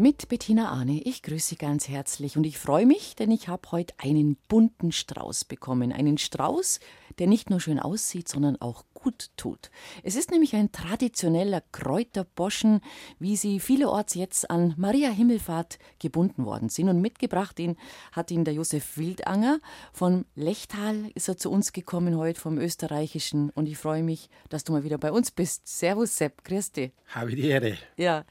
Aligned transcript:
Mit 0.00 0.28
Bettina 0.28 0.68
Arne. 0.68 1.02
Ich 1.02 1.24
grüße 1.24 1.48
Sie 1.48 1.56
ganz 1.56 1.88
herzlich 1.88 2.36
und 2.36 2.44
ich 2.44 2.56
freue 2.56 2.86
mich, 2.86 3.16
denn 3.16 3.32
ich 3.32 3.48
habe 3.48 3.72
heute 3.72 3.94
einen 3.98 4.36
bunten 4.46 4.92
Strauß 4.92 5.44
bekommen. 5.44 5.90
Einen 5.92 6.18
Strauß, 6.18 6.78
der 7.18 7.26
nicht 7.26 7.50
nur 7.50 7.58
schön 7.58 7.80
aussieht, 7.80 8.28
sondern 8.28 8.60
auch 8.60 8.84
gut 8.94 9.30
tut. 9.36 9.72
Es 10.04 10.14
ist 10.14 10.30
nämlich 10.30 10.54
ein 10.54 10.70
traditioneller 10.70 11.64
Kräuterboschen, 11.72 12.80
wie 13.18 13.34
sie 13.34 13.58
vielerorts 13.58 14.14
jetzt 14.14 14.48
an 14.52 14.72
Maria 14.76 15.10
Himmelfahrt 15.10 15.80
gebunden 15.98 16.44
worden 16.44 16.68
sind. 16.68 16.88
Und 16.88 17.00
mitgebracht 17.00 17.58
ihn, 17.58 17.76
hat 18.12 18.30
ihn 18.30 18.44
der 18.44 18.54
Josef 18.54 18.98
Wildanger. 18.98 19.58
Von 19.92 20.26
Lechtal 20.36 21.10
ist 21.16 21.26
er 21.26 21.38
zu 21.38 21.50
uns 21.50 21.72
gekommen 21.72 22.16
heute, 22.16 22.40
vom 22.40 22.58
Österreichischen. 22.58 23.50
Und 23.50 23.68
ich 23.68 23.78
freue 23.78 24.04
mich, 24.04 24.30
dass 24.48 24.62
du 24.62 24.70
mal 24.70 24.84
wieder 24.84 24.98
bei 24.98 25.10
uns 25.10 25.32
bist. 25.32 25.66
Servus, 25.66 26.16
Sepp. 26.16 26.44
Grüß 26.44 26.70
dich. 26.70 26.92
Habe 27.08 27.34
die 27.34 27.48
Ehre. 27.48 27.78
Ja. 27.96 28.24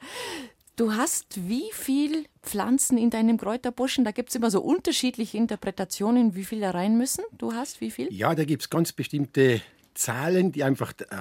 Du 0.78 0.92
hast 0.92 1.48
wie 1.48 1.72
viel 1.72 2.26
Pflanzen 2.40 2.98
in 2.98 3.10
deinem 3.10 3.36
Kräuterbuschen? 3.36 4.04
Da 4.04 4.12
gibt 4.12 4.28
es 4.28 4.36
immer 4.36 4.48
so 4.48 4.60
unterschiedliche 4.60 5.36
Interpretationen, 5.36 6.36
wie 6.36 6.44
viel 6.44 6.60
da 6.60 6.70
rein 6.70 6.96
müssen. 6.96 7.24
Du 7.36 7.52
hast 7.52 7.80
wie 7.80 7.90
viel? 7.90 8.06
Ja, 8.12 8.32
da 8.36 8.44
gibt 8.44 8.62
es 8.62 8.70
ganz 8.70 8.92
bestimmte 8.92 9.60
Zahlen, 9.94 10.52
die 10.52 10.62
einfach 10.62 10.92
äh, 11.00 11.16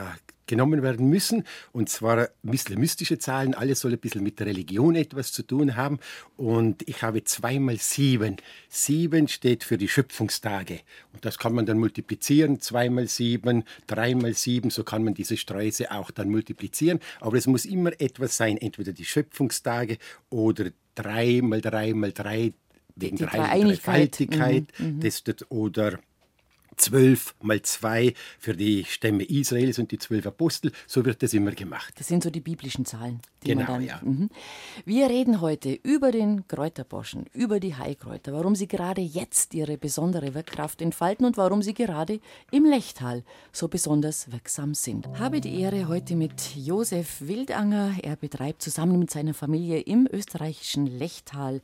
genommen 0.47 0.81
werden 0.81 1.09
müssen. 1.09 1.43
Und 1.71 1.89
zwar 1.89 2.17
ein 2.17 2.27
bisschen 2.41 2.79
mystische 2.79 3.19
Zahlen. 3.19 3.53
Alles 3.53 3.81
soll 3.81 3.93
ein 3.93 3.99
bisschen 3.99 4.23
mit 4.23 4.39
der 4.39 4.47
Religion 4.47 4.95
etwas 4.95 5.31
zu 5.31 5.43
tun 5.43 5.75
haben. 5.75 5.99
Und 6.35 6.87
ich 6.87 7.03
habe 7.03 7.23
zweimal 7.23 7.77
sieben. 7.77 8.37
Sieben 8.69 9.27
steht 9.27 9.63
für 9.63 9.77
die 9.77 9.87
Schöpfungstage. 9.87 10.79
Und 11.13 11.25
das 11.25 11.37
kann 11.37 11.53
man 11.53 11.65
dann 11.65 11.77
multiplizieren. 11.77 12.59
Zweimal 12.59 13.07
sieben, 13.07 13.63
dreimal 13.85 14.33
sieben. 14.33 14.69
So 14.69 14.83
kann 14.83 15.03
man 15.03 15.13
diese 15.13 15.37
Sträuße 15.37 15.91
auch 15.91 16.11
dann 16.11 16.29
multiplizieren. 16.29 16.99
Aber 17.19 17.37
es 17.37 17.47
muss 17.47 17.65
immer 17.65 17.91
etwas 17.99 18.37
sein. 18.37 18.57
Entweder 18.57 18.93
die 18.93 19.05
Schöpfungstage 19.05 19.97
oder 20.29 20.71
drei 20.95 21.41
mal 21.43 21.61
drei 21.61 21.93
mal 21.93 22.11
drei 22.11 22.53
wegen 22.95 23.17
Die 23.17 23.25
drei 23.25 23.37
Dreieinigkeit. 23.37 23.85
Dreifaltigkeit. 23.85 24.65
Mhm, 24.79 24.99
Das, 25.01 25.23
das, 25.23 25.51
oder 25.51 25.99
zwölf 26.77 27.35
mal 27.41 27.61
zwei 27.61 28.13
für 28.39 28.55
die 28.55 28.85
Stämme 28.85 29.23
Israels 29.23 29.79
und 29.79 29.91
die 29.91 29.97
zwölf 29.97 30.25
Apostel. 30.25 30.71
So 30.85 31.05
wird 31.05 31.21
das 31.23 31.33
immer 31.33 31.51
gemacht. 31.51 31.93
Das 31.97 32.07
sind 32.07 32.23
so 32.23 32.29
die 32.29 32.39
biblischen 32.39 32.85
Zahlen. 32.85 33.19
Die 33.47 33.53
Genau, 33.55 33.71
man 33.71 33.81
dann, 33.81 33.87
ja. 33.87 33.99
Mhm. 34.03 34.29
Wir 34.85 35.09
reden 35.09 35.41
heute 35.41 35.71
über 35.71 36.11
den 36.11 36.47
Kräuterboschen, 36.47 37.25
über 37.33 37.59
die 37.59 37.75
Heilkräuter, 37.75 38.33
warum 38.33 38.55
sie 38.55 38.67
gerade 38.67 39.01
jetzt 39.01 39.53
ihre 39.53 39.77
besondere 39.77 40.33
Wirkkraft 40.33 40.81
entfalten 40.81 41.25
und 41.25 41.37
warum 41.37 41.61
sie 41.61 41.73
gerade 41.73 42.19
im 42.51 42.65
Lechtal 42.65 43.23
so 43.51 43.67
besonders 43.67 44.31
wirksam 44.31 44.73
sind. 44.73 45.07
Habe 45.19 45.41
die 45.41 45.59
Ehre 45.59 45.87
heute 45.87 46.15
mit 46.15 46.55
Josef 46.55 47.21
Wildanger. 47.21 47.95
Er 48.01 48.15
betreibt 48.15 48.61
zusammen 48.61 48.99
mit 48.99 49.11
seiner 49.11 49.33
Familie 49.33 49.79
im 49.79 50.07
österreichischen 50.11 50.85
Lechtal 50.85 51.61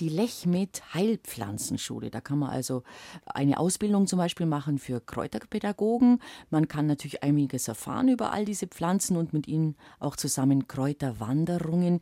die 0.00 0.08
Lechmed 0.08 0.82
Heilpflanzenschule. 0.94 2.10
Da 2.10 2.20
kann 2.20 2.38
man 2.38 2.50
also 2.50 2.82
eine 3.26 3.58
Ausbildung 3.58 4.06
zum 4.06 4.18
Beispiel 4.18 4.46
machen 4.46 4.78
für 4.78 5.00
Kräuterpädagogen. 5.00 6.20
Man 6.50 6.68
kann 6.68 6.86
natürlich 6.86 7.22
einiges 7.22 7.68
erfahren 7.68 8.08
über 8.08 8.32
all 8.32 8.44
diese 8.44 8.66
Pflanzen 8.66 9.16
und 9.16 9.32
mit 9.32 9.48
ihnen 9.48 9.76
auch 9.98 10.16
zusammen 10.16 10.68
Kräuterwanderungen. 11.26 12.00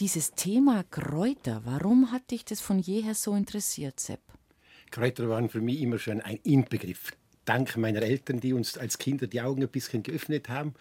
Dieses 0.00 0.32
Thema 0.32 0.84
Kräuter, 0.84 1.62
warum 1.64 2.10
hat 2.10 2.30
dich 2.30 2.44
das 2.44 2.60
von 2.60 2.78
jeher 2.78 3.14
so 3.14 3.34
interessiert, 3.34 4.00
Sepp? 4.00 4.20
Kräuter 4.90 5.28
waren 5.28 5.48
für 5.48 5.60
mich 5.60 5.80
immer 5.80 5.98
schon 5.98 6.20
ein 6.20 6.38
Inbegriff. 6.42 7.12
Dank 7.44 7.76
meiner 7.76 8.02
Eltern, 8.02 8.40
die 8.40 8.52
uns 8.52 8.78
als 8.78 8.98
Kinder 8.98 9.26
die 9.26 9.40
Augen 9.40 9.62
ein 9.62 9.68
bisschen 9.68 10.02
geöffnet 10.02 10.48
haben. 10.48 10.74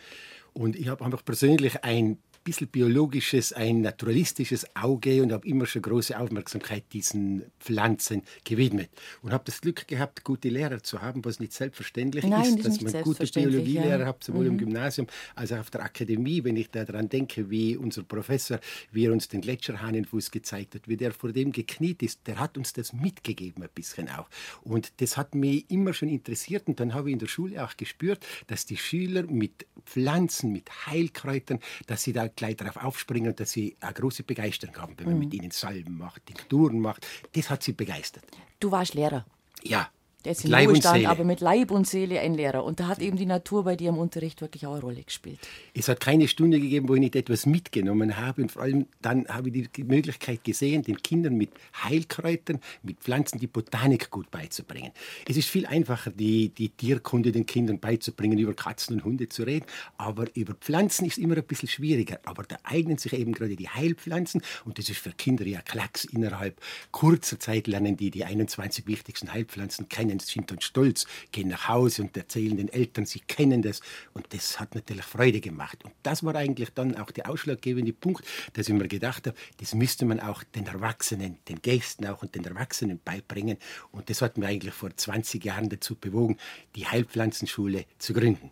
Und 0.53 0.75
ich 0.75 0.87
habe 0.87 1.03
einfach 1.03 1.25
persönlich 1.25 1.83
ein 1.83 2.17
bisschen 2.43 2.67
biologisches, 2.67 3.53
ein 3.53 3.81
naturalistisches 3.81 4.75
Auge 4.75 5.23
und 5.23 5.31
habe 5.31 5.47
immer 5.47 5.65
schon 5.65 5.81
große 5.81 6.19
Aufmerksamkeit 6.19 6.83
diesen 6.91 7.43
Pflanzen 7.59 8.23
gewidmet. 8.43 8.89
Und 9.21 9.31
habe 9.31 9.43
das 9.45 9.61
Glück 9.61 9.87
gehabt, 9.87 10.23
gute 10.23 10.49
Lehrer 10.49 10.83
zu 10.83 11.01
haben, 11.01 11.23
was 11.23 11.39
nicht 11.39 11.53
selbstverständlich 11.53 12.25
Nein, 12.25 12.43
ist, 12.57 12.65
das 12.65 12.77
ist 12.77 12.83
dass 12.83 12.93
man 12.93 13.03
gute 13.03 13.25
Biologielehrer 13.25 13.99
ja. 14.01 14.05
hat, 14.07 14.23
sowohl 14.23 14.47
im 14.47 14.57
Gymnasium 14.57 15.07
als 15.35 15.51
auch 15.51 15.59
auf 15.59 15.69
der 15.69 15.83
Akademie. 15.83 16.43
Wenn 16.43 16.57
ich 16.57 16.69
daran 16.69 17.09
denke, 17.09 17.49
wie 17.49 17.77
unser 17.77 18.03
Professor, 18.03 18.59
wie 18.91 19.05
er 19.05 19.13
uns 19.13 19.27
den 19.27 19.41
Gletscherhahnenfuß 19.41 20.31
gezeigt 20.31 20.75
hat, 20.75 20.87
wie 20.87 20.97
der 20.97 21.11
vor 21.13 21.31
dem 21.31 21.51
gekniet 21.51 22.03
ist, 22.03 22.27
der 22.27 22.39
hat 22.39 22.57
uns 22.57 22.73
das 22.73 22.93
mitgegeben 22.93 23.63
ein 23.63 23.69
bisschen 23.73 24.09
auch. 24.09 24.29
Und 24.63 25.01
das 25.01 25.17
hat 25.17 25.35
mich 25.35 25.69
immer 25.69 25.93
schon 25.93 26.09
interessiert 26.09 26.67
und 26.67 26.79
dann 26.79 26.93
habe 26.93 27.09
ich 27.09 27.13
in 27.13 27.19
der 27.19 27.27
Schule 27.27 27.63
auch 27.63 27.77
gespürt, 27.77 28.25
dass 28.47 28.65
die 28.65 28.77
Schüler 28.77 29.23
mit 29.23 29.65
Pflanzen, 29.85 30.51
mit 30.51 30.69
Heilkräutern, 30.87 31.59
dass 31.87 32.03
sie 32.03 32.13
da 32.13 32.27
gleich 32.35 32.57
darauf 32.57 32.77
aufspringen 32.77 33.31
und 33.31 33.39
dass 33.39 33.51
sie 33.51 33.75
eine 33.79 33.93
große 33.93 34.23
Begeisterung 34.23 34.75
haben, 34.77 34.93
wenn 34.97 35.05
man 35.05 35.19
mit 35.19 35.33
ihnen 35.33 35.51
Salben 35.51 35.97
macht, 35.97 36.25
Tinkturen 36.25 36.79
macht. 36.79 37.07
Das 37.33 37.49
hat 37.49 37.63
sie 37.63 37.73
begeistert. 37.73 38.25
Du 38.59 38.71
warst 38.71 38.93
Lehrer. 38.93 39.25
Ja. 39.61 39.89
Der 40.25 40.31
ist 40.31 40.45
und 40.45 40.53
Ruhestand, 40.53 41.05
aber 41.05 41.25
mit 41.25 41.41
Leib 41.41 41.71
und 41.71 41.85
Seele 41.85 42.19
ein 42.21 42.33
Lehrer. 42.33 42.63
Und 42.63 42.79
da 42.79 42.87
hat 42.87 42.99
eben 42.99 43.17
die 43.17 43.25
Natur 43.25 43.65
bei 43.65 43.75
dir 43.75 43.89
im 43.89 43.97
Unterricht 43.97 44.39
wirklich 44.39 44.65
auch 44.65 44.73
eine 44.73 44.81
Rolle 44.81 45.03
gespielt. 45.03 45.39
Es 45.73 45.89
hat 45.89 45.99
keine 45.99 46.27
Stunde 46.29 46.59
gegeben, 46.59 46.87
wo 46.87 46.95
ich 46.95 47.01
nicht 47.01 47.15
etwas 47.15 47.45
mitgenommen 47.45 48.17
habe. 48.17 48.43
Und 48.43 48.51
vor 48.51 48.61
allem 48.61 48.87
dann 49.01 49.27
habe 49.27 49.49
ich 49.49 49.69
die 49.71 49.83
Möglichkeit 49.83 50.43
gesehen, 50.43 50.83
den 50.83 51.01
Kindern 51.03 51.35
mit 51.35 51.51
Heilkräutern, 51.83 52.59
mit 52.83 52.99
Pflanzen 52.99 53.39
die 53.39 53.47
Botanik 53.47 54.09
gut 54.11 54.31
beizubringen. 54.31 54.91
Es 55.27 55.35
ist 55.35 55.49
viel 55.49 55.65
einfacher, 55.65 56.11
die, 56.11 56.49
die 56.49 56.69
Tierkunde 56.69 57.31
den 57.31 57.45
Kindern 57.45 57.79
beizubringen, 57.79 58.37
über 58.37 58.53
Katzen 58.53 58.95
und 58.95 59.03
Hunde 59.03 59.27
zu 59.27 59.43
reden. 59.43 59.65
Aber 59.97 60.25
über 60.35 60.53
Pflanzen 60.53 61.05
ist 61.05 61.17
immer 61.17 61.35
ein 61.35 61.43
bisschen 61.43 61.67
schwieriger. 61.67 62.19
Aber 62.23 62.43
da 62.43 62.57
eignen 62.63 62.97
sich 62.97 63.13
eben 63.13 63.33
gerade 63.33 63.55
die 63.57 63.67
Heilpflanzen. 63.67 64.41
Und 64.63 64.77
das 64.77 64.89
ist 64.89 64.99
für 64.99 65.11
Kinder 65.11 65.45
ja 65.45 65.61
Klacks. 65.61 66.05
Innerhalb 66.05 66.61
kurzer 66.91 67.39
Zeit 67.39 67.67
lernen 67.67 67.97
die 67.97 68.09
die 68.09 68.23
21 68.23 68.87
wichtigsten 68.87 69.33
Heilpflanzen 69.33 69.89
kennen, 69.89 70.12
sind 70.19 70.51
dann 70.51 70.61
stolz, 70.61 71.05
gehen 71.31 71.49
nach 71.49 71.67
Hause 71.67 72.03
und 72.03 72.15
erzählen 72.15 72.57
den 72.57 72.69
Eltern, 72.69 73.05
sie 73.05 73.19
kennen 73.19 73.61
das. 73.61 73.81
Und 74.13 74.33
das 74.33 74.59
hat 74.59 74.75
natürlich 74.75 75.05
Freude 75.05 75.41
gemacht. 75.41 75.83
Und 75.83 75.93
das 76.03 76.23
war 76.23 76.35
eigentlich 76.35 76.69
dann 76.73 76.97
auch 76.97 77.11
der 77.11 77.29
ausschlaggebende 77.29 77.93
Punkt, 77.93 78.25
dass 78.53 78.67
ich 78.67 78.73
mir 78.73 78.87
gedacht 78.87 79.27
habe, 79.27 79.37
das 79.59 79.73
müsste 79.73 80.05
man 80.05 80.19
auch 80.19 80.43
den 80.43 80.67
Erwachsenen, 80.67 81.37
den 81.47 81.61
Gästen 81.61 82.05
auch 82.07 82.21
und 82.21 82.35
den 82.35 82.45
Erwachsenen 82.45 82.99
beibringen. 83.03 83.57
Und 83.91 84.09
das 84.09 84.21
hat 84.21 84.37
mir 84.37 84.47
eigentlich 84.47 84.73
vor 84.73 84.95
20 84.95 85.43
Jahren 85.43 85.69
dazu 85.69 85.95
bewogen, 85.95 86.37
die 86.75 86.85
Heilpflanzenschule 86.87 87.85
zu 87.97 88.13
gründen. 88.13 88.51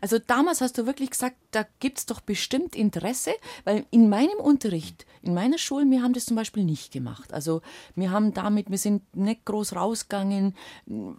Also 0.00 0.18
damals 0.18 0.60
hast 0.60 0.78
du 0.78 0.86
wirklich 0.86 1.10
gesagt, 1.10 1.36
da 1.50 1.66
gibt 1.80 1.98
es 1.98 2.06
doch 2.06 2.20
bestimmt 2.20 2.74
Interesse, 2.74 3.32
weil 3.64 3.86
in 3.90 4.08
meinem 4.08 4.38
Unterricht, 4.38 5.06
in 5.22 5.34
meiner 5.34 5.58
Schule, 5.58 5.88
wir 5.90 6.02
haben 6.02 6.12
das 6.12 6.26
zum 6.26 6.36
Beispiel 6.36 6.64
nicht 6.64 6.92
gemacht. 6.92 7.32
Also 7.32 7.62
wir 7.94 8.10
haben 8.10 8.34
damit, 8.34 8.70
wir 8.70 8.78
sind 8.78 9.02
nicht 9.16 9.44
groß 9.44 9.74
rausgegangen. 9.76 10.54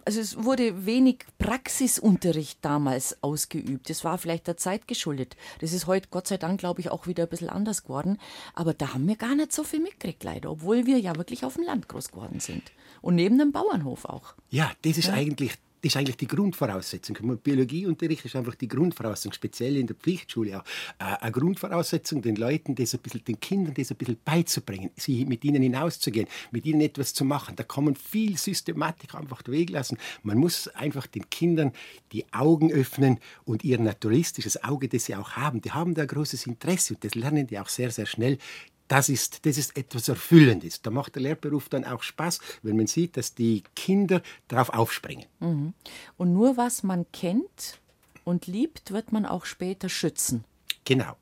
Also 0.04 0.20
es 0.20 0.42
wurde 0.44 0.86
wenig 0.86 1.24
Praxisunterricht 1.38 2.58
damals 2.62 3.22
ausgeübt. 3.22 3.90
Das 3.90 4.04
war 4.04 4.18
vielleicht 4.18 4.46
der 4.46 4.56
Zeit 4.56 4.88
geschuldet. 4.88 5.36
Das 5.60 5.72
ist 5.72 5.86
heute 5.86 6.08
Gott 6.10 6.26
sei 6.26 6.36
Dank, 6.36 6.60
glaube 6.60 6.80
ich, 6.80 6.90
auch 6.90 7.06
wieder 7.06 7.24
ein 7.24 7.28
bisschen 7.28 7.48
anders 7.48 7.82
geworden. 7.82 8.18
Aber 8.54 8.74
da 8.74 8.94
haben 8.94 9.06
wir 9.06 9.16
gar 9.16 9.34
nicht 9.34 9.52
so 9.52 9.64
viel 9.64 9.80
mitgekriegt, 9.80 10.24
leider, 10.24 10.50
obwohl 10.50 10.86
wir 10.86 10.98
ja 10.98 11.16
wirklich 11.16 11.44
auf 11.44 11.54
dem 11.54 11.64
Land 11.64 11.88
groß 11.88 12.10
geworden 12.10 12.40
sind. 12.40 12.72
Und 13.02 13.14
neben 13.14 13.38
dem 13.38 13.52
Bauernhof 13.52 14.04
auch. 14.04 14.34
Ja, 14.50 14.70
das 14.82 14.98
ist 14.98 15.10
eigentlich 15.10 15.52
das 15.52 15.65
ist 15.86 15.96
eigentlich 15.96 16.16
die 16.16 16.26
Grundvoraussetzung. 16.26 17.38
Biologieunterricht 17.42 18.24
ist 18.24 18.36
einfach 18.36 18.54
die 18.54 18.68
Grundvoraussetzung, 18.68 19.32
speziell 19.32 19.76
in 19.76 19.86
der 19.86 19.96
Pflichtschule 19.96 20.60
auch. 20.60 20.64
Äh, 20.98 21.16
eine 21.20 21.32
Grundvoraussetzung, 21.32 22.22
den 22.22 22.36
Leuten, 22.36 22.74
das 22.74 22.94
ein 22.94 23.00
bisschen, 23.00 23.24
den 23.24 23.40
Kindern 23.40 23.74
das 23.74 23.90
ein 23.90 23.96
bisschen 23.96 24.18
beizubringen, 24.24 24.90
sie 24.96 25.24
mit 25.24 25.44
ihnen 25.44 25.62
hinauszugehen, 25.62 26.28
mit 26.50 26.66
ihnen 26.66 26.80
etwas 26.80 27.14
zu 27.14 27.24
machen. 27.24 27.56
Da 27.56 27.62
kann 27.62 27.84
man 27.84 27.94
viel 27.94 28.36
Systematik 28.36 29.14
einfach 29.14 29.42
weglassen. 29.46 29.98
Man 30.22 30.38
muss 30.38 30.68
einfach 30.68 31.06
den 31.06 31.28
Kindern 31.30 31.72
die 32.12 32.24
Augen 32.32 32.70
öffnen 32.72 33.18
und 33.44 33.64
ihr 33.64 33.78
naturalistisches 33.78 34.62
Auge, 34.62 34.88
das 34.88 35.06
sie 35.06 35.14
auch 35.14 35.32
haben, 35.32 35.60
die 35.60 35.72
haben 35.72 35.94
da 35.94 36.04
großes 36.04 36.46
Interesse 36.46 36.94
und 36.94 37.04
das 37.04 37.14
lernen 37.14 37.46
die 37.46 37.58
auch 37.58 37.68
sehr, 37.68 37.90
sehr 37.90 38.06
schnell 38.06 38.38
das 38.88 39.08
ist, 39.08 39.44
das 39.46 39.58
ist 39.58 39.76
etwas 39.76 40.08
Erfüllendes. 40.08 40.82
Da 40.82 40.90
macht 40.90 41.14
der 41.14 41.22
Lehrberuf 41.22 41.68
dann 41.68 41.84
auch 41.84 42.02
Spaß, 42.02 42.40
wenn 42.62 42.76
man 42.76 42.86
sieht, 42.86 43.16
dass 43.16 43.34
die 43.34 43.62
Kinder 43.74 44.22
darauf 44.48 44.70
aufspringen. 44.70 45.26
Und 45.40 46.32
nur 46.32 46.56
was 46.56 46.82
man 46.82 47.06
kennt 47.12 47.80
und 48.24 48.46
liebt, 48.46 48.92
wird 48.92 49.12
man 49.12 49.26
auch 49.26 49.44
später 49.44 49.88
schützen. 49.88 50.44
Genau. 50.84 51.16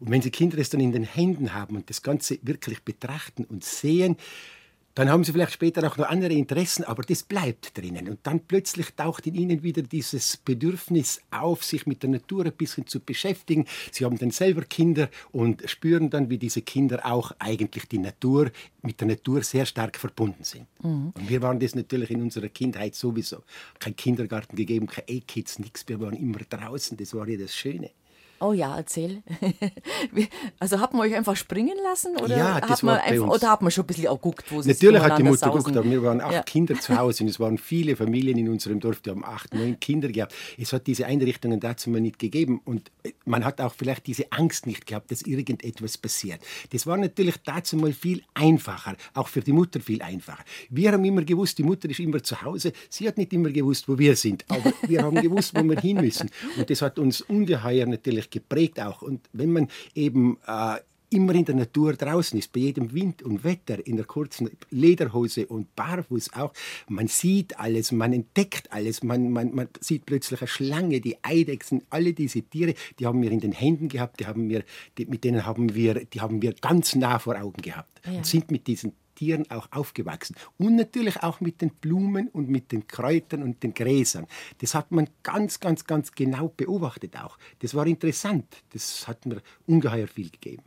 Und 0.00 0.10
wenn 0.10 0.20
die 0.20 0.30
Kinder 0.30 0.58
es 0.58 0.70
dann 0.70 0.80
in 0.80 0.92
den 0.92 1.04
Händen 1.04 1.54
haben 1.54 1.76
und 1.76 1.88
das 1.88 2.02
Ganze 2.02 2.38
wirklich 2.42 2.82
betrachten 2.82 3.44
und 3.44 3.62
sehen, 3.64 4.16
dann 4.94 5.08
haben 5.08 5.24
sie 5.24 5.32
vielleicht 5.32 5.52
später 5.52 5.86
auch 5.86 5.96
noch 5.96 6.08
andere 6.08 6.32
Interessen, 6.34 6.84
aber 6.84 7.02
das 7.02 7.22
bleibt 7.22 7.76
drinnen. 7.76 8.08
Und 8.08 8.20
dann 8.24 8.40
plötzlich 8.40 8.94
taucht 8.94 9.26
in 9.26 9.34
ihnen 9.34 9.62
wieder 9.62 9.82
dieses 9.82 10.36
Bedürfnis 10.36 11.20
auf, 11.30 11.64
sich 11.64 11.86
mit 11.86 12.02
der 12.02 12.10
Natur 12.10 12.44
ein 12.44 12.52
bisschen 12.52 12.86
zu 12.86 13.00
beschäftigen. 13.00 13.66
Sie 13.90 14.04
haben 14.04 14.18
dann 14.18 14.30
selber 14.30 14.62
Kinder 14.62 15.08
und 15.30 15.68
spüren 15.68 16.10
dann, 16.10 16.28
wie 16.28 16.38
diese 16.38 16.62
Kinder 16.62 17.06
auch 17.06 17.32
eigentlich 17.38 17.88
die 17.88 17.98
Natur, 17.98 18.50
mit 18.82 19.00
der 19.00 19.08
Natur 19.08 19.42
sehr 19.42 19.64
stark 19.64 19.96
verbunden 19.96 20.44
sind. 20.44 20.66
Und 21.14 21.28
wir 21.28 21.40
waren 21.40 21.60
das 21.60 21.74
natürlich 21.74 22.10
in 22.10 22.20
unserer 22.20 22.48
Kindheit 22.48 22.94
sowieso. 22.94 23.44
Kein 23.78 23.96
Kindergarten 23.96 24.56
gegeben, 24.56 24.86
kein 24.86 25.04
E-Kids, 25.06 25.58
nichts. 25.58 25.88
Wir 25.88 26.00
waren 26.00 26.14
immer 26.14 26.40
draußen. 26.48 26.96
Das 26.96 27.14
war 27.14 27.28
ja 27.28 27.38
das 27.38 27.54
Schöne. 27.54 27.90
Oh 28.42 28.52
ja, 28.52 28.76
erzähl. 28.76 29.22
also 30.58 30.80
hat 30.80 30.92
man 30.92 31.02
euch 31.02 31.14
einfach 31.14 31.36
springen 31.36 31.76
lassen 31.84 32.16
oder, 32.16 32.36
Ja, 32.36 32.60
das 32.60 32.70
hat 32.70 32.82
man 32.82 32.96
war 32.96 33.02
einfach, 33.04 33.28
oder 33.28 33.50
hat 33.50 33.62
man 33.62 33.70
schon 33.70 33.84
ein 33.84 33.86
bisschen 33.86 34.08
auch 34.08 34.16
geguckt, 34.20 34.44
wo 34.50 34.60
sie 34.62 34.70
Natürlich 34.70 35.00
hat 35.00 35.18
die 35.18 35.22
Mutter 35.22 35.46
sausen? 35.46 35.58
geguckt, 35.58 35.76
aber 35.76 35.90
wir 35.90 36.02
waren 36.02 36.20
acht 36.20 36.32
Ja. 36.32 36.42
Kinder 36.42 36.74
zu 36.78 36.98
Hause 36.98 37.22
und 37.22 37.30
es 37.30 37.38
waren 37.38 37.56
viele 37.72 37.94
Familien 37.94 38.36
in 38.38 38.48
unserem 38.48 38.80
Dorf, 38.80 39.00
die 39.00 39.10
haben 39.10 39.24
acht, 39.24 39.54
neun 39.54 39.78
Kinder 39.78 40.08
gehabt. 40.08 40.34
Es 40.58 40.72
hat 40.72 40.86
diese 40.88 41.06
Einrichtungen 41.06 41.60
dazu 41.60 41.88
mal 41.90 42.00
nicht 42.00 42.18
gegeben 42.18 42.60
und 42.64 42.90
man 43.24 43.44
hat 43.44 43.60
auch 43.60 43.74
vielleicht 43.74 44.06
diese 44.08 44.30
Angst 44.32 44.66
nicht 44.66 44.86
gehabt, 44.86 45.12
dass 45.12 45.22
irgendetwas 45.22 45.96
passiert. 45.96 46.40
Das 46.70 46.84
war 46.86 46.96
natürlich 46.96 47.36
dazu 47.44 47.76
mal 47.76 47.92
viel 47.92 48.22
einfacher, 48.34 48.96
auch 49.14 49.28
für 49.28 49.40
die 49.40 49.52
Mutter 49.52 49.78
viel 49.80 50.02
einfacher. 50.02 50.44
Wir 50.68 50.90
haben 50.90 51.04
immer 51.04 51.22
gewusst, 51.22 51.58
die 51.58 51.62
Mutter 51.62 51.88
ist 51.88 52.00
immer 52.00 52.22
zu 52.22 52.42
Hause. 52.42 52.72
Sie 52.90 53.06
hat 53.06 53.18
nicht 53.18 53.32
immer 53.32 53.50
gewusst, 53.50 53.88
wo 53.88 53.96
wir 53.98 54.16
sind, 54.16 54.44
aber 54.48 54.72
wir 54.88 55.02
haben 55.02 55.20
gewusst, 55.22 55.54
wo 55.54 55.62
wir 55.62 55.78
hin 55.80 55.98
müssen. 55.98 56.28
Und 56.56 56.68
das 56.68 56.82
hat 56.82 56.98
uns 56.98 57.20
ungeheuer 57.20 57.86
natürlich 57.86 58.30
geprägt 58.32 58.80
auch. 58.80 59.02
Und 59.02 59.28
wenn 59.32 59.52
man 59.52 59.68
eben 59.94 60.38
äh, 60.46 60.78
immer 61.10 61.34
in 61.34 61.44
der 61.44 61.54
Natur 61.54 61.92
draußen 61.92 62.38
ist, 62.38 62.52
bei 62.52 62.60
jedem 62.60 62.94
Wind 62.94 63.22
und 63.22 63.44
Wetter, 63.44 63.86
in 63.86 63.96
der 63.96 64.06
kurzen 64.06 64.50
Lederhose 64.70 65.46
und 65.46 65.76
barfuß 65.76 66.32
auch. 66.32 66.52
Man 66.88 67.06
sieht 67.06 67.58
alles, 67.60 67.92
man 67.92 68.12
entdeckt 68.14 68.72
alles, 68.72 69.02
man, 69.02 69.30
man, 69.30 69.54
man 69.54 69.68
sieht 69.80 70.06
plötzlich 70.06 70.40
eine 70.40 70.48
Schlange, 70.48 71.00
die 71.00 71.16
Eidechsen, 71.22 71.82
alle 71.90 72.14
diese 72.14 72.42
Tiere, 72.42 72.74
die 72.98 73.06
haben 73.06 73.20
wir 73.22 73.30
in 73.30 73.40
den 73.40 73.52
Händen 73.52 73.88
gehabt, 73.88 74.20
die 74.20 74.26
haben 74.26 74.48
wir, 74.48 74.64
die, 74.96 75.04
mit 75.06 75.24
denen 75.24 75.44
haben 75.44 75.74
wir, 75.74 76.04
die 76.06 76.20
haben 76.20 76.40
wir 76.40 76.54
ganz 76.54 76.94
nah 76.94 77.18
vor 77.18 77.38
Augen 77.38 77.60
gehabt 77.60 78.00
Ja. 78.06 78.12
und 78.12 78.26
sind 78.26 78.50
mit 78.50 78.66
diesen 78.66 78.94
Tieren 79.22 79.48
auch 79.52 79.68
aufgewachsen. 79.70 80.34
Und 80.58 80.74
natürlich 80.74 81.22
auch 81.22 81.40
mit 81.40 81.60
den 81.60 81.70
Blumen 81.70 82.26
und 82.26 82.48
mit 82.48 82.72
den 82.72 82.88
Kräutern 82.88 83.44
und 83.44 83.62
den 83.62 83.72
Gräsern. 83.72 84.26
Das 84.58 84.74
hat 84.74 84.90
man 84.90 85.08
ganz, 85.22 85.60
ganz, 85.60 85.84
ganz 85.84 86.10
genau 86.10 86.48
beobachtet 86.48 87.16
auch. 87.16 87.38
Das 87.60 87.76
war 87.76 87.86
interessant. 87.86 88.46
Das 88.72 89.06
hat 89.06 89.24
mir 89.24 89.40
ungeheuer 89.68 90.08
viel 90.08 90.30
gegeben. 90.30 90.64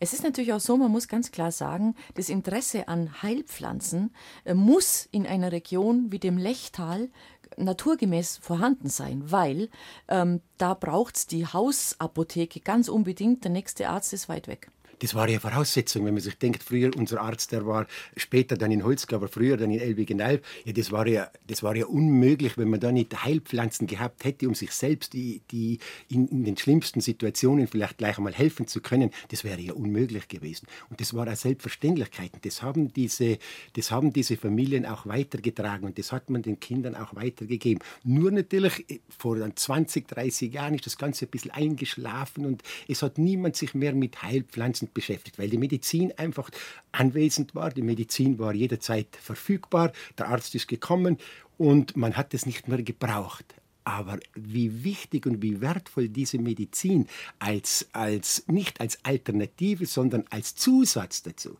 Es 0.00 0.12
ist 0.12 0.24
natürlich 0.24 0.52
auch 0.54 0.60
so, 0.60 0.76
man 0.76 0.90
muss 0.90 1.06
ganz 1.06 1.30
klar 1.30 1.52
sagen, 1.52 1.94
das 2.14 2.30
Interesse 2.30 2.88
an 2.88 3.22
Heilpflanzen 3.22 4.12
äh, 4.44 4.54
muss 4.54 5.08
in 5.12 5.24
einer 5.24 5.52
Region 5.52 6.10
wie 6.10 6.18
dem 6.18 6.36
Lechtal 6.36 7.10
naturgemäß 7.56 8.38
vorhanden 8.38 8.88
sein, 8.88 9.30
weil 9.30 9.68
ähm, 10.08 10.40
da 10.58 10.74
braucht 10.74 11.16
es 11.16 11.26
die 11.28 11.46
Hausapotheke 11.46 12.58
ganz 12.58 12.88
unbedingt. 12.88 13.44
Der 13.44 13.52
nächste 13.52 13.88
Arzt 13.88 14.12
ist 14.12 14.28
weit 14.28 14.48
weg. 14.48 14.68
Das 15.00 15.14
war 15.14 15.28
ja 15.28 15.38
Voraussetzung, 15.38 16.06
wenn 16.06 16.14
man 16.14 16.22
sich 16.22 16.38
denkt, 16.38 16.62
früher 16.62 16.90
unser 16.96 17.20
Arzt, 17.20 17.52
der 17.52 17.66
war 17.66 17.86
später 18.16 18.56
dann 18.56 18.70
in 18.70 18.84
Holzgau, 18.84 19.16
aber 19.16 19.28
früher 19.28 19.56
dann 19.56 19.70
in 19.70 19.80
Elbigenalb. 19.80 20.44
Ja, 20.64 20.72
das 20.72 20.90
war 20.90 21.06
ja, 21.06 21.30
das 21.46 21.62
war 21.62 21.76
ja 21.76 21.86
unmöglich, 21.86 22.56
wenn 22.56 22.70
man 22.70 22.80
da 22.80 22.92
nicht 22.92 23.24
Heilpflanzen 23.24 23.86
gehabt 23.86 24.24
hätte, 24.24 24.48
um 24.48 24.54
sich 24.54 24.72
selbst 24.72 25.12
die, 25.12 25.42
die 25.50 25.78
in, 26.08 26.28
in 26.28 26.44
den 26.44 26.56
schlimmsten 26.56 27.00
Situationen 27.00 27.66
vielleicht 27.66 27.98
gleich 27.98 28.16
einmal 28.16 28.32
helfen 28.32 28.66
zu 28.66 28.80
können. 28.80 29.10
Das 29.28 29.44
wäre 29.44 29.60
ja 29.60 29.74
unmöglich 29.74 30.28
gewesen. 30.28 30.66
Und 30.88 31.00
das 31.00 31.14
war 31.14 31.26
eine 31.26 31.36
Selbstverständlichkeit. 31.36 32.32
Und 32.32 32.46
das 32.46 32.62
haben 32.62 32.92
diese, 32.92 33.38
das 33.74 33.90
haben 33.90 34.12
diese 34.12 34.36
Familien 34.36 34.86
auch 34.86 35.06
weitergetragen 35.06 35.86
und 35.86 35.98
das 35.98 36.12
hat 36.12 36.30
man 36.30 36.42
den 36.42 36.58
Kindern 36.60 36.94
auch 36.94 37.14
weitergegeben. 37.14 37.82
Nur 38.04 38.30
natürlich 38.30 38.88
äh, 38.90 39.00
vor 39.16 39.36
dann 39.36 39.56
20, 39.56 40.08
30 40.08 40.52
Jahren 40.52 40.74
ist 40.74 40.86
das 40.86 40.96
Ganze 40.96 41.26
ein 41.26 41.30
bisschen 41.30 41.50
eingeschlafen 41.50 42.46
und 42.46 42.62
es 42.88 43.02
hat 43.02 43.18
niemand 43.18 43.56
sich 43.56 43.74
mehr 43.74 43.94
mit 43.94 44.22
Heilpflanzen 44.22 44.85
beschäftigt, 44.94 45.38
weil 45.38 45.48
die 45.48 45.58
Medizin 45.58 46.12
einfach 46.16 46.50
anwesend 46.92 47.54
war. 47.54 47.70
Die 47.70 47.82
Medizin 47.82 48.38
war 48.38 48.54
jederzeit 48.54 49.08
verfügbar. 49.20 49.92
Der 50.18 50.28
Arzt 50.28 50.54
ist 50.54 50.68
gekommen 50.68 51.18
und 51.58 51.96
man 51.96 52.16
hat 52.16 52.34
es 52.34 52.46
nicht 52.46 52.68
mehr 52.68 52.82
gebraucht. 52.82 53.54
Aber 53.84 54.18
wie 54.34 54.82
wichtig 54.82 55.26
und 55.26 55.42
wie 55.42 55.60
wertvoll 55.60 56.08
diese 56.08 56.38
Medizin 56.38 57.06
als, 57.38 57.88
als 57.92 58.44
nicht 58.48 58.80
als 58.80 58.98
Alternative, 59.04 59.86
sondern 59.86 60.24
als 60.30 60.56
Zusatz 60.56 61.22
dazu. 61.22 61.56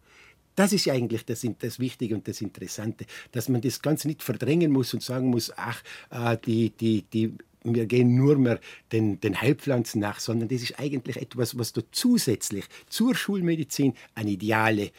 Das 0.57 0.73
ist 0.73 0.89
eigentlich 0.89 1.25
das, 1.25 1.47
das 1.61 1.79
Wichtige 1.79 2.15
und 2.15 2.27
das 2.27 2.41
Interessante, 2.41 3.05
dass 3.31 3.49
man 3.49 3.61
das 3.61 3.81
Ganze 3.81 4.09
nicht 4.09 4.23
verdrängen 4.23 4.73
muss 4.73 4.93
und 4.95 5.03
sagen 5.03 5.29
muss, 5.29 5.53
ach, 5.57 5.83
äh, 6.11 6.37
die, 6.45 6.71
die, 6.71 7.03
die, 7.03 7.35
wir 7.75 7.87
gehen 7.87 8.17
nur 8.17 8.37
mehr 8.37 8.61
den, 8.93 9.21
den 9.21 9.41
Heilpflanzen 9.41 10.01
nach, 10.01 10.21
sondern 10.21 10.49
das 10.49 10.63
ist 10.63 10.79
eigentlich 10.79 11.17
etwas, 11.17 11.59
was 11.59 11.73
da 11.73 11.83
zusätzlich 11.93 12.65
zur 12.89 13.15
Schulmedizin 13.15 13.95
ein, 14.15 14.29
ideale, 14.29 14.91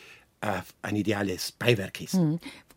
äh, 0.41 0.61
ein 0.81 0.95
ideales 0.95 1.51
Beiwerk 1.51 2.01
ist. 2.01 2.15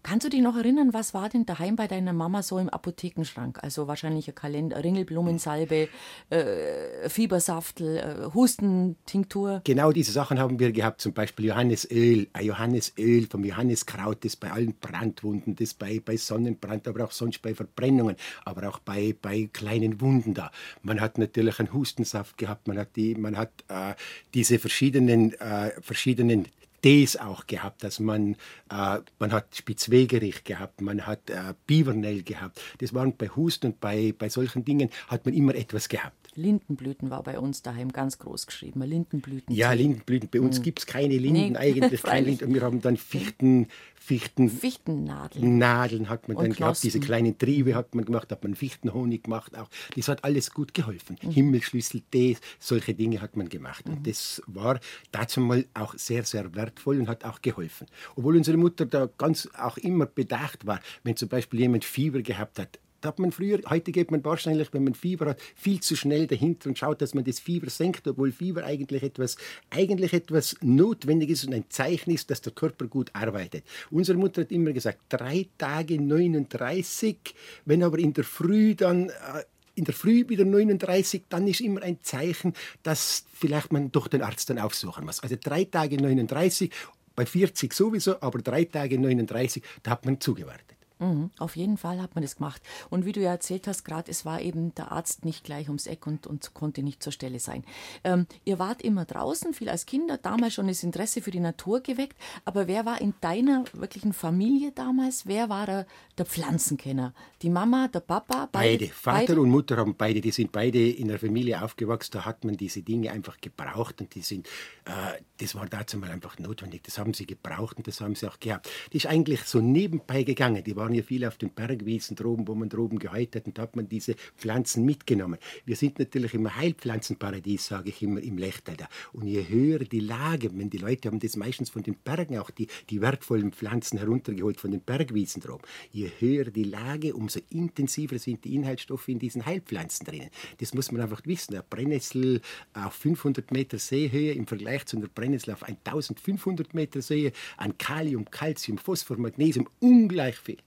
Kannst 0.03 0.25
du 0.25 0.31
dich 0.31 0.41
noch 0.41 0.57
erinnern, 0.57 0.93
was 0.93 1.13
war 1.13 1.29
denn 1.29 1.45
daheim 1.45 1.77
bei 1.77 1.87
deiner 1.87 2.13
Mama 2.13 2.43
so 2.43 2.59
im 2.59 2.69
Apothekenschrank? 2.69 3.59
Also 3.63 3.87
wahrscheinlich 3.87 4.29
ein 4.29 4.35
Kalender, 4.35 4.83
Ringelblumensalbe, 4.83 5.89
äh, 6.31 7.09
Fiebersaftel, 7.09 7.99
äh, 7.99 8.35
Hustentinktur. 8.35 9.61
Genau 9.65 9.93
diese 9.93 10.13
Sachen 10.13 10.39
haben 10.39 10.59
wir 10.59 10.73
gehabt, 10.73 11.01
zum 11.01 11.13
Beispiel 11.13 11.47
Johannesöl, 11.47 12.29
ein 12.33 12.45
Johannesöl 12.47 13.27
vom 13.27 13.45
Johanniskraut, 13.45 14.25
das 14.25 14.37
bei 14.37 14.51
allen 14.51 14.75
Brandwunden, 14.75 15.55
das 15.55 15.75
bei, 15.75 16.01
bei 16.03 16.17
Sonnenbrand, 16.17 16.89
aber 16.89 17.05
auch 17.05 17.13
sonst 17.13 17.43
bei 17.43 17.55
Verbrennungen, 17.55 18.17
aber 18.45 18.69
auch 18.69 18.79
bei, 18.79 19.15
bei 19.21 19.51
kleinen 19.53 20.01
Wunden 20.01 20.33
da. 20.33 20.51
Man 20.83 21.01
hat 21.01 21.19
natürlich 21.19 21.59
einen 21.61 21.73
Hustensaft 21.73 22.39
gehabt, 22.39 22.69
man 22.69 22.79
hat, 22.79 22.97
die, 22.97 23.15
man 23.15 23.37
hat 23.37 23.53
äh, 23.69 23.95
diese 24.33 24.59
verschiedenen, 24.59 25.35
äh, 25.41 25.73
verschiedenen 25.83 26.47
Tees 26.83 27.17
auch 27.17 27.47
gehabt, 27.47 27.85
dass 27.85 28.01
man, 28.01 28.35
äh, 28.71 28.99
man 29.19 29.33
hat 29.33 29.55
Spitzwegerich 29.55 30.45
gehabt, 30.45 30.81
man 30.81 31.07
hat 31.07 31.31
äh, 31.31 31.55
Bivernell 31.67 32.23
gehabt. 32.23 32.61
Das 32.79 32.95
waren 32.95 33.17
bei 33.17 33.29
Husten 33.29 33.67
und 33.67 33.81
bei, 33.81 34.15
bei 34.17 34.29
solchen 34.29 34.65
Dingen 34.65 34.91
hat 35.09 35.25
man 35.25 35.35
immer 35.35 35.55
etwas 35.55 35.89
gehabt. 35.89 36.20
Lindenblüten 36.37 37.11
war 37.11 37.23
bei 37.23 37.39
uns 37.39 37.63
daheim 37.63 37.93
ganz 37.93 38.19
groß 38.19 38.47
geschrieben. 38.47 38.83
Lindenblüten. 38.83 39.55
Ja, 39.55 39.73
Lindenblüten. 39.73 40.29
Bei 40.31 40.41
uns 40.41 40.63
gibt 40.63 40.81
es 40.81 40.87
keine 40.87 41.17
Linden, 41.17 41.31
Mhm. 41.31 41.53
Nee, 41.53 41.57
eigentlich 41.59 42.03
keine. 42.03 42.27
Linden. 42.27 42.55
Wir 42.55 42.63
haben 42.63 42.81
dann 42.81 42.97
Fichten, 42.97 43.67
Fichten, 43.95 44.49
Fichtennadeln. 44.49 45.59
Nadeln 45.59 46.09
hat 46.09 46.27
man 46.29 46.37
Und 46.37 46.45
dann 46.45 46.53
gehabt, 46.55 46.83
diese 46.83 46.99
Knospen. 46.99 47.07
kleinen 47.07 47.39
Triebe 47.39 47.75
hat 47.75 47.95
man 47.95 48.05
gemacht, 48.05 48.31
hat 48.33 48.43
man 48.43 48.55
Fichtenhonig 48.55 49.25
gemacht 49.25 49.57
auch. 49.57 49.69
Das 49.97 50.09
hat 50.09 50.25
alles 50.25 50.53
gut 50.53 50.75
geholfen. 50.75 51.17
Mhm. 51.23 51.31
Himmelsschlüssel-Tee, 51.31 52.37
solche 52.59 52.95
Dinge 52.95 53.21
hat 53.21 53.37
man 53.37 53.49
gemacht. 53.49 53.85
Und 53.87 54.07
das 54.07 54.43
war 54.47 54.81
dazu 55.13 55.41
mal 55.41 55.65
auch 55.75 55.95
sehr, 55.97 56.25
sehr 56.25 56.55
wertvoll 56.55 56.99
und 57.01 57.09
hat 57.09 57.25
auch 57.25 57.43
geholfen. 57.43 57.87
Obwohl 58.17 58.37
unsere 58.37 58.57
Mutter 58.57 58.87
da 58.87 59.09
ganz 59.19 59.49
auch 59.59 59.77
immer 59.79 60.07
bedacht 60.07 60.67
war, 60.67 60.81
wenn 61.05 61.17
zum 61.17 61.29
Beispiel 61.29 61.61
jemand 61.61 61.85
Fieber 61.85 62.23
gehabt 62.23 62.59
hat, 62.59 62.79
hat 63.05 63.19
man 63.19 63.33
früher, 63.33 63.61
heute 63.69 63.93
geht 63.93 64.11
man 64.11 64.25
wahrscheinlich, 64.25 64.73
wenn 64.73 64.85
man 64.85 64.95
Fieber 64.95 65.27
hat, 65.27 65.41
viel 65.55 65.81
zu 65.81 65.97
schnell 65.97 66.27
dahinter 66.27 66.69
und 66.69 66.79
schaut, 66.79 67.01
dass 67.01 67.15
man 67.15 67.25
das 67.25 67.41
Fieber 67.41 67.71
senkt, 67.71 68.07
obwohl 68.07 68.33
Fieber 68.33 68.65
eigentlich 68.65 69.03
etwas, 69.03 69.37
eigentlich 69.71 70.13
etwas 70.13 70.57
Notwendiges 70.61 71.45
und 71.45 71.55
ein 71.55 71.65
Zeichen 71.69 72.11
ist, 72.11 72.31
dass 72.31 72.41
der 72.41 72.53
Körper 72.53 72.87
gut 72.87 73.11
arbeitet. 73.15 73.65
Unsere 73.91 74.19
Mutter 74.19 74.43
hat 74.43 74.53
immer 74.53 74.73
gesagt, 74.73 74.99
drei 75.09 75.47
Tage 75.59 76.01
39, 76.01 77.17
wenn 77.65 77.83
aber 77.83 77.99
in 77.99 78.13
der 78.13 78.25
Früh 78.25 78.75
dann 78.75 79.09
äh, 79.11 79.45
in 79.75 79.85
der 79.85 79.95
Früh 79.95 80.29
wieder 80.29 80.45
39, 80.45 81.23
dann 81.29 81.47
ist 81.47 81.61
immer 81.61 81.83
ein 81.83 82.03
Zeichen, 82.03 82.53
dass 82.83 83.25
vielleicht 83.33 83.73
man 83.73 83.91
doch 83.91 84.09
den 84.09 84.21
Arzt 84.21 84.51
dann 84.51 84.59
aufsuchen 84.59 85.07
muss. 85.07 85.21
Also 85.21 85.37
drei 85.43 85.65
Tage 85.65 85.97
39, 85.97 86.71
bei 87.17 87.25
40 87.25 87.73
sowieso, 87.73 88.21
aber 88.21 88.41
drei 88.41 88.65
Tage 88.65 88.99
39, 88.99 89.63
da 89.83 89.93
hat 89.93 90.05
man 90.05 90.21
zugewartet. 90.21 90.80
Mhm, 91.01 91.31
auf 91.39 91.57
jeden 91.57 91.79
Fall 91.79 92.01
hat 92.01 92.15
man 92.15 92.23
das 92.23 92.37
gemacht. 92.37 92.63
Und 92.91 93.07
wie 93.07 93.13
du 93.13 93.21
ja 93.21 93.31
erzählt 93.31 93.67
hast, 93.67 93.85
gerade, 93.85 94.11
es 94.11 94.25
war 94.25 94.41
eben 94.41 94.75
der 94.75 94.93
Arzt 94.93 95.25
nicht 95.25 95.45
gleich 95.45 95.69
ums 95.69 95.87
Eck 95.87 96.07
und, 96.07 96.27
und 96.27 96.53
konnte 96.53 96.83
nicht 96.83 97.03
zur 97.03 97.13
Stelle 97.13 97.41
sein. 97.41 97.65
Ähm, 98.05 98.27
ihr 98.45 98.59
wart 98.59 98.83
immer 98.83 99.07
draußen, 99.07 99.55
viel 99.55 99.71
als 99.71 99.87
Kinder, 99.87 100.19
damals 100.19 100.55
schon 100.55 100.69
das 100.69 100.83
Interesse 100.83 101.23
für 101.23 101.31
die 101.31 101.41
Natur 101.41 101.81
geweckt. 101.81 102.19
Aber 102.45 102.69
wer 102.69 102.85
war 102.85 103.01
in 103.01 103.15
deiner 103.23 103.65
wirklichen 103.73 104.13
Familie 104.13 104.73
damals? 104.73 105.27
Wer 105.27 105.49
war 105.49 105.67
der, 105.67 105.87
der 106.19 106.27
Pflanzenkenner? 106.27 107.15
Die 107.41 107.51
Mama, 107.51 107.89
der 107.89 108.01
Papa? 108.01 108.49
Beide, 108.53 108.89
Vater 108.89 109.27
beide? 109.29 109.41
und 109.41 109.51
Mutter 109.51 109.79
haben 109.79 109.95
beide, 109.97 110.21
die 110.21 110.31
sind 110.31 110.53
beide 110.53 110.91
in 110.91 111.09
der 111.09 111.19
Familie 111.19 111.63
aufgewachsen, 111.63 112.11
da 112.13 112.27
hat 112.27 112.45
man 112.45 112.59
diese 112.59 112.83
Dinge 112.83 113.11
einfach 113.11 113.41
gebraucht 113.41 114.03
und 114.03 114.15
die 114.15 114.21
sind, 114.21 114.47
äh, 114.85 115.23
das 115.39 115.55
war 115.55 115.67
dazu 115.67 115.97
mal 115.97 116.11
einfach 116.11 116.39
notwendig, 116.39 116.83
das 116.85 116.99
haben 116.99 117.15
sie 117.15 117.25
gebraucht 117.25 117.79
und 117.79 117.87
das 117.87 118.03
haben 118.03 118.15
sie 118.15 118.29
auch 118.29 118.39
gehabt. 118.39 118.69
Die 118.93 118.99
ist 118.99 119.07
eigentlich 119.07 119.45
so 119.45 119.61
nebenbei 119.61 120.25
gegangen, 120.25 120.63
die 120.63 120.77
waren 120.91 120.97
ja 120.97 121.03
viel 121.05 121.25
auf 121.25 121.39
den 121.39 121.51
Bergwiesen 121.51 122.17
droben, 122.17 122.49
wo 122.49 122.55
man 122.57 122.69
droben 122.69 122.99
geheilt 122.99 123.37
hat 123.37 123.47
und 123.47 123.57
da 123.57 123.63
hat 123.63 123.77
man 123.77 123.89
diese 123.89 124.17
Pflanzen 124.37 124.85
mitgenommen. 124.85 125.39
Wir 125.65 125.77
sind 125.77 126.01
natürlich 126.01 126.35
im 126.35 126.53
Heilpflanzenparadies, 126.53 127.67
sage 127.67 127.91
ich 127.91 128.03
immer, 128.03 128.21
im 128.21 128.39
Lechtal 128.39 128.77
da. 128.77 128.89
Und 129.13 129.29
je 129.29 129.49
höher 129.49 129.79
die 129.79 130.01
Lage, 130.01 130.51
wenn 130.53 130.69
die 130.69 130.79
Leute 130.79 131.09
haben 131.09 131.21
das 131.21 131.37
meistens 131.37 131.71
von 131.71 131.85
den 131.85 131.95
Bergen 131.95 132.39
auch 132.39 132.51
die, 132.51 132.67
die 132.89 133.01
wertvollen 133.01 133.53
Pflanzen 133.53 133.99
heruntergeholt 133.99 134.61
von 134.61 134.73
den 134.73 134.81
Bergwiesen 134.81 135.41
droben, 135.41 135.63
je 135.93 136.11
höher 136.19 136.47
die 136.47 136.65
Lage, 136.65 137.15
umso 137.15 137.39
intensiver 137.51 138.19
sind 138.19 138.45
die 138.45 138.57
Inhaltsstoffe 138.57 139.07
in 139.07 139.21
diesen 139.21 139.47
Heilpflanzen 139.47 140.07
drinnen. 140.07 140.31
Das 140.59 140.75
muss 140.75 140.91
man 140.91 141.03
einfach 141.03 141.23
wissen. 141.25 141.55
Eine 141.55 141.63
Brennnessel 141.71 142.41
auf 142.73 142.95
500 142.95 143.53
Meter 143.53 143.79
Seehöhe 143.79 144.33
im 144.33 144.49
Vergleich 144.49 144.87
zu 144.87 144.97
einer 144.97 145.07
Brennnessel 145.07 145.55
auf 145.55 145.63
1500 145.63 146.75
Meter 146.75 147.01
Seehöhe 147.01 147.33
an 147.59 147.79
Kalium, 147.79 148.29
Calcium, 148.29 148.77
Phosphor, 148.77 149.19
Magnesium 149.19 149.69
ungleich 149.79 150.37
viel. 150.37 150.59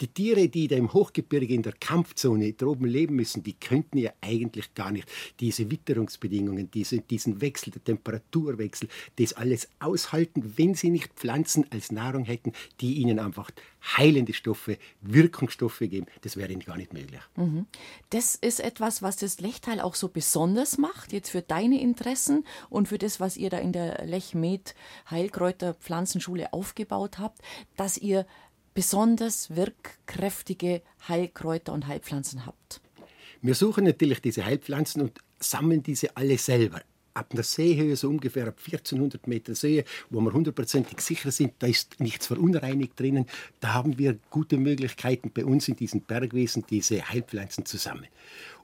Die 0.00 0.08
Tiere, 0.08 0.48
die 0.48 0.68
da 0.68 0.76
im 0.76 0.92
Hochgebirge 0.92 1.54
in 1.54 1.62
der 1.62 1.72
Kampfzone 1.72 2.52
droben 2.52 2.86
leben 2.86 3.16
müssen, 3.16 3.42
die 3.42 3.54
könnten 3.54 3.98
ja 3.98 4.12
eigentlich 4.20 4.74
gar 4.74 4.90
nicht 4.90 5.08
diese 5.40 5.70
Witterungsbedingungen, 5.70 6.70
diese, 6.70 7.00
diesen 7.00 7.40
Wechsel, 7.40 7.70
der 7.72 7.84
Temperaturwechsel, 7.84 8.88
das 9.16 9.32
alles 9.34 9.68
aushalten, 9.78 10.54
wenn 10.56 10.74
sie 10.74 10.90
nicht 10.90 11.12
Pflanzen 11.14 11.66
als 11.70 11.92
Nahrung 11.92 12.24
hätten, 12.24 12.52
die 12.80 12.94
ihnen 12.94 13.18
einfach 13.18 13.50
heilende 13.96 14.32
Stoffe, 14.32 14.78
Wirkungsstoffe 15.00 15.78
geben. 15.80 16.06
Das 16.22 16.36
wäre 16.36 16.52
ihnen 16.52 16.62
gar 16.62 16.76
nicht 16.76 16.92
möglich. 16.92 17.20
Mhm. 17.36 17.66
Das 18.10 18.34
ist 18.34 18.60
etwas, 18.60 19.02
was 19.02 19.16
das 19.16 19.40
Lechtal 19.40 19.80
auch 19.80 19.94
so 19.94 20.08
besonders 20.08 20.78
macht, 20.78 21.12
jetzt 21.12 21.30
für 21.30 21.42
deine 21.42 21.80
Interessen 21.80 22.44
und 22.70 22.88
für 22.88 22.98
das, 22.98 23.20
was 23.20 23.36
ihr 23.36 23.50
da 23.50 23.58
in 23.58 23.72
der 23.72 24.04
Lechmed 24.04 24.74
Heilkräuter 25.10 25.74
Pflanzenschule 25.74 26.52
aufgebaut 26.52 27.18
habt, 27.18 27.40
dass 27.76 27.98
ihr 27.98 28.26
besonders 28.78 29.56
wirkkräftige 29.56 30.82
Heilkräuter 31.08 31.72
und 31.72 31.88
Heilpflanzen 31.88 32.46
habt? 32.46 32.80
Wir 33.42 33.56
suchen 33.56 33.82
natürlich 33.82 34.20
diese 34.20 34.44
Heilpflanzen 34.44 35.02
und 35.02 35.18
sammeln 35.40 35.82
diese 35.82 36.16
alle 36.16 36.38
selber. 36.38 36.82
Ab 37.12 37.30
einer 37.32 37.42
Seehöhe, 37.42 37.96
so 37.96 38.08
ungefähr 38.08 38.46
ab 38.46 38.60
1400 38.64 39.26
Meter 39.26 39.56
See, 39.56 39.84
wo 40.10 40.20
wir 40.20 40.32
hundertprozentig 40.32 41.00
sicher 41.00 41.32
sind, 41.32 41.54
da 41.58 41.66
ist 41.66 41.98
nichts 41.98 42.28
verunreinigt 42.28 43.00
drinnen. 43.00 43.26
Da 43.58 43.74
haben 43.74 43.98
wir 43.98 44.16
gute 44.30 44.58
Möglichkeiten 44.58 45.32
bei 45.34 45.44
uns 45.44 45.66
in 45.66 45.74
diesen 45.74 46.02
Bergwesen, 46.02 46.64
diese 46.70 47.08
Heilpflanzen 47.08 47.66
zu 47.66 47.78
sammeln. 47.78 48.06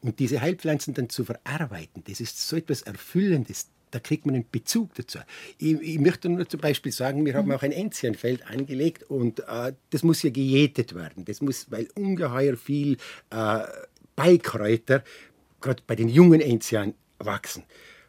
Und 0.01 0.21
diese 0.21 0.41
Heilpflanzen 0.41 0.95
dann 0.95 1.09
zu 1.09 1.25
verarbeiten, 1.25 2.05
das 2.07 2.21
ist 2.21 2.39
so 2.39 2.55
etwas 2.55 2.83
Erfüllendes 2.83 3.67
da 3.95 4.01
kriegt 4.01 4.27
man 4.27 4.35
einen 4.35 4.47
Bezug 4.51 4.93
dazu. 4.97 5.21
Ich, 5.59 5.81
ich 5.81 5.99
möchte 6.01 6.29
nur 6.29 6.49
zum 6.49 6.61
Beispiel 6.61 6.91
sagen, 6.91 7.25
wir 7.25 7.35
haben 7.35 7.47
mhm. 7.47 7.55
auch 7.55 7.63
ein 7.63 7.71
Enzianfeld 7.71 8.45
angelegt 8.51 9.05
und 9.05 9.41
äh, 9.41 9.73
das 9.91 10.03
muss 10.03 10.23
ja 10.25 10.31
gejätet 10.31 10.97
werden. 10.97 11.25
Das 11.25 11.41
muss, 11.41 11.71
weil 11.71 11.89
ungeheuer 11.95 12.57
viel 12.57 12.97
äh, 13.31 13.61
Beikräuter, 14.17 15.05
gerade 15.61 15.83
bei 15.87 15.95
den 15.95 16.09
jungen 16.09 16.41
Enzian, 16.41 16.95
wachsen. 17.19 17.63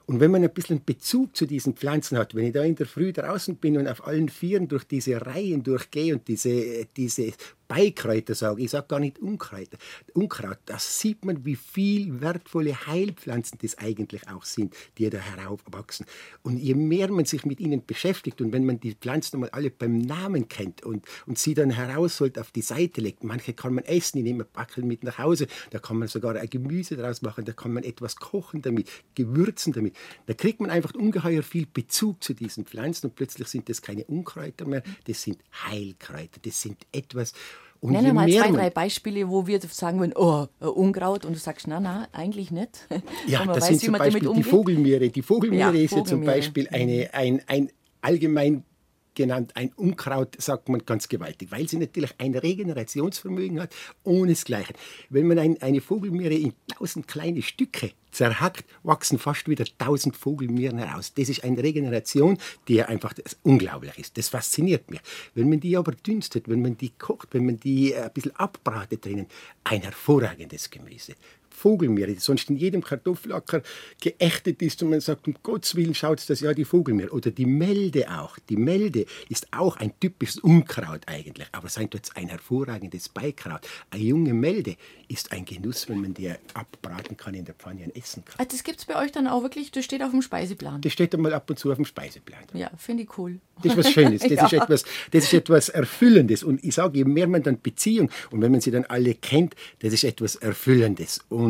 Und 0.07 0.19
wenn 0.19 0.31
man 0.31 0.43
ein 0.43 0.53
bisschen 0.53 0.83
Bezug 0.83 1.35
zu 1.35 1.45
diesen 1.45 1.75
Pflanzen 1.75 2.17
hat, 2.17 2.33
wenn 2.35 2.45
ich 2.45 2.53
da 2.53 2.63
in 2.63 2.75
der 2.75 2.85
Früh 2.87 3.13
draußen 3.13 3.55
bin 3.55 3.77
und 3.77 3.87
auf 3.87 4.07
allen 4.07 4.29
Vieren 4.29 4.67
durch 4.67 4.83
diese 4.83 5.23
Reihen 5.23 5.63
durchgehe 5.63 6.13
und 6.13 6.27
diese, 6.27 6.85
diese 6.97 7.31
Beikräuter 7.67 8.35
sage, 8.35 8.61
ich 8.61 8.71
sage 8.71 8.87
gar 8.87 8.99
nicht 8.99 9.19
Unkräuter, 9.19 9.77
Unkraut, 10.13 10.59
da 10.65 10.77
sieht 10.79 11.25
man, 11.25 11.45
wie 11.45 11.55
viel 11.55 12.21
wertvolle 12.21 12.87
Heilpflanzen 12.87 13.57
das 13.61 13.77
eigentlich 13.77 14.27
auch 14.29 14.45
sind, 14.45 14.75
die 14.97 15.09
da 15.09 15.17
heraufwachsen. 15.17 16.05
Und 16.43 16.57
je 16.57 16.75
mehr 16.75 17.11
man 17.11 17.25
sich 17.25 17.45
mit 17.45 17.59
ihnen 17.59 17.85
beschäftigt 17.85 18.41
und 18.41 18.51
wenn 18.51 18.65
man 18.65 18.79
die 18.79 18.93
Pflanzen 18.93 19.39
mal 19.39 19.49
alle 19.49 19.71
beim 19.71 19.97
Namen 19.97 20.47
kennt 20.47 20.83
und, 20.83 21.05
und 21.25 21.37
sie 21.37 21.53
dann 21.53 21.69
herausholt, 21.69 22.39
auf 22.39 22.51
die 22.51 22.61
Seite 22.61 23.01
legt, 23.01 23.23
manche 23.23 23.53
kann 23.53 23.73
man 23.73 23.83
essen, 23.85 24.19
ich 24.19 24.23
nehme 24.23 24.43
ein 24.43 24.49
Backel 24.53 24.83
mit 24.83 25.03
nach 25.03 25.17
Hause, 25.17 25.47
da 25.71 25.79
kann 25.79 25.97
man 25.97 26.07
sogar 26.07 26.35
ein 26.35 26.49
Gemüse 26.49 26.95
draus 26.95 27.21
machen, 27.21 27.45
da 27.45 27.53
kann 27.53 27.73
man 27.73 27.83
etwas 27.83 28.15
kochen 28.15 28.61
damit, 28.61 28.89
gewürzen 29.15 29.73
damit. 29.73 29.95
Da 30.25 30.33
kriegt 30.33 30.59
man 30.59 30.69
einfach 30.69 30.93
ungeheuer 30.93 31.43
viel 31.43 31.65
Bezug 31.65 32.23
zu 32.23 32.33
diesen 32.33 32.65
Pflanzen 32.65 33.07
und 33.07 33.15
plötzlich 33.15 33.47
sind 33.47 33.69
das 33.69 33.81
keine 33.81 34.05
Unkräuter 34.05 34.65
mehr, 34.65 34.83
das 35.05 35.21
sind 35.21 35.39
Heilkräuter, 35.65 36.39
das 36.41 36.61
sind 36.61 36.85
etwas, 36.91 37.33
und 37.85 37.93
Nenne 37.93 38.13
mal 38.13 38.29
zwei, 38.29 38.51
drei 38.51 38.69
Beispiele, 38.69 39.29
wo 39.29 39.47
wir 39.47 39.59
sagen 39.61 39.99
würden, 39.99 40.13
oh, 40.15 40.47
Unkraut, 40.59 41.25
und 41.25 41.33
du 41.33 41.39
sagst, 41.39 41.67
na, 41.67 41.79
na, 41.79 42.07
eigentlich 42.11 42.51
nicht. 42.51 42.87
Ja, 43.27 43.45
das 43.45 43.57
weiß, 43.57 43.67
sind 43.67 43.81
zum 43.81 43.93
Beispiel 43.93 44.33
die 44.33 44.43
Vogelmiere. 44.43 45.09
Die 45.09 45.21
Vogelmiere 45.21 45.77
ja, 45.77 45.83
ist 45.83 45.95
ja 45.95 46.03
zum 46.03 46.23
Beispiel 46.23 46.67
eine, 46.71 47.13
ein, 47.13 47.41
ein 47.47 47.69
allgemein 48.01 48.63
genannt 49.15 49.53
ein 49.55 49.71
Unkraut, 49.75 50.35
sagt 50.39 50.69
man 50.69 50.85
ganz 50.85 51.07
gewaltig, 51.07 51.51
weil 51.51 51.67
sie 51.67 51.77
natürlich 51.77 52.13
ein 52.17 52.35
Regenerationsvermögen 52.35 53.61
hat, 53.61 53.73
ohnesgleichen. 54.03 54.75
Wenn 55.09 55.27
man 55.27 55.39
ein, 55.39 55.61
eine 55.61 55.81
Vogelmiere 55.81 56.35
in 56.35 56.53
tausend 56.67 57.07
kleine 57.07 57.41
Stücke 57.41 57.91
zerhackt, 58.15 58.65
wachsen 58.83 59.19
fast 59.19 59.47
wieder 59.47 59.65
tausend 59.77 60.15
Vogelmieren 60.15 60.77
heraus. 60.77 61.13
Das 61.13 61.29
ist 61.29 61.43
eine 61.43 61.61
Regeneration, 61.61 62.37
die 62.67 62.81
einfach 62.81 63.13
unglaublich 63.43 63.99
ist. 63.99 64.17
Das 64.17 64.29
fasziniert 64.29 64.89
mich. 64.89 65.01
Wenn 65.33 65.49
man 65.49 65.59
die 65.59 65.77
aber 65.77 65.91
dünstet, 65.91 66.47
wenn 66.47 66.61
man 66.61 66.77
die 66.77 66.91
kocht, 66.91 67.33
wenn 67.33 67.45
man 67.45 67.59
die 67.59 67.95
ein 67.95 68.11
bisschen 68.13 68.35
abbratet 68.35 69.05
drinnen, 69.05 69.27
ein 69.63 69.81
hervorragendes 69.81 70.69
Gemüse. 70.69 71.13
Vogelmeere, 71.55 72.13
die 72.13 72.19
sonst 72.19 72.49
in 72.49 72.57
jedem 72.57 72.83
Kartoffelacker 72.83 73.61
geächtet 73.99 74.61
ist 74.61 74.83
und 74.83 74.91
man 74.91 75.01
sagt, 75.01 75.27
um 75.27 75.35
Gottes 75.41 75.75
Willen 75.75 75.95
schaut 75.95 76.29
das 76.29 76.39
ja 76.39 76.53
die 76.53 76.65
Vogelmeere. 76.65 77.11
Oder 77.11 77.31
die 77.31 77.45
Melde 77.45 78.09
auch. 78.11 78.37
Die 78.49 78.57
Melde 78.57 79.05
ist 79.29 79.47
auch 79.51 79.77
ein 79.77 79.99
typisches 79.99 80.37
Unkraut 80.39 81.01
eigentlich, 81.07 81.47
aber 81.51 81.69
sein 81.69 81.89
jetzt 81.93 82.15
ein 82.17 82.27
hervorragendes 82.27 83.09
Beikraut. 83.09 83.67
Eine 83.89 84.03
junge 84.03 84.33
Melde 84.33 84.75
ist 85.07 85.31
ein 85.31 85.45
Genuss, 85.45 85.87
wenn 85.89 86.01
man 86.01 86.13
die 86.13 86.31
abbraten 86.53 87.17
kann 87.17 87.33
in 87.33 87.45
der 87.45 87.55
Pfanne 87.55 87.83
und 87.83 87.95
essen 87.95 88.23
kann. 88.25 88.35
Also 88.39 88.51
das 88.51 88.63
gibt 88.63 88.79
es 88.79 88.85
bei 88.85 89.01
euch 89.01 89.11
dann 89.11 89.27
auch 89.27 89.41
wirklich, 89.43 89.71
das 89.71 89.85
steht 89.85 90.01
auf 90.03 90.11
dem 90.11 90.21
Speiseplan? 90.21 90.81
Das 90.81 90.93
steht 90.93 91.13
einmal 91.13 91.33
ab 91.33 91.49
und 91.49 91.57
zu 91.57 91.71
auf 91.71 91.77
dem 91.77 91.85
Speiseplan. 91.85 92.43
Ja, 92.53 92.71
finde 92.77 93.03
ich 93.03 93.17
cool. 93.17 93.39
Das 93.61 93.73
ist 93.73 93.77
was 93.77 93.91
Schönes, 93.91 94.21
das, 94.23 94.31
ja. 94.31 94.45
ist 94.45 94.53
etwas, 94.53 94.85
das 95.11 95.23
ist 95.23 95.33
etwas 95.33 95.69
Erfüllendes. 95.69 96.43
Und 96.43 96.63
ich 96.63 96.75
sage, 96.75 96.97
je 96.97 97.05
mehr 97.05 97.27
man 97.27 97.43
dann 97.43 97.61
Beziehung 97.61 98.09
und 98.31 98.41
wenn 98.41 98.51
man 98.51 98.61
sie 98.61 98.71
dann 98.71 98.85
alle 98.85 99.13
kennt, 99.13 99.55
das 99.79 99.93
ist 99.93 100.03
etwas 100.03 100.35
Erfüllendes. 100.35 101.23
Und 101.29 101.44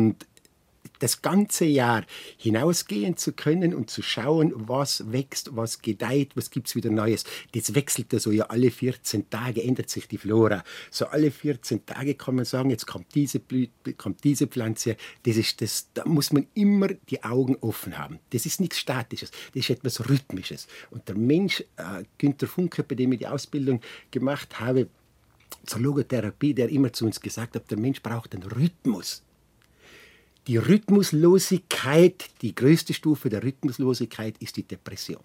das 0.98 1.22
ganze 1.22 1.64
Jahr 1.64 2.04
hinausgehen 2.36 3.16
zu 3.16 3.32
können 3.32 3.74
und 3.74 3.90
zu 3.90 4.02
schauen, 4.02 4.52
was 4.54 5.12
wächst, 5.12 5.54
was 5.56 5.82
gedeiht, 5.82 6.32
was 6.34 6.50
gibt 6.50 6.68
es 6.68 6.74
wieder 6.74 6.90
Neues. 6.90 7.24
Das 7.52 7.74
wechselt 7.74 8.12
ja 8.12 8.18
so 8.18 8.30
ja 8.30 8.46
alle 8.46 8.70
14 8.70 9.28
Tage, 9.30 9.62
ändert 9.62 9.90
sich 9.90 10.08
die 10.08 10.18
Flora. 10.18 10.64
So 10.90 11.06
alle 11.06 11.30
14 11.30 11.84
Tage 11.86 12.14
kann 12.14 12.36
man 12.36 12.44
sagen, 12.44 12.70
jetzt 12.70 12.86
kommt 12.86 13.14
diese 13.14 13.40
Blüte, 13.40 13.94
kommt 13.94 14.24
diese 14.24 14.46
Pflanze. 14.46 14.96
Das 15.24 15.36
ist 15.36 15.60
das, 15.60 15.88
da 15.94 16.04
muss 16.06 16.32
man 16.32 16.46
immer 16.54 16.88
die 16.88 17.22
Augen 17.22 17.56
offen 17.60 17.98
haben. 17.98 18.18
Das 18.30 18.46
ist 18.46 18.60
nichts 18.60 18.78
Statisches, 18.78 19.30
das 19.30 19.68
ist 19.68 19.70
etwas 19.70 20.08
Rhythmisches. 20.08 20.66
Und 20.90 21.08
der 21.08 21.16
Mensch, 21.16 21.60
äh, 21.76 22.04
Günter 22.18 22.46
Funke, 22.46 22.82
bei 22.82 22.94
dem 22.94 23.12
ich 23.12 23.18
die 23.18 23.26
Ausbildung 23.26 23.80
gemacht 24.10 24.60
habe, 24.60 24.88
zur 25.64 25.80
Logotherapie, 25.80 26.54
der 26.54 26.68
immer 26.68 26.92
zu 26.92 27.06
uns 27.06 27.20
gesagt 27.20 27.56
hat, 27.56 27.70
der 27.70 27.78
Mensch 27.78 28.02
braucht 28.02 28.34
einen 28.34 28.44
Rhythmus. 28.44 29.25
Die 30.46 30.58
Rhythmuslosigkeit, 30.58 32.26
die 32.40 32.54
größte 32.54 32.94
Stufe 32.94 33.28
der 33.28 33.42
Rhythmuslosigkeit 33.42 34.36
ist 34.38 34.56
die 34.56 34.62
Depression. 34.62 35.22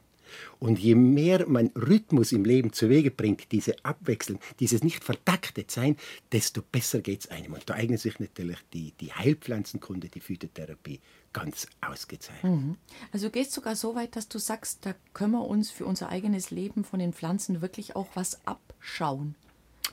Und 0.60 0.80
je 0.80 0.96
mehr 0.96 1.48
man 1.48 1.68
Rhythmus 1.76 2.32
im 2.32 2.46
Leben 2.46 2.74
zu 2.74 2.90
Wege 2.90 3.12
bringt, 3.12 3.52
diese 3.52 3.76
Abwechslung, 3.84 4.40
dieses 4.60 4.84
nicht 4.84 5.04
vertaktet 5.04 5.70
sein, 5.70 5.98
desto 6.32 6.62
besser 6.62 7.02
geht 7.02 7.22
es 7.22 7.30
einem. 7.30 7.54
Und 7.54 7.70
da 7.70 7.76
eignet 7.76 8.00
sich 8.00 8.20
natürlich 8.20 8.60
die, 8.74 8.94
die 9.00 9.12
Heilpflanzenkunde, 9.12 10.10
die 10.10 10.22
Phytotherapie 10.22 11.02
ganz 11.34 11.68
ausgezeichnet. 11.82 12.52
Mhm. 12.52 12.78
Also 13.12 13.28
du 13.28 13.32
gehst 13.32 13.52
sogar 13.52 13.76
so 13.76 13.94
weit, 13.96 14.16
dass 14.16 14.28
du 14.28 14.40
sagst, 14.40 14.86
da 14.86 14.96
können 15.14 15.34
wir 15.34 15.46
uns 15.46 15.70
für 15.70 15.86
unser 15.86 16.10
eigenes 16.10 16.50
Leben 16.50 16.84
von 16.84 17.00
den 17.00 17.14
Pflanzen 17.14 17.62
wirklich 17.62 17.96
auch 17.96 18.08
was 18.16 18.46
abschauen. 18.48 19.36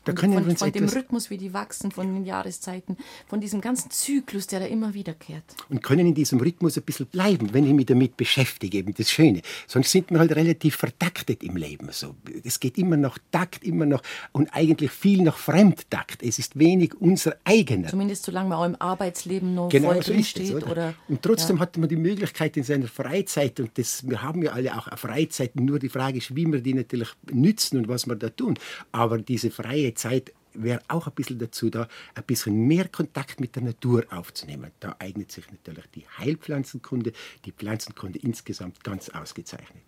Da 0.04 0.12
können 0.12 0.42
von, 0.42 0.56
von 0.56 0.72
dem 0.72 0.88
Rhythmus, 0.88 1.28
wie 1.28 1.36
die 1.36 1.52
wachsen, 1.52 1.90
von 1.90 2.06
den 2.14 2.24
Jahreszeiten, 2.24 2.96
von 3.26 3.40
diesem 3.40 3.60
ganzen 3.60 3.90
Zyklus, 3.90 4.46
der 4.46 4.60
da 4.60 4.66
immer 4.66 4.94
wiederkehrt. 4.94 5.44
Und 5.68 5.82
können 5.82 6.06
in 6.06 6.14
diesem 6.14 6.40
Rhythmus 6.40 6.78
ein 6.78 6.82
bisschen 6.82 7.06
bleiben, 7.06 7.52
wenn 7.52 7.66
ich 7.66 7.74
mich 7.74 7.86
damit 7.86 8.16
beschäftige, 8.16 8.78
eben 8.78 8.94
das 8.94 9.10
Schöne. 9.10 9.42
Sonst 9.66 9.90
sind 9.92 10.10
wir 10.10 10.18
halt 10.18 10.34
relativ 10.34 10.76
vertaktet 10.76 11.42
im 11.42 11.56
Leben. 11.56 11.88
So. 11.90 12.14
Es 12.42 12.58
geht 12.58 12.78
immer 12.78 12.96
noch 12.96 13.18
Takt, 13.30 13.64
immer 13.64 13.84
noch 13.84 14.02
und 14.32 14.48
eigentlich 14.54 14.90
viel 14.90 15.22
noch 15.22 15.36
Fremdtakt. 15.36 16.22
Es 16.22 16.38
ist 16.38 16.58
wenig 16.58 16.94
unser 17.00 17.36
eigener. 17.44 17.88
Zumindest 17.88 18.24
solange 18.24 18.48
man 18.48 18.58
auch 18.58 18.64
im 18.64 18.76
Arbeitsleben 18.80 19.54
noch 19.54 19.68
genau 19.68 19.92
voll 19.92 20.02
so 20.02 20.12
drin 20.12 20.24
steht. 20.24 20.54
Oder? 20.54 20.70
oder? 20.70 20.94
Und 21.08 21.22
trotzdem 21.22 21.56
ja. 21.56 21.62
hat 21.62 21.76
man 21.76 21.88
die 21.88 21.96
Möglichkeit 21.96 22.56
in 22.56 22.62
seiner 22.62 22.88
Freizeit, 22.88 23.60
und 23.60 23.76
das, 23.76 24.08
wir 24.08 24.22
haben 24.22 24.42
ja 24.42 24.52
alle 24.52 24.76
auch 24.76 24.88
eine 24.88 24.96
Freizeit, 24.96 25.56
nur 25.56 25.78
die 25.78 25.88
Frage 25.88 26.18
ist, 26.18 26.34
wie 26.34 26.46
wir 26.46 26.60
die 26.60 26.74
natürlich 26.74 27.08
nützen 27.30 27.78
und 27.78 27.88
was 27.88 28.06
wir 28.06 28.16
da 28.16 28.30
tun. 28.30 28.58
Aber 28.92 29.18
diese 29.18 29.50
freie 29.78 29.94
Zeit 29.94 30.32
wäre 30.54 30.80
auch 30.88 31.06
ein 31.06 31.12
bisschen 31.12 31.38
dazu 31.38 31.70
da, 31.70 31.86
ein 32.14 32.24
bisschen 32.24 32.66
mehr 32.66 32.88
Kontakt 32.88 33.38
mit 33.38 33.54
der 33.54 33.62
Natur 33.62 34.04
aufzunehmen. 34.10 34.72
Da 34.80 34.96
eignet 34.98 35.30
sich 35.30 35.48
natürlich 35.50 35.86
die 35.94 36.04
Heilpflanzenkunde, 36.18 37.12
die 37.44 37.52
Pflanzenkunde 37.52 38.18
insgesamt 38.18 38.82
ganz 38.82 39.08
ausgezeichnet. 39.08 39.82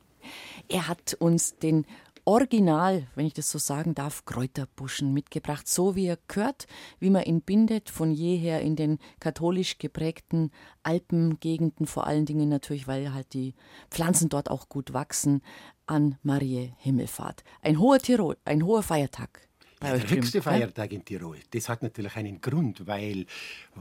Er 0.69 0.87
hat 0.87 1.15
uns 1.15 1.57
den 1.57 1.87
Original, 2.25 3.09
wenn 3.17 3.27
ich 3.27 3.33
das 3.33 3.51
so 3.51 3.59
sagen 3.59 3.95
darf, 3.95 4.27
Kräuterbuschen 4.27 5.13
mitgebracht, 5.13 5.67
so 5.67 5.97
wie 5.97 6.07
er 6.07 6.19
gehört, 6.29 6.67
wie 7.01 7.11
man 7.11 7.25
ihn 7.25 7.41
bindet, 7.41 7.91
von 7.91 8.13
jeher 8.13 8.61
in 8.61 8.77
den 8.77 8.99
katholisch 9.19 9.79
geprägten 9.79 10.53
Alpengegenden, 10.85 11.87
vor 11.87 12.07
allen 12.07 12.27
Dingen 12.27 12.49
natürlich, 12.49 12.87
weil 12.87 13.13
halt 13.13 13.33
die 13.33 13.55
Pflanzen 13.91 14.29
dort 14.29 14.51
auch 14.51 14.69
gut 14.69 14.93
wachsen, 14.93 15.43
an 15.87 16.19
Marie 16.23 16.75
Himmelfahrt. 16.77 17.43
Ein 17.63 17.81
hoher 17.81 17.99
Tirol, 17.99 18.37
ein 18.45 18.65
hoher 18.65 18.85
Feiertag 18.85 19.50
der 19.83 20.11
höchste 20.11 20.43
Feiertag 20.43 20.93
in 20.93 21.05
Tirol. 21.05 21.39
Das 21.51 21.69
hat 21.69 21.83
natürlich 21.83 22.17
einen 22.17 22.41
Grund, 22.41 22.87
weil, 22.87 23.27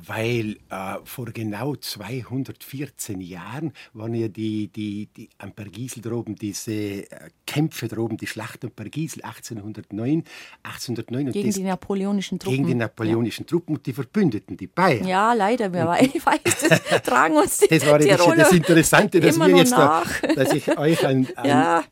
weil 0.05 0.57
äh, 0.69 0.95
vor 1.03 1.25
genau 1.27 1.75
214 1.75 3.21
Jahren 3.21 3.71
waren 3.93 4.13
ja 4.13 4.27
die, 4.27 4.67
die, 4.67 5.07
die 5.15 5.29
am 5.37 5.51
Bergisel 5.53 6.01
droben 6.01 6.35
diese 6.35 6.71
äh, 6.71 7.05
Kämpfe 7.45 7.87
droben, 7.87 8.17
die 8.17 8.27
Schlacht 8.27 8.63
um 8.63 8.71
Bergisel 8.71 9.23
1809, 9.23 10.23
1809 10.63 11.31
gegen 11.31 11.51
die 11.51 11.63
napoleonischen 11.63 12.39
Truppen. 12.39 12.55
Gegen 12.57 12.67
die 12.67 12.75
napoleonischen 12.75 13.45
ja. 13.45 13.49
Truppen 13.49 13.75
und 13.75 13.85
die 13.85 13.93
Verbündeten, 13.93 14.57
die 14.57 14.67
Bayern. 14.67 15.07
Ja, 15.07 15.33
leider, 15.33 15.73
wir 15.73 15.97
ich 16.01 16.25
weiß, 16.25 16.39
das 16.69 17.01
tragen 17.03 17.35
uns 17.35 17.57
die 17.59 17.67
Das 17.67 17.85
war 17.87 17.99
Tiroler 17.99 18.35
das 18.35 18.51
Interessante, 18.51 19.19
dass 19.19 19.37
wir 19.37 19.47
jetzt 19.57 19.71
da, 19.71 20.03
dass 20.35 20.53
ich 20.53 20.77
euch 20.77 21.05
ein, 21.05 21.27
ein 21.35 21.49
Ja. 21.49 21.83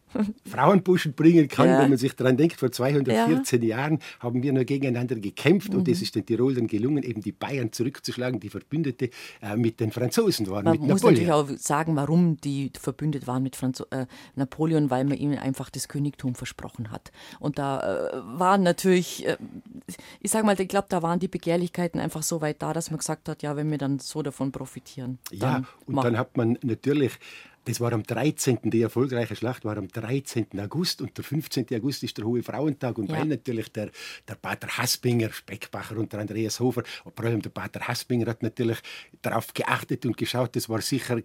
Frauenbuschen 0.49 1.13
bringen 1.13 1.47
kann, 1.47 1.67
Ja. 1.67 1.79
wenn 1.81 1.89
man 1.89 1.97
sich 1.97 2.13
daran 2.15 2.37
denkt, 2.37 2.59
vor 2.59 2.71
214 2.71 3.61
Jahren 3.61 3.99
haben 4.19 4.41
wir 4.41 4.53
nur 4.53 4.63
gegeneinander 4.63 5.15
gekämpft 5.15 5.73
und 5.75 5.87
Mhm. 5.87 5.93
es 5.93 6.01
ist 6.01 6.15
den 6.15 6.25
Tirolern 6.25 6.67
gelungen, 6.67 7.03
eben 7.03 7.21
die 7.21 7.31
Bayern 7.31 7.71
zurückzuschlagen, 8.01 8.39
die 8.39 8.49
Verbündete 8.49 9.09
äh, 9.41 9.55
mit 9.55 9.79
den 9.79 9.91
Franzosen 9.91 10.47
waren, 10.49 10.65
Man 10.65 10.77
muss 10.79 11.01
natürlich 11.03 11.27
Napoleon. 11.27 11.55
auch 11.57 11.59
sagen, 11.59 11.95
warum 11.95 12.37
die 12.37 12.71
verbündet 12.79 13.27
waren 13.27 13.43
mit 13.43 13.55
Franzo 13.55 13.85
äh, 13.91 14.05
Napoleon, 14.35 14.89
weil 14.89 15.05
man 15.05 15.17
ihnen 15.17 15.37
einfach 15.37 15.69
das 15.69 15.87
Königtum 15.87 16.35
versprochen 16.35 16.91
hat. 16.91 17.11
Und 17.39 17.57
da 17.59 17.79
äh, 18.09 18.21
waren 18.39 18.63
natürlich, 18.63 19.25
äh, 19.27 19.37
ich 20.19 20.31
sage 20.31 20.45
mal, 20.45 20.59
ich 20.59 20.67
glaube, 20.67 20.87
da 20.89 21.01
waren 21.01 21.19
die 21.19 21.27
Begehrlichkeiten 21.27 21.99
einfach 21.99 22.23
so 22.23 22.41
weit 22.41 22.61
da, 22.61 22.73
dass 22.73 22.91
man 22.91 22.99
gesagt 22.99 23.27
hat, 23.29 23.41
ja, 23.43 23.55
wenn 23.55 23.69
wir 23.71 23.77
dann 23.77 23.99
so 23.99 24.21
davon 24.21 24.51
profitieren, 24.51 25.19
Ja, 25.31 25.63
und 25.85 25.95
machen. 25.95 26.05
dann 26.13 26.17
hat 26.17 26.37
man 26.37 26.57
natürlich, 26.61 27.17
das 27.67 27.81
war 27.81 27.91
am 27.91 28.03
13., 28.03 28.59
die 28.69 28.81
erfolgreiche 28.81 29.35
Schlacht 29.35 29.65
war 29.65 29.77
am 29.77 29.89
13. 29.89 30.47
August 30.59 31.01
und 31.01 31.17
der 31.17 31.23
15. 31.25 31.65
August 31.73 32.03
ist 32.03 32.17
der 32.17 32.25
Hohe 32.25 32.41
Frauentag 32.41 32.97
und 32.97 33.09
Ja. 33.09 33.17
weil 33.17 33.25
natürlich 33.25 33.69
der, 33.71 33.91
der 34.27 34.35
Pater 34.35 34.69
Haspinger, 34.69 35.31
Speckbacher 35.31 35.97
und 35.97 36.13
der 36.13 36.21
Andreas 36.21 36.59
Hofer, 36.59 36.83
vor 37.03 37.25
allem 37.25 37.41
der 37.41 37.49
Pater 37.49 37.81
Haspinger 37.81 38.27
hat 38.27 38.41
natürlich 38.41 38.77
darauf 39.21 39.53
geachtet 39.53 40.05
und 40.05 40.15
geschaut, 40.15 40.55
das 40.55 40.69
war 40.69 40.81
sicher 40.81 41.21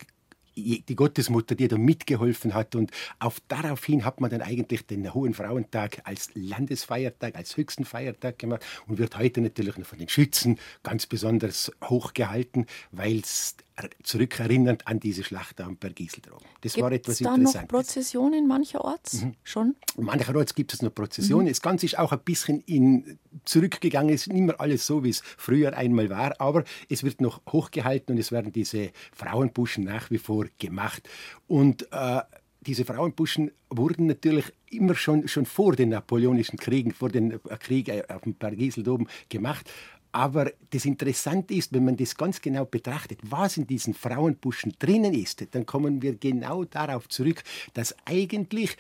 die 0.54 0.96
Gottesmutter, 0.96 1.54
die 1.54 1.68
da 1.68 1.78
mitgeholfen 1.78 2.52
hat. 2.52 2.74
Und 2.74 2.90
auf, 3.18 3.40
daraufhin 3.48 4.04
hat 4.04 4.20
man 4.20 4.30
dann 4.30 4.42
eigentlich 4.42 4.86
den 4.86 5.14
Hohen 5.14 5.32
Frauentag 5.34 6.02
als 6.04 6.28
Landesfeiertag, 6.34 7.36
als 7.36 7.56
höchsten 7.56 7.84
Feiertag 7.84 8.38
gemacht 8.38 8.62
und 8.86 8.98
wird 8.98 9.16
heute 9.16 9.40
natürlich 9.40 9.78
noch 9.78 9.86
von 9.86 9.98
den 9.98 10.10
Schützen 10.10 10.58
ganz 10.82 11.06
besonders 11.06 11.72
hochgehalten, 11.84 12.66
weil 12.90 13.20
es 13.20 13.56
zurückerinnernd 14.02 14.86
an 14.86 15.00
diese 15.00 15.24
Schlacht 15.24 15.60
am 15.60 15.76
Bergiseldrom. 15.76 16.40
Das 16.60 16.78
war 16.78 16.90
Gibt 16.90 17.02
etwas 17.02 17.14
es 17.14 17.24
da 17.24 17.30
noch 17.30 17.38
Interessantes. 17.38 17.68
Prozessionen 17.68 18.46
mancherorts 18.46 19.26
schon? 19.44 19.76
Mancherorts 19.96 20.54
gibt 20.54 20.74
es 20.74 20.82
noch 20.82 20.94
Prozessionen. 20.94 21.48
Das 21.48 21.62
Ganze 21.62 21.86
ist 21.86 21.98
auch 21.98 22.12
ein 22.12 22.20
bisschen 22.20 22.60
in, 22.66 23.18
zurückgegangen. 23.44 24.14
Es 24.14 24.26
ist 24.26 24.32
nicht 24.32 24.42
mehr 24.42 24.60
alles 24.60 24.86
so, 24.86 25.04
wie 25.04 25.10
es 25.10 25.22
früher 25.36 25.76
einmal 25.76 26.10
war, 26.10 26.40
aber 26.40 26.64
es 26.88 27.02
wird 27.02 27.20
noch 27.20 27.40
hochgehalten 27.50 28.14
und 28.14 28.20
es 28.20 28.30
werden 28.30 28.52
diese 28.52 28.90
Frauenbuschen 29.12 29.84
nach 29.84 30.10
wie 30.10 30.18
vor 30.18 30.46
gemacht. 30.58 31.08
Und 31.46 31.88
äh, 31.92 32.20
diese 32.60 32.84
Frauenbuschen 32.84 33.50
wurden 33.70 34.06
natürlich 34.06 34.52
immer 34.70 34.94
schon, 34.94 35.28
schon 35.28 35.46
vor 35.46 35.74
den 35.74 35.90
napoleonischen 35.90 36.58
Kriegen, 36.58 36.92
vor 36.92 37.08
den 37.08 37.32
äh, 37.32 37.38
Krieg 37.58 37.88
äh, 37.88 38.04
auf 38.08 38.22
dem 38.22 38.34
Bergiseldom 38.34 39.08
gemacht. 39.28 39.70
Aber 40.12 40.52
das 40.70 40.84
Interessante 40.84 41.54
ist, 41.54 41.72
wenn 41.72 41.86
man 41.86 41.96
das 41.96 42.14
ganz 42.16 42.40
genau 42.40 42.66
betrachtet, 42.66 43.18
was 43.22 43.56
in 43.56 43.66
diesen 43.66 43.94
Frauenbuschen 43.94 44.74
drinnen 44.78 45.14
ist, 45.14 45.46
dann 45.52 45.64
kommen 45.64 46.02
wir 46.02 46.16
genau 46.16 46.64
darauf 46.64 47.08
zurück, 47.08 47.42
dass 47.72 47.94
eigentlich 48.04 48.76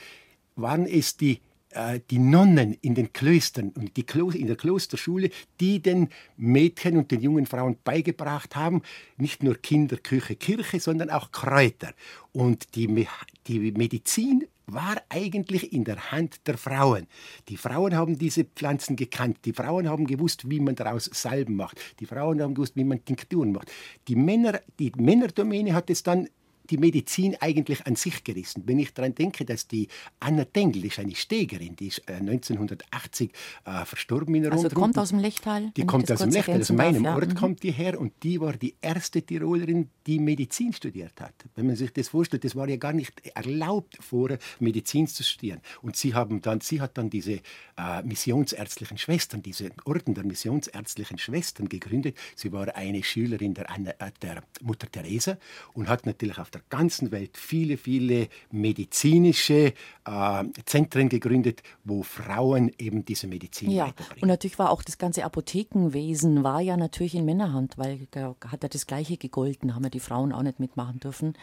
waren 0.56 0.84
es 0.86 1.16
die, 1.16 1.40
äh, 1.70 2.00
die 2.10 2.18
Nonnen 2.18 2.76
in 2.82 2.94
den 2.94 3.14
Klöstern 3.14 3.70
und 3.70 3.96
die 3.96 4.02
Klo 4.02 4.28
in 4.28 4.46
der 4.46 4.56
Klosterschule, 4.56 5.30
die 5.58 5.80
den 5.80 6.10
Mädchen 6.36 6.98
und 6.98 7.10
den 7.10 7.22
jungen 7.22 7.46
Frauen 7.46 7.78
beigebracht 7.82 8.54
haben, 8.54 8.82
nicht 9.16 9.42
nur 9.42 9.54
Kinder, 9.54 9.96
Küche, 9.96 10.36
Kirche, 10.36 10.80
sondern 10.80 11.08
auch 11.08 11.32
Kräuter. 11.32 11.94
Und 12.32 12.74
die, 12.74 12.88
Me 12.88 13.06
die 13.46 13.72
Medizin 13.72 14.44
war 14.66 15.02
eigentlich 15.08 15.72
in 15.72 15.84
der 15.84 16.12
Hand 16.12 16.46
der 16.46 16.56
Frauen. 16.58 17.06
Die 17.48 17.56
Frauen 17.56 17.96
haben 17.96 18.18
diese 18.18 18.44
Pflanzen 18.44 18.96
gekannt. 18.96 19.38
Die 19.44 19.52
Frauen 19.52 19.88
haben 19.88 20.06
gewusst, 20.06 20.48
wie 20.48 20.60
man 20.60 20.74
daraus 20.74 21.10
Salben 21.12 21.56
macht. 21.56 21.80
Die 22.00 22.06
Frauen 22.06 22.40
haben 22.40 22.54
gewusst, 22.54 22.76
wie 22.76 22.84
man 22.84 23.04
Tinkturen 23.04 23.52
macht. 23.52 23.70
Die, 24.08 24.16
Männer, 24.16 24.60
die 24.78 24.92
Männerdomäne 24.96 25.74
hat 25.74 25.90
es 25.90 26.02
dann 26.02 26.28
die 26.70 26.78
Medizin 26.78 27.36
eigentlich 27.40 27.86
an 27.86 27.96
sich 27.96 28.24
gerissen. 28.24 28.62
Wenn 28.66 28.78
ich 28.78 28.94
daran 28.94 29.14
denke, 29.14 29.44
dass 29.44 29.66
die 29.66 29.88
Anna 30.20 30.44
Dengel 30.44 30.84
ist 30.84 30.98
eine 30.98 31.14
Stegerin, 31.14 31.76
die 31.76 31.88
ist 31.88 32.02
äh, 32.08 32.14
1980 32.14 33.32
äh, 33.64 33.84
verstorben 33.84 34.34
in 34.34 34.42
der 34.44 34.52
Also 34.52 34.68
kommt 34.70 34.98
aus 34.98 35.10
dem 35.10 35.18
Lechtal? 35.18 35.72
Die 35.76 35.84
kommt 35.84 36.10
aus 36.10 36.20
dem 36.20 36.30
Lechtal, 36.30 36.60
aus 36.60 36.70
meinem 36.70 37.02
darf, 37.02 37.04
ja. 37.04 37.14
Ort 37.16 37.28
Mhm. 37.28 37.34
kommt 37.34 37.62
die 37.62 37.72
her 37.72 38.00
und 38.00 38.12
die 38.22 38.40
war 38.40 38.52
die 38.54 38.74
erste 38.80 39.22
Tirolerin, 39.22 39.90
die 40.06 40.18
Medizin 40.18 40.72
studiert 40.72 41.20
hat. 41.20 41.34
Wenn 41.54 41.66
man 41.66 41.76
sich 41.76 41.92
das 41.92 42.08
vorstellt, 42.08 42.44
das 42.44 42.56
war 42.56 42.68
ja 42.68 42.76
gar 42.76 42.92
nicht 42.92 43.26
erlaubt, 43.34 43.98
vorher 44.00 44.38
Medizin 44.60 45.06
zu 45.06 45.22
studieren. 45.22 45.60
Und 45.80 45.96
sie, 45.96 46.14
haben 46.14 46.40
dann, 46.40 46.60
sie 46.60 46.80
hat 46.80 46.98
dann 46.98 47.10
diese 47.10 47.40
äh, 47.76 48.02
missionsärztlichen 48.04 48.98
Schwestern, 48.98 49.42
diese 49.42 49.70
Orden 49.84 50.14
der 50.14 50.24
missionsärztlichen 50.24 51.18
Schwestern 51.18 51.68
gegründet. 51.68 52.16
Sie 52.36 52.52
war 52.52 52.74
eine 52.74 53.02
Schülerin 53.02 53.54
der, 53.54 53.70
Anna, 53.70 53.90
äh, 53.98 54.10
der 54.20 54.42
Mutter 54.60 54.90
Teresa 54.90 55.38
und 55.74 55.88
hat 55.88 56.06
natürlich 56.06 56.38
auf 56.38 56.50
der 56.54 56.62
ganzen 56.68 57.10
Welt 57.10 57.36
viele, 57.36 57.76
viele 57.76 58.28
medizinische 58.50 59.72
äh, 60.04 60.44
Zentren 60.66 61.08
gegründet, 61.08 61.62
wo 61.84 62.02
Frauen 62.02 62.70
eben 62.78 63.04
diese 63.04 63.26
Medizin 63.26 63.70
Ja, 63.70 63.92
und 64.20 64.28
natürlich 64.28 64.58
war 64.58 64.70
auch 64.70 64.82
das 64.82 64.98
ganze 64.98 65.24
Apothekenwesen 65.24 66.44
war 66.44 66.60
ja 66.60 66.76
natürlich 66.76 67.14
in 67.14 67.24
Männerhand, 67.24 67.78
weil 67.78 68.06
da 68.10 68.34
hat 68.46 68.62
ja 68.62 68.68
das 68.68 68.86
Gleiche 68.86 69.16
gegolten, 69.16 69.74
haben 69.74 69.84
ja 69.84 69.90
die 69.90 70.00
Frauen 70.00 70.32
auch 70.32 70.42
nicht 70.42 70.60
mitmachen 70.60 71.00
dürfen. 71.00 71.34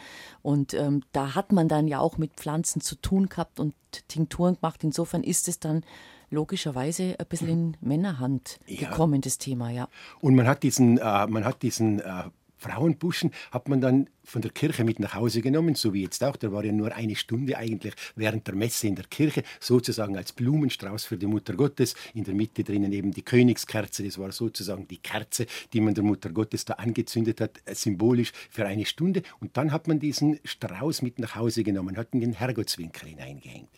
Und 0.42 0.74
ähm, 0.74 1.04
da 1.12 1.36
hat 1.36 1.52
man 1.52 1.68
dann 1.68 1.88
ja 1.88 2.00
auch 2.00 2.18
mit 2.18 2.34
Pflanzen 2.34 2.82
zu 2.82 2.96
tun 2.96 3.30
gehabt 3.30 3.60
und 3.60 3.74
Tinkturen 4.08 4.56
gemacht. 4.56 4.84
Insofern 4.84 5.24
ist 5.24 5.48
es 5.48 5.60
dann 5.60 5.84
logischerweise 6.32 7.16
ein 7.20 7.26
bisschen 7.28 7.50
in 7.50 7.78
Männerhand 7.82 8.60
Ja. 8.68 8.90
gekommen, 8.90 9.22
das 9.22 9.38
Thema, 9.38 9.72
ja. 9.72 9.88
Und 10.22 10.36
man 10.36 10.48
hat 10.48 10.64
diesen, 10.64 10.98
äh, 10.98 11.28
man 11.28 11.44
hat 11.46 11.62
diesen 11.64 12.00
äh, 12.00 12.24
Frauenbuschen 12.60 13.32
hat 13.52 13.70
man 13.70 13.82
dann 13.82 14.10
von 14.24 14.42
der 14.42 14.52
Kirche 14.52 14.84
mit 14.84 15.00
nach 15.00 15.16
Hause 15.16 15.42
genommen, 15.42 15.76
so 15.76 15.94
wie 15.94 16.04
jetzt 16.04 16.24
auch. 16.24 16.36
Da 16.36 16.52
war 16.52 16.64
ja 16.64 16.72
nur 16.72 16.94
eine 16.94 17.16
Stunde 17.16 17.58
eigentlich 17.58 17.94
während 18.16 18.46
der 18.48 18.56
Messe 18.56 18.88
in 18.88 18.96
der 18.96 19.06
Kirche, 19.06 19.44
sozusagen 19.60 20.18
als 20.18 20.34
Blumenstrauß 20.34 21.06
für 21.06 21.18
die 21.18 21.26
Mutter 21.26 21.54
Gottes. 21.54 21.96
In 22.14 22.26
der 22.26 22.36
Mitte 22.36 22.64
drinnen 22.64 22.92
eben 22.92 23.12
die 23.12 23.24
Königskerze, 23.24 24.04
das 24.04 24.18
war 24.18 24.32
sozusagen 24.32 24.88
die 24.88 24.98
Kerze, 24.98 25.48
die 25.74 25.82
man 25.82 25.94
der 25.94 26.04
Mutter 26.04 26.30
Gottes 26.30 26.66
da 26.66 26.74
angezündet 26.74 27.42
hat, 27.42 27.60
äh, 27.66 27.74
symbolisch 27.74 28.34
für 28.50 28.66
eine 28.66 28.86
Stunde. 28.86 29.24
Und 29.40 29.56
dann 29.58 29.72
hat 29.72 29.88
man 29.88 30.00
diesen 30.00 30.40
Strauß 30.44 31.02
mit 31.02 31.18
nach 31.18 31.36
Hause 31.36 31.64
genommen, 31.64 31.98
hat 31.98 32.10
in 32.14 32.20
den 32.20 32.34
Herrgottswinkel 32.34 33.10
hineingehängt. 33.10 33.70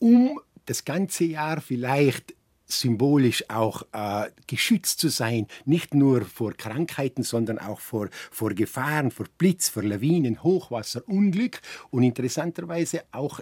Um 0.00 0.40
das 0.66 0.84
ganze 0.84 1.24
Jahr 1.24 1.60
vielleicht 1.60 2.34
symbolisch 2.66 3.44
auch 3.48 3.82
äh, 3.92 4.30
geschützt 4.46 5.00
zu 5.00 5.08
sein, 5.08 5.46
nicht 5.64 5.94
nur 5.94 6.22
vor 6.24 6.52
Krankheiten, 6.52 7.22
sondern 7.22 7.58
auch 7.58 7.80
vor, 7.80 8.08
vor 8.30 8.50
Gefahren, 8.50 9.10
vor 9.10 9.26
Blitz, 9.38 9.68
vor 9.68 9.82
Lawinen, 9.82 10.42
Hochwasser, 10.42 11.02
Unglück. 11.08 11.60
Und 11.90 12.02
interessanterweise 12.02 13.04
auch 13.12 13.40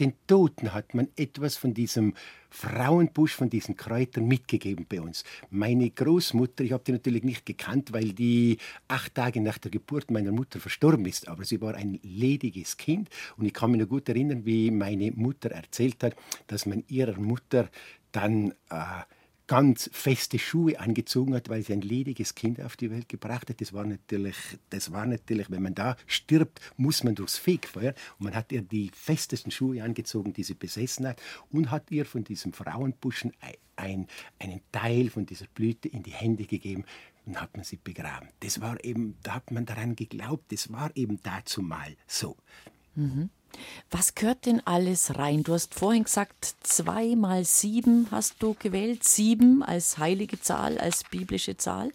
den 0.00 0.14
Toten 0.26 0.72
hat 0.72 0.94
man 0.94 1.08
etwas 1.16 1.56
von 1.56 1.74
diesem 1.74 2.14
Frauenbusch, 2.48 3.34
von 3.34 3.50
diesen 3.50 3.76
Kräutern 3.76 4.26
mitgegeben 4.26 4.86
bei 4.88 5.00
uns. 5.00 5.24
Meine 5.50 5.88
Großmutter, 5.90 6.64
ich 6.64 6.72
habe 6.72 6.82
die 6.84 6.92
natürlich 6.92 7.22
nicht 7.22 7.46
gekannt, 7.46 7.92
weil 7.92 8.12
die 8.12 8.56
acht 8.88 9.14
Tage 9.14 9.40
nach 9.40 9.58
der 9.58 9.70
Geburt 9.70 10.10
meiner 10.10 10.32
Mutter 10.32 10.58
verstorben 10.58 11.06
ist, 11.06 11.28
aber 11.28 11.44
sie 11.44 11.60
war 11.60 11.74
ein 11.74 12.00
lediges 12.02 12.76
Kind. 12.76 13.08
Und 13.36 13.44
ich 13.44 13.52
kann 13.52 13.70
mich 13.70 13.80
noch 13.80 13.88
gut 13.88 14.08
erinnern, 14.08 14.44
wie 14.46 14.70
meine 14.70 15.12
Mutter 15.12 15.50
erzählt 15.50 16.02
hat, 16.02 16.16
dass 16.46 16.66
man 16.66 16.82
ihrer 16.88 17.20
Mutter 17.20 17.68
dann 18.12 18.52
äh, 18.70 19.02
ganz 19.50 19.90
feste 19.92 20.38
Schuhe 20.38 20.78
angezogen 20.78 21.34
hat, 21.34 21.48
weil 21.48 21.64
sie 21.64 21.72
ein 21.72 21.80
lediges 21.80 22.36
Kind 22.36 22.60
auf 22.60 22.76
die 22.76 22.88
Welt 22.88 23.08
gebracht 23.08 23.50
hat. 23.50 23.60
Das 23.60 23.72
war 23.72 23.84
natürlich, 23.84 24.36
das 24.68 24.92
war 24.92 25.06
natürlich 25.06 25.50
wenn 25.50 25.64
man 25.64 25.74
da 25.74 25.96
stirbt, 26.06 26.60
muss 26.76 27.02
man 27.02 27.16
durchs 27.16 27.36
Fegfeuer. 27.36 27.94
Und 28.20 28.26
man 28.26 28.36
hat 28.36 28.52
ihr 28.52 28.62
die 28.62 28.92
festesten 28.94 29.50
Schuhe 29.50 29.82
angezogen, 29.82 30.32
die 30.32 30.44
sie 30.44 30.54
besessen 30.54 31.04
hat, 31.08 31.20
und 31.50 31.72
hat 31.72 31.90
ihr 31.90 32.06
von 32.06 32.22
diesem 32.22 32.52
Frauenbuschen 32.52 33.32
ein, 33.40 33.56
ein, 33.74 34.06
einen 34.38 34.60
Teil 34.70 35.10
von 35.10 35.26
dieser 35.26 35.46
Blüte 35.46 35.88
in 35.88 36.04
die 36.04 36.12
Hände 36.12 36.44
gegeben. 36.44 36.84
Und 37.26 37.40
hat 37.40 37.56
man 37.56 37.64
sie 37.64 37.76
begraben. 37.82 38.28
Das 38.38 38.60
war 38.60 38.84
eben, 38.84 39.16
da 39.24 39.34
hat 39.34 39.50
man 39.50 39.66
daran 39.66 39.96
geglaubt, 39.96 40.52
das 40.52 40.72
war 40.72 40.96
eben 40.96 41.18
dazu 41.24 41.60
mal 41.60 41.96
so. 42.06 42.36
Was 43.90 44.14
gehört 44.14 44.46
denn 44.46 44.64
alles 44.64 45.18
rein? 45.18 45.42
Du 45.42 45.52
hast 45.52 45.74
vorhin 45.74 46.04
gesagt, 46.04 46.54
zwei 46.62 47.16
mal 47.16 47.44
sieben 47.44 48.06
hast 48.10 48.36
du 48.42 48.54
gewählt. 48.58 49.04
Sieben 49.04 49.62
als 49.62 49.98
heilige 49.98 50.40
Zahl, 50.40 50.78
als 50.78 51.04
biblische 51.04 51.56
Zahl. 51.56 51.90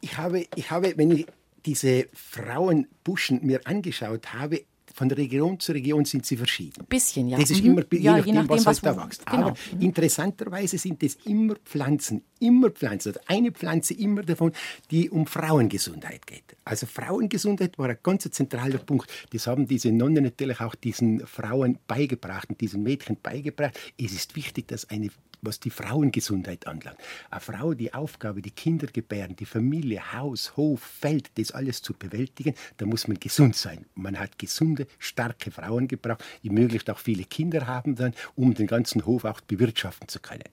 ich 0.00 0.16
habe, 0.18 0.46
ich 0.54 0.70
habe, 0.70 0.94
wenn 0.96 1.10
ich 1.10 1.26
diese 1.64 2.06
Frauenbuschen 2.12 3.44
mir 3.44 3.60
angeschaut 3.66 4.32
habe, 4.34 4.62
von 4.96 5.10
Region 5.10 5.60
zu 5.60 5.72
Region 5.72 6.04
sind 6.06 6.24
sie 6.24 6.36
verschieden. 6.38 6.80
Ein 6.80 6.86
bisschen, 6.86 7.28
ja. 7.28 7.38
Das 7.38 7.50
ist 7.50 7.62
Mhm. 7.62 7.70
immer 7.72 7.82
je, 7.92 7.98
Ja, 8.00 8.12
nachdem, 8.16 8.26
je 8.26 8.32
nachdem, 8.40 8.48
was, 8.56 8.66
was 8.66 8.82
halt 8.82 8.96
da 8.96 9.04
wächst. 9.04 9.26
genau. 9.26 9.46
Aber 9.48 9.56
interessanterweise 9.78 10.78
sind 10.78 11.02
es 11.02 11.16
immer 11.26 11.54
Pflanzen, 11.64 12.22
immer 12.40 12.70
Pflanzen. 12.70 13.10
Also 13.10 13.20
eine 13.26 13.52
Pflanze 13.52 13.92
immer 13.94 14.22
davon, 14.22 14.52
die 14.90 15.10
um 15.10 15.26
Frauengesundheit 15.26 16.26
geht. 16.26 16.56
Also 16.64 16.86
Frauengesundheit 16.86 17.78
war 17.78 17.88
ein 17.90 17.98
ganz 18.02 18.28
zentraler 18.30 18.78
Punkt. 18.78 19.10
Das 19.32 19.46
haben 19.46 19.66
diese 19.66 19.92
Nonnen 19.92 20.24
natürlich 20.24 20.60
auch 20.60 20.74
diesen 20.74 21.26
Frauen 21.26 21.78
beigebracht 21.86 22.48
und 22.48 22.60
diesen 22.60 22.82
Mädchen 22.82 23.16
beigebracht. 23.22 23.78
Es 23.98 24.12
ist 24.12 24.34
wichtig, 24.36 24.68
dass 24.68 24.88
eine 24.88 25.10
was 25.46 25.60
die 25.60 25.70
Frauengesundheit 25.70 26.66
anlangt. 26.66 26.98
Eine 27.30 27.40
Frau 27.40 27.74
die 27.74 27.94
Aufgabe, 27.94 28.42
die 28.42 28.50
Kinder 28.50 28.86
gebären, 28.88 29.36
die 29.36 29.46
Familie, 29.46 30.12
Haus, 30.12 30.56
Hof, 30.56 30.80
Feld, 30.80 31.30
das 31.36 31.52
alles 31.52 31.82
zu 31.82 31.94
bewältigen, 31.94 32.54
da 32.76 32.86
muss 32.86 33.08
man 33.08 33.18
gesund 33.18 33.56
sein. 33.56 33.86
Man 33.94 34.18
hat 34.18 34.38
gesunde, 34.38 34.86
starke 34.98 35.50
Frauen 35.50 35.88
gebraucht, 35.88 36.24
die 36.42 36.50
möglichst 36.50 36.90
auch 36.90 36.98
viele 36.98 37.24
Kinder 37.24 37.66
haben 37.66 37.94
dann, 37.94 38.14
um 38.34 38.54
den 38.54 38.66
ganzen 38.66 39.06
Hof 39.06 39.24
auch 39.24 39.40
bewirtschaften 39.40 40.08
zu 40.08 40.20
können. 40.20 40.48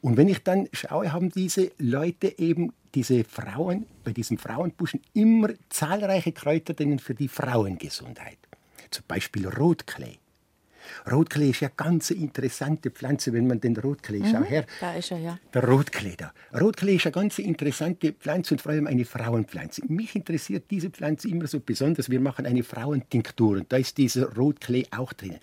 Und 0.00 0.16
wenn 0.16 0.28
ich 0.28 0.42
dann 0.42 0.68
schaue, 0.72 1.12
haben 1.12 1.30
diese 1.30 1.72
Leute 1.78 2.38
eben 2.38 2.72
diese 2.94 3.24
Frauen, 3.24 3.86
bei 4.04 4.12
diesem 4.12 4.38
Frauenbuschen 4.38 5.00
immer 5.12 5.50
zahlreiche 5.68 6.32
Kräuter 6.32 6.74
drinnen 6.74 6.98
für 6.98 7.14
die 7.14 7.28
Frauengesundheit. 7.28 8.38
Zum 8.90 9.04
Beispiel 9.06 9.46
Rotklee. 9.46 10.18
Rotklee 11.10 11.50
ist 11.50 11.60
ja 11.60 11.70
ganz 11.76 12.10
interessante 12.10 12.90
Pflanze, 12.90 13.32
wenn 13.32 13.46
man 13.46 13.60
den 13.60 13.76
Rotklee, 13.76 14.22
schau 14.30 14.42
her, 14.42 14.64
Da 14.80 14.94
ist 14.94 15.10
er, 15.10 15.18
ja. 15.18 15.38
der 15.52 15.64
Rotklee 15.64 16.14
da. 16.16 16.32
Rotklee 16.58 16.96
ist 16.96 17.06
eine 17.06 17.12
ganz 17.12 17.38
interessante 17.38 18.12
Pflanze 18.12 18.54
und 18.54 18.60
vor 18.60 18.72
allem 18.72 18.86
eine 18.86 19.04
Frauenpflanze. 19.04 19.82
Mich 19.88 20.14
interessiert 20.14 20.64
diese 20.70 20.90
Pflanze 20.90 21.28
immer 21.28 21.46
so 21.46 21.60
besonders. 21.60 22.10
Wir 22.10 22.20
machen 22.20 22.46
eine 22.46 22.62
Frauentinktur 22.62 23.58
und 23.58 23.72
da 23.72 23.76
ist 23.76 23.98
dieser 23.98 24.34
Rotklee 24.34 24.86
auch 24.90 25.12
drin. 25.12 25.38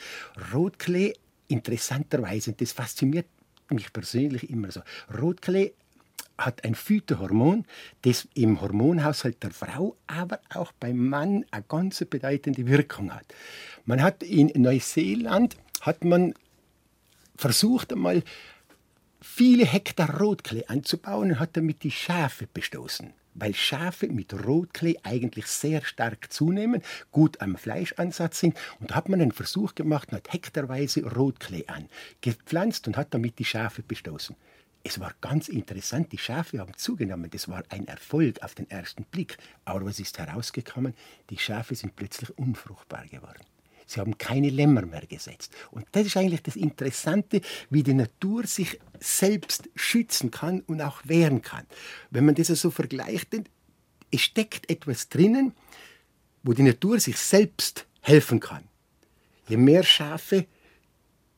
Rotklee, 0.53 1.13
interessanterweise, 1.47 2.51
und 2.51 2.61
das 2.61 2.71
fasziniert 2.71 3.27
mich 3.69 3.91
persönlich 3.91 4.49
immer 4.49 4.71
so. 4.71 4.81
Rotklee 5.19 5.73
hat 6.37 6.63
ein 6.63 6.75
Phytohormon, 6.75 7.65
das 8.01 8.27
im 8.33 8.61
Hormonhaushalt 8.61 9.41
der 9.43 9.51
Frau, 9.51 9.95
aber 10.07 10.39
auch 10.53 10.71
beim 10.73 11.07
Mann 11.07 11.45
eine 11.51 11.63
ganz 11.67 12.03
bedeutende 12.05 12.67
Wirkung 12.67 13.13
hat. 13.13 13.25
Man 13.85 14.01
hat 14.01 14.23
in 14.23 14.51
Neuseeland 14.55 15.55
hat 15.81 16.03
man 16.03 16.33
versucht 17.35 17.93
einmal 17.93 18.23
viele 19.21 19.65
Hektar 19.65 20.19
Rotklee 20.19 20.65
anzubauen 20.67 21.31
und 21.31 21.39
hat 21.39 21.57
damit 21.57 21.83
die 21.83 21.91
Schafe 21.91 22.47
bestoßen. 22.51 23.13
Weil 23.37 23.53
Schafe 23.53 24.07
mit 24.07 24.33
Rotklee 24.33 24.97
eigentlich 25.03 25.47
sehr 25.47 25.83
stark 25.83 26.31
zunehmen, 26.31 26.81
gut 27.11 27.41
am 27.41 27.57
Fleischansatz 27.57 28.39
sind. 28.39 28.57
Und 28.79 28.91
da 28.91 28.95
hat 28.95 29.09
man 29.09 29.19
einen 29.19 29.33
Versuch 29.33 29.75
gemacht 29.75 30.09
und 30.09 30.17
hat 30.17 30.31
hektarweise 30.31 31.03
Rotklee 31.03 31.65
angepflanzt 31.67 32.87
und 32.87 32.95
hat 32.95 33.13
damit 33.13 33.37
die 33.39 33.45
Schafe 33.45 33.83
bestoßen. 33.83 34.37
Es 34.87 34.99
war 34.99 35.15
ganz 35.19 35.47
interessant, 35.47 36.11
die 36.11 36.19
Schafe 36.19 36.59
haben 36.59 36.75
zugenommen. 36.77 37.31
Das 37.31 37.49
war 37.49 37.63
ein 37.69 37.87
Erfolg 37.87 38.43
auf 38.43 38.53
den 38.53 38.69
ersten 38.69 39.03
Blick. 39.05 39.35
Aber 39.65 39.83
was 39.83 39.99
ist 39.99 40.19
herausgekommen? 40.19 40.93
Die 41.31 41.39
Schafe 41.39 41.73
sind 41.73 41.95
plötzlich 41.95 42.37
unfruchtbar 42.37 43.07
geworden. 43.07 43.41
Sie 43.87 43.99
haben 43.99 44.15
keine 44.19 44.51
Lämmer 44.51 44.85
mehr 44.85 45.07
gesetzt. 45.07 45.51
Und 45.71 45.87
das 45.93 46.05
ist 46.05 46.17
eigentlich 46.17 46.43
das 46.43 46.55
Interessante, 46.55 47.41
wie 47.71 47.81
die 47.81 47.95
Natur 47.95 48.45
sich 48.45 48.79
selbst 48.99 49.69
schützen 49.75 50.29
kann 50.29 50.61
und 50.61 50.79
auch 50.81 51.01
wehren 51.03 51.41
kann. 51.41 51.65
Wenn 52.11 52.25
man 52.25 52.35
das 52.35 52.47
so 52.49 52.69
vergleicht, 52.69 53.33
denn 53.33 53.45
es 54.11 54.21
steckt 54.21 54.69
etwas 54.69 55.09
drinnen, 55.09 55.53
wo 56.43 56.53
die 56.53 56.61
Natur 56.61 56.99
sich 56.99 57.17
selbst 57.17 57.87
helfen 58.01 58.39
kann. 58.39 58.63
Je 59.47 59.57
mehr 59.57 59.81
Schafe 59.81 60.45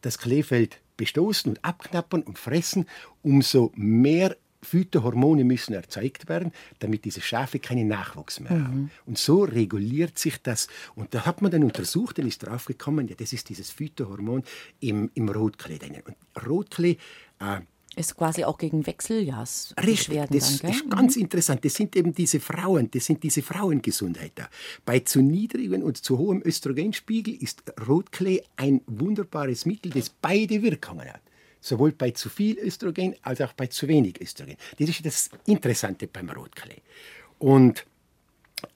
das 0.02 0.18
Kleefeld 0.18 0.82
bestoßen 0.98 1.52
und 1.52 1.64
abknappern 1.64 2.24
und 2.24 2.38
fressen, 2.38 2.88
umso 3.22 3.72
mehr 3.76 4.36
Phytohormone 4.62 5.44
müssen 5.44 5.74
erzeugt 5.74 6.28
werden, 6.28 6.52
damit 6.80 7.06
diese 7.06 7.22
Schafe 7.22 7.60
keinen 7.60 7.88
Nachwuchs 7.88 8.40
mehr 8.40 8.52
haben. 8.52 8.92
Und 9.06 9.18
so 9.18 9.44
reguliert 9.44 10.18
sich 10.18 10.42
das. 10.42 10.68
Und 10.96 11.14
da 11.14 11.26
hat 11.26 11.42
man 11.42 11.52
dann 11.52 11.64
untersucht 11.64 12.20
und 12.20 12.28
ist 12.28 12.40
draufgekommen, 12.40 13.08
ja, 13.08 13.16
das 13.16 13.34
ist 13.34 13.50
dieses 13.50 13.70
Phytohormon 13.70 14.44
im, 14.80 15.12
im 15.14 15.30
Rotklee. 15.30 15.80
Und 16.06 16.46
Rotklee 16.48 16.98
äh, 17.40 17.62
Ist 17.98 18.16
quasi 18.16 18.44
auch 18.44 18.60
gegen 18.60 18.86
Wechseljahrs 18.86 19.74
Richtig, 19.84 20.20
das 20.30 20.60
dann, 20.60 20.72
ist 20.72 20.90
ganz 20.90 21.16
interessant. 21.16 21.66
Das 21.66 21.74
sind 21.74 21.96
eben 21.96 22.14
diese 22.14 22.40
Frauen, 22.40 22.92
das 22.92 23.06
sind 23.06 23.24
diese 23.24 23.42
Frauengesundheit 23.42 24.34
da. 24.36 24.50
Bei 24.86 25.00
zu 25.00 25.22
niedrigem 25.22 25.82
und 25.82 25.98
zu 25.98 26.20
hohem 26.20 26.44
Östrogenspiegel 26.46 27.34
ist 27.42 27.64
Rotklee 27.88 28.44
ein 28.56 28.82
wunderbares 28.86 29.66
Mittel, 29.66 29.92
das 29.92 30.10
beide 30.10 30.62
Wirkungen 30.62 31.12
hat. 31.12 31.22
Sowohl 31.60 31.92
bei 31.92 32.12
zu 32.12 32.30
viel 32.30 32.60
Östrogen 32.60 33.16
als 33.24 33.42
auch 33.42 33.54
bei 33.54 33.66
zu 33.66 33.88
wenig 33.88 34.22
Östrogen. 34.22 34.58
Das 34.78 34.90
ist 34.90 35.04
das 35.04 35.30
Interessante 35.48 36.06
beim 36.08 36.30
Rotklee. 36.30 36.82
Und 37.40 37.88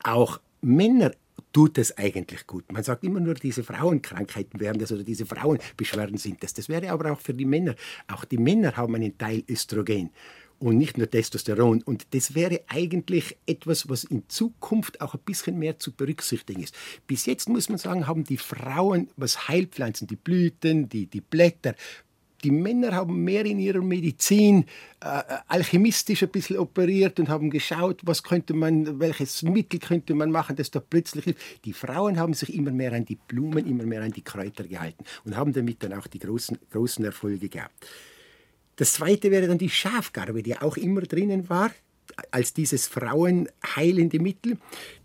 auch 0.03 0.39
Männer 0.62 1.12
tut 1.51 1.77
es 1.77 1.97
eigentlich 1.97 2.47
gut. 2.47 2.71
Man 2.71 2.83
sagt 2.83 3.03
immer 3.03 3.19
nur, 3.19 3.33
diese 3.33 3.63
Frauenkrankheiten 3.63 4.59
wären 4.59 4.79
das 4.79 4.91
oder 4.91 5.03
diese 5.03 5.25
Frauenbeschwerden 5.25 6.17
sind 6.17 6.43
das. 6.43 6.53
Das 6.53 6.69
wäre 6.69 6.89
aber 6.89 7.11
auch 7.11 7.19
für 7.19 7.33
die 7.33 7.45
Männer. 7.45 7.75
Auch 8.07 8.25
die 8.25 8.37
Männer 8.37 8.75
haben 8.77 8.95
einen 8.95 9.17
Teil 9.17 9.43
Östrogen 9.49 10.11
und 10.61 10.77
nicht 10.77 10.97
nur 10.97 11.09
Testosteron. 11.09 11.81
Und 11.81 12.13
das 12.13 12.35
wäre 12.35 12.61
eigentlich 12.67 13.37
etwas, 13.45 13.89
was 13.89 14.03
in 14.03 14.29
Zukunft 14.29 15.01
auch 15.01 15.15
ein 15.15 15.21
bisschen 15.25 15.57
mehr 15.57 15.79
zu 15.79 15.91
berücksichtigen 15.91 16.61
ist. 16.61 16.75
Bis 17.07 17.25
jetzt 17.25 17.49
muss 17.49 17.67
man 17.67 17.79
sagen, 17.79 18.07
haben 18.07 18.23
die 18.23 18.37
Frauen, 18.37 19.09
was 19.17 19.47
Heilpflanzen, 19.47 20.07
die 20.07 20.15
Blüten, 20.15 20.87
die, 20.87 21.07
die 21.07 21.21
Blätter, 21.21 21.75
die 22.43 22.51
Männer 22.51 22.93
haben 22.93 23.23
mehr 23.23 23.45
in 23.45 23.60
ihrer 23.60 23.82
Medizin 23.82 24.65
äh, 24.99 25.21
alchemistisch 25.47 26.23
ein 26.23 26.30
bisschen 26.30 26.58
operiert 26.58 27.19
und 27.19 27.30
haben 27.30 27.49
geschaut, 27.49 28.01
was 28.04 28.23
könnte 28.23 28.54
man, 28.54 28.99
welches 28.99 29.43
Mittel 29.43 29.80
könnte 29.80 30.13
man 30.13 30.32
machen, 30.32 30.56
das 30.56 30.71
da 30.71 30.80
plötzlich 30.80 31.25
hilft. 31.25 31.65
Die 31.65 31.73
Frauen 31.73 32.19
haben 32.19 32.34
sich 32.34 32.54
immer 32.54 32.71
mehr 32.71 32.93
an 32.93 33.06
die 33.06 33.15
Blumen, 33.15 33.67
immer 33.67 33.84
mehr 33.86 34.01
an 34.01 34.12
die 34.12 34.23
Kräuter 34.23 34.63
gehalten 34.63 35.04
und 35.25 35.36
haben 35.36 35.54
damit 35.54 35.84
dann 35.84 35.93
auch 35.93 36.08
die 36.08 36.19
großen, 36.19 36.58
großen 36.71 37.06
Erfolge 37.06 37.49
gehabt. 37.49 37.88
Das 38.75 38.93
zweite 38.93 39.32
wäre 39.32 39.47
dann 39.47 39.58
die 39.58 39.69
Schafgarbe, 39.69 40.41
die 40.41 40.58
auch 40.58 40.77
immer 40.77 41.01
drinnen 41.01 41.49
war, 41.49 41.71
als 42.32 42.54
dieses 42.54 42.88
frauenheilende 42.88 44.19
Mittel, 44.19 44.58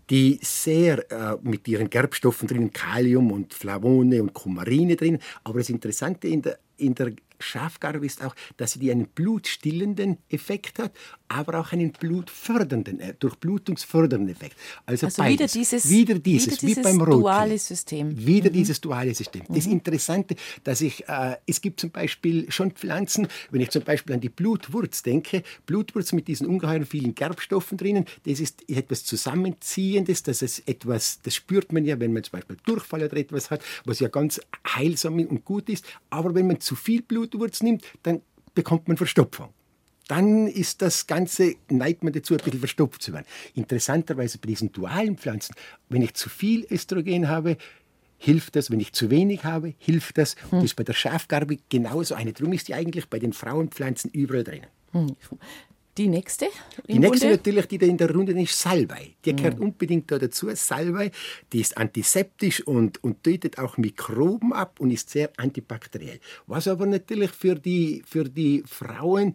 die 0.09 0.39
sehr 0.41 1.11
äh, 1.11 1.37
mit 1.41 1.67
ihren 1.67 1.89
Gerbstoffen 1.89 2.47
drin, 2.47 2.71
Kalium 2.71 3.31
und 3.31 3.53
Flavone 3.53 4.21
und 4.21 4.33
Kumarine 4.33 4.95
drin. 4.95 5.19
Aber 5.43 5.59
das 5.59 5.69
Interessante 5.69 6.27
in 6.27 6.41
der, 6.41 6.59
in 6.77 6.95
der 6.95 7.13
Schafgarbe 7.39 8.05
ist 8.05 8.23
auch, 8.23 8.35
dass 8.57 8.73
sie 8.73 8.91
einen 8.91 9.07
blutstillenden 9.07 10.17
Effekt 10.29 10.79
hat, 10.79 10.91
aber 11.29 11.59
auch 11.59 11.71
einen 11.71 11.91
blutfördernden, 11.91 12.99
äh, 12.99 13.13
durchblutungsfördernden 13.19 14.29
Effekt. 14.29 14.55
Also, 14.85 15.07
Also 15.07 15.21
beides. 15.21 15.33
wieder 15.33 15.47
dieses- 15.61 15.89
wieder 15.89 16.19
dieses, 16.19 16.47
wieder 16.53 16.61
wie 16.61 16.65
dieses 16.67 16.83
beim 16.83 16.97
Rotklee. 17.01 17.13
duale 17.21 17.57
System. 17.59 18.07
Mhm. 18.09 18.25
Wieder 18.27 18.49
dieses 18.49 18.81
duale 18.81 19.13
System. 19.13 19.43
Das 19.49 19.65
Interessante, 19.65 20.35
dass 20.63 20.81
ich, 20.81 21.07
äh, 21.07 21.35
es 21.45 21.61
gibt 21.61 21.79
zum 21.79 21.91
Beispiel 21.91 22.51
schon 22.51 22.71
Pflanzen, 22.71 23.27
wenn 23.51 23.61
ich 23.61 23.69
zum 23.71 23.83
Beispiel 23.83 24.15
an 24.15 24.21
die 24.21 24.29
Blutwurz 24.29 25.03
denke, 25.03 25.43
Blutwurz 25.65 26.13
mit 26.13 26.27
diesen 26.27 26.47
ungeheuren 26.47 26.85
vielen 26.85 27.15
Gerbstoffen 27.15 27.77
drinnen, 27.77 28.05
das 28.25 28.39
ist 28.39 28.67
etwas 28.69 29.03
Zusammenziehendes, 29.03 30.23
das 30.23 30.41
ist 30.41 30.67
etwas, 30.67 31.19
das 31.23 31.35
spürt 31.35 31.71
man 31.73 31.85
ja, 31.85 31.99
wenn 31.99 32.13
man 32.13 32.23
zum 32.23 32.33
Beispiel 32.33 32.57
Durchfall 32.65 33.03
oder 33.03 33.17
etwas 33.17 33.51
hat, 33.51 33.61
was 33.85 33.99
ja 33.99 34.07
ganz 34.07 34.39
heilsam 34.67 35.19
und 35.19 35.45
gut 35.45 35.69
ist. 35.69 35.85
Aber 36.09 36.33
wenn 36.35 36.47
man 36.47 36.59
zu 36.59 36.75
viel 36.75 37.01
Blutwurz 37.01 37.61
nimmt, 37.63 37.83
dann 38.03 38.21
bekommt 38.53 38.87
man 38.87 38.97
Verstopfung 38.97 39.49
dann 40.07 40.47
ist 40.47 40.81
das 40.81 41.07
Ganze, 41.07 41.55
neigt 41.69 42.03
man 42.03 42.13
dazu, 42.13 42.33
ein 42.33 42.43
bisschen 42.43 42.59
verstopft 42.59 43.01
zu 43.01 43.13
werden. 43.13 43.25
Interessanterweise 43.55 44.37
bei 44.37 44.47
diesen 44.47 44.71
dualen 44.71 45.17
Pflanzen, 45.17 45.55
wenn 45.89 46.01
ich 46.01 46.13
zu 46.13 46.29
viel 46.29 46.65
Östrogen 46.69 47.27
habe, 47.27 47.57
hilft 48.17 48.55
das. 48.55 48.71
Wenn 48.71 48.79
ich 48.79 48.93
zu 48.93 49.09
wenig 49.09 49.43
habe, 49.43 49.73
hilft 49.77 50.17
das. 50.17 50.35
Das 50.51 50.63
ist 50.63 50.75
bei 50.75 50.83
der 50.83 50.93
Schafgarbe 50.93 51.57
genauso 51.69 52.15
eine. 52.15 52.33
Darum 52.33 52.53
ist 52.53 52.67
die 52.67 52.73
eigentlich 52.73 53.07
bei 53.07 53.19
den 53.19 53.33
Frauenpflanzen 53.33 54.11
überall 54.11 54.43
drinnen. 54.43 54.67
Die 55.97 56.07
nächste? 56.07 56.47
Die 56.87 56.99
nächste 56.99 57.25
Bunde? 57.25 57.37
natürlich, 57.37 57.65
die 57.67 57.77
da 57.79 57.87
in 57.87 57.97
der 57.97 58.11
Runde 58.11 58.39
ist, 58.39 58.59
Salbei. 58.59 59.15
Die 59.25 59.35
gehört 59.35 59.59
unbedingt 59.59 60.11
da 60.11 60.19
dazu. 60.19 60.47
Salbei, 60.53 61.11
die 61.51 61.59
ist 61.59 61.75
antiseptisch 61.75 62.61
und, 62.61 63.03
und 63.03 63.23
tötet 63.23 63.57
auch 63.57 63.77
Mikroben 63.77 64.53
ab 64.53 64.79
und 64.79 64.91
ist 64.91 65.09
sehr 65.09 65.31
antibakteriell. 65.37 66.19
Was 66.45 66.67
aber 66.67 66.85
natürlich 66.85 67.31
für 67.31 67.55
die, 67.55 68.03
für 68.05 68.25
die 68.25 68.63
Frauen 68.67 69.33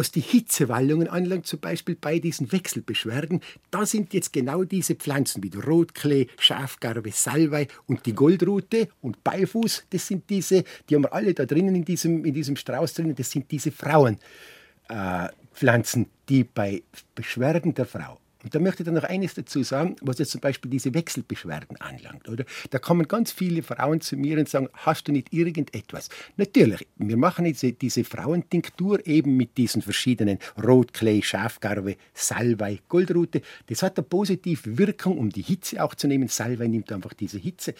was 0.00 0.10
die 0.10 0.22
Hitzewallungen 0.22 1.06
anlangt, 1.08 1.46
zum 1.46 1.60
Beispiel 1.60 1.94
bei 1.94 2.20
diesen 2.20 2.50
Wechselbeschwerden, 2.52 3.42
da 3.70 3.84
sind 3.84 4.14
jetzt 4.14 4.32
genau 4.32 4.64
diese 4.64 4.94
Pflanzen 4.94 5.42
wie 5.42 5.50
Rotklee, 5.54 6.28
Schafgarbe, 6.38 7.10
Salbei 7.12 7.68
und 7.86 8.06
die 8.06 8.14
Goldrute 8.14 8.88
und 9.02 9.22
Beifuß, 9.22 9.84
das 9.90 10.06
sind 10.06 10.30
diese, 10.30 10.64
die 10.88 10.94
haben 10.94 11.02
wir 11.02 11.12
alle 11.12 11.34
da 11.34 11.44
drinnen 11.44 11.74
in 11.74 11.84
diesem, 11.84 12.24
in 12.24 12.32
diesem 12.32 12.56
Strauß 12.56 12.94
drinnen, 12.94 13.14
das 13.14 13.30
sind 13.30 13.50
diese 13.50 13.72
Frauenpflanzen, 13.72 16.04
äh, 16.04 16.08
die 16.30 16.44
bei 16.44 16.82
Beschwerden 17.14 17.74
der 17.74 17.84
Frau 17.84 18.18
Und 18.42 18.54
da 18.54 18.58
möchte 18.58 18.82
ich 18.82 18.86
dann 18.86 18.94
noch 18.94 19.04
eines 19.04 19.34
dazu 19.34 19.62
sagen, 19.62 19.96
was 20.00 20.18
jetzt 20.18 20.30
zum 20.30 20.40
Beispiel 20.40 20.70
diese 20.70 20.94
Wechselbeschwerden 20.94 21.76
anlangt. 21.80 22.28
Oder? 22.28 22.44
Da 22.70 22.78
kommen 22.78 23.06
ganz 23.06 23.32
viele 23.32 23.62
Frauen 23.62 24.00
zu 24.00 24.16
mir 24.16 24.38
und 24.38 24.48
sagen, 24.48 24.68
hast 24.72 25.08
du 25.08 25.12
nicht 25.12 25.32
irgendetwas? 25.32 26.08
Natürlich, 26.36 26.86
wir 26.96 27.16
machen 27.16 27.44
jetzt 27.46 27.64
diese 27.82 28.04
Frauentinktur 28.04 29.06
eben 29.06 29.36
mit 29.36 29.56
diesen 29.58 29.82
verschiedenen 29.82 30.38
Rotklee, 30.62 31.22
Schafgarbe, 31.22 31.96
Salbei, 32.14 32.78
Goldrute. 32.88 33.42
Das 33.66 33.82
hat 33.82 33.98
eine 33.98 34.06
positive 34.06 34.78
Wirkung, 34.78 35.18
um 35.18 35.30
die 35.30 35.42
Hitze 35.42 35.82
auch 35.82 35.94
zu 35.94 36.08
nehmen. 36.08 36.28
Salbei 36.28 36.66
nimmt 36.66 36.90
einfach 36.92 37.12
diese 37.12 37.38
Hitze. 37.38 37.74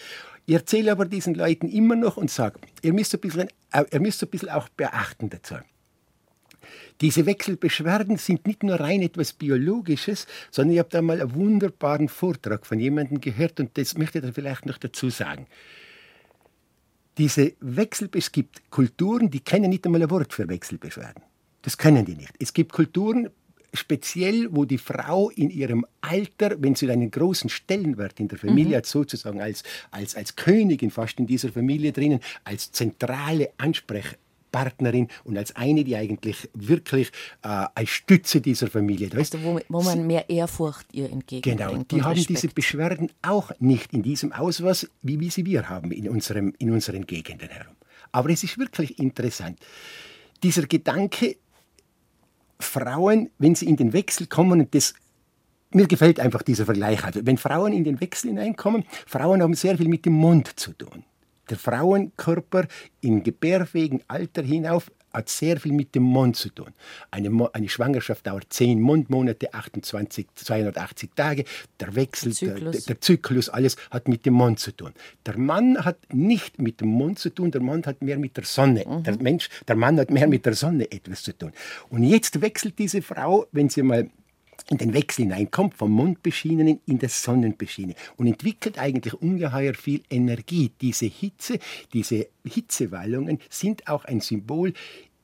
Ich 0.46 0.54
erzähle 0.54 0.92
aber 0.92 1.04
diesen 1.04 1.34
Leuten 1.34 1.68
immer 1.68 1.96
noch 1.96 2.16
und 2.16 2.30
sage, 2.30 2.60
ihr 2.82 2.92
müsst 2.92 3.14
ein 3.14 3.20
bisschen, 3.20 3.48
äh, 3.72 3.84
ihr 3.90 4.00
müsst 4.00 4.22
ein 4.22 4.28
bisschen 4.28 4.50
auch 4.50 4.68
beachten 4.70 5.30
dazu. 5.30 5.56
Diese 7.00 7.26
Wechselbeschwerden 7.26 8.16
sind 8.16 8.46
nicht 8.46 8.62
nur 8.62 8.78
rein 8.78 9.02
etwas 9.02 9.32
Biologisches, 9.32 10.26
sondern 10.50 10.74
ich 10.74 10.78
habe 10.78 10.88
da 10.90 11.02
mal 11.02 11.20
einen 11.20 11.34
wunderbaren 11.34 12.08
Vortrag 12.08 12.66
von 12.66 12.78
jemandem 12.78 13.20
gehört 13.20 13.60
und 13.60 13.76
das 13.76 13.96
möchte 13.96 14.18
ich 14.18 14.24
da 14.24 14.32
vielleicht 14.32 14.66
noch 14.66 14.78
dazu 14.78 15.10
sagen. 15.10 15.46
Diese 17.18 17.52
Wechsel, 17.60 18.08
es 18.14 18.32
gibt 18.32 18.70
Kulturen, 18.70 19.30
die 19.30 19.40
kennen 19.40 19.70
nicht 19.70 19.84
einmal 19.84 20.02
ein 20.02 20.10
Wort 20.10 20.32
für 20.32 20.48
Wechselbeschwerden. 20.48 21.22
Das 21.62 21.76
können 21.76 22.04
die 22.04 22.14
nicht. 22.14 22.32
Es 22.38 22.52
gibt 22.54 22.72
Kulturen, 22.72 23.28
speziell, 23.74 24.48
wo 24.50 24.64
die 24.64 24.78
Frau 24.78 25.30
in 25.30 25.50
ihrem 25.50 25.84
Alter, 26.00 26.60
wenn 26.62 26.74
sie 26.74 26.90
einen 26.90 27.10
großen 27.10 27.50
Stellenwert 27.50 28.18
in 28.20 28.28
der 28.28 28.38
Familie 28.38 28.72
mhm. 28.72 28.76
hat, 28.78 28.86
sozusagen 28.86 29.40
als, 29.40 29.62
als, 29.90 30.14
als 30.16 30.36
Königin 30.36 30.90
fast 30.90 31.18
in 31.18 31.26
dieser 31.26 31.50
Familie 31.50 31.92
drinnen, 31.92 32.20
als 32.44 32.72
zentrale 32.72 33.50
Ansprech 33.58 34.16
Partnerin 34.50 35.08
und 35.24 35.36
als 35.36 35.54
eine, 35.56 35.84
die 35.84 35.96
eigentlich 35.96 36.48
wirklich 36.54 37.08
äh, 37.42 37.66
als 37.74 37.90
Stütze 37.90 38.40
dieser 38.40 38.68
Familie 38.68 39.08
da 39.08 39.18
ist. 39.18 39.34
Also 39.34 39.46
wo, 39.46 39.60
wo 39.68 39.82
man 39.82 40.06
mehr 40.06 40.28
Ehrfurcht 40.28 40.86
ihr 40.92 41.10
entgegenbringt. 41.10 41.60
Genau, 41.60 41.84
die 41.84 42.02
haben 42.02 42.12
Respekt. 42.12 42.30
diese 42.30 42.48
Beschwerden 42.48 43.10
auch 43.22 43.50
nicht 43.58 43.92
in 43.92 44.02
diesem 44.02 44.32
Ausmaß, 44.32 44.88
wie, 45.02 45.20
wie 45.20 45.30
sie 45.30 45.46
wir 45.46 45.68
haben 45.68 45.92
in, 45.92 46.08
unserem, 46.08 46.54
in 46.58 46.70
unseren 46.70 47.06
Gegenden 47.06 47.48
herum. 47.48 47.74
Aber 48.12 48.30
es 48.30 48.42
ist 48.42 48.58
wirklich 48.58 48.98
interessant. 48.98 49.58
Dieser 50.42 50.66
Gedanke, 50.66 51.36
Frauen, 52.58 53.30
wenn 53.38 53.54
sie 53.54 53.66
in 53.66 53.76
den 53.76 53.92
Wechsel 53.92 54.26
kommen, 54.26 54.60
und 54.60 54.74
das 54.74 54.94
mir 55.72 55.86
gefällt 55.86 56.18
einfach 56.18 56.42
dieser 56.42 56.64
Vergleich. 56.64 57.04
Also, 57.04 57.24
wenn 57.24 57.38
Frauen 57.38 57.72
in 57.72 57.84
den 57.84 58.00
Wechsel 58.00 58.30
hineinkommen, 58.30 58.84
Frauen 59.06 59.42
haben 59.42 59.54
sehr 59.54 59.76
viel 59.76 59.88
mit 59.88 60.04
dem 60.04 60.14
Mund 60.14 60.58
zu 60.58 60.72
tun. 60.72 61.04
Der 61.50 61.58
Frauenkörper 61.58 62.66
im 63.00 63.22
gebärfähigen 63.22 64.02
Alter 64.08 64.42
hinauf 64.42 64.90
hat 65.12 65.28
sehr 65.28 65.58
viel 65.58 65.72
mit 65.72 65.94
dem 65.94 66.04
Mond 66.04 66.36
zu 66.36 66.50
tun. 66.50 66.68
Eine, 67.10 67.50
eine 67.52 67.68
Schwangerschaft 67.68 68.26
dauert 68.26 68.46
10 68.50 68.80
Mondmonate, 68.80 69.52
28, 69.52 70.28
280 70.36 71.10
Tage. 71.14 71.44
Der 71.80 71.94
Wechsel, 71.94 72.32
Zyklus. 72.32 72.84
Der, 72.84 72.94
der, 72.94 73.00
Zyklus, 73.00 73.48
alles 73.48 73.76
hat 73.90 74.08
mit 74.08 74.24
dem 74.24 74.34
Mond 74.34 74.60
zu 74.60 74.70
tun. 74.70 74.92
Der 75.26 75.36
Mann 75.36 75.84
hat 75.84 75.98
nicht 76.12 76.60
mit 76.60 76.80
dem 76.80 76.88
Mond 76.88 77.18
zu 77.18 77.30
tun, 77.30 77.50
der 77.50 77.60
Mann 77.60 77.84
hat 77.86 78.02
mehr 78.02 78.18
mit 78.18 78.36
der 78.36 78.44
Sonne. 78.44 78.84
Mhm. 78.86 79.02
Der 79.02 79.16
Mensch, 79.20 79.48
der 79.66 79.76
Mann 79.76 79.98
hat 79.98 80.10
mehr 80.10 80.28
mit 80.28 80.46
der 80.46 80.54
Sonne 80.54 80.90
etwas 80.90 81.24
zu 81.24 81.36
tun. 81.36 81.52
Und 81.88 82.04
jetzt 82.04 82.40
wechselt 82.40 82.78
diese 82.78 83.02
Frau, 83.02 83.46
wenn 83.52 83.68
sie 83.68 83.82
mal 83.82 84.08
in 84.68 84.78
den 84.78 84.94
Wechsel 84.94 85.22
hineinkommt, 85.22 85.74
vom 85.74 85.90
Mondbeschienenen 85.92 86.80
in 86.86 86.98
das 86.98 87.22
Sonnenbeschiene 87.22 87.94
und 88.16 88.26
entwickelt 88.26 88.78
eigentlich 88.78 89.14
ungeheuer 89.14 89.74
viel 89.74 90.02
Energie. 90.10 90.72
Diese 90.80 91.06
Hitze, 91.06 91.58
diese 91.92 92.26
Hitzewallungen 92.44 93.38
sind 93.48 93.88
auch 93.88 94.04
ein 94.04 94.20
Symbol 94.20 94.72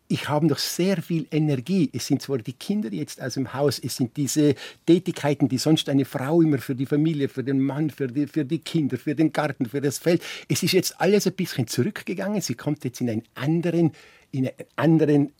ich 0.09 0.29
habe 0.29 0.47
noch 0.47 0.59
sehr 0.59 1.03
viel 1.03 1.27
Energie. 1.31 1.91
Es 1.93 2.07
sind 2.07 2.23
zwar 2.23 2.39
die 2.39 2.53
Kinder 2.53 2.93
jetzt 2.93 3.21
aus 3.21 3.35
dem 3.35 3.53
Haus, 3.53 3.79
es 3.79 3.97
sind 3.97 4.17
diese 4.17 4.55
Tätigkeiten, 4.87 5.49
die 5.49 5.59
sonst 5.59 5.89
eine 5.89 6.05
Frau 6.05 6.43
immer 6.43 6.59
für 6.59 6.75
die 6.75 6.87
Familie, 6.87 7.29
für 7.29 7.43
den 7.43 7.61
Mann, 7.61 7.91
für 7.91 8.07
die, 8.07 8.27
für 8.27 8.45
die 8.45 8.61
Kinder, 8.61 8.99
für 8.99 9.15
den 9.15 9.33
Garten, 9.33 9.67
für 9.67 9.81
das 9.81 9.99
Feld. 9.99 10.23
Es 10.49 10.63
ist 10.63 10.73
jetzt 10.73 11.01
alles 11.01 11.27
ein 11.27 11.33
bisschen 11.33 11.67
zurückgegangen. 11.67 12.41
Sie 12.41 12.55
kommt 12.55 12.85
jetzt 12.85 13.01
in 13.01 13.11
einen 13.11 13.23
anderen, 13.35 13.93
in 14.31 14.47
einen 14.47 14.67
anderen 14.77 15.33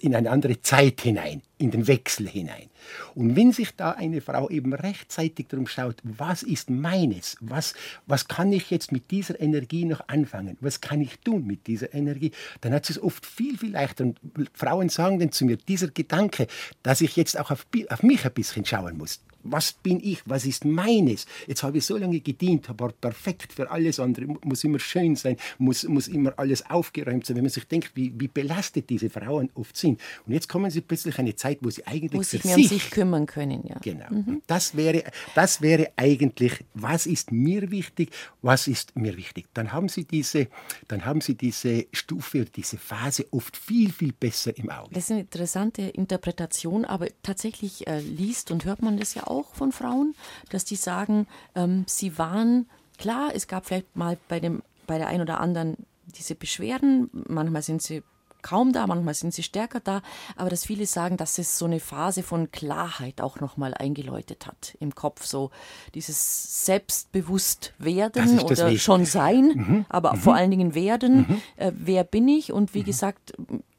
in 0.00 0.14
eine 0.14 0.30
andere 0.30 0.60
Zeit 0.62 1.02
hinein, 1.02 1.42
in 1.62 1.70
den 1.70 1.86
Wechsel 1.86 2.28
hinein. 2.28 2.68
Und 3.14 3.36
wenn 3.36 3.52
sich 3.52 3.74
da 3.76 3.92
eine 3.92 4.20
Frau 4.20 4.50
eben 4.50 4.74
rechtzeitig 4.74 5.46
darum 5.48 5.68
schaut, 5.68 5.96
was 6.02 6.42
ist 6.42 6.70
meines, 6.70 7.36
was, 7.40 7.74
was 8.06 8.26
kann 8.26 8.52
ich 8.52 8.70
jetzt 8.70 8.90
mit 8.90 9.10
dieser 9.12 9.40
Energie 9.40 9.84
noch 9.84 10.08
anfangen, 10.08 10.56
was 10.60 10.80
kann 10.80 11.00
ich 11.00 11.20
tun 11.20 11.46
mit 11.46 11.68
dieser 11.68 11.94
Energie, 11.94 12.32
dann 12.60 12.72
hat 12.72 12.86
sie 12.86 12.94
es 12.94 13.02
oft 13.02 13.24
viel, 13.24 13.56
viel 13.56 13.70
leichter. 13.70 14.04
Und 14.04 14.18
Frauen 14.52 14.88
sagen 14.88 15.20
dann 15.20 15.30
zu 15.30 15.44
mir, 15.44 15.56
dieser 15.56 15.88
Gedanke, 15.88 16.48
dass 16.82 17.00
ich 17.00 17.16
jetzt 17.16 17.38
auch 17.38 17.52
auf, 17.52 17.66
auf 17.88 18.02
mich 18.02 18.24
ein 18.24 18.32
bisschen 18.32 18.64
schauen 18.64 18.98
muss, 18.98 19.20
was 19.44 19.72
bin 19.72 20.00
ich? 20.02 20.22
Was 20.24 20.44
ist 20.44 20.64
meines? 20.64 21.26
Jetzt 21.46 21.62
habe 21.62 21.78
ich 21.78 21.86
so 21.86 21.96
lange 21.96 22.20
gedient, 22.20 22.68
war 22.78 22.92
perfekt 22.92 23.52
für 23.52 23.70
alles 23.70 23.98
andere, 23.98 24.26
muss 24.26 24.64
immer 24.64 24.78
schön 24.78 25.16
sein, 25.16 25.36
muss, 25.58 25.84
muss 25.84 26.08
immer 26.08 26.32
alles 26.36 26.68
aufgeräumt 26.68 27.26
sein. 27.26 27.36
Wenn 27.36 27.44
man 27.44 27.50
sich 27.50 27.66
denkt, 27.66 27.92
wie, 27.94 28.12
wie 28.16 28.28
belastet 28.28 28.90
diese 28.90 29.10
Frauen 29.10 29.50
oft 29.54 29.76
sind. 29.76 30.00
Und 30.26 30.32
jetzt 30.32 30.48
kommen 30.48 30.70
sie 30.70 30.80
plötzlich 30.80 31.18
eine 31.18 31.34
Zeit, 31.34 31.51
wo 31.60 31.70
sie 31.70 31.86
eigentlich 31.86 32.20
wo 32.20 32.22
sich 32.22 32.44
mehr 32.44 32.56
um 32.56 32.64
sich 32.64 32.90
kümmern 32.90 33.26
können. 33.26 33.66
Ja. 33.66 33.76
Genau. 33.80 34.10
Mhm. 34.10 34.42
Das, 34.46 34.76
wäre, 34.76 35.04
das 35.34 35.60
wäre 35.60 35.90
eigentlich, 35.96 36.64
was 36.74 37.06
ist 37.06 37.32
mir 37.32 37.70
wichtig, 37.70 38.10
was 38.40 38.66
ist 38.68 38.96
mir 38.96 39.16
wichtig. 39.16 39.46
Dann 39.54 39.72
haben 39.72 39.88
sie 39.88 40.04
diese, 40.04 40.48
dann 40.88 41.04
haben 41.04 41.20
sie 41.20 41.34
diese 41.34 41.86
Stufe, 41.92 42.46
diese 42.46 42.78
Phase 42.78 43.26
oft 43.32 43.56
viel, 43.56 43.92
viel 43.92 44.12
besser 44.12 44.56
im 44.56 44.70
Auge. 44.70 44.90
Das 44.94 45.04
ist 45.04 45.10
eine 45.10 45.20
interessante 45.20 45.82
Interpretation, 45.82 46.84
aber 46.84 47.08
tatsächlich 47.22 47.86
äh, 47.86 48.00
liest 48.00 48.50
und 48.50 48.64
hört 48.64 48.82
man 48.82 48.96
das 48.96 49.14
ja 49.14 49.26
auch 49.26 49.42
auch 49.42 49.54
von 49.54 49.72
Frauen, 49.72 50.14
dass 50.50 50.64
die 50.64 50.76
sagen, 50.76 51.26
ähm, 51.54 51.84
sie 51.86 52.18
waren, 52.18 52.68
klar, 52.98 53.32
es 53.34 53.46
gab 53.48 53.66
vielleicht 53.66 53.96
mal 53.96 54.16
bei, 54.28 54.40
dem, 54.40 54.62
bei 54.86 54.98
der 54.98 55.08
einen 55.08 55.22
oder 55.22 55.40
anderen 55.40 55.76
diese 56.06 56.34
Beschwerden, 56.34 57.10
manchmal 57.28 57.62
sind 57.62 57.82
sie 57.82 58.02
kaum 58.42 58.72
da, 58.72 58.86
manchmal 58.86 59.14
sind 59.14 59.32
sie 59.32 59.42
stärker 59.42 59.80
da, 59.80 60.02
aber 60.36 60.50
dass 60.50 60.66
viele 60.66 60.86
sagen, 60.86 61.16
dass 61.16 61.38
es 61.38 61.58
so 61.58 61.64
eine 61.64 61.80
Phase 61.80 62.22
von 62.22 62.50
Klarheit 62.50 63.20
auch 63.20 63.40
nochmal 63.40 63.74
eingeläutet 63.74 64.46
hat 64.46 64.76
im 64.80 64.94
Kopf, 64.94 65.24
so 65.24 65.50
dieses 65.94 66.64
Selbstbewusstwerden 66.66 68.40
oder 68.40 68.70
Weg. 68.70 68.80
schon 68.80 69.04
sein, 69.04 69.52
mhm. 69.54 69.86
aber 69.88 70.14
mhm. 70.14 70.18
vor 70.18 70.34
allen 70.34 70.50
Dingen 70.50 70.74
werden, 70.74 71.18
mhm. 71.28 71.42
äh, 71.56 71.72
wer 71.74 72.04
bin 72.04 72.28
ich 72.28 72.52
und 72.52 72.74
wie 72.74 72.80
mhm. 72.80 72.86
gesagt, 72.86 73.32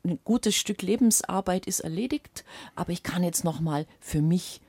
ein 0.05 0.19
gutes 0.23 0.55
Stück 0.55 0.81
Lebensarbeit 0.81 1.65
ist 1.65 1.79
erledigt, 1.79 2.43
aber 2.75 2.91
ich 2.91 3.03
kann 3.03 3.23
jetzt 3.23 3.43
nochmal 3.43 3.85
für 3.99 4.21
mich 4.21 4.59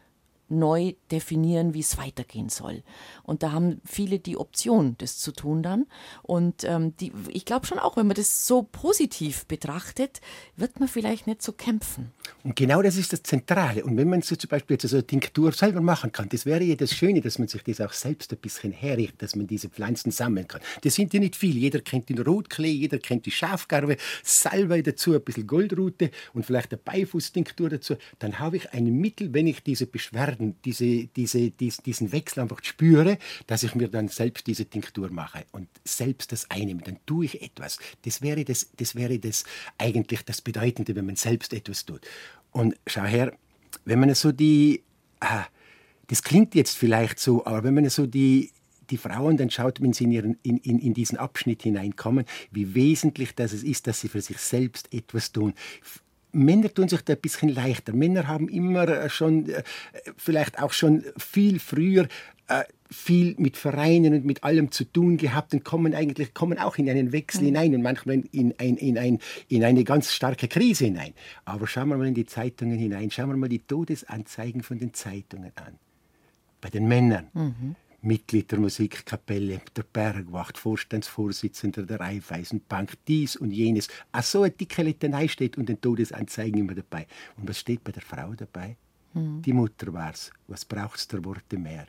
neu 0.48 0.92
definieren, 1.10 1.74
wie 1.74 1.80
es 1.80 1.96
weitergehen 1.96 2.48
soll. 2.48 2.82
Und 3.22 3.42
da 3.42 3.52
haben 3.52 3.80
viele 3.84 4.18
die 4.18 4.36
Option, 4.36 4.96
das 4.98 5.18
zu 5.18 5.32
tun 5.32 5.62
dann. 5.62 5.86
Und 6.22 6.64
ähm, 6.64 6.96
die, 6.98 7.12
ich 7.28 7.44
glaube 7.44 7.66
schon 7.66 7.78
auch, 7.78 7.96
wenn 7.96 8.06
man 8.06 8.16
das 8.16 8.46
so 8.46 8.62
positiv 8.62 9.46
betrachtet, 9.46 10.20
wird 10.56 10.80
man 10.80 10.88
vielleicht 10.88 11.26
nicht 11.26 11.42
so 11.42 11.52
kämpfen. 11.52 12.12
Und 12.42 12.56
genau 12.56 12.82
das 12.82 12.96
ist 12.96 13.12
das 13.12 13.22
Zentrale. 13.22 13.84
Und 13.84 13.96
wenn 13.96 14.08
man 14.08 14.22
so 14.22 14.36
zum 14.36 14.48
Beispiel 14.48 14.74
jetzt 14.74 14.88
so 14.88 14.96
eine 14.96 15.06
Tinktur 15.06 15.52
selber 15.52 15.80
machen 15.80 16.12
kann, 16.12 16.28
das 16.28 16.44
wäre 16.46 16.62
ja 16.62 16.74
das 16.74 16.92
Schöne, 16.92 17.20
dass 17.20 17.38
man 17.38 17.48
sich 17.48 17.62
das 17.62 17.80
auch 17.80 17.92
selbst 17.92 18.32
ein 18.32 18.38
bisschen 18.38 18.72
herrichtet, 18.72 19.22
dass 19.22 19.36
man 19.36 19.46
diese 19.46 19.68
Pflanzen 19.68 20.10
sammeln 20.10 20.46
kann. 20.46 20.60
Das 20.82 20.94
sind 20.94 21.12
ja 21.14 21.20
nicht 21.20 21.36
viel. 21.36 21.56
Jeder 21.56 21.80
kennt 21.80 22.08
den 22.08 22.18
Rotklee, 22.18 22.70
jeder 22.70 22.98
kennt 22.98 23.26
die 23.26 23.30
Schafgarbe, 23.30 23.96
Salbei 24.22 24.82
dazu, 24.82 25.14
ein 25.14 25.22
bisschen 25.22 25.46
Goldrute 25.46 26.10
und 26.34 26.44
vielleicht 26.44 26.72
eine 26.72 26.80
Beifußtinktur 26.84 27.70
dazu. 27.70 27.96
Dann 28.18 28.38
habe 28.38 28.56
ich 28.58 28.72
ein 28.72 28.84
Mittel, 28.84 29.32
wenn 29.32 29.46
ich 29.46 29.62
diese 29.62 29.86
Beschwerden 29.86 30.33
Tagen 30.34 30.56
diese, 30.64 31.06
diese, 31.06 31.50
dies, 31.50 31.78
diesen 31.78 32.12
Wechsel 32.12 32.40
einfach 32.40 32.62
spüre, 32.62 33.18
dass 33.46 33.62
ich 33.62 33.74
mir 33.74 33.88
dann 33.88 34.08
selbst 34.08 34.46
diese 34.46 34.66
Tinktur 34.66 35.10
mache 35.10 35.44
und 35.52 35.68
selbst 35.84 36.32
das 36.32 36.50
einnehme, 36.50 36.82
dann 36.82 36.98
tue 37.06 37.26
ich 37.26 37.42
etwas. 37.42 37.78
Das 38.02 38.22
wäre 38.22 38.44
das, 38.44 38.70
das 38.76 38.94
wäre 38.94 39.18
das 39.18 39.44
eigentlich 39.78 40.24
das 40.24 40.40
Bedeutende, 40.40 40.94
wenn 40.96 41.06
man 41.06 41.16
selbst 41.16 41.52
etwas 41.52 41.84
tut. 41.84 42.06
Und 42.50 42.76
schau 42.86 43.04
her, 43.04 43.32
wenn 43.84 44.00
man 44.00 44.14
so 44.14 44.32
die, 44.32 44.82
ah, 45.20 45.44
das 46.08 46.22
klingt 46.22 46.54
jetzt 46.54 46.76
vielleicht 46.76 47.18
so, 47.18 47.46
aber 47.46 47.64
wenn 47.64 47.74
man 47.74 47.88
so 47.88 48.06
die, 48.06 48.50
die 48.90 48.98
Frauen 48.98 49.38
dann 49.38 49.50
schaut, 49.50 49.80
wenn 49.80 49.94
sie 49.94 50.04
in, 50.04 50.12
ihren, 50.12 50.38
in, 50.42 50.58
in, 50.58 50.78
in 50.78 50.94
diesen 50.94 51.16
Abschnitt 51.16 51.62
hineinkommen, 51.62 52.26
wie 52.50 52.74
wesentlich 52.74 53.34
das 53.34 53.52
ist, 53.54 53.86
dass 53.86 54.00
sie 54.00 54.08
für 54.08 54.20
sich 54.20 54.38
selbst 54.38 54.92
etwas 54.92 55.32
tun. 55.32 55.54
Männer 56.34 56.72
tun 56.72 56.88
sich 56.88 57.02
da 57.02 57.14
ein 57.14 57.20
bisschen 57.20 57.48
leichter. 57.48 57.92
Männer 57.92 58.26
haben 58.26 58.48
immer 58.48 58.88
äh, 58.88 59.08
schon, 59.08 59.48
äh, 59.48 59.62
vielleicht 60.16 60.60
auch 60.60 60.72
schon 60.72 61.04
viel 61.16 61.58
früher 61.58 62.08
äh, 62.48 62.64
viel 62.90 63.34
mit 63.38 63.56
Vereinen 63.56 64.14
und 64.14 64.24
mit 64.24 64.44
allem 64.44 64.70
zu 64.70 64.84
tun 64.84 65.16
gehabt 65.16 65.52
und 65.52 65.64
kommen 65.64 65.94
eigentlich 65.94 66.34
kommen 66.34 66.58
auch 66.58 66.76
in 66.76 66.88
einen 66.88 67.12
Wechsel 67.12 67.42
mhm. 67.42 67.46
hinein 67.46 67.74
und 67.74 67.82
manchmal 67.82 68.22
in, 68.30 68.54
ein, 68.58 68.76
in, 68.76 68.98
ein, 68.98 69.18
in 69.48 69.64
eine 69.64 69.82
ganz 69.84 70.12
starke 70.12 70.46
Krise 70.46 70.84
hinein. 70.84 71.14
Aber 71.44 71.66
schauen 71.66 71.88
wir 71.88 71.96
mal 71.96 72.06
in 72.06 72.14
die 72.14 72.26
Zeitungen 72.26 72.78
hinein, 72.78 73.10
schauen 73.10 73.30
wir 73.30 73.36
mal 73.36 73.48
die 73.48 73.60
Todesanzeigen 73.60 74.62
von 74.62 74.78
den 74.78 74.94
Zeitungen 74.94 75.52
an. 75.56 75.78
Bei 76.60 76.70
den 76.70 76.86
Männern. 76.86 77.28
Mhm. 77.34 77.76
Mitglied 78.04 78.50
der 78.50 78.58
Musikkapelle, 78.58 79.60
der 79.74 79.82
Bergwacht, 79.82 80.58
Vorstandsvorsitzender 80.58 81.84
der 81.84 82.00
Raiffeisenbank, 82.00 82.92
dies 83.08 83.36
und 83.36 83.50
jenes. 83.50 83.88
Ach 84.12 84.22
so 84.22 84.42
eine 84.42 84.50
dicke 84.50 84.82
Litanei 84.82 85.26
steht 85.26 85.56
und 85.56 85.68
den 85.68 85.80
Todesanzeigen 85.80 86.60
immer 86.60 86.74
dabei. 86.74 87.06
Und 87.36 87.48
was 87.48 87.58
steht 87.58 87.82
bei 87.82 87.92
der 87.92 88.02
Frau 88.02 88.34
dabei? 88.34 88.76
Mhm. 89.14 89.42
Die 89.42 89.52
Mutter 89.52 89.92
war's. 89.92 90.30
Was 90.48 90.64
braucht's 90.64 91.08
der 91.08 91.24
Worte 91.24 91.56
mehr? 91.56 91.86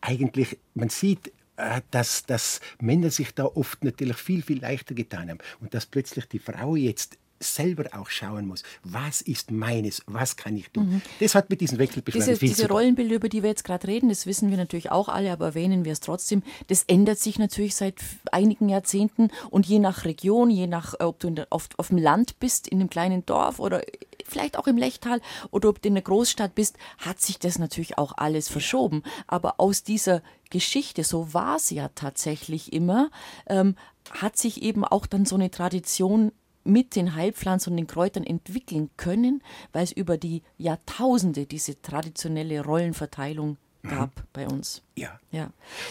Eigentlich, 0.00 0.58
man 0.74 0.88
sieht, 0.88 1.32
äh, 1.56 1.80
dass, 1.90 2.24
dass 2.26 2.60
Männer 2.80 3.10
sich 3.10 3.32
da 3.32 3.44
oft 3.44 3.84
natürlich 3.84 4.16
viel, 4.16 4.42
viel 4.42 4.60
leichter 4.60 4.94
getan 4.94 5.30
haben 5.30 5.38
und 5.60 5.74
dass 5.74 5.86
plötzlich 5.86 6.26
die 6.26 6.40
Frau 6.40 6.74
jetzt 6.74 7.18
selber 7.42 7.84
auch 7.92 8.10
schauen 8.10 8.46
muss, 8.46 8.62
was 8.84 9.20
ist 9.20 9.50
meines, 9.50 10.02
was 10.06 10.36
kann 10.36 10.56
ich 10.56 10.70
tun. 10.70 10.88
Mhm. 10.88 11.02
Das 11.20 11.34
hat 11.34 11.50
mit 11.50 11.60
diesen 11.60 11.78
Wechselbeschleunigern 11.78 12.38
viel 12.38 12.48
diese 12.48 12.62
zu 12.62 12.68
tun. 12.68 12.76
Rollenbilder, 12.76 13.16
über 13.16 13.28
die 13.28 13.42
wir 13.42 13.50
jetzt 13.50 13.64
gerade 13.64 13.86
reden, 13.86 14.08
das 14.08 14.26
wissen 14.26 14.50
wir 14.50 14.56
natürlich 14.56 14.90
auch 14.90 15.08
alle, 15.08 15.32
aber 15.32 15.46
erwähnen 15.46 15.84
wir 15.84 15.92
es 15.92 16.00
trotzdem. 16.00 16.42
Das 16.68 16.84
ändert 16.84 17.18
sich 17.18 17.38
natürlich 17.38 17.74
seit 17.74 17.96
einigen 18.30 18.68
Jahrzehnten 18.68 19.28
und 19.50 19.66
je 19.66 19.78
nach 19.78 20.04
Region, 20.04 20.50
je 20.50 20.66
nach, 20.66 20.94
äh, 20.94 21.04
ob 21.04 21.20
du 21.20 21.30
der, 21.30 21.46
auf, 21.50 21.68
auf 21.76 21.88
dem 21.88 21.98
Land 21.98 22.38
bist, 22.38 22.68
in 22.68 22.80
einem 22.80 22.90
kleinen 22.90 23.26
Dorf 23.26 23.58
oder 23.58 23.82
vielleicht 24.26 24.58
auch 24.58 24.66
im 24.66 24.78
Lechtal 24.78 25.20
oder 25.50 25.68
ob 25.68 25.82
du 25.82 25.88
in 25.88 25.94
einer 25.94 26.02
Großstadt 26.02 26.54
bist, 26.54 26.76
hat 26.98 27.20
sich 27.20 27.38
das 27.38 27.58
natürlich 27.58 27.98
auch 27.98 28.12
alles 28.16 28.48
verschoben. 28.48 29.02
Aber 29.26 29.54
aus 29.58 29.82
dieser 29.82 30.22
Geschichte, 30.50 31.04
so 31.04 31.34
war 31.34 31.56
es 31.56 31.70
ja 31.70 31.88
tatsächlich 31.94 32.72
immer, 32.72 33.10
ähm, 33.46 33.76
hat 34.10 34.36
sich 34.36 34.62
eben 34.62 34.84
auch 34.84 35.06
dann 35.06 35.24
so 35.24 35.36
eine 35.36 35.50
Tradition 35.50 36.32
mit 36.64 36.96
den 36.96 37.14
Heilpflanzen 37.14 37.72
und 37.72 37.76
den 37.76 37.86
Kräutern 37.86 38.24
entwickeln 38.24 38.90
können, 38.96 39.42
weil 39.72 39.84
es 39.84 39.92
über 39.92 40.16
die 40.16 40.42
Jahrtausende 40.58 41.46
diese 41.46 41.80
traditionelle 41.80 42.64
Rollenverteilung 42.64 43.56
mhm. 43.82 43.88
gab 43.88 44.16
mhm. 44.16 44.22
bei 44.32 44.46
uns. 44.46 44.82
Ja. 44.96 45.18
ja. 45.30 45.50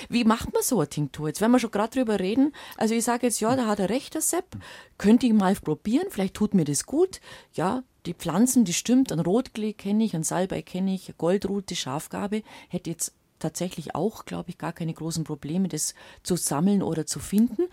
Wie 0.10 0.24
macht 0.24 0.54
man 0.54 0.64
so 0.64 0.80
eine 0.80 0.90
Tinktur? 0.90 1.28
Jetzt, 1.28 1.42
wenn 1.42 1.52
wir 1.52 1.60
schon 1.60 1.72
gerade 1.72 1.94
drüber 1.94 2.20
reden, 2.20 2.54
also 2.78 2.96
ich 2.96 3.04
sage 3.04 3.28
jetzt, 3.28 3.40
ja, 3.40 3.56
da 3.56 3.68
hat 3.68 3.80
er 3.80 3.90
recht, 3.90 4.14
der 4.14 4.22
Sepp, 4.22 4.58
könnte 4.98 5.26
ich 5.26 5.34
mal 5.34 5.56
probieren, 5.56 6.08
vielleicht 6.10 6.34
tut 6.34 6.54
mir 6.54 6.66
das 6.66 6.86
gut. 6.86 7.22
Ja, 7.54 7.84
die 8.06 8.14
Pflanzen, 8.14 8.66
die 8.66 8.74
stimmt, 8.74 9.12
ein 9.12 9.20
Rotklee 9.20 9.74
kenne 9.74 10.04
ich, 10.04 10.16
ein 10.16 10.24
Salbei 10.24 10.62
kenne 10.62 10.94
ich, 10.94 11.14
Goldrute, 11.18 11.76
Schafgabe, 11.76 12.44
hätte 12.68 12.90
jetzt 12.90 13.14
tatsächlich 13.38 13.96
auch, 13.96 14.26
glaube 14.26 14.52
ich, 14.52 14.58
gar 14.58 14.72
keine 14.72 14.94
großen 14.94 15.24
Probleme, 15.24 15.68
das 15.68 15.96
zu 16.24 16.36
sammeln 16.36 16.84
oder 16.84 17.06
zu 17.06 17.20
finden 17.20 17.64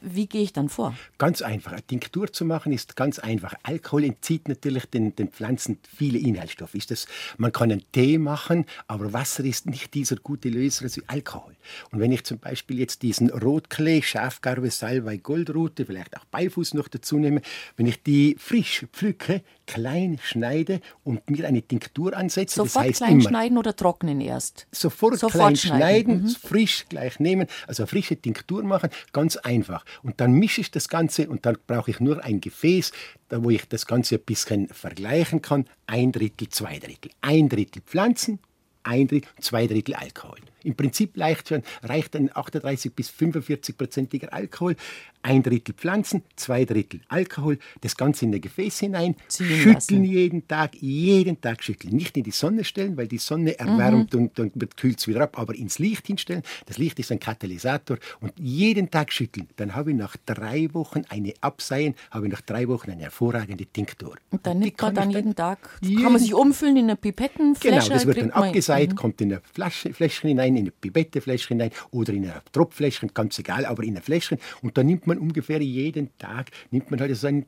wie 0.00 0.26
gehe 0.26 0.42
ich 0.42 0.52
dann 0.52 0.68
vor? 0.68 0.94
Ganz 1.18 1.42
einfach. 1.42 1.72
Eine 1.72 1.82
Tinktur 1.82 2.32
zu 2.32 2.44
machen 2.44 2.72
ist 2.72 2.96
ganz 2.96 3.18
einfach. 3.18 3.54
Alkohol 3.62 4.04
entzieht 4.04 4.48
natürlich 4.48 4.86
den, 4.86 5.14
den 5.16 5.28
Pflanzen 5.28 5.78
viele 5.96 6.18
Inhaltsstoffe. 6.18 6.74
Ist 6.74 6.90
das, 6.90 7.06
man 7.38 7.52
kann 7.52 7.70
einen 7.70 7.84
Tee 7.92 8.18
machen, 8.18 8.66
aber 8.86 9.12
Wasser 9.12 9.44
ist 9.44 9.66
nicht 9.66 9.94
dieser 9.94 10.16
gute 10.16 10.48
Löser 10.48 10.84
wie 10.84 11.02
Alkohol. 11.06 11.56
Und 11.90 12.00
wenn 12.00 12.12
ich 12.12 12.24
zum 12.24 12.38
Beispiel 12.38 12.78
jetzt 12.78 13.02
diesen 13.02 13.30
Rotklee, 13.30 14.02
Schafgarbe, 14.02 14.70
Salbei, 14.70 15.16
Goldrute, 15.16 15.86
vielleicht 15.86 16.16
auch 16.16 16.24
Beifuß 16.26 16.74
noch 16.74 16.88
dazu 16.88 17.18
nehme, 17.18 17.40
wenn 17.76 17.86
ich 17.86 18.02
die 18.02 18.36
frisch 18.38 18.86
pflücke, 18.92 19.42
klein 19.66 20.18
schneide 20.22 20.80
und 21.04 21.28
mir 21.30 21.46
eine 21.46 21.62
Tinktur 21.62 22.16
ansetze, 22.16 22.56
Sofort 22.56 22.76
das 22.76 22.82
heißt 22.82 22.98
klein 22.98 23.20
immer, 23.20 23.28
schneiden 23.28 23.58
oder 23.58 23.74
trocknen 23.74 24.20
erst? 24.20 24.66
Sofort, 24.72 25.18
Sofort 25.18 25.32
klein 25.32 25.56
schneiden, 25.56 25.78
schneiden 25.78 26.22
mhm. 26.22 26.28
frisch 26.28 26.86
gleich 26.88 27.18
nehmen, 27.20 27.46
also 27.66 27.82
eine 27.82 27.88
frische 27.88 28.16
Tinktur 28.16 28.62
machen, 28.62 28.90
ganz 29.12 29.36
einfach 29.36 29.73
einfach. 29.74 29.84
Und 30.02 30.20
dann 30.20 30.32
mische 30.32 30.60
ich 30.60 30.70
das 30.70 30.88
Ganze 30.88 31.28
und 31.28 31.46
dann 31.46 31.56
brauche 31.66 31.90
ich 31.90 32.00
nur 32.00 32.22
ein 32.24 32.40
Gefäß, 32.40 32.92
wo 33.30 33.50
ich 33.50 33.68
das 33.68 33.86
Ganze 33.86 34.16
ein 34.16 34.22
bisschen 34.22 34.68
vergleichen 34.68 35.42
kann. 35.42 35.66
Ein 35.86 36.12
Drittel, 36.12 36.48
zwei 36.48 36.78
Drittel. 36.78 37.10
Ein 37.20 37.48
Drittel 37.48 37.82
Pflanzen, 37.82 38.38
ein 38.82 39.08
Drittel, 39.08 39.28
zwei 39.40 39.66
Drittel 39.66 39.94
Alkohol. 39.94 40.38
Im 40.62 40.76
Prinzip 40.76 41.18
reicht, 41.18 41.52
ein 41.52 42.30
38 42.32 42.94
bis 42.94 43.10
45-prozentiger 43.10 44.28
Alkohol 44.28 44.76
ein 45.24 45.42
Drittel 45.42 45.74
Pflanzen, 45.74 46.22
zwei 46.36 46.64
Drittel 46.64 47.00
Alkohol, 47.08 47.58
das 47.80 47.96
Ganze 47.96 48.26
in 48.26 48.34
ein 48.34 48.40
Gefäß 48.40 48.78
hinein, 48.80 49.16
Ziehen 49.28 49.48
schütteln 49.48 49.74
lassen. 49.74 50.04
jeden 50.04 50.46
Tag, 50.46 50.74
jeden 50.76 51.40
Tag 51.40 51.64
schütteln. 51.64 51.96
Nicht 51.96 52.16
in 52.16 52.24
die 52.24 52.30
Sonne 52.30 52.62
stellen, 52.62 52.96
weil 52.96 53.08
die 53.08 53.18
Sonne 53.18 53.58
erwärmt 53.58 54.12
mhm. 54.12 54.20
und 54.20 54.38
dann 54.38 54.52
kühlt 54.76 55.00
es 55.00 55.08
wieder 55.08 55.22
ab, 55.22 55.38
aber 55.38 55.54
ins 55.54 55.78
Licht 55.78 56.06
hinstellen. 56.06 56.42
Das 56.66 56.76
Licht 56.76 56.98
ist 56.98 57.10
ein 57.10 57.18
Katalysator 57.18 57.96
und 58.20 58.32
jeden 58.38 58.90
Tag 58.90 59.12
schütteln. 59.12 59.48
Dann 59.56 59.74
habe 59.74 59.92
ich 59.92 59.96
nach 59.96 60.16
drei 60.26 60.68
Wochen 60.74 61.02
eine 61.08 61.32
Abseien, 61.40 61.94
habe 62.10 62.26
ich 62.26 62.32
nach 62.32 62.42
drei 62.42 62.68
Wochen 62.68 62.90
eine 62.90 63.04
hervorragende 63.04 63.64
Tinktur. 63.64 64.16
Und 64.30 64.46
dann 64.46 64.58
nimmt 64.58 64.80
man 64.80 64.94
dann 64.94 65.10
jeden 65.10 65.34
Tag, 65.34 65.78
jeden 65.80 66.02
kann 66.02 66.12
man 66.12 66.20
sich 66.20 66.34
umfüllen 66.34 66.76
in 66.76 66.84
eine 66.84 66.96
Pipettenflasche. 66.96 67.78
Genau, 67.78 67.94
das 67.94 68.06
wird 68.06 68.18
dann 68.18 68.30
abgeseit, 68.30 68.90
mhm. 68.90 68.96
kommt 68.96 69.20
in 69.22 69.32
ein 69.32 69.40
Fläschchen 69.52 70.28
hinein, 70.28 70.56
in 70.56 70.66
ein 70.66 70.72
Pipettefläschchen 70.78 71.58
hinein 71.58 71.74
oder 71.92 72.12
in 72.12 72.26
ein 72.26 72.40
Tropffläschchen, 72.52 73.12
ganz 73.14 73.38
egal, 73.38 73.64
aber 73.64 73.84
in 73.84 73.96
ein 73.96 74.02
Fläschchen 74.02 74.38
und 74.60 74.76
dann 74.76 74.86
nimmt 74.86 75.06
man 75.06 75.13
man 75.14 75.28
ungefähr 75.28 75.60
jeden 75.62 76.16
Tag, 76.18 76.50
nimmt 76.70 76.90
man 76.90 77.00
halt 77.00 77.16
so 77.16 77.26
einen 77.26 77.46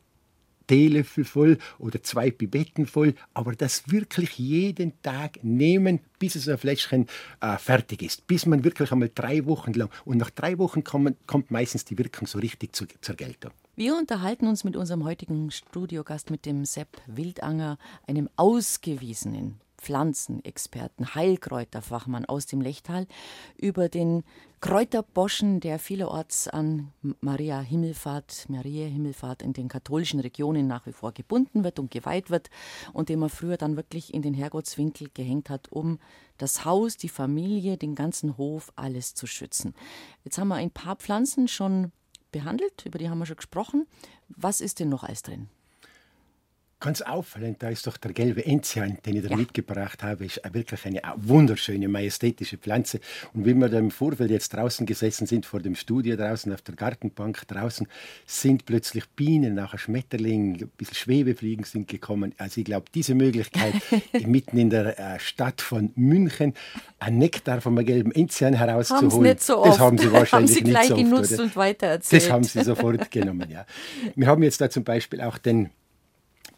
Teelöffel 0.67 1.25
voll 1.25 1.59
oder 1.79 2.03
zwei 2.03 2.31
Pipetten 2.31 2.87
voll, 2.87 3.15
aber 3.35 3.55
das 3.55 3.89
wirklich 3.91 4.37
jeden 4.39 5.01
Tag 5.03 5.39
nehmen, 5.45 6.01
bis 6.19 6.35
es 6.35 6.49
ein 6.49 6.59
Fläschchen 6.59 7.07
äh, 7.41 7.57
fertig 7.57 8.03
ist, 8.03 8.27
bis 8.27 8.47
man 8.47 8.65
wirklich 8.65 8.91
einmal 8.91 9.11
drei 9.15 9.47
Wochen 9.47 9.73
lang 9.75 9.91
und 10.05 10.19
nach 10.19 10.31
drei 10.31 10.59
Wochen 10.59 10.83
kommt, 10.83 11.17
kommt 11.27 11.53
meistens 11.53 11.85
die 11.85 11.97
Wirkung 11.99 12.27
so 12.27 12.39
richtig 12.39 12.75
zu, 12.75 12.87
zur 13.01 13.15
Geltung. 13.15 13.53
Wir 13.77 13.97
unterhalten 13.97 14.49
uns 14.49 14.65
mit 14.65 14.75
unserem 14.75 15.05
heutigen 15.05 15.51
Studiogast, 15.51 16.31
mit 16.31 16.47
dem 16.47 16.65
Sepp 16.65 16.89
Wildanger, 17.07 17.79
einem 18.07 18.29
ausgewiesenen 18.35 19.61
Pflanzenexperten, 19.79 21.15
Heilkräuterfachmann 21.15 22.25
aus 22.25 22.47
dem 22.47 22.61
Lechtal, 22.61 23.07
über 23.57 23.89
den 23.89 24.25
Kräuterboschen, 24.61 25.61
der 25.61 25.79
vielerorts 25.79 26.49
an 26.49 26.93
Maria 27.21 27.61
Himmelfahrt, 27.61 28.47
Maria 28.49 28.87
Himmelfahrt 28.87 29.43
in 29.43 29.53
den 29.53 29.69
katholischen 29.69 30.19
Regionen 30.21 30.67
nach 30.67 30.87
wie 30.87 30.93
vor 30.93 31.13
gebunden 31.13 31.63
wird 31.63 31.79
und 31.79 31.91
geweiht 31.91 32.31
wird 32.31 32.51
und 32.93 33.09
den 33.09 33.19
man 33.19 33.29
früher 33.29 33.59
dann 33.59 33.77
wirklich 33.77 34.15
in 34.15 34.23
den 34.23 34.35
Herrgottswinkel 34.35 35.11
gehängt 35.13 35.51
hat, 35.51 35.71
um 35.71 35.99
das 36.39 36.65
Haus, 36.65 36.97
die 36.97 37.09
Familie, 37.09 37.77
den 37.77 37.95
ganzen 37.95 38.37
Hof, 38.39 38.73
alles 38.77 39.15
zu 39.15 39.27
schützen. 39.27 39.75
Jetzt 40.25 40.39
haben 40.39 40.49
wir 40.49 40.57
ein 40.57 40.71
paar 40.71 40.97
Pflanzen 40.97 41.49
schon 41.49 41.93
behandelt, 42.33 42.85
über 42.87 42.99
die 42.99 43.09
haben 43.09 43.19
wir 43.19 43.27
schon 43.27 43.37
gesprochen. 43.37 43.87
Was 44.29 44.61
ist 44.61 44.81
denn 44.81 44.89
noch 44.89 45.05
alles 45.05 45.23
drin? 45.23 45.49
Ganz 46.79 47.01
auffallend, 47.01 47.63
da 47.63 47.71
ist 47.71 47.87
doch 47.87 47.97
der 47.97 48.13
gelbe 48.13 48.45
Enzian, 48.45 48.99
den 49.07 49.17
ich 49.17 49.23
da 49.23 49.31
ja. 49.31 49.37
mitgebracht 49.37 50.03
habe, 50.03 50.27
ist 50.27 50.43
wirklich 50.53 50.85
eine 50.85 51.01
wunderschöne, 51.17 51.89
majestätische 51.89 52.59
Pflanze. 52.59 53.01
Und 53.33 53.47
wie 53.47 53.55
wir 53.55 53.71
da 53.71 53.79
im 53.79 53.91
Vorfeld 53.91 54.31
jetzt 54.31 54.53
draußen 54.53 54.85
gesessen 54.85 55.27
sind, 55.27 55.47
vor 55.47 55.61
dem 55.61 55.75
Studio 55.75 56.17
draußen, 56.17 56.53
auf 56.53 56.61
der 56.61 56.75
Gartenbank 56.75 57.49
draußen, 57.49 57.89
sind 58.27 58.67
plötzlich 58.67 59.09
Bienen, 59.09 59.55
nachher 59.55 59.79
Schmetterlinge, 59.79 60.65
ein 60.65 60.71
bisschen 60.77 60.97
Schwebefliegen 60.97 61.65
sind 61.65 61.89
gekommen. 61.89 62.35
Also 62.37 62.61
ich 62.61 62.67
glaube, 62.67 62.85
diese 62.95 63.15
Möglichkeit, 63.15 63.75
mitten 64.27 64.59
in 64.59 64.69
der 64.69 64.99
äh, 64.99 65.19
Stadt 65.19 65.63
von 65.63 65.93
München, 65.95 66.53
ein 66.99 67.17
Nektar 67.17 67.63
vom 67.63 67.83
gelben 67.87 68.13
Enzian 68.13 68.53
herauszuholen, 68.53 69.23
nicht 69.23 69.43
so 69.43 69.65
das 69.65 69.79
haben 69.79 69.97
sie 69.97 70.13
wahrscheinlich 70.13 70.33
haben 70.33 70.47
sie 70.47 70.63
gleich 70.63 70.91
nicht 70.91 70.91
so 70.91 70.95
oft, 70.95 71.11
genutzt 71.11 71.33
oder? 71.33 71.43
und 71.45 71.57
weitererzählt. 71.57 72.23
Das 72.23 72.31
haben 72.31 72.45
sie 72.45 72.63
sofort 72.63 73.11
genommen, 73.11 73.49
ja. 73.51 73.65
Wir 74.15 74.27
haben 74.27 74.43
jetzt 74.43 74.61
da 74.61 74.69
zum 74.69 74.85
Beispiel 74.85 75.23
auch 75.23 75.39
den 75.39 75.71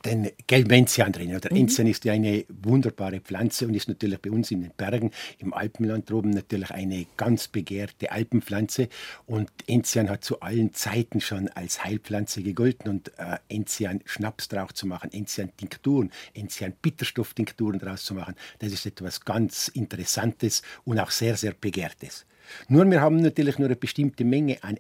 den 0.04 0.30
Gelbenzian 0.46 1.12
drin. 1.12 1.38
Der 1.40 1.52
mhm. 1.52 1.58
Enzian 1.58 1.87
ist 1.87 2.04
ja 2.04 2.12
eine 2.12 2.44
wunderbare 2.48 3.20
Pflanze 3.20 3.66
und 3.66 3.74
ist 3.74 3.88
natürlich 3.88 4.20
bei 4.20 4.30
uns 4.30 4.50
in 4.50 4.62
den 4.62 4.72
Bergen, 4.76 5.11
im 5.38 5.52
Alpenland 5.52 6.08
droben 6.11 6.30
natürlich 6.30 6.70
eine 6.70 7.06
ganz 7.16 7.48
begehrte 7.48 8.12
Alpenpflanze. 8.12 8.88
Und 9.26 9.50
Enzian 9.66 10.08
hat 10.08 10.24
zu 10.24 10.40
allen 10.40 10.72
Zeiten 10.74 11.20
schon 11.20 11.48
als 11.48 11.84
Heilpflanze 11.84 12.42
gegolten 12.42 12.90
und 12.90 13.12
äh, 13.18 13.38
Enzian 13.48 14.00
Schnaps 14.04 14.48
drauf 14.48 14.72
zu 14.74 14.87
machen, 14.87 15.12
Enzian 15.12 15.50
Tinkturen, 15.56 16.11
Enzian 16.34 16.72
Bitterstofftinkturen 16.80 17.78
draus 17.78 18.04
zu 18.04 18.14
machen, 18.14 18.34
das 18.61 18.72
ist 18.72 18.87
etwas 18.87 19.24
ganz 19.24 19.68
Interessantes 19.68 20.62
und 20.84 20.98
auch 20.98 21.11
sehr, 21.11 21.37
sehr 21.37 21.52
begehrtes. 21.52 22.26
Nur 22.68 22.88
wir 22.90 23.00
haben 23.00 23.20
natürlich 23.20 23.58
nur 23.58 23.68
eine 23.68 23.76
bestimmte 23.76 24.24
Menge 24.24 24.58
an 24.62 24.78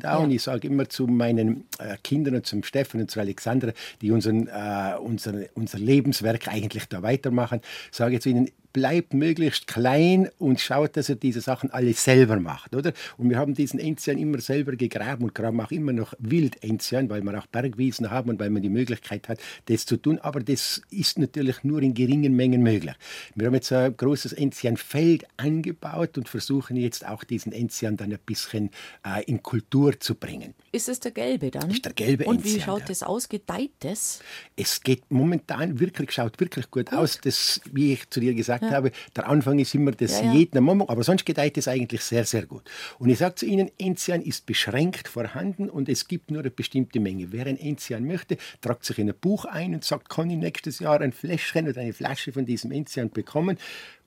da. 0.00 0.12
Ja. 0.12 0.16
Und 0.16 0.30
ich 0.30 0.42
sage 0.42 0.68
immer 0.68 0.88
zu 0.88 1.06
meinen 1.06 1.64
äh, 1.78 1.96
Kindern 2.02 2.36
und 2.36 2.46
zum 2.46 2.62
Steffen 2.62 3.00
und 3.00 3.10
zu 3.10 3.20
Alexandra, 3.20 3.72
die 4.00 4.10
unseren, 4.10 4.48
äh, 4.48 4.94
unser, 5.00 5.34
unser 5.54 5.78
Lebenswerk 5.78 6.48
eigentlich 6.48 6.86
da 6.88 7.02
weitermachen, 7.02 7.60
sage 7.90 8.16
ich 8.16 8.22
zu 8.22 8.30
ihnen, 8.30 8.50
bleibt 8.76 9.14
möglichst 9.14 9.66
klein 9.66 10.28
und 10.36 10.60
schaut, 10.60 10.98
dass 10.98 11.08
er 11.08 11.16
diese 11.16 11.40
Sachen 11.40 11.70
alle 11.70 11.94
selber 11.94 12.38
macht, 12.38 12.76
oder? 12.76 12.92
Und 13.16 13.30
wir 13.30 13.38
haben 13.38 13.54
diesen 13.54 13.80
Enzian 13.80 14.18
immer 14.18 14.38
selber 14.38 14.76
gegraben 14.76 15.24
und 15.24 15.34
graben 15.34 15.58
auch 15.62 15.70
immer 15.70 15.94
noch 15.94 16.12
Wild-Enzian, 16.18 17.08
weil 17.08 17.22
wir 17.22 17.38
auch 17.38 17.46
Bergwiesen 17.46 18.10
haben 18.10 18.28
und 18.28 18.38
weil 18.38 18.50
man 18.50 18.60
die 18.60 18.68
Möglichkeit 18.68 19.30
hat, 19.30 19.38
das 19.64 19.86
zu 19.86 19.96
tun. 19.96 20.18
Aber 20.18 20.40
das 20.40 20.82
ist 20.90 21.18
natürlich 21.18 21.64
nur 21.64 21.80
in 21.80 21.94
geringen 21.94 22.36
Mengen 22.36 22.62
möglich. 22.62 22.94
Wir 23.34 23.46
haben 23.46 23.54
jetzt 23.54 23.72
ein 23.72 23.96
großes 23.96 24.34
Enzianfeld 24.34 25.24
angebaut 25.38 26.18
und 26.18 26.28
versuchen 26.28 26.76
jetzt 26.76 27.06
auch 27.06 27.24
diesen 27.24 27.52
Enzian 27.52 27.96
dann 27.96 28.12
ein 28.12 28.18
bisschen 28.26 28.68
äh, 29.06 29.24
in 29.24 29.42
Kultur 29.42 29.98
zu 29.98 30.16
bringen. 30.16 30.52
Ist 30.72 30.88
es 30.88 31.00
der 31.00 31.12
gelbe 31.12 31.50
dann? 31.50 31.70
Ist 31.70 31.84
der 31.84 31.92
gelbe 31.92 32.24
Und 32.24 32.44
wie 32.44 32.60
schaut 32.60 32.80
ja. 32.80 32.86
das 32.86 33.02
aus? 33.02 33.28
Gedeiht 33.28 33.72
das? 33.80 34.20
Es 34.56 34.82
geht 34.82 35.10
momentan 35.10 35.78
wirklich, 35.80 36.12
schaut 36.12 36.38
wirklich 36.40 36.70
gut, 36.70 36.90
gut. 36.90 36.98
aus. 36.98 37.20
Das, 37.20 37.60
wie 37.72 37.94
ich 37.94 38.10
zu 38.10 38.20
dir 38.20 38.34
gesagt 38.34 38.64
ja. 38.64 38.70
habe, 38.70 38.92
der 39.14 39.28
Anfang 39.28 39.58
ist 39.58 39.74
immer 39.74 39.92
das 39.92 40.20
ja, 40.20 40.32
jeden 40.32 40.62
Moment, 40.62 40.90
aber 40.90 41.02
sonst 41.04 41.24
gedeiht 41.24 41.56
es 41.56 41.68
eigentlich 41.68 42.02
sehr, 42.02 42.24
sehr 42.24 42.46
gut. 42.46 42.62
Und 42.98 43.08
ich 43.08 43.18
sage 43.18 43.36
zu 43.36 43.46
Ihnen, 43.46 43.70
Enzian 43.78 44.22
ist 44.22 44.46
beschränkt 44.46 45.08
vorhanden 45.08 45.70
und 45.70 45.88
es 45.88 46.08
gibt 46.08 46.30
nur 46.30 46.40
eine 46.40 46.50
bestimmte 46.50 47.00
Menge. 47.00 47.32
Wer 47.32 47.46
ein 47.46 47.58
Enzian 47.58 48.04
möchte, 48.04 48.36
tragt 48.60 48.84
sich 48.84 48.98
in 48.98 49.08
ein 49.08 49.16
Buch 49.18 49.44
ein 49.44 49.74
und 49.74 49.84
sagt, 49.84 50.08
kann 50.08 50.30
ich 50.30 50.36
nächstes 50.36 50.78
Jahr 50.78 51.00
ein 51.00 51.12
Fläschchen 51.12 51.68
oder 51.68 51.80
eine 51.80 51.92
Flasche 51.92 52.32
von 52.32 52.44
diesem 52.44 52.72
Enzian 52.72 53.10
bekommen. 53.10 53.58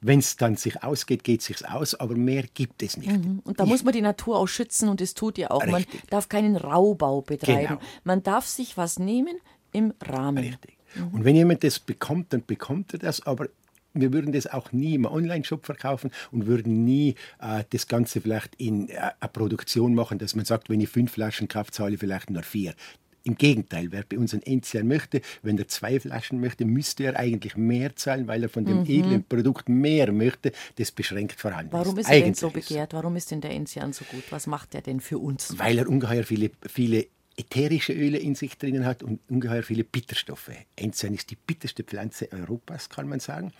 Wenn 0.01 0.19
es 0.19 0.37
dann 0.37 0.55
sich 0.55 0.81
ausgeht, 0.83 1.23
geht 1.23 1.41
es 1.41 1.47
sich 1.47 1.67
aus, 1.67 1.95
aber 1.95 2.15
mehr 2.15 2.43
gibt 2.53 2.81
es 2.83 2.97
nicht. 2.97 3.11
Mhm. 3.11 3.41
Und 3.43 3.59
da 3.59 3.65
ich, 3.65 3.69
muss 3.69 3.83
man 3.83 3.93
die 3.93 4.01
Natur 4.01 4.37
auch 4.37 4.47
schützen 4.47 4.89
und 4.89 5.01
das 5.01 5.13
tut 5.13 5.37
ihr 5.37 5.51
auch. 5.51 5.61
Richtig. 5.61 5.75
Man 5.75 6.09
darf 6.09 6.29
keinen 6.29 6.55
Raubau 6.55 7.21
betreiben. 7.21 7.79
Genau. 7.79 7.81
Man 8.03 8.23
darf 8.23 8.45
sich 8.45 8.77
was 8.77 8.99
nehmen 8.99 9.37
im 9.71 9.93
Rahmen. 10.01 10.45
Richtig. 10.45 10.77
Mhm. 10.95 11.07
Und 11.09 11.25
wenn 11.25 11.35
jemand 11.35 11.63
das 11.63 11.79
bekommt, 11.79 12.33
dann 12.33 12.45
bekommt 12.45 12.93
er 12.93 12.99
das, 12.99 13.25
aber 13.25 13.47
wir 13.93 14.13
würden 14.13 14.31
das 14.31 14.47
auch 14.47 14.71
nie 14.71 14.95
im 14.95 15.05
Online-Shop 15.05 15.65
verkaufen 15.65 16.11
und 16.31 16.45
würden 16.45 16.85
nie 16.85 17.15
äh, 17.39 17.63
das 17.71 17.87
Ganze 17.87 18.21
vielleicht 18.21 18.55
in 18.55 18.89
äh, 18.89 19.11
eine 19.19 19.29
Produktion 19.31 19.95
machen, 19.95 20.19
dass 20.19 20.35
man 20.35 20.45
sagt, 20.45 20.69
wenn 20.69 20.79
ich 20.79 20.89
fünf 20.89 21.11
Flaschen 21.11 21.47
kaufe, 21.47 21.71
zahle 21.71 21.95
ich 21.95 21.99
vielleicht 21.99 22.29
nur 22.29 22.43
vier. 22.43 22.73
Im 23.23 23.35
Gegenteil, 23.35 23.87
wer 23.91 24.03
bei 24.03 24.17
uns 24.17 24.33
ein 24.33 24.41
Enzian 24.43 24.87
möchte, 24.87 25.21
wenn 25.41 25.57
er 25.57 25.67
zwei 25.67 25.99
Flaschen 25.99 26.39
möchte, 26.39 26.65
müsste 26.65 27.03
er 27.03 27.17
eigentlich 27.17 27.57
mehr 27.57 27.95
zahlen, 27.95 28.27
weil 28.27 28.43
er 28.43 28.49
von 28.49 28.65
dem 28.65 28.81
mhm. 28.81 28.85
edlen 28.85 29.23
Produkt 29.23 29.69
mehr 29.69 30.11
möchte, 30.11 30.51
das 30.77 30.91
beschränkt 30.91 31.39
vorhanden 31.39 31.71
Warum 31.71 31.97
ist. 31.97 32.07
Warum 32.07 32.15
ist 32.15 32.21
er 32.21 32.21
denn 32.21 32.33
so 32.33 32.49
begehrt? 32.49 32.93
Warum 32.93 33.15
ist 33.15 33.31
denn 33.31 33.41
der 33.41 33.51
Enzian 33.51 33.93
so 33.93 34.05
gut? 34.05 34.23
Was 34.29 34.47
macht 34.47 34.75
er 34.75 34.81
denn 34.81 34.99
für 34.99 35.17
uns? 35.17 35.57
Weil 35.57 35.77
er 35.77 35.89
ungeheuer 35.89 36.23
viele, 36.23 36.51
viele 36.67 37.07
ätherische 37.37 37.93
Öle 37.93 38.17
in 38.17 38.35
sich 38.35 38.57
drinnen 38.57 38.85
hat 38.85 39.03
und 39.03 39.19
ungeheuer 39.29 39.63
viele 39.63 39.83
Bitterstoffe. 39.83 40.51
Enzian 40.75 41.13
ist 41.13 41.29
die 41.31 41.37
bitterste 41.37 41.83
Pflanze 41.83 42.31
Europas, 42.31 42.89
kann 42.89 43.07
man 43.07 43.19
sagen, 43.19 43.51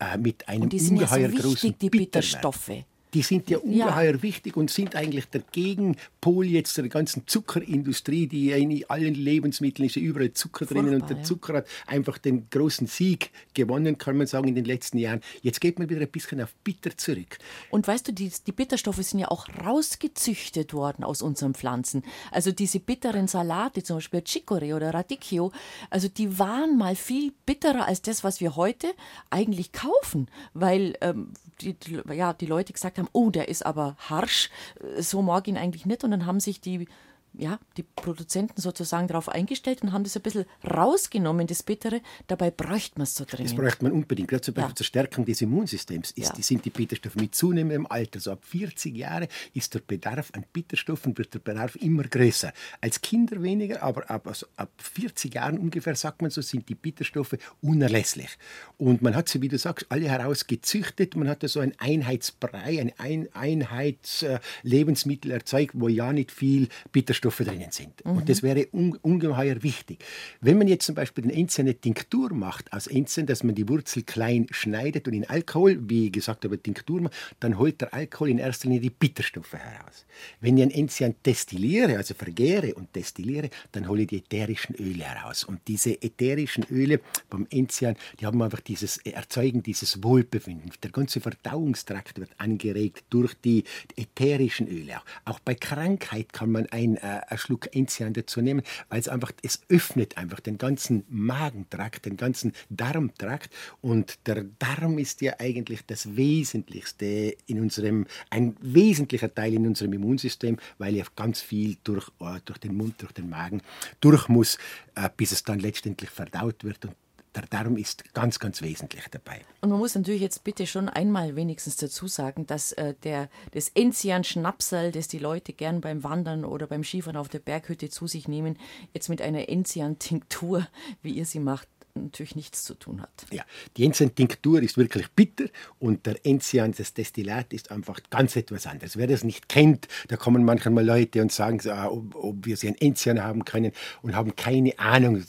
äh, 0.00 0.18
mit 0.18 0.48
einem 0.48 0.62
und 0.62 0.72
die 0.72 0.80
sind 0.80 0.98
ungeheuer 0.98 1.18
ja 1.18 1.26
so 1.28 1.32
wichtig, 1.34 1.50
großen 1.50 1.78
die 1.80 1.90
Bitterstoffe 1.90 2.84
die 3.14 3.22
sind 3.22 3.50
ja 3.50 3.58
ungeheuer 3.58 4.14
ja. 4.14 4.22
wichtig 4.22 4.56
und 4.56 4.70
sind 4.70 4.96
eigentlich 4.96 5.26
der 5.26 5.42
Gegenpol 5.52 6.46
jetzt 6.46 6.76
der 6.78 6.88
ganzen 6.88 7.26
Zuckerindustrie, 7.26 8.26
die 8.26 8.46
ja 8.46 8.56
in 8.56 8.84
allen 8.88 9.14
Lebensmitteln 9.14 9.86
ist 9.86 9.96
ja 9.96 10.02
überall 10.02 10.32
Zucker 10.32 10.66
Furchtbar, 10.66 10.82
drinnen 10.82 11.02
und 11.02 11.10
der 11.10 11.18
ja. 11.18 11.22
Zucker 11.22 11.54
hat 11.54 11.66
einfach 11.86 12.18
den 12.18 12.48
großen 12.48 12.86
Sieg 12.86 13.30
gewonnen, 13.54 13.98
kann 13.98 14.16
man 14.16 14.26
sagen, 14.26 14.48
in 14.48 14.54
den 14.54 14.64
letzten 14.64 14.98
Jahren. 14.98 15.20
Jetzt 15.42 15.60
geht 15.60 15.78
man 15.78 15.90
wieder 15.90 16.00
ein 16.00 16.10
bisschen 16.10 16.40
auf 16.40 16.54
bitter 16.64 16.96
zurück. 16.96 17.38
Und 17.70 17.86
weißt 17.86 18.08
du, 18.08 18.12
die, 18.12 18.32
die 18.46 18.52
Bitterstoffe 18.52 19.02
sind 19.02 19.18
ja 19.18 19.28
auch 19.28 19.46
rausgezüchtet 19.64 20.72
worden 20.72 21.04
aus 21.04 21.22
unseren 21.22 21.54
Pflanzen. 21.54 22.02
Also 22.30 22.50
diese 22.52 22.80
bitteren 22.80 23.28
Salate, 23.28 23.82
zum 23.82 23.96
Beispiel 23.96 24.20
Chicorée 24.20 24.74
oder 24.74 24.94
Radicchio, 24.94 25.52
also 25.90 26.08
die 26.08 26.38
waren 26.38 26.78
mal 26.78 26.96
viel 26.96 27.32
bitterer 27.44 27.86
als 27.86 28.00
das, 28.02 28.24
was 28.24 28.40
wir 28.40 28.56
heute 28.56 28.92
eigentlich 29.30 29.72
kaufen, 29.72 30.28
weil 30.54 30.96
ähm, 31.00 31.32
die, 31.60 31.76
ja, 32.12 32.32
die 32.32 32.46
Leute 32.46 32.72
gesagt 32.72 32.98
haben, 32.98 33.01
oh, 33.12 33.30
der 33.30 33.48
ist 33.48 33.64
aber 33.64 33.96
harsch, 33.98 34.50
so 34.98 35.22
mag 35.22 35.48
ihn 35.48 35.56
eigentlich 35.56 35.86
nicht. 35.86 36.04
Und 36.04 36.10
dann 36.10 36.26
haben 36.26 36.40
sich 36.40 36.60
die 36.60 36.88
ja, 37.34 37.58
die 37.76 37.82
Produzenten 37.82 38.60
sozusagen 38.60 39.08
darauf 39.08 39.28
eingestellt 39.28 39.82
und 39.82 39.92
haben 39.92 40.04
das 40.04 40.16
ein 40.16 40.22
bisschen 40.22 40.44
rausgenommen, 40.68 41.46
das 41.46 41.62
Bittere. 41.62 42.02
Dabei 42.26 42.50
bräuchte 42.50 42.98
man 42.98 43.04
es 43.04 43.14
so 43.14 43.24
dringend. 43.24 43.50
Das 43.50 43.56
bräuchte 43.56 43.84
man 43.84 43.92
unbedingt. 43.92 44.28
Gerade 44.28 44.42
zum 44.42 44.54
Beispiel 44.54 44.70
ja. 44.70 44.76
zur 44.76 44.86
Stärkung 44.86 45.24
des 45.24 45.40
Immunsystems 45.40 46.10
ist, 46.10 46.28
ja. 46.28 46.32
die 46.34 46.42
sind 46.42 46.64
die 46.64 46.70
Bitterstoffe 46.70 47.16
mit 47.16 47.34
zunehmendem 47.34 47.86
Alter. 47.86 48.20
So 48.20 48.32
ab 48.32 48.44
40 48.44 48.94
Jahren 48.96 49.28
ist 49.54 49.72
der 49.74 49.80
Bedarf 49.80 50.30
an 50.32 50.44
Bitterstoffen 50.52 51.16
wird 51.16 51.32
der 51.34 51.38
Bedarf 51.38 51.76
immer 51.76 52.04
größer. 52.04 52.52
Als 52.80 53.00
Kinder 53.00 53.42
weniger, 53.42 53.82
aber 53.82 54.10
ab, 54.10 54.26
also 54.26 54.46
ab 54.56 54.70
40 54.76 55.34
Jahren 55.34 55.58
ungefähr, 55.58 55.94
sagt 55.94 56.20
man 56.20 56.30
so, 56.30 56.42
sind 56.42 56.68
die 56.68 56.74
Bitterstoffe 56.74 57.36
unerlässlich. 57.62 58.30
Und 58.76 59.00
man 59.00 59.16
hat 59.16 59.28
sie, 59.30 59.40
wie 59.40 59.48
du 59.48 59.56
sagst, 59.58 59.86
alle 59.88 60.08
herausgezüchtet. 60.08 61.16
Man 61.16 61.28
hat 61.28 61.42
so 61.48 61.60
ein 61.60 61.74
Einheitsbrei, 61.78 62.92
ein 62.98 63.28
Einheitslebensmittel 63.32 65.30
erzeugt, 65.30 65.72
wo 65.74 65.88
ja 65.88 66.12
nicht 66.12 66.30
viel 66.30 66.68
Bitterstoffe 66.92 67.21
Inhaltsstoffe 67.22 67.46
drinnen 67.46 67.70
sind. 67.70 68.04
Mhm. 68.04 68.18
Und 68.18 68.28
das 68.28 68.42
wäre 68.42 68.66
un 68.72 68.98
ungeheuer 69.02 69.62
wichtig. 69.62 70.04
Wenn 70.40 70.58
man 70.58 70.68
jetzt 70.68 70.86
zum 70.86 70.94
Beispiel 70.94 71.24
eine 71.24 71.34
einzelne 71.34 71.74
Tinktur 71.74 72.32
macht 72.32 72.72
aus 72.72 72.86
Enzian, 72.86 73.26
dass 73.26 73.42
man 73.42 73.54
die 73.54 73.68
Wurzel 73.68 74.02
klein 74.02 74.46
schneidet 74.50 75.06
und 75.06 75.14
in 75.14 75.28
Alkohol, 75.28 75.78
wie 75.88 76.10
gesagt 76.10 76.44
habe, 76.44 76.60
Tinktur 76.60 77.02
macht, 77.02 77.14
dann 77.40 77.58
holt 77.58 77.80
der 77.80 77.94
Alkohol 77.94 78.30
in 78.30 78.38
erster 78.38 78.68
Linie 78.68 78.80
die 78.80 78.90
Bitterstoffe 78.90 79.52
heraus. 79.52 80.04
Wenn 80.40 80.56
ich 80.56 80.64
ein 80.64 80.70
Enzian 80.70 81.14
destilliere, 81.24 81.96
also 81.96 82.14
vergäre 82.14 82.74
und 82.74 82.94
destilliere, 82.94 83.50
dann 83.72 83.88
hole 83.88 84.02
ich 84.02 84.08
die 84.08 84.18
ätherischen 84.18 84.74
Öle 84.76 85.04
heraus. 85.04 85.44
Und 85.44 85.60
diese 85.68 86.02
ätherischen 86.02 86.64
Öle 86.70 87.00
beim 87.30 87.46
Enzian, 87.50 87.96
die 88.20 88.26
haben 88.26 88.40
einfach 88.42 88.60
dieses, 88.60 88.98
erzeugen 88.98 89.62
dieses 89.62 90.02
Wohlbefinden. 90.02 90.70
Der 90.82 90.90
ganze 90.90 91.20
Verdauungstrakt 91.20 92.18
wird 92.18 92.30
angeregt 92.38 93.04
durch 93.10 93.34
die 93.34 93.64
ätherischen 93.96 94.68
Öle. 94.68 94.96
Auch, 94.96 95.04
auch 95.24 95.40
bei 95.40 95.54
Krankheit 95.54 96.32
kann 96.32 96.50
man 96.50 96.66
ein 96.66 96.96
äh, 96.96 97.11
einen 97.20 97.38
Schluck 97.38 97.74
Enzian 97.74 98.12
dazu 98.12 98.40
nehmen, 98.40 98.62
weil 98.88 99.00
es 99.00 99.08
einfach, 99.08 99.32
es 99.42 99.60
öffnet 99.68 100.16
einfach 100.16 100.40
den 100.40 100.58
ganzen 100.58 101.04
Magentrakt, 101.08 102.06
den 102.06 102.16
ganzen 102.16 102.52
Darmtrakt. 102.70 103.52
Und 103.80 104.18
der 104.26 104.44
Darm 104.58 104.98
ist 104.98 105.20
ja 105.20 105.34
eigentlich 105.38 105.84
das 105.86 106.16
Wesentlichste 106.16 107.36
in 107.46 107.60
unserem, 107.60 108.06
ein 108.30 108.56
wesentlicher 108.60 109.32
Teil 109.34 109.54
in 109.54 109.66
unserem 109.66 109.92
Immunsystem, 109.92 110.58
weil 110.78 110.96
ja 110.96 111.04
ganz 111.16 111.40
viel 111.40 111.76
durch, 111.84 112.08
äh, 112.20 112.40
durch 112.44 112.58
den 112.58 112.76
Mund, 112.76 113.00
durch 113.02 113.12
den 113.12 113.28
Magen 113.28 113.62
durch 114.00 114.28
muss, 114.28 114.58
äh, 114.94 115.08
bis 115.16 115.32
es 115.32 115.44
dann 115.44 115.58
letztendlich 115.58 116.10
verdaut 116.10 116.64
wird. 116.64 116.84
Und 116.84 116.94
der 117.34 117.42
Darm 117.42 117.76
ist 117.76 118.12
ganz, 118.14 118.38
ganz 118.38 118.62
wesentlich 118.62 119.04
dabei. 119.10 119.40
Und 119.60 119.70
man 119.70 119.78
muss 119.78 119.94
natürlich 119.94 120.20
jetzt 120.20 120.44
bitte 120.44 120.66
schon 120.66 120.88
einmal 120.88 121.36
wenigstens 121.36 121.76
dazu 121.76 122.06
sagen, 122.06 122.46
dass 122.46 122.72
äh, 122.72 122.94
der, 123.04 123.28
das 123.52 123.70
Enzian-Schnapsal, 123.70 124.92
das 124.92 125.08
die 125.08 125.18
Leute 125.18 125.52
gern 125.52 125.80
beim 125.80 126.04
Wandern 126.04 126.44
oder 126.44 126.66
beim 126.66 126.84
Skifahren 126.84 127.16
auf 127.16 127.28
der 127.28 127.38
Berghütte 127.38 127.88
zu 127.88 128.06
sich 128.06 128.28
nehmen, 128.28 128.58
jetzt 128.92 129.08
mit 129.08 129.22
einer 129.22 129.48
Enzian-Tinktur, 129.48 130.66
wie 131.02 131.12
ihr 131.12 131.24
sie 131.24 131.40
macht, 131.40 131.68
natürlich 131.94 132.36
nichts 132.36 132.64
zu 132.64 132.74
tun 132.74 133.02
hat. 133.02 133.26
Ja, 133.30 133.44
die 133.76 133.84
Enzian-Tinktur 133.84 134.62
ist 134.62 134.76
wirklich 134.76 135.10
bitter 135.10 135.44
und 135.78 136.06
der 136.06 136.24
Enzian, 136.24 136.72
das 136.72 136.94
Destillat, 136.94 137.52
ist 137.52 137.70
einfach 137.70 137.98
ganz 138.10 138.36
etwas 138.36 138.66
anderes. 138.66 138.96
Wer 138.96 139.06
das 139.06 139.24
nicht 139.24 139.48
kennt, 139.48 139.88
da 140.08 140.16
kommen 140.16 140.44
manchmal 140.44 140.84
Leute 140.84 141.20
und 141.22 141.32
sagen, 141.32 141.60
ob, 141.70 142.14
ob 142.14 142.46
wir 142.46 142.56
sie 142.56 142.68
ein 142.68 142.76
Enzian 142.76 143.22
haben 143.22 143.44
können 143.44 143.72
und 144.02 144.14
haben 144.14 144.36
keine 144.36 144.78
Ahnung, 144.78 145.22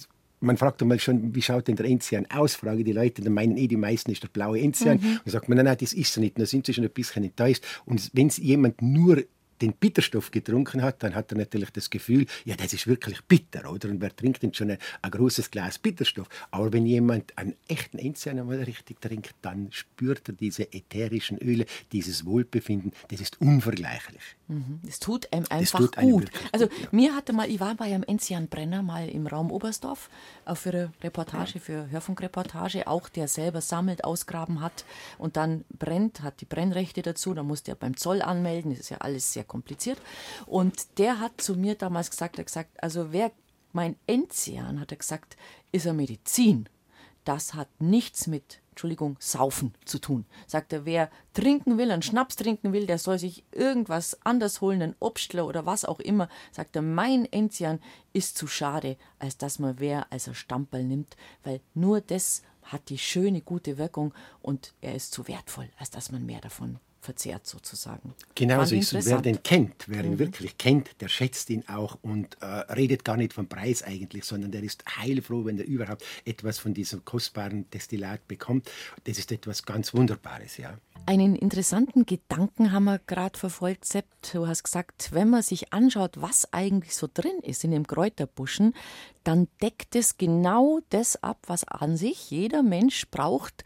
man 0.44 0.58
fragt 0.58 0.82
einmal 0.82 1.00
schon, 1.00 1.34
wie 1.34 1.42
schaut 1.42 1.68
denn 1.68 1.76
der 1.76 1.86
Enzian 1.86 2.26
aus? 2.30 2.56
Frage 2.56 2.84
die 2.84 2.92
Leute, 2.92 3.22
dann 3.22 3.34
meinen 3.34 3.58
eh 3.58 3.68
die 3.68 3.78
meisten 3.78 4.12
ist 4.12 4.24
der 4.24 4.28
blaue 4.28 4.60
Enzian. 4.60 4.98
Mhm. 4.98 5.20
Und 5.26 5.32
sagt 5.32 5.50
man, 5.50 5.56
nein, 5.58 5.66
nein, 5.66 5.78
das 5.80 5.94
ist 5.94 6.14
so 6.14 6.22
nicht. 6.22 6.38
Da 6.40 6.46
sind 6.46 6.66
sie 6.66 6.74
schon 6.74 6.84
ein 6.84 6.90
bisschen 6.92 7.24
enttäuscht. 7.24 7.64
Und 7.86 8.12
wenn 8.14 8.30
jemand 8.30 8.82
nur 8.82 9.24
den 9.62 9.74
Bitterstoff 9.74 10.32
getrunken 10.32 10.82
hat, 10.82 11.04
dann 11.04 11.16
hat 11.16 11.32
er 11.32 11.38
natürlich 11.38 11.72
das 11.72 11.90
Gefühl, 11.90 12.26
ja, 12.46 12.56
das 12.56 12.74
ist 12.74 12.88
wirklich 12.88 13.22
bitter, 13.24 13.72
oder? 13.72 13.90
Und 13.90 14.02
wer 14.02 14.16
trinkt 14.16 14.44
denn 14.44 14.54
schon 14.54 14.72
ein, 14.72 14.78
ein 15.02 15.12
großes 15.12 15.52
Glas 15.52 15.80
Bitterstoff? 15.80 16.28
Aber 16.52 16.74
wenn 16.74 16.86
jemand 16.86 17.38
einen 17.38 17.56
echten 17.68 17.98
Enzian 17.98 18.40
einmal 18.40 18.62
richtig 18.64 19.02
trinkt, 19.02 19.36
dann 19.42 19.72
spürt 19.72 20.28
er 20.30 20.34
diese 20.34 20.72
ätherischen 20.74 21.38
Öle, 21.38 21.66
dieses 21.92 22.26
Wohlbefinden, 22.26 22.92
das 23.10 23.22
ist 23.22 23.40
unvergleichlich. 23.42 24.22
Mhm. 24.48 24.80
Das 24.84 25.00
tut 25.00 25.32
einem 25.32 25.46
einfach 25.50 25.80
tut 25.80 25.98
einem 25.98 26.12
gut. 26.12 26.32
Also 26.52 26.68
gut, 26.68 26.80
ja. 26.80 26.88
mir 26.92 27.16
hatte 27.16 27.34
mal, 27.34 27.50
ich 27.50 27.60
war 27.60 27.76
bei 27.76 27.86
einem 27.86 28.04
Enzian 28.04 28.48
Brenner 28.48 28.84
mal 28.84 29.08
im 29.08 29.28
Raum 29.28 29.52
Oberstdorf 29.52 30.10
auch 30.46 30.58
für 30.58 30.70
eine 30.70 30.94
Reportage, 31.02 31.60
für 31.60 31.90
Hörfunkreportage, 31.90 32.88
auch 32.88 33.10
der 33.10 33.28
selber 33.28 33.62
sammelt, 33.62 34.04
ausgraben 34.04 34.62
hat 34.62 34.86
und 35.18 35.38
dann 35.38 35.64
brennt, 35.70 36.22
hat 36.22 36.42
die 36.42 36.46
Brennrechte 36.46 37.02
dazu, 37.02 37.34
dann 37.34 37.48
musste 37.48 37.72
er 37.72 37.76
beim 37.76 37.96
Zoll 37.98 38.22
anmelden, 38.22 38.72
das 38.72 38.82
ist 38.82 38.90
ja 38.90 38.98
alles 38.98 39.34
sehr 39.34 39.44
kompliziert. 39.54 40.02
Und 40.46 40.98
der 40.98 41.20
hat 41.22 41.40
zu 41.40 41.56
mir 41.56 41.76
damals 41.76 42.10
gesagt, 42.10 42.38
er 42.38 42.44
gesagt, 42.44 42.72
also 42.84 43.14
wer 43.14 43.32
mein 43.72 43.96
Enzian, 44.08 44.80
hat 44.80 44.92
er 44.92 44.98
gesagt, 44.98 45.38
ist 45.72 45.88
eine 45.88 45.98
Medizin. 45.98 46.68
Das 47.24 47.54
hat 47.54 47.70
nichts 47.80 48.28
mit 48.28 48.60
Entschuldigung, 48.74 49.18
Saufen 49.20 49.76
zu 49.86 50.00
tun. 50.00 50.26
Sagt 50.48 50.74
er, 50.74 50.84
wer 50.84 51.12
trinken 51.34 51.78
will, 51.78 51.92
einen 51.92 52.02
Schnaps 52.02 52.36
trinken 52.36 52.74
will, 52.74 52.88
der 52.88 52.98
soll 52.98 53.20
sich 53.20 53.44
irgendwas 53.52 54.18
anders 54.26 54.62
holen, 54.62 54.82
einen 54.82 54.96
Obstler 55.00 55.46
oder 55.46 55.68
was 55.68 55.86
auch 55.86 56.00
immer. 56.00 56.28
Sagt 56.52 56.76
er, 56.76 56.82
mein 56.82 57.32
Enzian 57.32 57.80
ist 58.14 58.36
zu 58.36 58.48
schade, 58.48 58.98
als 59.20 59.38
dass 59.38 59.60
man 59.60 59.80
wer 59.80 60.12
als 60.12 60.28
ein 60.28 60.34
Stamperl 60.34 60.84
nimmt, 60.84 61.16
weil 61.44 61.62
nur 61.76 62.02
das 62.02 62.42
hat 62.64 62.90
die 62.90 62.98
schöne, 62.98 63.42
gute 63.42 63.78
Wirkung 63.78 64.12
und 64.42 64.74
er 64.82 64.96
ist 64.96 65.14
zu 65.14 65.28
wertvoll, 65.28 65.70
als 65.78 65.92
dass 65.92 66.12
man 66.12 66.26
mehr 66.26 66.42
davon 66.42 66.80
verzehrt 67.04 67.46
sozusagen. 67.46 68.14
Genau 68.36 68.64
so 68.66 68.76
ist 68.76 68.94
es. 68.94 69.06
Wer 69.06 69.22
den 69.22 69.44
kennt, 69.44 69.86
wer 69.88 70.04
ihn 70.04 70.14
mhm. 70.14 70.20
wirklich 70.20 70.58
kennt, 70.58 70.90
der 71.02 71.08
schätzt 71.08 71.50
ihn 71.50 71.64
auch 71.68 71.98
und 72.02 72.38
äh, 72.42 72.46
redet 72.46 73.04
gar 73.06 73.18
nicht 73.18 73.34
vom 73.34 73.48
Preis 73.48 73.84
eigentlich, 73.84 74.24
sondern 74.24 74.52
der 74.52 74.64
ist 74.64 74.84
heilfroh, 74.98 75.46
wenn 75.46 75.58
er 75.58 75.66
überhaupt 75.66 76.04
etwas 76.26 76.58
von 76.58 76.74
diesem 76.74 77.06
kostbaren 77.06 77.70
Destillat 77.72 78.28
bekommt. 78.28 78.70
Das 79.04 79.18
ist 79.18 79.32
etwas 79.32 79.64
ganz 79.64 79.94
Wunderbares, 79.94 80.58
ja. 80.58 80.78
Einen 81.06 81.36
interessanten 81.36 82.06
Gedanken 82.06 82.72
haben 82.72 82.86
wir 82.86 83.00
gerade 83.00 83.38
verfolgt, 83.38 83.84
Sepp. 83.84 84.06
Du 84.32 84.48
hast 84.48 84.64
gesagt, 84.64 85.10
wenn 85.12 85.30
man 85.30 85.42
sich 85.42 85.74
anschaut, 85.74 86.22
was 86.22 86.54
eigentlich 86.54 86.96
so 86.96 87.10
drin 87.14 87.40
ist 87.42 87.66
in 87.66 87.72
dem 87.72 87.86
Kräuterbuschen, 87.86 88.74
dann 89.26 89.50
deckt 89.62 89.98
es 89.98 90.18
genau 90.18 90.80
das 90.90 91.22
ab, 91.22 91.40
was 91.48 91.68
an 91.68 91.98
sich 91.98 92.32
jeder 92.32 92.64
Mensch 92.64 93.10
braucht, 93.12 93.66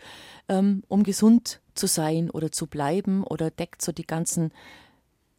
ähm, 0.49 0.83
um 0.87 1.03
gesund 1.03 1.61
zu 1.75 1.85
sein 1.85 2.31
oder 2.31 2.51
zu 2.51 2.65
bleiben 2.65 3.23
oder 3.23 3.51
deckt 3.51 3.83
so 3.83 3.91
die 3.91 4.07
ganzen 4.07 4.51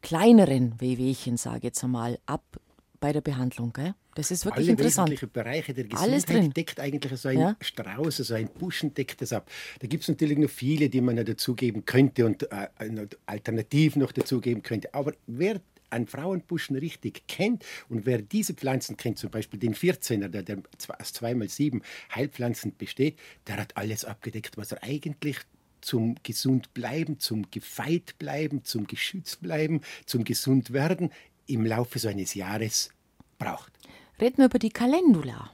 kleineren 0.00 0.80
Wehwehchen, 0.80 1.36
sage 1.36 1.58
ich 1.58 1.64
jetzt 1.64 1.82
einmal, 1.82 2.20
ab 2.26 2.60
bei 3.00 3.12
der 3.12 3.20
Behandlung. 3.20 3.72
Gell? 3.72 3.94
Das 4.14 4.30
ist 4.30 4.44
wirklich 4.44 4.64
Alle 4.64 4.72
interessant. 4.72 5.10
wesentlichen 5.10 5.32
Bereiche 5.32 5.74
der 5.74 5.84
Alles 5.92 6.24
Gesundheit 6.24 6.36
drin. 6.44 6.52
deckt 6.54 6.80
eigentlich 6.80 7.20
so 7.20 7.28
ein 7.28 7.38
Ja. 7.38 7.56
Strauß, 7.60 8.16
so 8.18 8.34
ein 8.34 8.48
Buschen 8.48 8.94
deckt 8.94 9.20
das 9.22 9.32
ab. 9.32 9.50
Da 9.80 9.86
gibt 9.86 10.02
es 10.02 10.08
natürlich 10.08 10.38
noch 10.38 10.50
viele, 10.50 10.88
die 10.88 11.00
man 11.00 11.16
noch 11.16 11.24
dazugeben 11.24 11.84
könnte 11.84 12.26
und 12.26 12.50
äh, 12.50 12.68
noch 12.90 13.06
Alternativen 13.26 14.02
noch 14.02 14.12
dazugeben 14.12 14.62
könnte. 14.62 14.92
Aber 14.94 15.12
wer 15.26 15.60
einen 15.90 16.06
Frauenbuschen 16.06 16.76
richtig 16.76 17.26
kennt 17.28 17.64
und 17.88 18.04
wer 18.04 18.20
diese 18.20 18.52
Pflanzen 18.54 18.96
kennt, 18.96 19.18
zum 19.18 19.30
Beispiel 19.30 19.58
den 19.58 19.74
14er, 19.74 20.28
der, 20.28 20.42
der 20.42 20.58
aus 20.98 21.14
2x7 21.14 21.80
Heilpflanzen 22.14 22.76
besteht, 22.76 23.18
der 23.46 23.56
hat 23.56 23.76
alles 23.76 24.04
abgedeckt, 24.04 24.56
was 24.58 24.72
er 24.72 24.82
eigentlich 24.82 25.38
zum 25.80 26.16
gesund 26.24 26.74
bleiben, 26.74 27.20
zum 27.20 27.50
gefeit 27.50 28.16
bleiben, 28.18 28.64
zum 28.64 28.86
geschützt 28.86 29.40
bleiben, 29.40 29.80
zum 30.06 30.24
gesund 30.24 30.72
werden 30.72 31.10
im 31.48 31.66
Laufe 31.66 31.98
so 31.98 32.08
eines 32.08 32.34
Jahres 32.34 32.90
braucht. 33.38 33.72
Reden 34.20 34.38
wir 34.38 34.44
über 34.46 34.58
die 34.58 34.70
Calendula. 34.70 35.50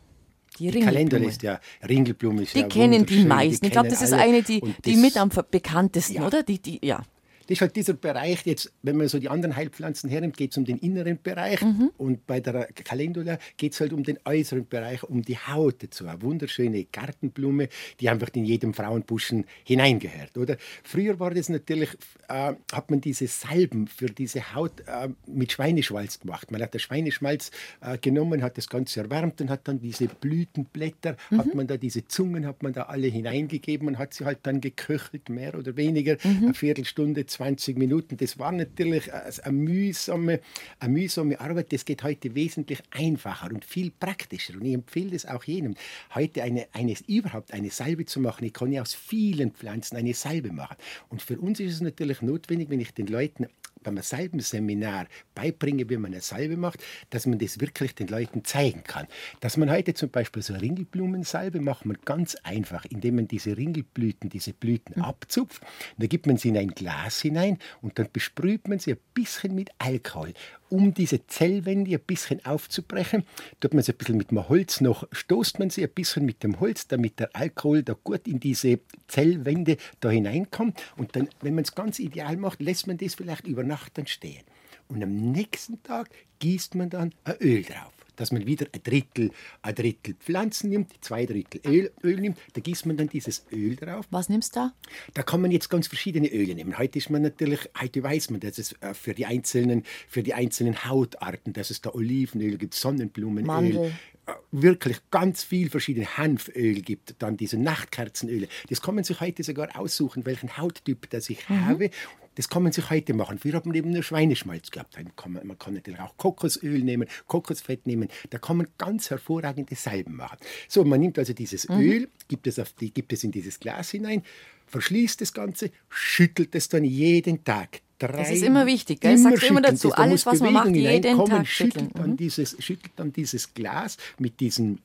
Die, 0.58 0.70
Die 0.70 0.78
Ringelblume. 0.78 1.26
ist 1.26 1.42
ja 1.42 1.60
Ringelblume. 1.88 2.42
Ist 2.42 2.54
Die 2.54 2.60
ja 2.60 2.68
kennen 2.68 3.04
die 3.06 3.24
meisten. 3.24 3.64
ich 3.66 3.72
glaube, 3.72 3.88
das 3.88 4.02
ist 4.02 4.12
alle. 4.12 4.22
eine, 4.22 4.42
die, 4.42 4.62
die 4.84 4.96
mit 4.96 5.16
am 5.16 5.30
bekanntesten, 5.50 6.14
Ja. 6.14 6.26
oder? 6.26 6.42
Die, 6.44 6.60
die, 6.60 6.78
ja. 6.86 7.02
Das 7.46 7.50
ist 7.56 7.60
halt 7.60 7.76
dieser 7.76 7.94
Bereich, 7.94 8.44
jetzt, 8.46 8.72
wenn 8.82 8.96
man 8.96 9.08
so 9.08 9.18
die 9.18 9.28
anderen 9.28 9.54
Heilpflanzen 9.56 10.08
hernimmt, 10.10 10.36
geht 10.36 10.52
es 10.52 10.56
um 10.58 10.64
den 10.64 10.78
inneren 10.78 11.18
Bereich 11.22 11.60
Mhm. 11.62 11.90
und 11.98 12.26
bei 12.26 12.40
der 12.40 12.66
Calendula 12.72 13.38
geht 13.56 13.72
es 13.74 13.80
halt 13.80 13.92
um 13.92 14.02
den 14.02 14.18
äußeren 14.24 14.66
Bereich, 14.66 15.02
um 15.04 15.22
die 15.22 15.36
Haut 15.38 15.82
dazu. 15.82 16.06
Eine 16.06 16.22
wunderschöne 16.22 16.84
Gartenblume, 16.84 17.68
die 18.00 18.08
einfach 18.08 18.28
in 18.34 18.44
jedem 18.44 18.72
Frauenbuschen 18.74 19.44
hineingehört, 19.64 20.36
oder? 20.38 20.56
Früher 20.82 21.18
war 21.20 21.32
das 21.32 21.48
natürlich, 21.48 21.90
äh, 22.28 22.54
hat 22.72 22.90
man 22.90 23.00
diese 23.00 23.26
Salben 23.26 23.86
für 23.88 24.06
diese 24.06 24.54
Haut 24.54 24.80
äh, 24.86 25.08
mit 25.26 25.52
Schweineschmalz 25.52 26.20
gemacht. 26.20 26.50
Man 26.50 26.62
hat 26.62 26.74
das 26.74 26.82
Schweineschmalz 26.82 27.50
äh, 27.80 27.98
genommen, 27.98 28.42
hat 28.42 28.56
das 28.58 28.68
Ganze 28.68 29.00
erwärmt 29.00 29.40
und 29.40 29.50
hat 29.50 29.68
dann 29.68 29.80
diese 29.80 30.08
Blütenblätter, 30.08 31.16
Mhm. 31.30 31.38
hat 31.38 31.54
man 31.54 31.66
da 31.66 31.76
diese 31.76 32.06
Zungen, 32.06 32.46
hat 32.46 32.62
man 32.62 32.72
da 32.72 32.82
alle 32.84 33.06
hineingegeben 33.06 33.88
und 33.88 33.98
hat 33.98 34.14
sie 34.14 34.24
halt 34.24 34.38
dann 34.44 34.60
geköchelt, 34.60 35.28
mehr 35.28 35.58
oder 35.58 35.76
weniger, 35.76 36.16
Mhm. 36.24 36.44
eine 36.44 36.54
Viertelstunde, 36.54 37.26
20 37.34 37.76
Minuten. 37.78 38.16
Das 38.16 38.38
war 38.38 38.52
natürlich 38.52 39.12
eine 39.12 39.52
mühsame, 39.52 40.40
eine 40.78 40.92
mühsame 40.92 41.40
Arbeit. 41.40 41.72
Das 41.72 41.84
geht 41.84 42.02
heute 42.02 42.34
wesentlich 42.34 42.80
einfacher 42.90 43.50
und 43.50 43.64
viel 43.64 43.90
praktischer. 43.90 44.54
Und 44.54 44.64
ich 44.64 44.74
empfehle 44.74 45.10
das 45.10 45.26
auch 45.26 45.44
jedem, 45.44 45.74
heute 46.14 46.42
eine, 46.42 46.66
eine, 46.72 46.94
überhaupt 47.06 47.52
eine 47.52 47.70
Salbe 47.70 48.06
zu 48.06 48.20
machen. 48.20 48.44
Ich 48.44 48.52
kann 48.52 48.72
ja 48.72 48.82
aus 48.82 48.94
vielen 48.94 49.52
Pflanzen 49.52 49.96
eine 49.96 50.14
Salbe 50.14 50.52
machen. 50.52 50.76
Und 51.08 51.22
für 51.22 51.38
uns 51.38 51.60
ist 51.60 51.74
es 51.74 51.80
natürlich 51.80 52.22
notwendig, 52.22 52.70
wenn 52.70 52.80
ich 52.80 52.94
den 52.94 53.08
Leuten 53.08 53.48
beim 53.84 53.98
Salbenseminar 53.98 55.06
beibringe, 55.34 55.88
wie 55.88 55.96
man 55.96 56.12
eine 56.12 56.20
Salbe 56.20 56.56
macht, 56.56 56.82
dass 57.10 57.26
man 57.26 57.38
das 57.38 57.60
wirklich 57.60 57.94
den 57.94 58.08
Leuten 58.08 58.44
zeigen 58.44 58.82
kann. 58.82 59.06
Dass 59.40 59.56
man 59.56 59.70
heute 59.70 59.94
zum 59.94 60.10
Beispiel 60.10 60.42
so 60.42 60.52
eine 60.52 60.62
Ringelblumensalbe 60.62 61.60
macht 61.60 61.86
man 61.86 61.98
ganz 62.04 62.34
einfach, 62.42 62.84
indem 62.86 63.16
man 63.16 63.28
diese 63.28 63.56
Ringelblüten, 63.56 64.30
diese 64.30 64.52
Blüten 64.52 65.00
abzupft. 65.00 65.62
Da 65.98 66.06
gibt 66.06 66.26
man 66.26 66.36
sie 66.36 66.48
in 66.48 66.58
ein 66.58 66.70
Glas 66.70 67.20
hinein 67.20 67.58
und 67.82 67.98
dann 67.98 68.08
besprüht 68.12 68.66
man 68.66 68.80
sie 68.80 68.92
ein 68.92 68.98
bisschen 69.14 69.54
mit 69.54 69.70
Alkohol, 69.78 70.32
um 70.74 70.92
diese 70.92 71.26
Zellwände 71.26 71.92
ein 71.92 72.00
bisschen 72.00 72.44
aufzubrechen. 72.44 73.22
Tut 73.60 73.74
man 73.74 73.82
sie 73.84 73.92
ein 73.92 73.98
bisschen 73.98 74.16
mit 74.16 74.32
dem 74.32 74.48
Holz 74.48 74.80
noch, 74.80 75.06
stoßt 75.12 75.60
man 75.60 75.70
sie 75.70 75.84
ein 75.84 75.90
bisschen 75.90 76.26
mit 76.26 76.42
dem 76.42 76.58
Holz, 76.58 76.88
damit 76.88 77.20
der 77.20 77.30
Alkohol 77.34 77.84
da 77.84 77.94
gut 78.02 78.26
in 78.26 78.40
diese 78.40 78.80
Zellwände 79.06 79.76
da 80.00 80.10
hineinkommt. 80.10 80.82
Und 80.96 81.14
dann, 81.14 81.28
wenn 81.40 81.54
man 81.54 81.64
es 81.64 81.74
ganz 81.74 82.00
ideal 82.00 82.36
macht, 82.36 82.60
lässt 82.60 82.88
man 82.88 82.98
das 82.98 83.14
vielleicht 83.14 83.46
über 83.46 83.62
Nacht 83.62 83.96
dann 83.96 84.08
stehen. 84.08 84.42
Und 84.88 85.02
am 85.02 85.14
nächsten 85.14 85.82
Tag 85.82 86.10
gießt 86.40 86.74
man 86.74 86.90
dann 86.90 87.14
ein 87.24 87.36
Öl 87.40 87.62
drauf. 87.62 87.92
Dass 88.16 88.32
man 88.32 88.46
wieder 88.46 88.66
ein 88.72 88.80
Drittel, 88.82 89.30
ein 89.62 89.74
Drittel 89.74 90.14
Pflanzen 90.14 90.70
nimmt, 90.70 90.92
zwei 91.00 91.26
Drittel 91.26 91.60
Öl, 91.66 91.92
Öl 92.02 92.20
nimmt, 92.20 92.38
da 92.52 92.60
gießt 92.60 92.86
man 92.86 92.96
dann 92.96 93.08
dieses 93.08 93.44
Öl 93.52 93.76
drauf. 93.76 94.06
Was 94.10 94.28
nimmst 94.28 94.56
du 94.56 94.60
da? 94.60 94.72
Da 95.14 95.22
kann 95.22 95.40
man 95.40 95.50
jetzt 95.50 95.68
ganz 95.70 95.88
verschiedene 95.88 96.28
Öle 96.32 96.54
nehmen. 96.54 96.78
Heute 96.78 96.98
ist 96.98 97.10
man 97.10 97.22
natürlich, 97.22 97.60
heute 97.80 98.02
weiß 98.02 98.30
man, 98.30 98.40
dass 98.40 98.58
es 98.58 98.72
äh, 98.80 98.94
für 98.94 99.14
die 99.14 99.26
einzelnen, 99.26 99.82
für 100.08 100.22
die 100.22 100.34
einzelnen 100.34 100.84
Hautarten, 100.84 101.52
dass 101.52 101.70
es 101.70 101.80
da 101.80 101.90
Olivenöl 101.94 102.56
gibt, 102.58 102.74
Sonnenblumenöl, 102.74 103.46
Mandel. 103.46 103.92
äh, 104.26 104.32
wirklich 104.52 104.98
ganz 105.10 105.42
viel 105.44 105.68
verschiedene 105.70 106.16
Hanföl 106.16 106.80
gibt, 106.82 107.16
dann 107.18 107.36
diese 107.36 107.58
Nachtkerzenöle. 107.58 108.48
Das 108.68 108.80
kann 108.80 108.94
man 108.94 109.04
sich 109.04 109.20
heute 109.20 109.42
sogar 109.42 109.78
aussuchen, 109.78 110.24
welchen 110.26 110.56
Hauttyp 110.56 111.10
das 111.10 111.28
ich 111.30 111.48
habe. 111.48 111.90
Das 112.36 112.48
kann 112.48 112.62
man 112.62 112.72
sich 112.72 112.90
heute 112.90 113.14
machen. 113.14 113.38
Früher 113.38 113.54
hat 113.54 113.66
man 113.66 113.74
eben 113.74 113.90
nur 113.90 114.02
Schweineschmalz 114.02 114.70
gehabt. 114.70 114.96
Kann 115.16 115.32
man, 115.32 115.46
man 115.46 115.58
kann 115.58 115.74
natürlich 115.74 116.00
auch 116.00 116.16
Kokosöl 116.16 116.80
nehmen, 116.82 117.08
Kokosfett 117.26 117.86
nehmen. 117.86 118.08
Da 118.30 118.38
kann 118.38 118.56
man 118.56 118.68
ganz 118.78 119.10
hervorragende 119.10 119.74
Salben 119.74 120.16
machen. 120.16 120.38
So, 120.68 120.84
man 120.84 121.00
nimmt 121.00 121.18
also 121.18 121.32
dieses 121.32 121.68
Öl, 121.68 122.08
gibt 122.28 122.46
es, 122.46 122.58
auf 122.58 122.72
die, 122.72 122.92
gibt 122.92 123.12
es 123.12 123.24
in 123.24 123.30
dieses 123.30 123.60
Glas 123.60 123.90
hinein, 123.90 124.22
verschließt 124.66 125.20
das 125.20 125.32
Ganze, 125.32 125.70
schüttelt 125.88 126.54
es 126.54 126.68
dann 126.68 126.84
jeden 126.84 127.44
Tag. 127.44 127.80
Drei, 127.98 128.18
Das 128.18 128.30
ist 128.30 128.42
immer 128.42 128.66
wichtig, 128.66 129.00
gell? 129.00 129.16
Du 129.16 129.46
immer 129.46 129.60
dazu, 129.62 129.90
da 129.90 129.96
alles, 129.96 130.26
was 130.26 130.40
man 130.40 130.52
macht, 130.52 130.66
Bewegung 130.72 130.90
jeden 130.90 131.26
Tag 131.26 131.46
schüttelt 131.46 131.74
schütteln. 131.74 131.90
dann, 131.94 132.10
Mhm. 132.10 132.16
dieses, 132.16 132.56
schüttelt 132.58 132.92
dann 132.96 133.12
dieses 133.12 133.54
Glas 133.54 133.96
mit 134.18 134.40
diesem 134.40 134.78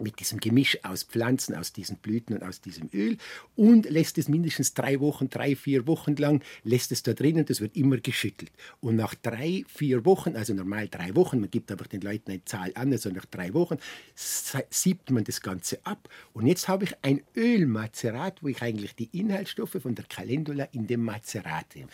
mit 0.00 0.20
diesem 0.20 0.40
Gemisch 0.40 0.78
aus 0.84 1.02
Pflanzen, 1.02 1.54
aus 1.54 1.72
diesen 1.72 1.96
Blüten 1.96 2.34
und 2.34 2.42
aus 2.42 2.60
diesem 2.60 2.88
Öl 2.92 3.18
und 3.56 3.88
lässt 3.88 4.18
es 4.18 4.28
mindestens 4.28 4.74
drei 4.74 5.00
Wochen, 5.00 5.28
drei, 5.28 5.54
vier 5.56 5.86
Wochen 5.86 6.16
lang, 6.16 6.42
lässt 6.64 6.92
es 6.92 7.02
da 7.02 7.12
drinnen, 7.12 7.44
das 7.44 7.60
wird 7.60 7.76
immer 7.76 7.98
geschüttelt. 7.98 8.52
Und 8.80 8.96
nach 8.96 9.14
drei, 9.14 9.64
vier 9.68 10.04
Wochen, 10.04 10.36
also 10.36 10.54
normal 10.54 10.88
drei 10.88 11.14
Wochen, 11.14 11.40
man 11.40 11.50
gibt 11.50 11.70
einfach 11.70 11.86
den 11.86 12.00
Leuten 12.00 12.30
eine 12.30 12.44
Zahl 12.44 12.72
an, 12.74 12.92
also 12.92 13.10
nach 13.10 13.26
drei 13.26 13.52
Wochen 13.54 13.78
sie- 14.14 14.64
siebt 14.70 15.10
man 15.10 15.24
das 15.24 15.40
Ganze 15.40 15.84
ab. 15.84 16.08
Und 16.32 16.46
jetzt 16.46 16.68
habe 16.68 16.84
ich 16.84 16.94
ein 17.02 17.22
Ölmazerat, 17.36 18.42
wo 18.42 18.48
ich 18.48 18.62
eigentlich 18.62 18.94
die 18.94 19.10
Inhaltsstoffe 19.12 19.76
von 19.82 19.94
der 19.94 20.04
Calendula 20.06 20.64
in 20.72 20.86
dem 20.86 21.04
Mazerat 21.04 21.74
nehme. 21.74 21.88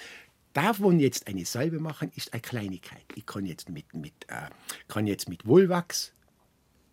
Davon 0.53 0.99
jetzt 0.99 1.29
eine 1.29 1.45
Salbe 1.45 1.79
machen, 1.79 2.11
ist 2.17 2.33
eine 2.33 2.43
Kleinigkeit. 2.43 3.05
Ich 3.15 3.27
kann 3.27 3.47
jetzt 3.47 3.69
mit, 3.69 3.95
mit, 3.95 4.15
äh, 4.29 4.49
kann 4.89 5.07
jetzt 5.07 5.29
mit 5.29 5.47
Wohlwachs, 5.47 6.13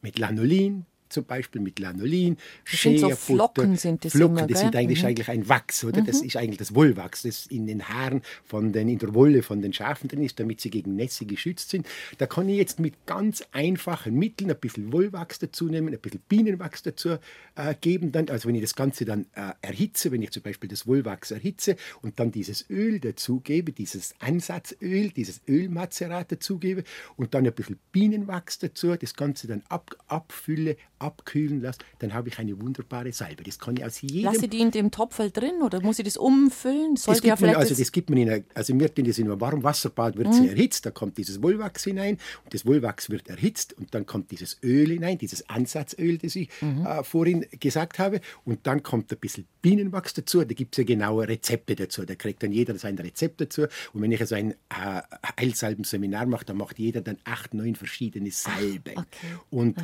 mit 0.01 0.19
Lanolin, 0.19 0.85
zum 1.15 1.25
Beispiel 1.25 1.61
mit 1.61 1.79
Lanolin, 1.79 2.37
Das 2.69 2.81
sind 2.81 2.99
so. 2.99 3.09
Flocken 3.09 3.75
sind 3.77 4.05
das 4.05 4.11
Flocken, 4.13 4.37
immer, 4.37 4.47
das 4.47 4.59
sind 4.59 4.75
eigentlich, 4.75 5.01
Mhm. 5.01 5.07
eigentlich 5.07 5.29
ein 5.29 5.49
Wachs, 5.49 5.83
oder? 5.83 6.01
Das 6.01 6.21
ist 6.21 6.35
eigentlich 6.37 6.57
das 6.59 6.75
Wollwachs, 6.75 7.23
das 7.23 7.47
in 7.47 7.65
den 7.67 7.87
Haaren 7.89 8.21
von 8.43 8.71
den, 8.71 8.87
in 8.89 8.99
der 8.99 9.13
Wolle 9.15 9.41
von 9.41 9.61
den 9.61 9.73
Schafen 9.73 10.07
drin 10.09 10.21
ist, 10.23 10.39
damit 10.39 10.61
sie 10.61 10.69
gegen 10.69 10.95
Nässe 10.95 11.25
geschützt 11.25 11.69
sind. 11.69 11.87
Da 12.17 12.27
kann 12.27 12.47
ich 12.49 12.57
jetzt 12.57 12.79
mit 12.79 13.05
ganz 13.05 13.43
einfachen 13.53 14.13
Mitteln 14.15 14.51
ein 14.51 14.57
bisschen 14.59 14.91
Wollwachs 14.91 15.39
dazu 15.39 15.65
nehmen, 15.65 15.93
ein 15.93 15.99
bisschen 15.99 16.21
Bienenwachs 16.27 16.83
dazu 16.83 17.17
äh, 17.55 17.73
geben. 17.79 18.11
Dann, 18.11 18.29
also 18.29 18.47
wenn 18.47 18.55
ich 18.55 18.61
das 18.61 18.75
Ganze 18.75 19.05
dann 19.05 19.25
äh, 19.35 19.51
erhitze, 19.61 20.11
wenn 20.11 20.21
ich 20.21 20.31
zum 20.31 20.43
Beispiel 20.43 20.69
das 20.69 20.85
Wollwachs 20.85 21.31
erhitze 21.31 21.77
und 22.01 22.19
dann 22.19 22.31
dieses 22.31 22.69
Öl 22.69 22.99
dazugebe, 22.99 23.71
dieses 23.71 24.13
Ansatzöl, 24.19 25.09
dieses 25.11 25.41
Ölmazerat 25.47 26.31
dazugebe 26.31 26.83
und 27.15 27.33
dann 27.33 27.45
ein 27.45 27.53
bisschen 27.53 27.79
Bienenwachs 27.91 28.59
dazu, 28.59 28.95
das 28.95 29.13
Ganze 29.15 29.47
dann 29.47 29.63
ab, 29.69 29.95
abfülle, 30.07 30.75
abkühlen 31.05 31.61
lasse, 31.61 31.79
dann 31.99 32.13
habe 32.13 32.29
ich 32.29 32.39
eine 32.39 32.59
wunderbare 32.59 33.11
Salbe. 33.13 33.43
Das 33.43 33.59
kann 33.59 33.77
ich 33.77 33.85
aus 33.85 34.01
jedem 34.01 34.23
Lasse 34.25 34.47
die 34.47 34.59
in 34.59 34.71
dem 34.71 34.91
Topf 34.91 35.19
halt 35.19 35.37
drin 35.37 35.61
oder 35.63 35.81
muss 35.81 35.99
ich 35.99 36.05
das 36.05 36.17
umfüllen? 36.17 36.95
das 36.95 37.03
Sollte 37.03 37.21
gibt 37.21 37.27
ja 37.27 37.31
man, 37.33 37.37
vielleicht 37.39 37.57
also 37.57 37.69
das- 37.69 37.77
das 37.79 37.91
gibt 37.91 38.09
man 38.09 38.19
in 38.19 38.29
einer, 38.29 38.43
also 38.53 38.77
wir 38.79 38.93
tun 38.93 39.05
das 39.05 39.17
in 39.19 39.29
einem 39.31 39.39
Warmwasserbad, 39.39 40.17
wird 40.17 40.27
Mhm. 40.29 40.33
sie 40.33 40.47
erhitzt, 40.49 40.85
da 40.85 40.91
kommt 40.91 41.17
dieses 41.17 41.41
Wollwachs 41.41 41.83
hinein 41.83 42.17
und 42.43 42.53
das 42.53 42.65
Wollwachs 42.65 43.09
wird 43.09 43.27
erhitzt 43.27 43.73
und 43.77 43.93
dann 43.93 44.05
kommt 44.05 44.31
dieses 44.31 44.57
Öl 44.63 44.89
hinein, 44.89 45.17
dieses 45.17 45.47
Ansatzöl, 45.49 46.17
das 46.17 46.35
ich 46.35 46.49
Mhm. 46.61 46.85
äh, 46.85 47.03
vorhin 47.03 47.45
gesagt 47.59 47.99
habe 47.99 48.19
und 48.43 48.65
dann 48.67 48.83
kommt 48.83 49.11
ein 49.11 49.17
bisschen 49.19 49.45
Bienenwachs 49.61 50.13
dazu, 50.13 50.39
da 50.43 50.53
gibt 50.53 50.75
es 50.75 50.79
ja 50.79 50.83
genaue 50.83 51.27
Rezepte 51.27 51.75
dazu, 51.75 52.05
da 52.05 52.15
kriegt 52.15 52.41
dann 52.43 52.51
jeder 52.51 52.77
sein 52.77 52.97
Rezept 52.97 53.41
dazu 53.41 53.63
und 53.93 54.01
wenn 54.01 54.11
ich 54.11 54.19
also 54.21 54.35
ein 54.35 54.51
äh, 54.51 55.01
Heilsalbenseminar 55.39 56.25
mache, 56.25 56.45
dann 56.45 56.57
macht 56.57 56.79
jeder 56.79 57.01
dann 57.01 57.17
acht, 57.23 57.53
neun 57.53 57.75
verschiedene 57.75 58.31
Salben 58.31 58.93
okay. 58.97 59.05
und 59.49 59.77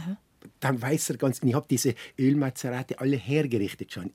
dann 0.59 0.81
weiß 0.81 1.11
er 1.11 1.17
ganz, 1.17 1.41
ich 1.43 1.53
habe 1.53 1.67
diese 1.69 1.95
Ölmazerate 2.17 2.99
alle 2.99 3.17
hergerichtet 3.17 3.91
schon 3.91 4.11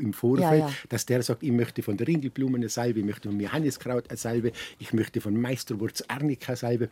im 0.00 0.12
Vorfeld, 0.12 0.42
Ja, 0.42 0.54
ja. 0.54 0.74
dass 0.88 1.06
der 1.06 1.22
sagt, 1.22 1.42
ich 1.42 1.52
möchte 1.52 1.82
von 1.82 1.96
der 1.96 2.08
Ringelblume 2.08 2.56
eine 2.56 2.68
Salbe, 2.68 3.00
ich 3.00 3.06
möchte 3.06 3.28
von 3.28 3.38
Johanniskraut 3.38 4.10
eine 4.10 4.16
Salbe, 4.16 4.52
ich 4.78 4.92
möchte 4.92 5.20
von 5.20 5.40
Meisterwurz 5.40 6.02
Arnika 6.08 6.56
Salbe. 6.56 6.90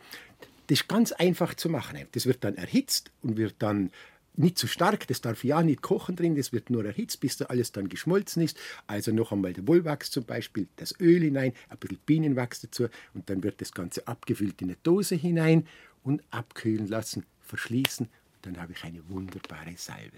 Das 0.67 0.79
ist 0.79 0.87
ganz 0.87 1.11
einfach 1.11 1.53
zu 1.53 1.69
machen. 1.69 1.97
Das 2.13 2.25
wird 2.25 2.43
dann 2.43 2.55
erhitzt 2.55 3.11
und 3.21 3.37
wird 3.37 3.55
dann 3.59 3.91
nicht 4.37 4.57
zu 4.57 4.67
stark, 4.67 5.07
das 5.07 5.21
darf 5.21 5.43
ja 5.43 5.63
nicht 5.63 5.81
kochen 5.81 6.15
drin, 6.15 6.35
das 6.35 6.53
wird 6.53 6.69
nur 6.69 6.85
erhitzt, 6.85 7.19
bis 7.19 7.37
da 7.37 7.45
alles 7.45 7.71
dann 7.71 7.89
geschmolzen 7.89 8.43
ist. 8.43 8.57
Also 8.85 9.11
noch 9.11 9.31
einmal 9.31 9.53
der 9.53 9.67
Wollwachs 9.67 10.11
zum 10.11 10.25
Beispiel, 10.25 10.67
das 10.75 10.93
Öl 10.99 11.21
hinein, 11.21 11.53
ein 11.69 11.77
bisschen 11.77 11.97
Bienenwachs 12.05 12.61
dazu 12.61 12.87
und 13.13 13.29
dann 13.29 13.43
wird 13.43 13.61
das 13.61 13.71
Ganze 13.71 14.07
abgefüllt 14.07 14.61
in 14.61 14.69
eine 14.69 14.77
Dose 14.83 15.15
hinein 15.15 15.67
und 16.03 16.21
abkühlen 16.29 16.87
lassen, 16.87 17.25
verschließen. 17.41 18.09
Dann 18.47 18.61
habe 18.61 18.73
ich 18.73 18.83
eine 18.83 19.07
wunderbare 19.09 19.75
Salbe 19.75 20.17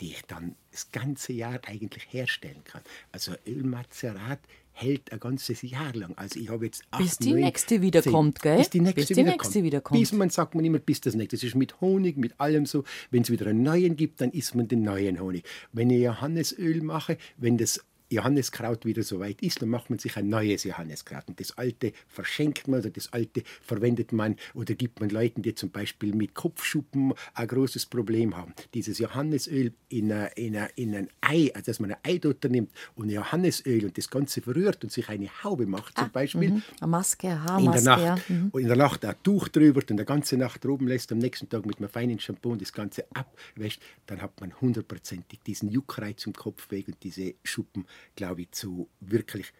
die 0.00 0.10
ich 0.12 0.22
dann 0.26 0.54
das 0.70 0.90
ganze 0.92 1.32
Jahr 1.32 1.60
eigentlich 1.66 2.06
herstellen 2.10 2.62
kann. 2.64 2.82
Also 3.12 3.32
Ölmazerat 3.46 4.38
hält 4.72 5.12
ein 5.12 5.18
ganzes 5.18 5.62
Jahr 5.62 5.92
lang. 5.92 6.14
Also 6.16 6.38
ich 6.38 6.48
habe 6.50 6.66
jetzt 6.66 6.84
acht, 6.90 7.02
Bis 7.02 7.18
die 7.18 7.32
neun, 7.32 7.40
nächste 7.40 7.82
wiederkommt, 7.82 8.40
gell? 8.40 8.58
Bis 8.58 8.70
die 8.70 8.80
nächste, 8.80 9.00
bis 9.00 9.08
die 9.08 9.22
nächste 9.24 9.64
wiederkommt. 9.64 10.00
Bis 10.00 10.12
man 10.12 10.30
sagt 10.30 10.54
man 10.54 10.64
immer, 10.64 10.78
bis 10.78 11.00
das 11.00 11.14
nächste. 11.14 11.36
Das 11.36 11.42
ist 11.42 11.56
mit 11.56 11.80
Honig, 11.80 12.16
mit 12.16 12.38
allem 12.38 12.64
so. 12.64 12.84
Wenn 13.10 13.22
es 13.22 13.30
wieder 13.30 13.48
einen 13.48 13.62
neuen 13.62 13.96
gibt, 13.96 14.20
dann 14.20 14.30
isst 14.30 14.54
man 14.54 14.68
den 14.68 14.82
neuen 14.82 15.20
Honig. 15.20 15.44
Wenn 15.72 15.90
ich 15.90 16.02
Johannesöl 16.02 16.80
mache, 16.82 17.18
wenn 17.36 17.58
das 17.58 17.84
Johanneskraut 18.10 18.84
wieder 18.84 19.02
so 19.02 19.20
weit 19.20 19.42
ist, 19.42 19.62
dann 19.62 19.68
macht 19.68 19.90
man 19.90 19.98
sich 19.98 20.16
ein 20.16 20.28
neues 20.28 20.64
Johanneskraut. 20.64 21.24
Und 21.28 21.40
das 21.40 21.56
alte 21.58 21.92
verschenkt 22.08 22.68
man 22.68 22.80
oder 22.80 22.90
das 22.90 23.12
alte 23.12 23.42
verwendet 23.60 24.12
man 24.12 24.36
oder 24.54 24.74
gibt 24.74 25.00
man 25.00 25.10
Leuten, 25.10 25.42
die 25.42 25.54
zum 25.54 25.70
Beispiel 25.70 26.14
mit 26.14 26.34
Kopfschuppen 26.34 27.12
ein 27.34 27.48
großes 27.48 27.86
Problem 27.86 28.36
haben. 28.36 28.54
Dieses 28.74 28.98
Johannesöl 28.98 29.72
in, 29.88 30.12
a, 30.12 30.26
in, 30.26 30.56
a, 30.56 30.66
in 30.76 30.94
ein 30.94 31.08
Ei, 31.20 31.50
also 31.54 31.66
dass 31.66 31.80
man 31.80 31.92
ein 31.92 31.98
Eidotter 32.02 32.48
nimmt 32.48 32.70
und 32.94 33.10
Johannesöl 33.10 33.84
und 33.84 33.98
das 33.98 34.08
Ganze 34.08 34.40
verrührt 34.40 34.82
und 34.84 34.90
sich 34.90 35.08
eine 35.08 35.28
Haube 35.44 35.66
macht 35.66 35.96
zum 35.96 36.06
ah, 36.06 36.10
Beispiel. 36.12 36.50
Mhm. 36.50 36.62
Eine 36.80 36.90
Maske, 36.90 37.28
Haarmaske. 37.28 37.78
In 37.78 37.84
der 37.84 37.96
Nacht, 37.96 38.30
mhm. 38.30 38.48
und 38.52 38.60
in 38.60 38.68
der 38.68 38.76
Nacht 38.76 39.04
ein 39.04 39.14
Tuch 39.22 39.48
drüber 39.48 39.80
und 39.80 39.90
eine 39.90 40.04
ganze 40.04 40.36
Nacht 40.36 40.64
oben 40.64 40.88
lässt, 40.88 41.12
am 41.12 41.18
nächsten 41.18 41.48
Tag 41.48 41.66
mit 41.66 41.78
einem 41.78 41.88
feinen 41.88 42.18
Shampoo 42.18 42.54
das 42.56 42.72
Ganze 42.72 43.04
abwäscht, 43.12 43.82
dann 44.06 44.22
hat 44.22 44.40
man 44.40 44.58
hundertprozentig 44.60 45.40
diesen 45.46 45.70
Juckreiz 45.70 46.26
im 46.26 46.32
Kopf 46.32 46.70
weg 46.70 46.88
und 46.88 46.96
diese 47.02 47.34
Schuppen 47.44 47.86
glaube 48.16 48.42
ich, 48.42 48.50
zu 48.52 48.88
wirklich 49.00 49.52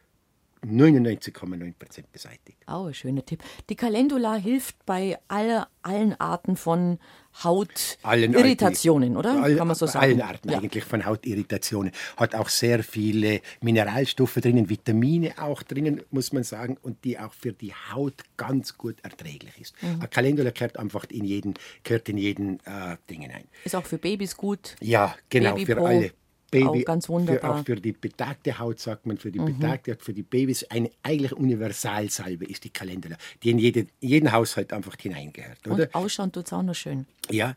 99,9% 0.66 2.04
beseitigt. 2.12 2.58
Oh, 2.66 2.86
ein 2.86 2.94
schöner 2.94 3.24
Tipp. 3.24 3.42
Die 3.68 3.76
Calendula 3.76 4.34
hilft 4.34 4.84
bei 4.86 5.18
aller, 5.28 5.68
allen 5.82 6.18
Arten 6.20 6.56
von 6.56 6.98
Hautirritationen, 7.44 9.16
oder? 9.16 9.40
All, 9.42 9.56
Kann 9.56 9.68
man 9.68 9.76
so 9.76 9.86
sagen? 9.86 10.04
Allen 10.04 10.20
Arten 10.20 10.50
ja. 10.50 10.58
eigentlich 10.58 10.84
von 10.84 11.04
Hautirritationen. 11.04 11.92
Hat 12.16 12.34
auch 12.34 12.48
sehr 12.48 12.82
viele 12.82 13.40
Mineralstoffe 13.60 14.34
drinnen, 14.34 14.68
Vitamine 14.68 15.34
auch 15.38 15.62
drinnen, 15.62 16.02
muss 16.10 16.32
man 16.32 16.42
sagen, 16.42 16.76
und 16.82 17.04
die 17.04 17.18
auch 17.18 17.32
für 17.32 17.52
die 17.52 17.72
Haut 17.92 18.22
ganz 18.36 18.76
gut 18.76 18.96
erträglich 19.02 19.60
ist. 19.60 19.80
Mhm. 19.82 20.00
Eine 20.00 20.08
Calendula 20.08 20.50
gehört 20.50 20.78
einfach 20.78 21.04
in 21.10 21.24
jeden, 21.24 21.54
gehört 21.84 22.08
in 22.08 22.18
jeden 22.18 22.58
äh, 22.64 22.96
Ding 23.08 23.22
hinein. 23.22 23.44
Ist 23.64 23.76
auch 23.76 23.86
für 23.86 23.98
Babys 23.98 24.36
gut. 24.36 24.74
Ja, 24.80 25.14
genau, 25.28 25.54
Baby 25.54 25.66
für 25.66 25.80
alle. 25.80 26.12
Baby, 26.50 26.66
auch 26.66 26.84
ganz 26.84 27.08
wunderbar. 27.08 27.40
Für, 27.40 27.60
auch 27.60 27.64
für 27.64 27.76
die 27.76 27.92
betagte 27.92 28.58
Haut, 28.58 28.80
sagt 28.80 29.06
man, 29.06 29.18
für 29.18 29.30
die 29.30 29.38
mhm. 29.38 29.58
betagte 29.58 29.92
Haut, 29.92 30.02
für 30.02 30.14
die 30.14 30.22
Babys, 30.22 30.64
eine 30.64 30.90
eigentlich 31.02 31.32
Universalsalbe 31.32 32.46
ist 32.46 32.64
die 32.64 32.70
Calendula, 32.70 33.16
die 33.42 33.50
in 33.50 33.58
jede, 33.58 33.86
jeden 34.00 34.32
Haushalt 34.32 34.72
einfach 34.72 34.96
hineingehört. 34.98 35.66
Oder? 35.66 35.84
Und 35.84 35.94
ausschauen 35.94 36.32
tut 36.32 36.46
es 36.46 36.52
auch 36.52 36.62
noch 36.62 36.74
schön. 36.74 37.06
Ja. 37.30 37.54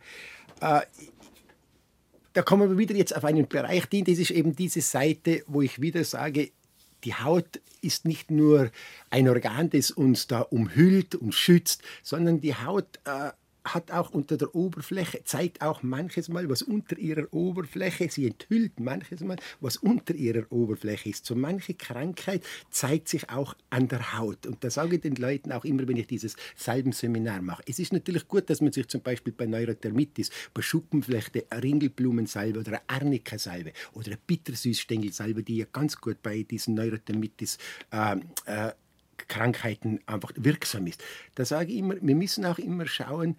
Äh, 0.60 0.82
da 2.34 2.42
kommen 2.42 2.70
wir 2.70 2.78
wieder 2.78 2.96
jetzt 2.96 3.16
auf 3.16 3.26
einen 3.26 3.48
Bereich, 3.48 3.88
das 3.90 4.18
ist 4.18 4.32
eben 4.32 4.56
diese 4.56 4.82
Seite, 4.82 5.44
wo 5.48 5.62
ich 5.62 5.82
wieder 5.82 6.04
sage, 6.04 6.52
die 7.04 7.14
Haut 7.14 7.62
ist 7.82 8.06
nicht 8.06 8.30
nur 8.30 8.72
ein 9.10 9.28
Organ, 9.28 9.70
das 9.70 9.92
uns 9.92 10.28
da 10.28 10.42
umhüllt 10.42 11.16
und 11.16 11.34
schützt, 11.34 11.82
sondern 12.04 12.40
die 12.42 12.56
Haut 12.56 13.00
äh, 13.06 13.32
hat 13.64 13.92
auch 13.92 14.10
unter 14.12 14.38
der 14.38 14.56
Oberfläche, 14.56 15.24
zeigt 15.24 15.62
auch 15.62 15.84
manches 15.84 16.30
Mal, 16.30 16.50
was 16.50 16.62
unter 16.62 16.98
ihrer 16.98 17.32
Oberfläche, 17.34 18.10
sie 18.10 18.28
enthüllt 18.28 18.80
manches 18.80 19.22
Mal, 19.22 19.38
was 19.60 19.78
unter 19.78 20.16
ihrer 20.16 20.52
Oberfläche 20.52 21.10
ist. 21.10 21.26
So 21.26 21.36
manche 21.36 21.74
Krankheit 21.74 22.44
zeigt 22.70 23.08
sich 23.08 23.30
auch 23.30 23.56
an 23.70 23.88
der 23.88 24.18
Haut. 24.18 24.46
Und 24.48 24.64
da 24.64 24.70
sage 24.70 24.96
ich 24.96 25.02
den 25.02 25.16
Leuten 25.16 25.52
auch 25.52 25.66
immer, 25.66 25.88
wenn 25.88 25.98
ich 25.98 26.08
dieses 26.08 26.36
Salbenseminar 26.56 27.42
mache. 27.42 27.64
Es 27.68 27.80
ist 27.80 27.94
natürlich 27.94 28.28
gut, 28.28 28.50
dass 28.50 28.62
man 28.62 28.72
sich 28.72 28.88
zum 28.88 29.02
Beispiel 29.02 29.34
bei 29.34 29.46
Neurodermitis, 29.46 30.32
bei 30.54 30.62
Schuppenflechte, 30.62 31.46
Ringelblumensalbe 31.52 32.60
oder 32.60 32.82
Arnika-Salbe 32.88 33.74
oder 33.94 34.14
Bittersüßstängelsalbe, 34.26 35.44
die 35.44 35.58
ja 35.58 35.66
ganz 35.72 36.00
gut 36.00 36.22
bei 36.24 36.44
diesen 36.44 36.74
Neurodermitis 36.76 37.58
äh, 37.92 38.18
äh, 38.46 38.72
Krankheiten 39.32 40.02
einfach 40.06 40.32
wirksam 40.36 40.88
ist. 40.88 41.02
Da 41.36 41.46
sage 41.46 41.72
ich 41.72 41.78
immer, 41.78 41.96
wir 42.02 42.16
müssen 42.16 42.46
auch 42.46 42.60
immer 42.60 42.86
schauen, 42.86 43.38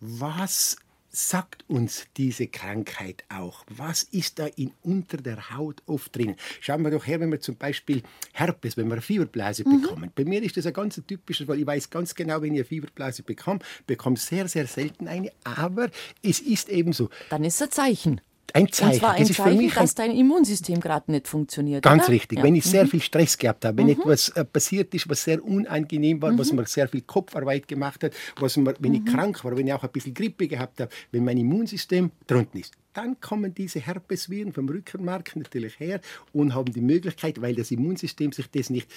was 0.00 0.76
sagt 1.12 1.64
uns 1.68 2.06
diese 2.16 2.46
Krankheit 2.46 3.24
auch? 3.30 3.64
Was 3.68 4.02
ist 4.02 4.38
da 4.38 4.46
in, 4.46 4.72
unter 4.82 5.16
der 5.16 5.50
Haut 5.56 5.82
oft 5.86 6.14
drin? 6.14 6.36
Schauen 6.60 6.82
wir 6.82 6.90
doch 6.90 7.06
her, 7.06 7.20
wenn 7.20 7.32
wir 7.32 7.40
zum 7.40 7.56
Beispiel 7.56 8.02
Herpes, 8.32 8.76
wenn 8.76 8.86
wir 8.86 8.92
eine 8.92 9.02
Fieberblase 9.02 9.66
mhm. 9.66 9.80
bekommen. 9.80 10.12
Bei 10.14 10.24
mir 10.24 10.42
ist 10.42 10.56
das 10.56 10.66
ein 10.66 10.74
ganz 10.74 11.00
typisches, 11.06 11.48
weil 11.48 11.58
ich 11.58 11.66
weiß 11.66 11.90
ganz 11.90 12.14
genau, 12.14 12.42
wenn 12.42 12.54
ich 12.54 12.60
eine 12.60 12.64
Fieberblase 12.66 13.22
bekomme, 13.22 13.60
bekomme 13.86 14.18
sehr, 14.18 14.46
sehr 14.46 14.66
selten 14.66 15.08
eine, 15.08 15.32
aber 15.42 15.90
es 16.22 16.40
ist 16.40 16.68
eben 16.68 16.92
so. 16.92 17.08
Dann 17.30 17.44
ist 17.44 17.54
es 17.56 17.62
ein 17.62 17.70
Zeichen 17.70 18.20
ein 18.54 18.70
Zeichen. 18.72 18.92
Und 18.92 18.98
zwar 18.98 19.12
ein 19.12 19.26
das 19.26 19.36
Zeichen, 19.36 19.56
mich 19.58 19.74
dass 19.74 19.94
dein 19.94 20.12
Immunsystem 20.12 20.80
gerade 20.80 21.10
nicht 21.10 21.28
funktioniert. 21.28 21.82
Ganz 21.82 22.04
oder? 22.04 22.12
richtig. 22.12 22.38
Ja. 22.38 22.44
Wenn 22.44 22.54
ich 22.54 22.64
sehr 22.64 22.86
viel 22.86 23.00
Stress 23.00 23.36
gehabt 23.36 23.64
habe, 23.64 23.78
wenn 23.78 23.86
mhm. 23.86 23.92
etwas 23.92 24.28
äh, 24.30 24.44
passiert 24.44 24.94
ist, 24.94 25.08
was 25.08 25.24
sehr 25.24 25.44
unangenehm 25.44 26.20
war, 26.22 26.32
mhm. 26.32 26.38
was 26.38 26.52
mir 26.52 26.66
sehr 26.66 26.88
viel 26.88 27.02
Kopfarbeit 27.02 27.68
gemacht 27.68 28.04
hat, 28.04 28.12
was 28.38 28.56
mir, 28.56 28.74
wenn 28.78 28.94
ich 28.94 29.02
mhm. 29.02 29.06
krank 29.06 29.44
war, 29.44 29.56
wenn 29.56 29.66
ich 29.66 29.72
auch 29.72 29.82
ein 29.82 29.90
bisschen 29.90 30.14
Grippe 30.14 30.48
gehabt 30.48 30.80
habe, 30.80 30.90
wenn 31.12 31.24
mein 31.24 31.38
Immunsystem 31.38 32.10
drunten 32.26 32.60
ist, 32.60 32.74
dann 32.92 33.20
kommen 33.20 33.54
diese 33.54 33.80
Herpesviren 33.80 34.52
vom 34.52 34.68
Rückenmark 34.68 35.36
natürlich 35.36 35.78
her 35.78 36.00
und 36.32 36.54
haben 36.54 36.72
die 36.72 36.80
Möglichkeit, 36.80 37.40
weil 37.40 37.54
das 37.54 37.70
Immunsystem 37.70 38.32
sich 38.32 38.50
das 38.50 38.70
nicht 38.70 38.88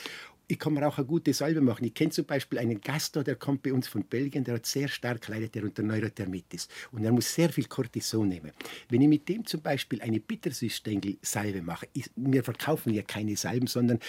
ich 0.47 0.59
kann 0.59 0.73
mir 0.73 0.87
auch 0.87 0.97
eine 0.97 1.07
gute 1.07 1.33
Salbe 1.33 1.61
machen. 1.61 1.85
Ich 1.85 1.93
kenne 1.93 2.11
zum 2.11 2.25
Beispiel 2.25 2.59
einen 2.59 2.81
Gast, 2.81 3.15
der 3.15 3.35
kommt 3.35 3.63
bei 3.63 3.73
uns 3.73 3.87
von 3.87 4.03
Belgien, 4.03 4.43
der 4.43 4.55
hat 4.55 4.65
sehr 4.65 4.87
stark 4.87 5.27
leidet 5.27 5.55
der 5.55 5.63
unter 5.63 5.83
Neurothermitis 5.83 6.67
und 6.91 7.03
er 7.03 7.11
muss 7.11 7.33
sehr 7.33 7.49
viel 7.49 7.65
Cortison 7.65 8.27
nehmen. 8.27 8.51
Wenn 8.89 9.01
ich 9.01 9.07
mit 9.07 9.27
dem 9.29 9.45
zum 9.45 9.61
Beispiel 9.61 10.01
eine 10.01 10.19
Bittersüßstängel-Salbe 10.19 11.61
mache, 11.61 11.87
ist, 11.93 12.11
wir 12.15 12.43
verkaufen 12.43 12.93
ja 12.93 13.03
keine 13.03 13.35
Salben, 13.37 13.67
sondern 13.67 13.99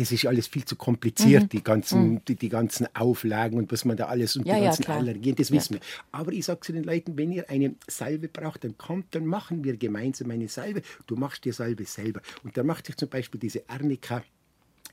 das 0.00 0.12
ist 0.12 0.24
alles 0.24 0.46
viel 0.46 0.64
zu 0.64 0.76
kompliziert, 0.76 1.42
mhm. 1.42 1.48
die, 1.50 1.62
ganzen, 1.62 2.12
mhm. 2.12 2.24
die, 2.24 2.34
die, 2.34 2.48
ganzen 2.48 2.86
Auflagen 2.96 3.58
und 3.58 3.70
was 3.70 3.84
man 3.84 3.98
da 3.98 4.06
alles 4.06 4.34
und 4.34 4.46
ja, 4.46 4.54
die 4.54 4.62
ganzen 4.62 4.84
ja, 4.84 4.96
Allergien, 4.96 5.36
das 5.36 5.50
wissen 5.50 5.74
ja. 5.74 5.80
wir. 5.80 5.86
Aber 6.10 6.32
ich 6.32 6.46
sage 6.46 6.60
zu 6.60 6.72
den 6.72 6.84
Leuten, 6.84 7.18
wenn 7.18 7.30
ihr 7.30 7.50
eine 7.50 7.74
Salbe 7.86 8.28
braucht, 8.28 8.64
dann 8.64 8.78
kommt, 8.78 9.14
dann 9.14 9.26
machen 9.26 9.62
wir 9.62 9.76
gemeinsam 9.76 10.30
eine 10.30 10.48
Salbe. 10.48 10.80
Du 11.06 11.16
machst 11.16 11.44
die 11.44 11.52
Salbe 11.52 11.84
selber. 11.84 12.22
Und 12.42 12.56
da 12.56 12.62
macht 12.62 12.86
sich 12.86 12.96
zum 12.96 13.10
Beispiel 13.10 13.38
diese 13.38 13.68
Arnika 13.68 14.22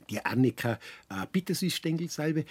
die 0.10 0.24
Arnika 0.24 0.80
äh, 1.10 1.26
Bittersüßstängelsalbe 1.30 2.46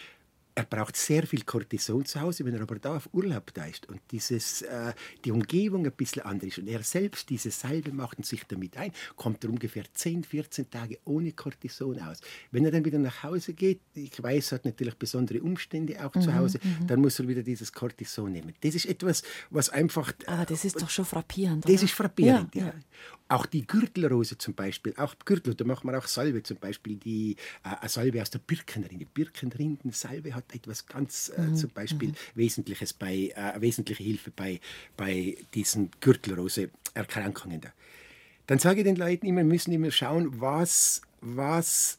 er 0.57 0.65
braucht 0.65 0.97
sehr 0.97 1.27
viel 1.27 1.43
Cortison 1.43 2.07
zu 2.07 2.19
Hause, 2.19 2.47
wenn 2.47 2.55
er 2.55 2.63
aber 2.63 2.79
da 2.79 2.97
auf 2.97 3.11
Urlaub 3.13 3.53
da 3.53 3.67
ist 3.67 3.87
und 3.91 4.01
dieses, 4.11 4.63
äh, 4.63 4.95
die 5.23 5.31
Umgebung 5.31 5.85
ein 5.85 5.93
bisschen 5.93 6.23
anders 6.23 6.49
ist 6.49 6.59
und 6.59 6.67
er 6.67 6.83
selbst 6.83 7.29
diese 7.29 7.51
Salbe 7.51 7.93
macht 7.93 8.17
und 8.17 8.25
sich 8.25 8.43
damit 8.49 8.75
ein, 8.79 8.91
kommt 9.17 9.45
er 9.45 9.51
ungefähr 9.51 9.85
10, 9.93 10.25
14 10.25 10.71
Tage 10.71 10.99
ohne 11.05 11.33
Cortison 11.33 12.01
aus. 12.01 12.21
Wenn 12.53 12.65
er 12.65 12.71
dann 12.71 12.87
wieder 12.87 12.99
nach 12.99 13.23
Hause 13.23 13.53
geht, 13.53 13.81
ich 13.93 14.23
weiß, 14.23 14.53
er 14.53 14.55
hat 14.57 14.65
natürlich 14.65 14.95
besondere 14.95 15.43
Umstände 15.43 16.03
auch 16.03 16.15
mhm, 16.15 16.23
zu 16.23 16.35
Hause, 16.35 16.59
mhm. 16.63 16.87
dann 16.87 17.03
muss 17.03 17.19
er 17.19 17.29
wieder 17.29 17.43
dieses 17.43 17.71
Cortison 17.71 18.33
nehmen. 18.33 18.55
Das 18.63 18.75
ist 18.75 18.87
etwas, 18.87 19.25
was 19.51 19.69
einfach... 19.69 20.15
Aber 20.27 20.47
das 20.47 20.65
ist 20.65 20.81
doch 20.81 20.89
schon 20.89 21.05
frappierend, 21.05 21.67
Das 21.67 21.75
oder? 21.75 21.83
ist 21.83 21.93
frappierend, 21.93 22.55
ja. 22.55 22.69
ja. 22.69 22.75
Auch 23.29 23.45
die 23.45 23.67
Gürtelrose 23.67 24.39
zum 24.39 24.55
Beispiel, 24.55 24.95
auch 24.97 25.17
Gürtel, 25.25 25.55
da 25.55 25.65
machen 25.65 25.91
wir 25.91 25.99
auch 25.99 26.07
Salbe 26.07 26.45
zum 26.45 26.59
Beispiel, 26.59 26.97
die 26.97 27.37
äh, 27.65 27.89
Salbe 27.89 28.23
aus 28.23 28.31
der 28.31 28.39
Birkenrinde. 28.39 29.05
Birkenrindensalbe 29.05 30.33
hat 30.33 30.46
etwas 30.53 30.87
ganz 30.87 31.33
äh, 31.37 31.41
mhm. 31.41 31.57
zum 31.57 31.71
Beispiel 31.71 32.09
mhm. 32.11 32.15
Wesentliches 32.35 32.93
bei, 32.93 33.33
äh, 33.35 33.61
wesentliche 33.61 34.03
Hilfe 34.03 34.31
bei, 34.31 34.61
bei 34.97 35.37
diesen 35.55 35.91
Gürtelrose-Erkrankungen. 36.01 37.61
Da. 37.61 37.73
Dann 38.47 38.59
sage 38.59 38.81
ich 38.81 38.85
den 38.85 38.97
Leuten 38.97 39.27
immer, 39.27 39.39
wir 39.39 39.45
müssen 39.45 39.73
immer 39.73 39.91
schauen, 39.91 40.41
was, 40.41 41.03
was 41.21 41.99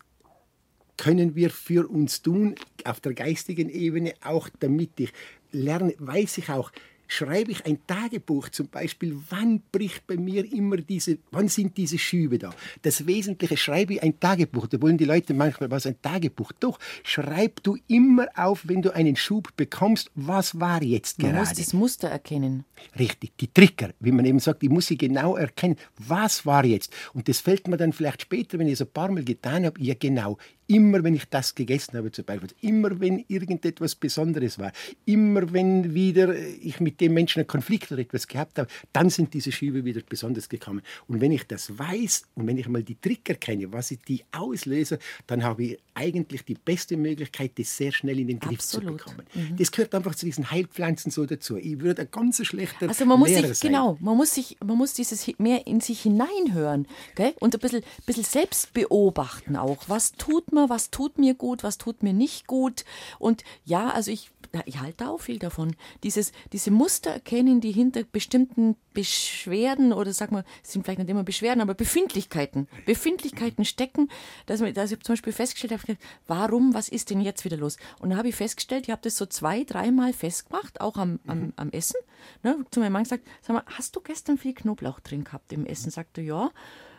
können 0.97 1.35
wir 1.35 1.49
für 1.49 1.89
uns 1.89 2.21
tun 2.21 2.55
auf 2.83 2.99
der 2.99 3.13
geistigen 3.13 3.69
Ebene, 3.69 4.13
auch 4.23 4.49
damit 4.59 4.99
ich 4.99 5.13
lerne, 5.51 5.93
weiß 5.99 6.39
ich 6.39 6.49
auch, 6.49 6.71
schreibe 7.07 7.51
ich 7.51 7.65
ein 7.65 7.79
Tagebuch 7.87 8.49
zum 8.49 8.67
Beispiel, 8.67 9.17
wann 9.29 9.61
bricht 9.71 10.05
bei 10.07 10.17
mir 10.17 10.51
immer 10.51 10.77
diese, 10.77 11.17
wann 11.31 11.47
sind 11.47 11.77
diese 11.77 11.97
Schübe 11.97 12.37
da? 12.37 12.53
Das 12.81 13.07
Wesentliche 13.07 13.57
schreibe 13.57 13.95
ich 13.95 14.03
ein 14.03 14.19
Tagebuch. 14.19 14.67
Da 14.67 14.81
wollen 14.81 14.97
die 14.97 15.05
Leute 15.05 15.33
manchmal, 15.33 15.71
was 15.71 15.85
ein 15.85 16.01
Tagebuch? 16.01 16.51
Doch, 16.59 16.79
schreib 17.03 17.63
du 17.63 17.77
immer 17.87 18.27
auf, 18.35 18.67
wenn 18.67 18.81
du 18.81 18.93
einen 18.93 19.15
Schub 19.15 19.55
bekommst, 19.55 20.11
was 20.15 20.59
war 20.59 20.83
jetzt 20.83 21.19
gerade? 21.19 21.33
Man 21.33 21.41
muss 21.41 21.53
das 21.53 21.73
Muster 21.73 22.09
erkennen. 22.09 22.65
Richtig, 22.97 23.37
die 23.37 23.51
Trigger, 23.51 23.91
wie 23.99 24.11
man 24.11 24.25
eben 24.25 24.39
sagt, 24.39 24.63
ich 24.63 24.69
muss 24.69 24.87
sie 24.87 24.97
genau 24.97 25.35
erkennen, 25.35 25.77
was 25.97 26.45
war 26.45 26.65
jetzt? 26.65 26.93
Und 27.13 27.27
das 27.27 27.39
fällt 27.39 27.67
mir 27.67 27.77
dann 27.77 27.93
vielleicht 27.93 28.21
später, 28.21 28.59
wenn 28.59 28.67
ich 28.67 28.73
es 28.73 28.81
ein 28.81 28.91
paar 28.91 29.11
Mal 29.11 29.23
getan 29.23 29.65
habe, 29.65 29.81
ja 29.81 29.95
genau, 29.97 30.37
Immer 30.67 31.03
wenn 31.03 31.15
ich 31.15 31.25
das 31.29 31.55
gegessen 31.55 31.97
habe, 31.97 32.11
zum 32.11 32.25
Beispiel, 32.25 32.49
immer 32.61 32.99
wenn 32.99 33.23
irgendetwas 33.27 33.95
Besonderes 33.95 34.59
war, 34.59 34.71
immer 35.05 35.53
wenn 35.53 35.93
wieder 35.93 36.35
ich 36.35 36.79
mit 36.79 36.99
dem 37.01 37.13
Menschen 37.13 37.39
einen 37.39 37.47
Konflikt 37.47 37.91
oder 37.91 38.01
etwas 38.01 38.27
gehabt 38.27 38.59
habe, 38.59 38.69
dann 38.93 39.09
sind 39.09 39.33
diese 39.33 39.51
Schübe 39.51 39.85
wieder 39.85 40.01
besonders 40.07 40.49
gekommen. 40.49 40.81
Und 41.07 41.21
wenn 41.21 41.31
ich 41.31 41.45
das 41.47 41.77
weiß 41.77 42.23
und 42.35 42.47
wenn 42.47 42.57
ich 42.57 42.67
mal 42.67 42.83
die 42.83 42.99
Trigger 42.99 43.35
kenne, 43.35 43.71
was 43.71 43.91
ich 43.91 43.99
die 44.01 44.23
auslöse, 44.31 44.99
dann 45.25 45.43
habe 45.43 45.63
ich 45.63 45.79
eigentlich 45.93 46.43
die 46.45 46.55
beste 46.55 46.97
Möglichkeit, 46.97 47.51
das 47.57 47.75
sehr 47.75 47.91
schnell 47.91 48.19
in 48.19 48.27
den 48.27 48.39
Griff 48.39 48.59
Absolut. 48.59 48.99
zu 48.99 49.05
bekommen. 49.05 49.27
Mhm. 49.33 49.57
Das 49.57 49.71
gehört 49.71 49.95
einfach 49.95 50.15
zu 50.15 50.25
diesen 50.25 50.51
Heilpflanzen 50.51 51.11
so 51.11 51.25
dazu. 51.25 51.57
Ich 51.57 51.79
würde 51.79 52.03
ein 52.03 52.11
ganz 52.11 52.45
schlechter 52.45 52.87
Also 52.87 53.05
man 53.05 53.19
muss 53.19 53.29
Lehrer 53.29 53.47
sich, 53.47 53.59
sein. 53.59 53.71
genau, 53.71 53.97
man 53.99 54.17
muss 54.17 54.33
sich, 54.33 54.57
man 54.63 54.77
muss 54.77 54.93
dieses 54.93 55.27
mehr 55.39 55.65
in 55.65 55.79
sich 55.81 56.01
hineinhören 56.01 56.87
gell? 57.15 57.33
und 57.39 57.55
ein 57.55 57.59
bisschen, 57.59 57.83
bisschen 58.05 58.23
selbst 58.23 58.73
beobachten 58.73 59.55
auch. 59.55 59.85
Was 59.87 60.11
tut 60.13 60.51
mir, 60.57 60.69
was 60.69 60.91
tut 60.91 61.17
mir 61.17 61.33
gut, 61.33 61.63
was 61.63 61.77
tut 61.77 62.03
mir 62.03 62.13
nicht 62.13 62.47
gut. 62.47 62.85
Und 63.19 63.43
ja, 63.65 63.89
also 63.89 64.11
ich 64.11 64.31
ich 64.65 64.79
halte 64.79 64.97
da 64.97 65.09
auch 65.09 65.21
viel 65.21 65.39
davon. 65.39 65.75
Dieses, 66.03 66.31
diese 66.53 66.71
Muster 66.71 67.11
erkennen, 67.11 67.61
die 67.61 67.71
hinter 67.71 68.03
bestimmten 68.03 68.75
Beschwerden 68.93 69.93
oder 69.93 70.13
sag 70.13 70.31
mal, 70.31 70.43
sind 70.63 70.83
vielleicht 70.83 70.99
nicht 70.99 71.09
immer 71.09 71.23
Beschwerden, 71.23 71.61
aber 71.61 71.73
Befindlichkeiten, 71.73 72.67
Befindlichkeiten 72.85 73.65
stecken, 73.65 74.09
dass, 74.45 74.61
man, 74.61 74.73
dass 74.73 74.91
ich 74.91 74.99
zum 75.01 75.13
Beispiel 75.13 75.33
festgestellt 75.33 75.73
habe, 75.73 75.97
warum, 76.27 76.73
was 76.73 76.89
ist 76.89 77.09
denn 77.09 77.21
jetzt 77.21 77.45
wieder 77.45 77.57
los? 77.57 77.77
Und 77.99 78.11
da 78.11 78.17
habe 78.17 78.29
ich 78.29 78.35
festgestellt, 78.35 78.85
ich 78.85 78.91
habe 78.91 79.01
das 79.03 79.17
so 79.17 79.25
zwei, 79.25 79.63
dreimal 79.63 80.13
festgemacht, 80.13 80.81
auch 80.81 80.97
am, 80.97 81.19
am, 81.27 81.39
mhm. 81.39 81.53
am 81.55 81.69
Essen. 81.71 81.99
Ne, 82.43 82.65
zu 82.71 82.79
meinem 82.79 82.93
Mann 82.93 83.03
gesagt, 83.03 83.27
sag 83.41 83.53
mal, 83.53 83.63
hast 83.67 83.95
du 83.95 84.01
gestern 84.01 84.37
viel 84.37 84.53
Knoblauch 84.53 84.99
drin 84.99 85.23
gehabt 85.23 85.53
im 85.53 85.65
Essen? 85.65 85.91
Sagte 85.91 86.21
ja. 86.21 86.51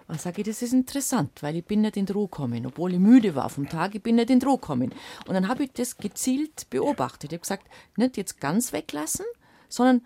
Und 0.08 0.20
sage 0.20 0.40
ich, 0.40 0.46
das 0.48 0.62
ist 0.62 0.72
interessant, 0.72 1.42
weil 1.42 1.56
ich 1.56 1.64
bin 1.64 1.82
nicht 1.82 1.98
in 1.98 2.06
die 2.06 2.12
Ruhe 2.12 2.28
gekommen. 2.28 2.66
Obwohl 2.66 2.94
ich 2.94 2.98
müde 2.98 3.34
war 3.34 3.50
vom 3.50 3.68
Tag, 3.68 3.94
ich 3.94 4.02
bin 4.02 4.16
nicht 4.16 4.30
in 4.30 4.40
die 4.40 4.46
Ruhe 4.46 4.56
gekommen. 4.56 4.94
Und 5.26 5.34
dann 5.34 5.48
habe 5.48 5.64
ich 5.64 5.72
das 5.72 5.98
gezielt 5.98 6.70
beobachtet. 6.70 7.32
Ich 7.32 7.36
habe 7.36 7.42
gesagt, 7.42 7.68
nicht 7.96 8.16
jetzt 8.16 8.40
ganz 8.40 8.72
weglassen, 8.72 9.26
sondern 9.68 10.00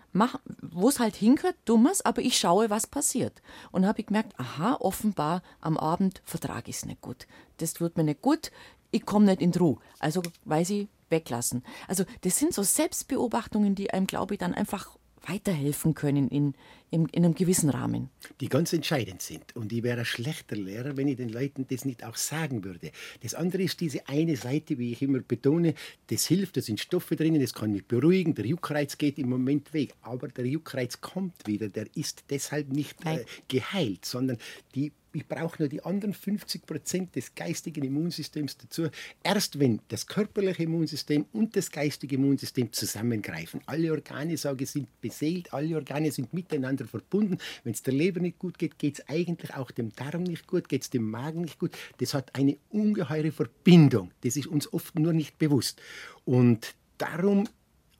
wo 0.61 0.89
es 0.89 0.99
halt 0.99 1.15
hingehört, 1.15 1.55
dummes, 1.63 2.03
aber 2.03 2.21
ich 2.21 2.37
schaue, 2.37 2.69
was 2.69 2.85
passiert. 2.85 3.41
Und 3.71 3.85
habe 3.85 4.01
ich 4.01 4.07
gemerkt, 4.07 4.37
aha, 4.37 4.75
offenbar 4.75 5.41
am 5.61 5.77
Abend 5.77 6.21
vertrage 6.25 6.69
ich 6.69 6.77
es 6.77 6.85
nicht 6.85 6.99
gut. 6.99 7.25
Das 7.57 7.73
tut 7.73 7.95
mir 7.95 8.03
nicht 8.03 8.21
gut, 8.21 8.51
ich 8.91 9.05
komme 9.05 9.25
nicht 9.25 9.41
in 9.41 9.51
die 9.51 9.59
Ruhe. 9.59 9.77
Also 9.99 10.21
weiß 10.43 10.69
ich, 10.71 10.89
weglassen. 11.09 11.63
Also 11.87 12.03
das 12.21 12.37
sind 12.37 12.53
so 12.53 12.63
Selbstbeobachtungen, 12.63 13.75
die 13.75 13.91
einem, 13.91 14.07
glaube 14.07 14.33
ich, 14.33 14.39
dann 14.39 14.53
einfach 14.53 14.97
weiterhelfen 15.27 15.93
können 15.93 16.27
in, 16.27 16.53
in, 16.89 17.07
in, 17.07 17.25
einem 17.25 17.35
gewissen 17.35 17.69
Rahmen. 17.69 18.09
Die 18.41 18.49
ganz 18.49 18.73
entscheidend 18.73 19.21
sind. 19.21 19.55
Und 19.55 19.71
ich 19.71 19.83
wäre 19.83 19.99
ein 19.99 20.05
schlechter 20.05 20.55
Lehrer, 20.55 20.97
wenn 20.97 21.07
ich 21.07 21.17
den 21.17 21.29
Leuten 21.29 21.65
das 21.69 21.85
nicht 21.85 22.03
auch 22.03 22.15
sagen 22.15 22.63
würde. 22.63 22.91
Das 23.21 23.33
andere 23.33 23.63
ist 23.63 23.79
diese 23.79 24.07
eine 24.07 24.35
Seite, 24.35 24.77
wie 24.77 24.91
ich 24.91 25.01
immer 25.01 25.19
betone, 25.19 25.73
das 26.07 26.25
hilft, 26.25 26.57
da 26.57 26.61
sind 26.61 26.79
Stoffe 26.79 27.15
drinnen, 27.15 27.41
das 27.41 27.53
kann 27.53 27.71
mich 27.71 27.85
beruhigen, 27.85 28.35
der 28.35 28.45
Juckreiz 28.45 28.97
geht 28.97 29.17
im 29.17 29.29
Moment 29.29 29.73
weg. 29.73 29.93
Aber 30.01 30.27
der 30.27 30.45
Juckreiz 30.45 31.01
kommt 31.01 31.47
wieder, 31.47 31.69
der 31.69 31.87
ist 31.95 32.25
deshalb 32.29 32.69
nicht 32.69 33.05
äh, 33.05 33.25
geheilt, 33.47 34.05
sondern 34.05 34.37
die 34.75 34.91
ich 35.13 35.27
brauche 35.27 35.61
nur 35.61 35.69
die 35.69 35.83
anderen 35.83 36.13
50 36.13 36.65
Prozent 36.65 37.15
des 37.15 37.35
geistigen 37.35 37.83
Immunsystems 37.83 38.57
dazu. 38.57 38.89
Erst 39.23 39.59
wenn 39.59 39.79
das 39.89 40.07
körperliche 40.07 40.63
Immunsystem 40.63 41.25
und 41.31 41.55
das 41.55 41.71
geistige 41.71 42.15
Immunsystem 42.15 42.71
zusammengreifen. 42.71 43.61
Alle 43.65 43.91
Organe, 43.91 44.37
sage 44.37 44.63
ich, 44.63 44.71
sind 44.71 44.87
beseelt, 45.01 45.53
alle 45.53 45.75
Organe 45.75 46.11
sind 46.11 46.33
miteinander 46.33 46.85
verbunden. 46.85 47.37
Wenn 47.63 47.73
es 47.73 47.83
der 47.83 47.93
Leber 47.93 48.19
nicht 48.19 48.39
gut 48.39 48.57
geht, 48.57 48.79
geht 48.79 48.99
es 48.99 49.07
eigentlich 49.07 49.53
auch 49.53 49.71
dem 49.71 49.91
Darm 49.95 50.23
nicht 50.23 50.47
gut, 50.47 50.67
geht 50.67 50.81
es 50.81 50.89
dem 50.89 51.09
Magen 51.09 51.41
nicht 51.41 51.59
gut. 51.59 51.71
Das 51.99 52.13
hat 52.13 52.33
eine 52.35 52.57
ungeheure 52.69 53.31
Verbindung. 53.31 54.11
Das 54.21 54.35
ist 54.35 54.47
uns 54.47 54.71
oft 54.73 54.97
nur 54.97 55.13
nicht 55.13 55.37
bewusst. 55.37 55.81
Und 56.25 56.75
darum 56.97 57.47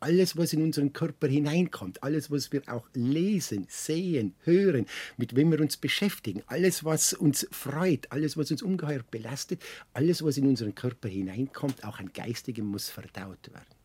alles, 0.03 0.35
was 0.35 0.51
in 0.51 0.61
unseren 0.61 0.91
Körper 0.91 1.27
hineinkommt, 1.27 2.03
alles, 2.03 2.29
was 2.29 2.51
wir 2.51 2.61
auch 2.67 2.87
lesen, 2.93 3.65
sehen, 3.69 4.35
hören, 4.43 4.85
mit 5.15 5.35
wem 5.35 5.49
wir 5.51 5.61
uns 5.61 5.77
beschäftigen, 5.77 6.43
alles, 6.47 6.83
was 6.83 7.13
uns 7.13 7.47
freut, 7.51 8.11
alles, 8.11 8.35
was 8.35 8.51
uns 8.51 8.61
ungeheuer 8.61 9.03
belastet, 9.09 9.61
alles, 9.93 10.21
was 10.21 10.37
in 10.37 10.47
unseren 10.47 10.75
Körper 10.75 11.07
hineinkommt, 11.07 11.85
auch 11.85 11.99
an 11.99 12.11
Geistigem 12.13 12.65
muss 12.65 12.89
verdaut 12.89 13.49
werden. 13.53 13.75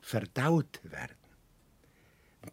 Verdaut 0.00 0.80
werden. 0.82 1.19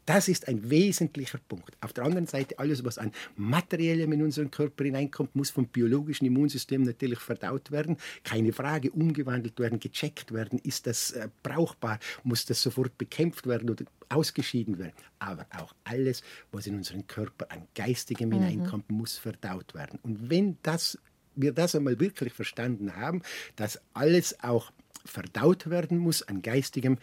Das 0.06 0.28
ist 0.28 0.48
ein 0.48 0.70
wesentlicher 0.70 1.40
Punkt. 1.48 1.78
Auf 1.82 1.94
der 1.94 2.04
anderen 2.04 2.28
Seite, 2.28 2.60
alles, 2.60 2.84
was 2.84 2.98
an 2.98 3.12
Materiellem 3.36 4.12
in 4.14 4.24
unseren 4.24 4.52
Körper 4.52 4.84
hineinkommt, 4.84 5.36
muss 5.36 5.50
vom 5.50 5.68
biologischen 5.68 6.26
Immunsystem 6.26 6.84
natürlich 6.84 7.20
verdaut 7.20 7.72
werden. 7.72 7.98
Keine 8.24 8.52
Frage, 8.52 8.92
umgewandelt 8.92 9.60
werden, 9.60 9.80
gecheckt 9.80 10.34
werden. 10.34 10.60
Ist 10.60 10.88
das 10.88 11.12
äh, 11.12 11.30
brauchbar? 11.42 12.00
Muss 12.24 12.46
das 12.46 12.62
sofort 12.62 12.98
bekämpft 12.98 13.48
werden 13.48 13.70
oder 13.70 13.86
ausgeschieden 14.10 14.78
werden? 14.78 14.94
Aber 15.20 15.46
auch 15.58 15.74
alles, 15.86 16.22
was 16.52 16.68
in 16.68 16.76
unseren 16.76 17.08
Körper 17.08 17.50
an 17.50 17.68
Geistigem 17.74 18.30
mhm. 18.30 18.34
hineinkommt, 18.34 18.90
muss 18.90 19.18
verdaut 19.18 19.74
werden. 19.74 20.00
Und 20.04 20.30
wenn 20.30 20.58
das, 20.64 20.98
wir 21.36 21.54
das 21.54 21.76
einmal 21.76 22.00
wirklich 22.00 22.34
verstanden 22.34 22.96
haben, 22.96 23.22
dass 23.56 23.80
alles 23.94 24.42
auch 24.44 24.72
verdaut 25.06 25.70
werden 25.70 25.98
muss 25.98 26.24
an 26.24 26.42
Geistigem, 26.42 26.98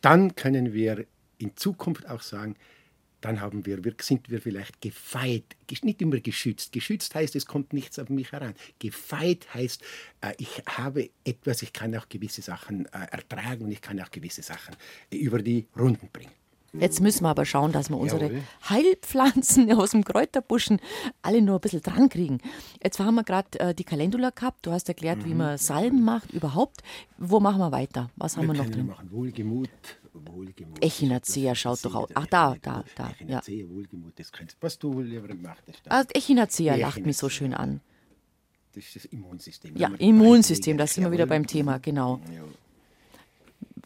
dann 0.00 0.34
können 0.34 0.72
wir 0.72 1.04
in 1.40 1.56
Zukunft 1.56 2.08
auch 2.08 2.22
sagen, 2.22 2.56
dann 3.20 3.40
haben 3.40 3.66
wir, 3.66 3.80
sind 4.00 4.30
wir 4.30 4.40
vielleicht 4.40 4.80
gefeit, 4.80 5.44
nicht 5.82 6.00
immer 6.00 6.20
geschützt. 6.20 6.72
Geschützt 6.72 7.14
heißt, 7.14 7.36
es 7.36 7.46
kommt 7.46 7.72
nichts 7.72 7.98
auf 7.98 8.08
mich 8.08 8.32
heran. 8.32 8.54
Gefeit 8.78 9.52
heißt, 9.52 9.82
äh, 10.22 10.32
ich 10.38 10.62
habe 10.66 11.10
etwas, 11.24 11.62
ich 11.62 11.72
kann 11.72 11.94
auch 11.96 12.08
gewisse 12.08 12.42
Sachen 12.42 12.86
äh, 12.86 13.06
ertragen 13.10 13.64
und 13.64 13.72
ich 13.72 13.82
kann 13.82 14.00
auch 14.00 14.10
gewisse 14.10 14.42
Sachen 14.42 14.74
über 15.10 15.42
die 15.42 15.66
Runden 15.76 16.08
bringen. 16.12 16.32
Jetzt 16.72 17.00
müssen 17.00 17.24
wir 17.24 17.30
aber 17.30 17.44
schauen, 17.44 17.72
dass 17.72 17.90
wir 17.90 17.98
unsere 17.98 18.26
Jawohl. 18.26 18.42
Heilpflanzen 18.68 19.72
aus 19.76 19.90
dem 19.90 20.04
Kräuterbuschen 20.04 20.80
alle 21.20 21.42
nur 21.42 21.56
ein 21.56 21.60
bisschen 21.60 21.82
dran 21.82 22.08
kriegen. 22.08 22.38
Jetzt 22.82 23.00
haben 23.00 23.16
wir 23.16 23.24
gerade 23.24 23.58
äh, 23.58 23.74
die 23.74 23.84
Calendula 23.84 24.30
gehabt. 24.30 24.64
Du 24.64 24.70
hast 24.70 24.88
erklärt, 24.88 25.18
mhm. 25.18 25.24
wie 25.24 25.34
man 25.34 25.58
Salben 25.58 26.04
macht, 26.04 26.32
überhaupt. 26.32 26.82
Wo 27.18 27.40
machen 27.40 27.58
wir 27.58 27.72
weiter? 27.72 28.10
Was 28.16 28.36
wir 28.36 28.42
haben 28.42 28.54
wir 28.54 28.62
noch 28.62 28.70
drin? 28.70 28.86
Machen 28.86 29.10
Wohlgemut, 29.10 29.68
Wohlgemut. 29.68 29.99
Echinacea 30.80 31.54
schaut 31.54 31.84
doch 31.84 31.94
aus. 31.94 32.10
Ach, 32.14 32.26
da, 32.26 32.56
da, 32.62 32.84
da. 32.96 33.10
Echinacea, 33.10 33.66
ja. 35.86 36.04
Echinacea 36.14 36.76
lacht 36.76 37.06
mich 37.06 37.16
so 37.16 37.28
schön 37.28 37.54
an. 37.54 37.80
Das 38.74 38.84
ist 38.84 38.96
das 38.96 39.04
Immunsystem. 39.06 39.76
Ja, 39.76 39.88
Immunsystem, 39.98 40.78
da 40.78 40.86
sind 40.86 41.04
wir 41.04 41.10
wieder 41.10 41.26
beim 41.26 41.46
Thema, 41.46 41.78
genau. 41.78 42.20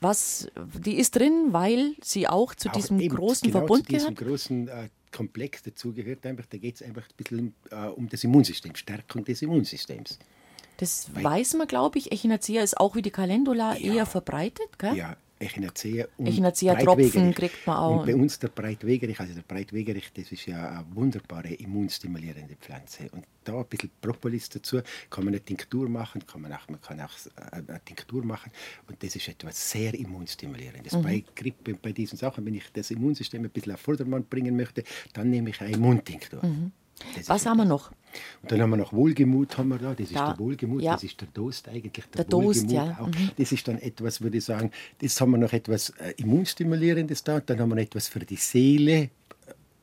Was, 0.00 0.48
die 0.84 0.96
ist 0.96 1.16
drin, 1.16 1.48
weil 1.52 1.94
sie 2.02 2.28
auch 2.28 2.54
zu 2.54 2.68
auch 2.68 2.72
diesem 2.72 3.00
eben, 3.00 3.16
großen 3.16 3.48
genau 3.48 3.60
Verbund 3.60 3.86
zu 3.86 3.92
diesem 3.92 4.14
gehört? 4.14 4.28
großen 4.30 4.68
äh, 4.68 4.88
Komplex 5.10 5.62
dazugehört. 5.62 6.26
Einfach, 6.26 6.44
da 6.46 6.58
geht 6.58 6.74
es 6.74 6.82
einfach 6.82 7.04
ein 7.04 7.16
bisschen 7.16 7.54
äh, 7.70 7.86
um 7.86 8.08
das 8.08 8.22
Immunsystem, 8.24 8.74
Stärkung 8.74 9.24
des 9.24 9.40
Immunsystems. 9.40 10.18
Das 10.76 11.14
weil, 11.14 11.24
weiß 11.24 11.54
man, 11.54 11.68
glaube 11.68 11.98
ich. 11.98 12.12
Echinacea 12.12 12.62
ist 12.62 12.78
auch 12.78 12.96
wie 12.96 13.02
die 13.02 13.10
Calendula 13.10 13.76
ja, 13.76 13.94
eher 13.94 14.06
verbreitet, 14.06 14.78
gell? 14.78 14.94
Ja, 14.94 15.16
Echinacea 15.44 16.06
und 16.16 16.26
Echinacea-Tropfen 16.26 17.34
kriegt 17.34 17.66
man 17.66 17.76
auch. 17.76 18.00
Und 18.00 18.06
bei 18.06 18.14
uns 18.14 18.38
der 18.38 18.48
Breitwegerich, 18.48 19.18
also 19.20 19.34
der 19.34 19.42
Breitwegerich, 19.42 20.12
das 20.12 20.32
ist 20.32 20.46
ja 20.46 20.68
eine 20.70 20.86
wunderbare 20.94 21.54
immunstimulierende 21.54 22.56
Pflanze. 22.56 23.08
Und 23.12 23.24
da 23.44 23.58
ein 23.58 23.66
bisschen 23.66 23.90
Propolis 24.00 24.48
dazu, 24.48 24.80
kann 25.10 25.24
man 25.24 25.34
eine 25.34 25.44
Tinktur 25.44 25.88
machen, 25.88 26.26
kann 26.26 26.40
man 26.40 26.52
auch, 26.52 26.68
man 26.68 26.80
kann 26.80 27.00
auch 27.00 27.12
eine 27.52 27.80
Tinktur 27.84 28.24
machen 28.24 28.50
und 28.88 29.02
das 29.02 29.16
ist 29.16 29.28
etwas 29.28 29.70
sehr 29.70 29.94
immunstimulierendes. 29.94 30.94
Mhm. 30.94 31.02
Bei 31.02 31.24
Grippe, 31.34 31.74
bei 31.74 31.92
diesen 31.92 32.16
Sachen, 32.16 32.44
wenn 32.46 32.54
ich 32.54 32.64
das 32.72 32.90
Immunsystem 32.90 33.44
ein 33.44 33.50
bisschen 33.50 33.72
auf 33.72 33.80
Vordermann 33.80 34.24
bringen 34.24 34.56
möchte, 34.56 34.82
dann 35.12 35.30
nehme 35.30 35.50
ich 35.50 35.60
eine 35.60 35.72
Immuntinktur. 35.72 36.44
Mhm. 36.44 36.72
Was 37.26 37.46
haben 37.46 37.58
wir 37.58 37.64
noch? 37.64 37.90
Und 38.42 38.52
dann 38.52 38.60
haben 38.60 38.70
wir 38.70 38.76
noch 38.76 38.92
Wohlgemut, 38.92 39.58
haben 39.58 39.68
wir 39.70 39.78
da. 39.78 39.94
das 39.94 40.06
ist 40.06 40.14
da. 40.14 40.32
der 40.32 40.38
Wohlgemut, 40.38 40.82
ja. 40.82 40.92
das 40.92 41.04
ist 41.04 41.20
der 41.20 41.28
Dost 41.32 41.68
eigentlich. 41.68 41.92
Der, 41.92 42.02
der 42.16 42.24
Dost, 42.24 42.70
ja. 42.70 42.96
Auch. 43.00 43.08
Mhm. 43.08 43.30
Das 43.36 43.50
ist 43.50 43.66
dann 43.66 43.78
etwas, 43.78 44.20
würde 44.20 44.38
ich 44.38 44.44
sagen, 44.44 44.70
das 45.00 45.20
haben 45.20 45.32
wir 45.32 45.38
noch 45.38 45.52
etwas 45.52 45.90
äh, 45.90 46.14
Immunstimulierendes 46.18 47.24
da, 47.24 47.40
dann 47.40 47.58
haben 47.58 47.70
wir 47.70 47.76
noch 47.76 47.82
etwas 47.82 48.08
für 48.08 48.20
die 48.20 48.36
Seele, 48.36 49.10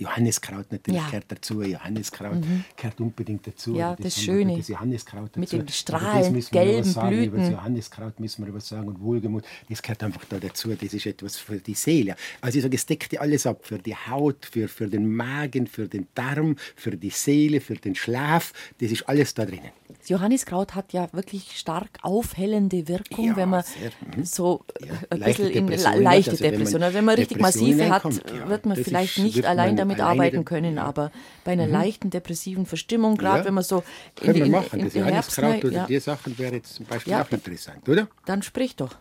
Johanniskraut 0.01 0.71
natürlich 0.71 0.99
ja. 0.99 1.07
gehört 1.07 1.25
dazu. 1.27 1.61
Johanniskraut 1.61 2.41
mhm. 2.41 2.65
gehört 2.75 2.99
unbedingt 2.99 3.45
dazu. 3.45 3.75
Ja, 3.75 3.95
das, 3.95 4.15
das 4.15 4.23
Schöne. 4.23 4.57
Das 4.57 4.67
Johanniskraut 4.67 5.29
dazu. 5.29 5.39
Mit 5.39 5.51
den 5.51 5.67
Strahlen, 5.67 6.45
gelben 6.51 6.93
Blüten. 6.93 7.23
Über 7.23 7.37
das 7.37 7.49
Johanniskraut 7.49 8.19
müssen 8.19 8.45
wir 8.45 8.53
was 8.53 8.67
sagen 8.67 8.87
und 8.87 8.99
Wohlgemut. 8.99 9.43
Das 9.69 9.81
gehört 9.81 10.03
einfach 10.03 10.25
da 10.25 10.39
dazu. 10.39 10.73
Das 10.73 10.93
ist 10.93 11.05
etwas 11.05 11.37
für 11.37 11.57
die 11.57 11.75
Seele. 11.75 12.15
Also 12.41 12.57
ich 12.57 12.63
sage, 12.63 12.75
es 12.75 12.85
deckt 12.85 13.13
ja 13.13 13.21
alles 13.21 13.45
ab. 13.45 13.59
Für 13.63 13.77
die 13.77 13.95
Haut, 13.95 14.45
für, 14.45 14.67
für 14.67 14.87
den 14.87 15.15
Magen, 15.15 15.67
für 15.67 15.87
den 15.87 16.07
Darm, 16.15 16.55
für 16.75 16.97
die 16.97 17.11
Seele, 17.11 17.61
für 17.61 17.75
den 17.75 17.93
Schlaf. 17.93 18.53
Das 18.79 18.91
ist 18.91 19.07
alles 19.07 19.35
da 19.35 19.45
drinnen. 19.45 19.71
Das 19.99 20.09
Johanniskraut 20.09 20.73
hat 20.73 20.93
ja 20.93 21.09
wirklich 21.13 21.57
stark 21.57 21.99
aufhellende 22.01 22.87
Wirkung, 22.87 23.25
ja, 23.25 23.35
wenn 23.35 23.49
man 23.49 23.63
sehr, 23.63 23.91
hm. 24.15 24.25
so 24.25 24.63
ja, 24.79 24.93
ein 25.09 25.19
bisschen 25.19 25.49
in 25.49 25.67
Depression 25.67 26.01
leichte 26.01 26.31
also 26.31 26.43
Depression, 26.43 26.83
also 26.83 26.97
wenn 26.97 27.05
man 27.05 27.15
richtig 27.15 27.39
massive 27.39 27.89
hat, 27.89 28.03
ja, 28.05 28.49
wird 28.49 28.65
man 28.65 28.77
vielleicht 28.77 29.19
nicht 29.19 29.45
allein 29.45 29.75
damit 29.75 29.90
arbeiten 29.99 30.45
können, 30.45 30.77
aber 30.77 31.11
bei 31.43 31.51
einer 31.51 31.67
mhm. 31.67 31.73
leichten 31.73 32.09
depressiven 32.09 32.65
Verstimmung, 32.65 33.17
gerade 33.17 33.45
wenn 33.45 33.53
man 33.53 33.63
so 33.63 33.83
in, 34.21 34.35
in, 34.35 34.45
in, 34.45 34.53
in, 34.53 34.85
das 34.85 34.93
Johanniskraut 34.93 35.65
oder 35.65 35.85
die 35.87 35.99
Sachen 35.99 36.37
wäre 36.37 36.55
jetzt 36.55 36.75
zum 36.75 36.85
Beispiel 36.85 37.13
auch 37.13 37.29
interessant, 37.31 37.87
oder? 37.89 38.07
Dann 38.25 38.41
sprich 38.41 38.75
doch. 38.75 38.95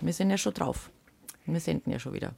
Wir 0.00 0.12
sind 0.12 0.30
ja 0.30 0.38
schon 0.38 0.54
drauf. 0.54 0.90
Wir 1.46 1.60
senden 1.60 1.90
ja 1.90 1.98
schon 1.98 2.12
wieder. 2.12 2.34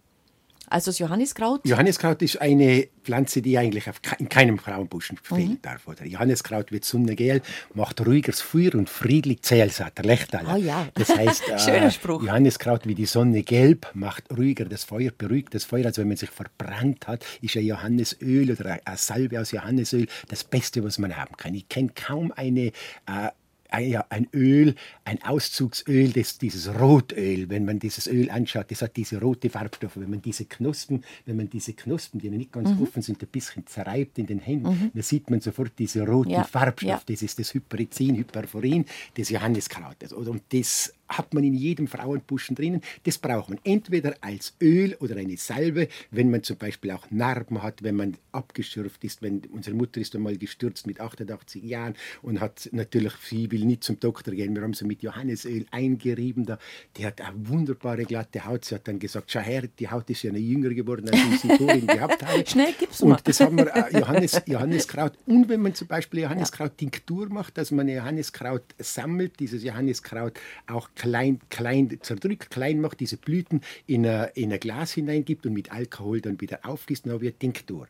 Also 0.71 0.93
das 0.93 1.01
Johanniskraut? 1.01 1.67
Johanniskraut 1.67 2.23
ist 2.23 2.41
eine 2.41 2.87
Pflanze, 3.03 3.43
die 3.43 3.59
eigentlich 3.59 3.85
in 4.19 4.29
keinem 4.29 4.57
Frauenbuschen 4.57 5.19
fehlen 5.21 5.51
mhm. 5.51 5.63
darf. 5.63 5.89
Oder? 5.89 6.07
Johanniskraut 6.07 6.71
wird 6.71 6.85
sonnengel, 6.85 7.43
macht 7.75 8.07
ruhiges 8.07 8.41
Feuer 8.41 8.77
und 8.77 8.89
friedlich 8.89 9.43
zählt, 9.43 9.73
sagt 9.73 9.99
der 9.99 10.05
Lechtaler. 10.05 10.55
Oh 10.55 10.57
ja. 10.57 10.87
Das 10.95 11.09
heißt, 11.09 11.43
Schöner 11.59 11.91
Spruch. 11.91 12.23
Johanniskraut 12.23 12.87
wie 12.87 12.95
die 12.95 13.07
Sonne 13.07 13.43
gelb 13.43 13.91
macht 13.95 14.25
ruhiger 14.31 14.65
das 14.65 14.85
Feuer, 14.85 15.11
beruhigt 15.11 15.55
das 15.55 15.65
Feuer. 15.65 15.87
Also 15.87 16.03
wenn 16.03 16.09
man 16.09 16.17
sich 16.17 16.31
verbrannt 16.31 17.09
hat, 17.09 17.25
ist 17.43 17.57
ein 17.57 17.65
Johannesöl 17.65 18.53
oder 18.53 18.79
eine 18.85 18.97
Salbe 18.97 19.41
aus 19.41 19.51
Johannesöl 19.51 20.07
das 20.29 20.45
Beste, 20.45 20.85
was 20.85 20.99
man 20.99 21.17
haben 21.17 21.37
kann. 21.37 21.53
Ich 21.55 21.69
kenne 21.69 21.91
kaum 21.97 22.33
eine 22.37 22.67
äh, 23.07 23.31
ja, 23.79 24.05
ein 24.09 24.29
Öl, 24.35 24.75
ein 25.05 25.23
Auszugsöl, 25.23 26.11
das, 26.11 26.39
dieses 26.39 26.69
Rotöl, 26.69 27.49
wenn 27.49 27.65
man 27.65 27.79
dieses 27.79 28.07
Öl 28.07 28.31
anschaut, 28.31 28.71
das 28.71 28.83
hat 28.83 28.97
diese 28.97 29.21
rote 29.21 29.51
Farbstoffe. 29.51 29.97
Wenn 29.97 30.11
man 30.11 30.23
diese 30.23 30.45
Knospen, 30.45 31.05
wenn 31.27 31.37
man 31.37 31.49
diese 31.49 31.73
Knospen, 31.75 32.21
die 32.21 32.31
nicht 32.31 32.53
ganz 32.53 32.71
mhm. 32.71 32.83
offen 32.83 33.03
sind, 33.03 33.23
ein 33.23 33.29
bisschen 33.29 33.67
zerreibt 33.67 34.19
in 34.19 34.27
den 34.27 34.41
Händen, 34.41 34.69
mhm. 34.69 34.91
dann 34.95 35.03
sieht 35.03 35.31
man 35.31 35.41
sofort 35.41 35.73
diese 35.79 36.07
roten 36.07 36.31
ja. 36.31 36.45
Farbstoffe. 36.45 36.89
Ja. 36.89 37.03
Das 37.07 37.23
ist 37.23 37.39
das 37.39 37.55
Hyperizin, 37.55 38.17
Hyperforin 38.17 38.85
des 39.17 39.31
Johanniskrautes. 39.31 40.13
Und 40.13 40.43
das 40.53 40.93
hat 41.11 41.35
man 41.35 41.45
in 41.45 41.55
jedem 41.55 41.89
Frauenbuschen 41.89 42.57
drinnen. 42.57 42.81
Das 43.05 43.19
braucht 43.19 43.51
man 43.51 43.59
entweder 43.65 44.15
als 44.21 44.55
Öl 44.63 44.97
oder 45.01 45.17
eine 45.17 45.37
Salbe, 45.37 45.89
wenn 46.11 46.31
man 46.31 46.43
zum 46.43 46.57
Beispiel 46.57 46.93
auch 46.93 47.11
Narben 47.11 47.63
hat, 47.63 47.83
wenn 47.83 47.97
man 47.97 48.17
abgeschürft 48.33 49.05
ist. 49.05 49.21
Wenn 49.21 49.43
unsere 49.53 49.77
Mutter 49.77 50.01
ist 50.01 50.15
einmal 50.15 50.37
gestürzt 50.37 50.87
mit 50.87 51.01
88 51.01 51.63
Jahren 51.63 51.95
und 52.23 52.41
hat 52.41 52.69
natürlich, 52.73 53.13
sie 53.25 53.51
will 53.51 53.65
nicht 53.65 53.85
zum 53.85 53.99
Doktor 53.99 54.33
gehen. 54.35 54.55
Wir 54.55 54.63
haben 54.63 54.75
sie 54.75 54.85
mit 54.85 55.03
Johannesöl 55.03 55.67
eingerieben. 55.71 56.47
Da. 56.47 56.59
Die 56.97 57.05
hat 57.05 57.21
eine 57.21 57.49
wunderbare 57.49 58.05
glatte 58.05 58.45
Haut. 58.45 58.65
Sie 58.65 58.75
hat 58.75 58.87
dann 58.87 58.99
gesagt, 58.99 59.31
schau 59.33 59.41
her, 59.41 59.65
die 59.79 59.89
Haut 59.89 60.09
ist 60.11 60.23
ja 60.23 60.31
eine 60.31 60.39
jünger 60.39 60.71
geworden, 60.71 61.09
als 61.11 61.21
ich 61.35 61.41
sie 61.41 61.49
vorhin 61.57 61.87
gehabt 61.87 62.25
habe. 62.25 62.47
Schnell 62.47 62.73
gib's 62.79 63.03
mal. 63.03 63.13
Und 63.13 63.29
das 63.29 63.41
haben 63.41 63.57
wir 63.59 63.75
äh, 63.75 63.99
Johannes, 63.99 64.43
Johanniskraut. 64.47 65.13
Und 65.27 65.49
wenn 65.49 65.61
man 65.61 65.75
zum 65.75 65.89
Beispiel 65.89 66.21
Johanniskraut-Tinktur 66.21 67.29
macht, 67.31 67.59
dass 67.59 67.71
man 67.71 67.89
Johanniskraut 67.89 68.63
sammelt, 68.79 69.41
dieses 69.41 69.65
Johanniskraut 69.65 70.39
auch 70.67 70.89
klein, 71.01 71.41
klein 71.49 71.99
zerdrückt, 72.03 72.51
klein 72.51 72.79
macht, 72.83 73.01
diese 73.01 73.17
Blüten 73.17 73.63
in 73.87 74.05
ein, 74.05 74.29
in 74.35 74.53
ein 74.53 74.61
Glas 74.61 74.93
hineingibt 74.93 75.47
und 75.47 75.55
mit 75.55 75.73
Alkohol 75.73 76.21
dann 76.21 76.39
wieder 76.43 76.61
aufgießt, 76.63 77.07
dann 77.07 77.23
wird 77.23 77.41
Tinktur. 77.41 77.89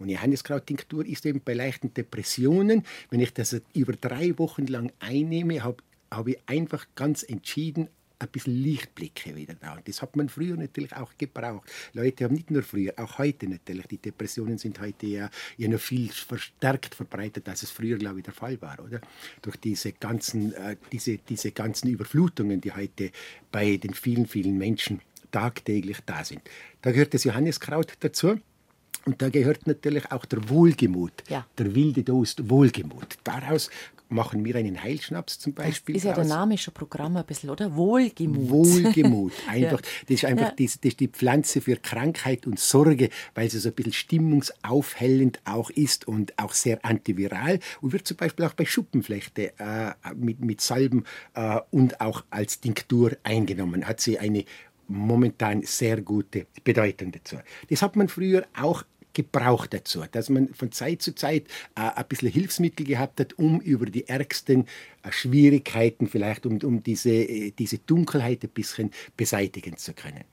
Und 0.00 0.08
Johanniskraut-Tinktur 0.08 1.06
ist 1.06 1.24
eben 1.24 1.40
bei 1.40 1.54
leichten 1.54 1.94
Depressionen, 1.94 2.82
wenn 3.10 3.20
ich 3.20 3.32
das 3.32 3.60
über 3.74 3.92
drei 3.92 4.36
Wochen 4.40 4.66
lang 4.66 4.90
einnehme, 4.98 5.62
habe 5.62 5.84
hab 6.10 6.26
ich 6.26 6.38
einfach 6.46 6.84
ganz 6.96 7.22
entschieden 7.22 7.88
ein 8.18 8.28
bisschen 8.28 8.54
Lichtblicke 8.54 9.34
wieder 9.36 9.54
da. 9.54 9.74
Und 9.74 9.86
das 9.86 10.02
hat 10.02 10.16
man 10.16 10.28
früher 10.28 10.56
natürlich 10.56 10.94
auch 10.94 11.12
gebraucht. 11.16 11.70
Leute 11.92 12.24
haben 12.24 12.34
nicht 12.34 12.50
nur 12.50 12.62
früher, 12.62 12.92
auch 12.96 13.18
heute 13.18 13.48
natürlich. 13.48 13.86
Die 13.86 13.98
Depressionen 13.98 14.58
sind 14.58 14.80
heute 14.80 15.06
ja, 15.06 15.30
ja 15.56 15.68
noch 15.68 15.80
viel 15.80 16.08
verstärkt 16.10 16.94
verbreitet, 16.94 17.48
als 17.48 17.62
es 17.62 17.70
früher, 17.70 17.96
glaube 17.96 18.18
ich, 18.18 18.24
der 18.24 18.34
Fall 18.34 18.60
war, 18.60 18.78
oder? 18.84 19.00
Durch 19.42 19.56
diese 19.56 19.92
ganzen, 19.92 20.52
äh, 20.54 20.76
diese, 20.90 21.18
diese 21.18 21.52
ganzen 21.52 21.88
Überflutungen, 21.88 22.60
die 22.60 22.72
heute 22.72 23.12
bei 23.52 23.76
den 23.76 23.94
vielen, 23.94 24.26
vielen 24.26 24.58
Menschen 24.58 25.00
tagtäglich 25.30 25.98
da 26.06 26.24
sind. 26.24 26.42
Da 26.82 26.90
gehört 26.92 27.14
das 27.14 27.24
Johanniskraut 27.24 27.94
dazu. 28.00 28.40
Und 29.04 29.22
da 29.22 29.30
gehört 29.30 29.66
natürlich 29.66 30.10
auch 30.12 30.26
der 30.26 30.50
Wohlgemut, 30.50 31.12
ja. 31.28 31.46
der 31.56 31.74
wilde 31.74 32.02
Dost 32.02 32.50
Wohlgemut. 32.50 33.16
Daraus 33.24 33.70
machen 34.08 34.44
wir 34.44 34.56
einen 34.56 34.82
Heilschnaps 34.82 35.38
zum 35.38 35.54
Beispiel. 35.54 35.94
Das 35.94 36.04
ist 36.04 36.08
ja 36.08 36.14
der 36.14 36.24
Name 36.24 36.56
schon 36.58 36.74
Programm 36.74 37.16
ein 37.16 37.24
bisschen, 37.24 37.50
oder? 37.50 37.74
Wohlgemut. 37.74 38.50
Wohlgemut. 38.50 39.32
Einfach, 39.48 39.80
ja. 39.80 39.88
Das 40.02 40.14
ist 40.14 40.24
einfach 40.24 40.48
ja. 40.48 40.54
die, 40.54 40.66
das 40.66 40.78
ist 40.82 41.00
die 41.00 41.08
Pflanze 41.08 41.60
für 41.60 41.76
Krankheit 41.76 42.46
und 42.46 42.58
Sorge, 42.58 43.10
weil 43.34 43.50
sie 43.50 43.58
so 43.58 43.68
ein 43.68 43.74
bisschen 43.74 43.92
stimmungsaufhellend 43.92 45.40
auch 45.44 45.70
ist 45.70 46.08
und 46.08 46.38
auch 46.38 46.52
sehr 46.52 46.84
antiviral 46.84 47.58
und 47.80 47.92
wird 47.92 48.06
zum 48.06 48.16
Beispiel 48.16 48.44
auch 48.46 48.54
bei 48.54 48.64
Schuppenflechte 48.64 49.52
äh, 49.58 49.92
mit, 50.14 50.40
mit 50.40 50.60
Salben 50.60 51.04
äh, 51.34 51.60
und 51.70 52.00
auch 52.00 52.24
als 52.30 52.60
Tinktur 52.60 53.16
eingenommen. 53.22 53.86
Hat 53.86 54.00
sie 54.00 54.18
eine 54.18 54.44
momentan 54.88 55.62
sehr 55.62 56.00
gute 56.00 56.46
Bedeutung 56.64 57.12
dazu. 57.12 57.36
Das 57.68 57.82
hat 57.82 57.96
man 57.96 58.08
früher 58.08 58.46
auch 58.58 58.84
gebraucht 59.12 59.74
dazu, 59.74 60.02
dass 60.10 60.28
man 60.28 60.54
von 60.54 60.72
Zeit 60.72 61.02
zu 61.02 61.14
Zeit 61.14 61.44
äh, 61.74 61.80
ein 61.80 62.04
bisschen 62.08 62.30
Hilfsmittel 62.30 62.86
gehabt 62.86 63.20
hat, 63.20 63.38
um 63.38 63.60
über 63.60 63.86
die 63.86 64.08
ärgsten 64.08 64.66
äh, 65.02 65.10
Schwierigkeiten 65.10 66.06
vielleicht, 66.06 66.46
um, 66.46 66.58
um 66.62 66.82
diese, 66.82 67.10
äh, 67.10 67.50
diese 67.50 67.78
Dunkelheit 67.78 68.44
ein 68.44 68.50
bisschen 68.50 68.90
beseitigen 69.16 69.76
zu 69.76 69.92
können. 69.92 70.24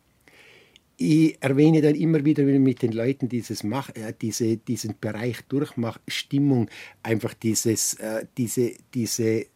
Ich 0.98 1.42
erwähne 1.42 1.82
dann 1.82 1.96
immer 1.96 2.24
wieder, 2.24 2.46
wenn 2.46 2.56
ich 2.56 2.62
mit 2.62 2.82
den 2.82 2.94
Leuten 2.94 3.28
dieses 3.28 3.64
Mach, 3.64 3.90
äh, 3.96 4.14
diese, 4.22 4.58
diesen 4.58 4.96
Bereich 5.00 5.42
durchmache, 5.50 6.00
Stimmung, 6.08 6.70
einfach 7.04 7.34
dieses, 7.34 7.96
äh, 7.96 8.26
diese, 8.38 8.74
diese 8.94 9.48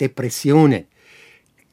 Depressionen 0.00 0.84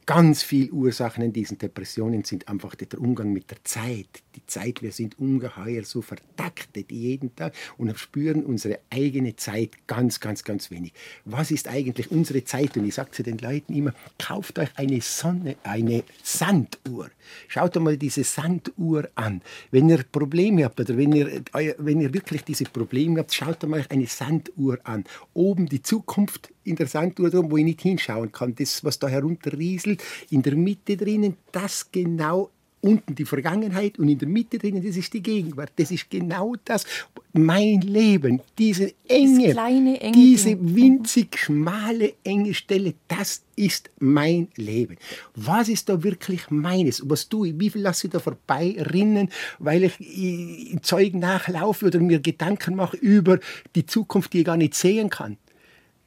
Ganz 0.06 0.42
viele 0.42 0.70
Ursachen 0.70 1.24
in 1.24 1.32
diesen 1.32 1.56
Depressionen 1.56 2.24
sind 2.24 2.46
einfach 2.48 2.74
der 2.74 3.00
Umgang 3.00 3.32
mit 3.32 3.50
der 3.50 3.64
Zeit. 3.64 4.22
Die 4.34 4.46
Zeit, 4.46 4.82
wir 4.82 4.92
sind 4.92 5.18
ungeheuer 5.18 5.84
so 5.84 6.02
vertaktet 6.02 6.90
jeden 6.90 7.34
Tag 7.36 7.54
und 7.78 7.96
spüren 7.98 8.44
unsere 8.44 8.80
eigene 8.90 9.36
Zeit 9.36 9.86
ganz, 9.86 10.20
ganz, 10.20 10.44
ganz 10.44 10.70
wenig. 10.70 10.92
Was 11.24 11.50
ist 11.50 11.68
eigentlich 11.68 12.10
unsere 12.10 12.44
Zeit? 12.44 12.76
Und 12.76 12.86
ich 12.86 12.94
sage 12.94 13.12
zu 13.12 13.22
den 13.22 13.38
Leuten 13.38 13.74
immer, 13.74 13.94
kauft 14.18 14.58
euch 14.58 14.70
eine 14.76 15.00
Sonne, 15.00 15.56
eine 15.62 16.04
Sanduhr. 16.22 17.10
Schaut 17.48 17.76
einmal 17.76 17.96
diese 17.96 18.24
Sanduhr 18.24 19.08
an. 19.14 19.40
Wenn 19.70 19.88
ihr 19.88 20.02
Probleme 20.10 20.64
habt 20.64 20.80
oder 20.80 20.96
wenn 20.96 21.12
ihr, 21.12 21.42
wenn 21.78 22.00
ihr 22.00 22.12
wirklich 22.12 22.44
diese 22.44 22.64
Probleme 22.64 23.20
habt, 23.20 23.34
schaut 23.34 23.62
einmal 23.64 23.84
eine 23.88 24.06
Sanduhr 24.06 24.78
an. 24.84 25.04
Oben 25.32 25.66
die 25.66 25.82
Zukunft 25.82 26.52
in 26.64 26.76
der 26.76 26.86
Sanduhr 26.86 27.30
drum, 27.30 27.50
wo 27.50 27.56
ich 27.56 27.64
nicht 27.64 27.82
hinschauen 27.82 28.32
kann. 28.32 28.54
Das, 28.54 28.84
was 28.84 28.98
da 28.98 29.08
herunterrieselt, 29.08 30.02
in 30.30 30.42
der 30.42 30.56
Mitte 30.56 30.96
drinnen, 30.96 31.36
das 31.52 31.90
genau 31.92 32.50
unten 32.84 33.14
die 33.14 33.24
Vergangenheit 33.24 33.98
und 33.98 34.08
in 34.08 34.18
der 34.18 34.28
Mitte 34.28 34.58
drinnen, 34.58 34.84
das 34.84 34.96
ist 34.96 35.12
die 35.14 35.22
Gegenwart. 35.22 35.72
Das 35.76 35.90
ist 35.90 36.10
genau 36.10 36.54
das, 36.66 36.84
mein 37.32 37.80
Leben, 37.80 38.42
diese 38.58 38.92
enge, 39.08 39.52
kleine, 39.52 40.00
enge 40.00 40.12
diese 40.12 40.56
winzig 40.60 41.38
schmale, 41.38 42.12
enge 42.24 42.52
Stelle, 42.52 42.94
das 43.08 43.42
ist 43.56 43.90
mein 44.00 44.48
Leben. 44.56 44.96
Was 45.34 45.70
ist 45.70 45.88
da 45.88 46.02
wirklich 46.02 46.50
meines? 46.50 47.02
Was 47.08 47.28
tue 47.28 47.48
ich? 47.48 47.58
Wie 47.58 47.70
viel 47.70 47.80
lasse 47.80 48.06
ich 48.06 48.12
da 48.12 48.20
vorbeirinnen, 48.20 49.30
weil 49.58 49.84
ich 49.84 49.98
in 50.00 50.82
Zeugen 50.82 51.20
nachlaufe 51.20 51.86
oder 51.86 52.00
mir 52.00 52.20
Gedanken 52.20 52.76
mache 52.76 52.98
über 52.98 53.40
die 53.74 53.86
Zukunft, 53.86 54.34
die 54.34 54.40
ich 54.40 54.44
gar 54.44 54.58
nicht 54.58 54.74
sehen 54.74 55.08
kann? 55.08 55.38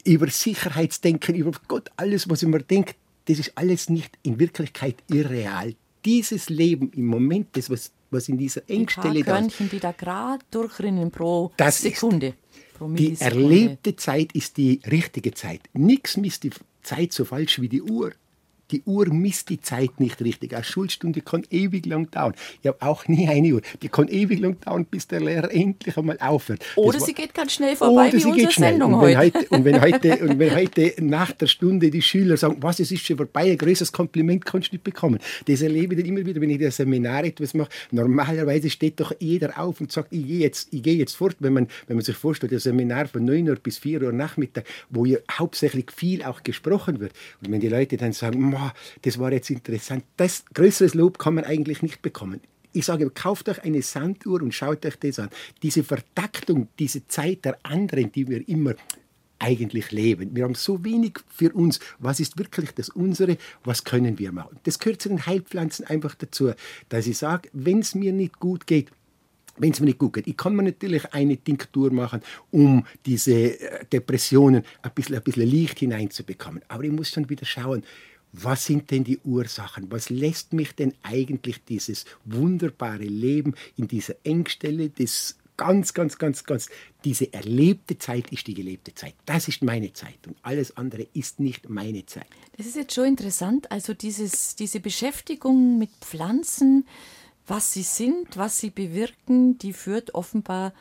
Über 0.06 0.28
Sicherheitsdenken, 0.28 1.36
über 1.36 1.52
Gott, 1.68 1.90
alles, 1.98 2.30
was 2.30 2.44
ich 2.44 2.48
mir 2.48 2.62
denke, 2.62 2.94
das 3.26 3.40
ist 3.40 3.54
alles 3.56 3.90
nicht 3.90 4.18
in 4.22 4.40
Wirklichkeit 4.40 4.98
irreal. 5.10 5.74
Dieses 6.08 6.50
Leben 6.50 6.92
im 6.96 7.08
Moment, 7.08 7.50
das, 7.52 7.70
was, 7.70 7.92
was 8.12 8.30
in 8.30 8.38
dieser 8.38 8.62
Engstelle 8.70 9.16
die 9.16 9.24
da 9.24 9.40
ist. 9.40 9.60
die 9.60 9.80
da 9.80 9.92
gerade 9.92 10.44
durchrinnen 10.50 11.12
pro 11.12 11.52
das 11.58 11.82
Sekunde. 11.82 12.34
Pro 12.78 12.88
die 12.88 13.16
erlebte 13.20 13.96
Zeit 13.96 14.32
ist 14.32 14.56
die 14.56 14.80
richtige 14.90 15.34
Zeit. 15.34 15.62
Nichts 15.74 16.16
misst 16.16 16.44
die 16.44 16.52
Zeit 16.82 17.12
so 17.12 17.26
falsch 17.26 17.60
wie 17.60 17.68
die 17.68 17.82
Uhr 17.82 18.14
die 18.72 18.84
Uhr 18.84 19.08
misst 19.14 19.50
die 19.50 19.62
Zeit 19.62 20.00
nicht 20.00 20.22
richtig. 20.22 20.54
Eine 20.54 20.64
Schulstunde 20.64 21.22
kann 21.22 21.44
ewig 21.50 21.86
lang 21.86 22.12
dauern. 22.12 22.34
Ich 22.62 22.68
habe 22.68 22.82
auch 22.82 23.08
nie 23.08 23.28
eine 23.28 23.56
Uhr. 23.56 23.62
Die 23.82 23.90
kann 23.90 24.08
ewig 24.08 24.40
lang 24.40 24.60
dauern, 24.60 24.86
bis 24.86 25.08
der 25.08 25.22
Lehrer 25.22 25.52
endlich 25.52 25.98
einmal 25.98 26.18
aufhört. 26.20 26.62
Oder 26.76 27.00
sie 27.00 27.14
geht 27.14 27.34
ganz 27.34 27.54
schnell 27.54 27.76
vorbei, 27.76 28.12
wie 28.12 28.26
unsere 28.26 28.52
Sendung 28.52 28.94
und 28.96 29.02
wenn 29.02 29.18
heute. 29.18 29.46
Und 29.50 29.66
wenn 29.66 29.82
heute, 29.88 30.18
und 30.18 30.40
wenn 30.40 30.56
heute 30.56 30.94
nach 31.00 31.32
der 31.32 31.48
Stunde 31.48 31.90
die 31.90 32.02
Schüler 32.02 32.38
sagen, 32.38 32.58
was, 32.60 32.80
es 32.80 32.92
ist 32.92 33.06
schon 33.06 33.18
vorbei, 33.18 33.52
ein 33.52 33.58
größeres 33.58 33.92
Kompliment 33.92 34.46
kannst 34.46 34.72
du 34.72 34.76
nicht 34.76 34.84
bekommen. 34.84 35.20
Das 35.48 35.62
erlebe 35.62 35.96
ich 35.96 36.02
dann 36.02 36.10
immer 36.10 36.26
wieder, 36.26 36.42
wenn 36.42 36.50
ich 36.50 36.60
das 36.60 36.78
Seminar 36.78 37.24
etwas 37.24 37.54
mache. 37.54 37.70
Normalerweise 37.92 38.70
steht 38.70 39.00
doch 39.00 39.14
jeder 39.20 39.58
auf 39.60 39.80
und 39.80 39.92
sagt, 39.92 40.12
ich 40.12 40.26
gehe 40.26 40.40
jetzt, 40.40 40.74
ich 40.74 40.84
gehe 40.84 40.96
jetzt 40.96 41.16
fort. 41.16 41.38
Wenn 41.40 41.54
man, 41.54 41.68
wenn 41.88 41.96
man 41.96 42.04
sich 42.04 42.16
vorstellt, 42.16 42.52
das 42.52 42.64
Seminar 42.64 43.08
von 43.08 43.24
9 43.24 43.50
Uhr 43.50 43.56
bis 43.56 43.78
4 43.78 44.02
Uhr 44.02 44.12
Nachmittag, 44.12 44.66
wo 44.90 45.06
ja 45.06 45.18
hauptsächlich 45.32 45.92
viel 45.92 46.24
auch 46.24 46.44
gesprochen 46.44 47.00
wird. 47.00 47.14
Und 47.42 47.52
wenn 47.52 47.62
die 47.62 47.70
Leute 47.70 47.98
dann 47.98 48.12
sagen, 48.12 48.57
das 49.02 49.20
war 49.20 49.32
jetzt 49.32 49.50
interessant. 49.50 50.04
Das 50.18 50.44
größeres 50.54 50.94
Lob 50.94 51.20
kann 51.20 51.36
man 51.36 51.44
eigentlich 51.44 51.82
nicht 51.82 52.02
bekommen. 52.02 52.42
Ich 52.74 52.86
sage, 52.86 53.10
kauft 53.10 53.50
euch 53.50 53.64
eine 53.64 53.82
Sanduhr 53.82 54.42
und 54.42 54.54
schaut 54.54 54.86
euch 54.86 54.98
das 54.98 55.20
an. 55.20 55.30
Diese 55.64 55.84
Vertaktung, 55.84 56.68
diese 56.78 57.08
Zeit 57.08 57.46
der 57.46 57.58
anderen, 57.64 58.12
die 58.12 58.28
wir 58.28 58.48
immer 58.48 58.76
eigentlich 59.40 59.92
leben. 59.92 60.36
Wir 60.36 60.44
haben 60.44 60.56
so 60.56 60.84
wenig 60.84 61.20
für 61.30 61.54
uns. 61.54 61.80
Was 62.00 62.20
ist 62.20 62.38
wirklich 62.38 62.72
das 62.72 62.90
unsere? 62.90 63.38
Was 63.64 63.84
können 63.84 64.20
wir 64.20 64.32
machen? 64.32 64.60
Das 64.64 64.80
gehört 64.80 65.02
zu 65.02 65.10
den 65.10 65.26
Heilpflanzen 65.26 65.86
einfach 65.86 66.16
dazu, 66.16 66.52
dass 66.90 67.08
ich 67.08 67.18
sage, 67.18 67.50
wenn 67.54 67.80
es 67.80 67.96
mir 67.96 68.14
nicht 68.14 68.40
gut 68.40 68.68
geht, 68.68 68.90
wenn 69.58 69.72
es 69.72 69.80
mir 69.80 69.88
nicht 69.88 70.00
gut 70.00 70.14
geht. 70.14 70.28
Ich 70.28 70.38
kann 70.38 70.56
mir 70.56 70.64
natürlich 70.64 71.14
eine 71.14 71.38
Tinktur 71.38 71.92
machen, 71.92 72.22
um 72.52 72.86
diese 73.06 73.60
äh, 73.60 73.86
Depressionen 73.92 74.64
ein 74.82 74.92
bisschen, 74.94 75.16
ein 75.16 75.24
bisschen 75.24 75.48
Licht 75.48 75.80
hineinzubekommen. 75.80 76.62
Aber 76.68 76.84
ich 76.84 76.92
muss 76.92 77.10
schon 77.10 77.30
wieder 77.30 77.46
schauen, 77.46 77.84
was 78.44 78.66
sind 78.66 78.92
denn 78.92 79.04
die 79.04 79.20
Ursachen? 79.20 79.92
Was 79.92 80.10
lässt 80.10 80.54
mich 80.54 80.74
denn 80.74 80.94
eigentlich 81.04 81.64
dieses 81.64 82.06
wunderbare 82.26 83.04
Leben 83.04 83.56
in 83.76 83.88
dieser 83.88 84.16
Engstelle 84.24 84.90
des 84.90 85.38
ganz, 85.58 85.94
ganz, 85.94 86.18
ganz, 86.18 86.44
ganz, 86.44 86.70
diese 87.04 87.34
erlebte 87.34 87.98
Zeit 87.98 88.32
ist 88.32 88.46
die 88.48 88.54
gelebte 88.54 88.94
Zeit. 88.94 89.16
Das 89.26 89.48
ist 89.48 89.64
meine 89.64 89.92
Zeit 89.92 90.20
und 90.28 90.38
alles 90.44 90.78
andere 90.78 91.08
ist 91.14 91.40
nicht 91.40 91.68
meine 91.68 92.06
Zeit. 92.06 92.28
Das 92.56 92.68
ist 92.68 92.76
jetzt 92.76 92.94
schon 92.94 93.06
interessant. 93.06 93.72
Also 93.72 93.94
dieses, 93.94 94.56
diese 94.56 94.80
Beschäftigung 94.80 95.80
mit 95.80 95.90
Pflanzen, 96.02 96.86
was 97.48 97.74
sie 97.74 97.84
sind, 97.84 98.38
was 98.38 98.60
sie 98.60 98.70
bewirken, 98.70 99.58
die 99.58 99.74
führt 99.74 100.14
offenbar 100.14 100.74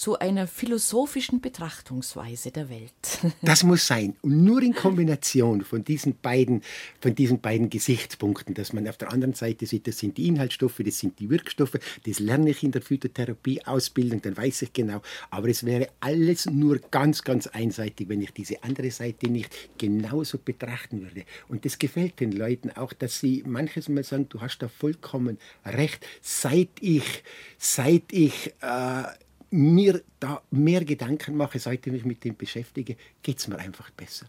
zu 0.00 0.18
einer 0.18 0.46
philosophischen 0.46 1.42
Betrachtungsweise 1.42 2.50
der 2.50 2.70
Welt. 2.70 2.90
Das 3.42 3.64
muss 3.64 3.86
sein. 3.86 4.16
Und 4.22 4.44
nur 4.44 4.62
in 4.62 4.74
Kombination 4.74 5.62
von 5.62 5.84
diesen 5.84 6.16
beiden, 6.16 6.62
von 7.00 7.14
diesen 7.14 7.40
beiden 7.40 7.68
Gesichtspunkten, 7.68 8.54
dass 8.54 8.72
man 8.72 8.88
auf 8.88 8.96
der 8.96 9.12
anderen 9.12 9.34
Seite 9.34 9.66
sieht, 9.66 9.86
das 9.86 9.98
sind 9.98 10.16
die 10.16 10.28
Inhaltsstoffe, 10.28 10.80
das 10.82 10.98
sind 11.00 11.18
die 11.18 11.28
Wirkstoffe, 11.28 11.78
das 12.06 12.18
lerne 12.18 12.48
ich 12.48 12.62
in 12.62 12.72
der 12.72 12.80
Phytotherapie-Ausbildung, 12.80 14.22
dann 14.22 14.38
weiß 14.38 14.62
ich 14.62 14.72
genau. 14.72 15.02
Aber 15.30 15.48
es 15.48 15.66
wäre 15.66 15.88
alles 16.00 16.46
nur 16.46 16.78
ganz, 16.90 17.22
ganz 17.22 17.46
einseitig, 17.48 18.08
wenn 18.08 18.22
ich 18.22 18.32
diese 18.32 18.62
andere 18.62 18.90
Seite 18.90 19.28
nicht 19.28 19.54
genauso 19.76 20.38
betrachten 20.38 21.02
würde. 21.02 21.24
Und 21.48 21.66
das 21.66 21.78
gefällt 21.78 22.20
den 22.20 22.32
Leuten 22.32 22.70
auch, 22.70 22.94
dass 22.94 23.20
sie 23.20 23.42
manches 23.46 23.90
Mal 23.90 24.04
sagen, 24.04 24.30
du 24.30 24.40
hast 24.40 24.60
da 24.60 24.68
vollkommen 24.68 25.36
recht. 25.66 26.06
Seit 26.22 26.70
ich, 26.80 27.22
seit 27.58 28.04
ich 28.12 28.54
äh, 28.62 29.02
mir 29.50 30.02
da 30.20 30.42
mehr 30.50 30.84
Gedanken 30.84 31.36
mache, 31.36 31.58
seit 31.58 31.86
ich 31.86 31.92
mich 31.92 32.04
mit 32.04 32.24
dem 32.24 32.36
beschäftige, 32.36 32.96
geht 33.22 33.38
es 33.38 33.48
mir 33.48 33.58
einfach 33.58 33.90
besser. 33.90 34.26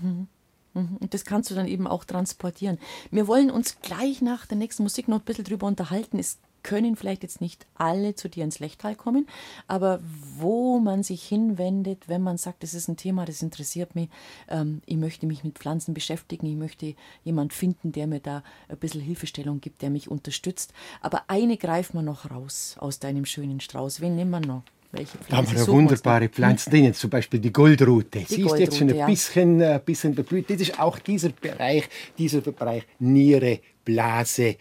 Mhm. 0.00 0.28
Mhm. 0.74 0.96
Und 0.98 1.14
das 1.14 1.24
kannst 1.24 1.50
du 1.50 1.54
dann 1.54 1.66
eben 1.66 1.86
auch 1.86 2.04
transportieren. 2.04 2.78
Wir 3.10 3.26
wollen 3.26 3.50
uns 3.50 3.80
gleich 3.80 4.20
nach 4.20 4.46
der 4.46 4.58
nächsten 4.58 4.82
Musik 4.82 5.08
noch 5.08 5.18
ein 5.18 5.24
bisschen 5.24 5.44
drüber 5.44 5.66
unterhalten. 5.66 6.18
Es 6.18 6.38
können 6.66 6.96
vielleicht 6.96 7.22
jetzt 7.22 7.40
nicht 7.40 7.64
alle 7.76 8.16
zu 8.16 8.28
dir 8.28 8.42
ins 8.42 8.58
Lechtal 8.58 8.96
kommen, 8.96 9.28
aber 9.68 10.00
wo 10.36 10.80
man 10.80 11.04
sich 11.04 11.22
hinwendet, 11.22 12.08
wenn 12.08 12.22
man 12.22 12.38
sagt, 12.38 12.64
das 12.64 12.74
ist 12.74 12.88
ein 12.88 12.96
Thema, 12.96 13.24
das 13.24 13.40
interessiert 13.40 13.94
mich, 13.94 14.08
ähm, 14.48 14.82
ich 14.84 14.96
möchte 14.96 15.26
mich 15.26 15.44
mit 15.44 15.58
Pflanzen 15.58 15.94
beschäftigen, 15.94 16.44
ich 16.46 16.56
möchte 16.56 16.96
jemand 17.22 17.52
finden, 17.52 17.92
der 17.92 18.08
mir 18.08 18.18
da 18.18 18.42
ein 18.68 18.78
bisschen 18.78 19.00
Hilfestellung 19.00 19.60
gibt, 19.60 19.80
der 19.80 19.90
mich 19.90 20.10
unterstützt. 20.10 20.72
Aber 21.00 21.22
eine 21.28 21.56
greifen 21.56 21.98
wir 21.98 22.02
noch 22.02 22.32
raus 22.32 22.74
aus 22.80 22.98
deinem 22.98 23.26
schönen 23.26 23.60
Strauß. 23.60 24.00
Wen 24.00 24.16
nehmen 24.16 24.32
wir 24.32 24.40
noch? 24.40 24.62
Welche 24.90 25.18
Pflanze 25.18 25.30
da 25.30 25.36
haben 25.36 25.66
wir 25.68 25.72
wunderbare 25.72 26.28
Pflanzen 26.28 26.70
drin, 26.70 26.94
zum 26.94 27.10
Beispiel 27.10 27.38
die 27.38 27.52
Goldrute. 27.52 28.18
Die 28.20 28.24
Sie 28.24 28.42
Goldrute, 28.42 28.54
ist 28.54 28.68
jetzt 28.68 28.78
schon 28.78 28.90
ein 28.90 28.96
ja. 28.96 29.06
bisschen, 29.06 29.60
äh, 29.60 29.80
bisschen 29.84 30.16
beblüht. 30.16 30.50
Das 30.50 30.60
ist 30.60 30.80
auch 30.80 30.98
dieser 30.98 31.28
Bereich, 31.28 31.88
dieser 32.18 32.40
Bereich 32.40 32.82
Niere, 32.98 33.60
Blase, 33.84 34.56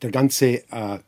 der 0.00 0.10
ganze 0.12 0.62
äh, 0.70 0.98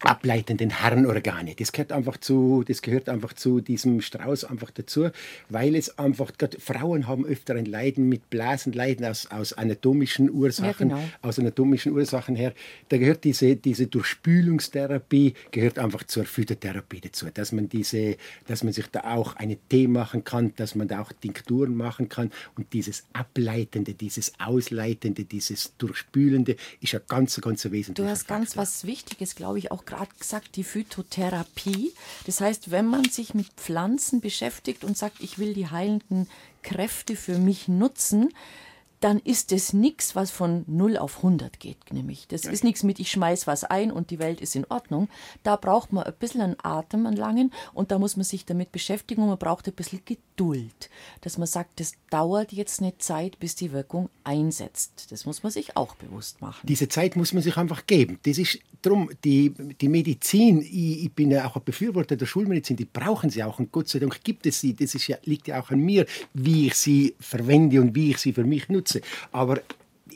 ableitenden 0.00 0.82
Harnorgane. 0.82 1.54
Das 1.54 1.72
gehört 1.72 1.92
einfach 1.92 2.16
zu, 2.16 2.64
das 2.66 2.82
gehört 2.82 3.08
einfach 3.08 3.32
zu 3.34 3.60
diesem 3.60 4.00
Strauß 4.00 4.44
einfach 4.44 4.70
dazu, 4.70 5.10
weil 5.48 5.74
es 5.74 5.98
einfach, 5.98 6.32
gerade 6.38 6.58
Frauen 6.58 7.06
haben 7.06 7.24
öfter 7.26 7.54
ein 7.54 7.66
Leiden 7.66 8.08
mit 8.08 8.30
Blasenleiden 8.30 9.04
aus, 9.04 9.26
aus 9.26 9.52
anatomischen 9.52 10.30
Ursachen, 10.30 10.90
ja, 10.90 10.96
genau. 10.96 11.08
aus 11.22 11.38
anatomischen 11.38 11.92
Ursachen 11.92 12.34
her. 12.34 12.54
Da 12.88 12.98
gehört 12.98 13.24
diese, 13.24 13.56
diese 13.56 13.86
Durchspülungstherapie, 13.86 15.34
gehört 15.50 15.78
einfach 15.78 16.04
zur 16.04 16.24
Phytotherapie 16.24 17.00
dazu, 17.00 17.26
dass 17.32 17.52
man 17.52 17.68
diese, 17.68 18.16
dass 18.46 18.64
man 18.64 18.72
sich 18.72 18.86
da 18.86 19.00
auch 19.14 19.36
eine 19.36 19.56
Tee 19.68 19.86
machen 19.86 20.24
kann, 20.24 20.54
dass 20.56 20.74
man 20.74 20.88
da 20.88 21.02
auch 21.02 21.12
Tinkturen 21.12 21.76
machen 21.76 22.08
kann 22.08 22.30
und 22.56 22.72
dieses 22.72 23.04
Ableitende, 23.12 23.94
dieses 23.94 24.32
Ausleitende, 24.38 25.24
dieses 25.24 25.76
Durchspülende 25.76 26.56
ist 26.80 26.92
ja 26.92 27.00
ganz, 27.06 27.38
ganz 27.40 27.64
wesentlich. 27.64 28.06
Du 28.06 28.10
hast 28.10 28.26
ganz 28.26 28.56
was 28.56 28.84
Wichtiges, 28.84 29.34
glaube 29.34 29.58
ich, 29.58 29.70
auch 29.70 29.84
gerade 29.90 30.10
gesagt, 30.18 30.56
die 30.56 30.64
Phytotherapie. 30.64 31.92
Das 32.26 32.40
heißt, 32.40 32.70
wenn 32.70 32.86
man 32.86 33.04
sich 33.04 33.34
mit 33.34 33.48
Pflanzen 33.56 34.20
beschäftigt 34.20 34.84
und 34.84 34.96
sagt, 34.96 35.20
ich 35.20 35.38
will 35.38 35.52
die 35.52 35.68
heilenden 35.68 36.28
Kräfte 36.62 37.16
für 37.16 37.38
mich 37.38 37.68
nutzen, 37.68 38.32
dann 39.00 39.18
ist 39.18 39.50
es 39.50 39.72
nichts, 39.72 40.14
was 40.14 40.30
von 40.30 40.64
0 40.66 40.98
auf 40.98 41.18
100 41.18 41.58
geht, 41.58 41.92
nämlich. 41.92 42.28
Das 42.28 42.44
ist 42.44 42.64
nichts 42.64 42.82
mit, 42.82 43.00
ich 43.00 43.10
schmeiß 43.10 43.46
was 43.46 43.64
ein 43.64 43.90
und 43.90 44.10
die 44.10 44.18
Welt 44.18 44.42
ist 44.42 44.54
in 44.54 44.66
Ordnung. 44.66 45.08
Da 45.42 45.56
braucht 45.56 45.92
man 45.92 46.04
ein 46.04 46.12
bisschen 46.18 46.42
einen 46.42 46.56
Atem, 46.62 47.06
einen 47.06 47.16
langen, 47.16 47.50
und 47.72 47.90
da 47.90 47.98
muss 47.98 48.16
man 48.16 48.24
sich 48.24 48.44
damit 48.44 48.72
beschäftigen 48.72 49.22
und 49.22 49.28
man 49.28 49.38
braucht 49.38 49.66
ein 49.66 49.72
bisschen 49.72 50.02
Geduld. 50.04 50.90
Dass 51.22 51.38
man 51.38 51.46
sagt, 51.46 51.80
das 51.80 51.92
dauert 52.10 52.52
jetzt 52.52 52.80
eine 52.80 52.96
Zeit, 52.98 53.38
bis 53.38 53.54
die 53.54 53.72
Wirkung 53.72 54.10
einsetzt. 54.22 55.10
Das 55.10 55.24
muss 55.24 55.42
man 55.42 55.50
sich 55.50 55.76
auch 55.76 55.94
bewusst 55.94 56.42
machen. 56.42 56.66
Diese 56.66 56.88
Zeit 56.88 57.16
muss 57.16 57.32
man 57.32 57.42
sich 57.42 57.56
einfach 57.56 57.86
geben. 57.86 58.18
Das 58.24 58.36
ist 58.36 58.58
drum, 58.82 59.10
die, 59.24 59.50
die 59.80 59.88
Medizin, 59.88 60.60
ich, 60.60 61.04
ich 61.04 61.12
bin 61.12 61.30
ja 61.30 61.46
auch 61.46 61.56
ein 61.56 61.64
Befürworter 61.64 62.16
der 62.16 62.26
Schulmedizin, 62.26 62.76
die 62.76 62.84
brauchen 62.84 63.30
sie 63.30 63.42
auch 63.42 63.58
und 63.58 63.72
Gott 63.72 63.88
sei 63.88 63.98
Dank 63.98 64.22
gibt 64.24 64.46
es 64.46 64.60
sie. 64.60 64.74
Das 64.74 64.94
ist 64.94 65.06
ja, 65.06 65.16
liegt 65.24 65.48
ja 65.48 65.60
auch 65.60 65.70
an 65.70 65.80
mir, 65.80 66.06
wie 66.34 66.66
ich 66.66 66.74
sie 66.74 67.14
verwende 67.20 67.80
und 67.80 67.94
wie 67.94 68.10
ich 68.10 68.18
sie 68.18 68.32
für 68.32 68.44
mich 68.44 68.68
nutze. 68.68 68.89
Aber 69.32 69.60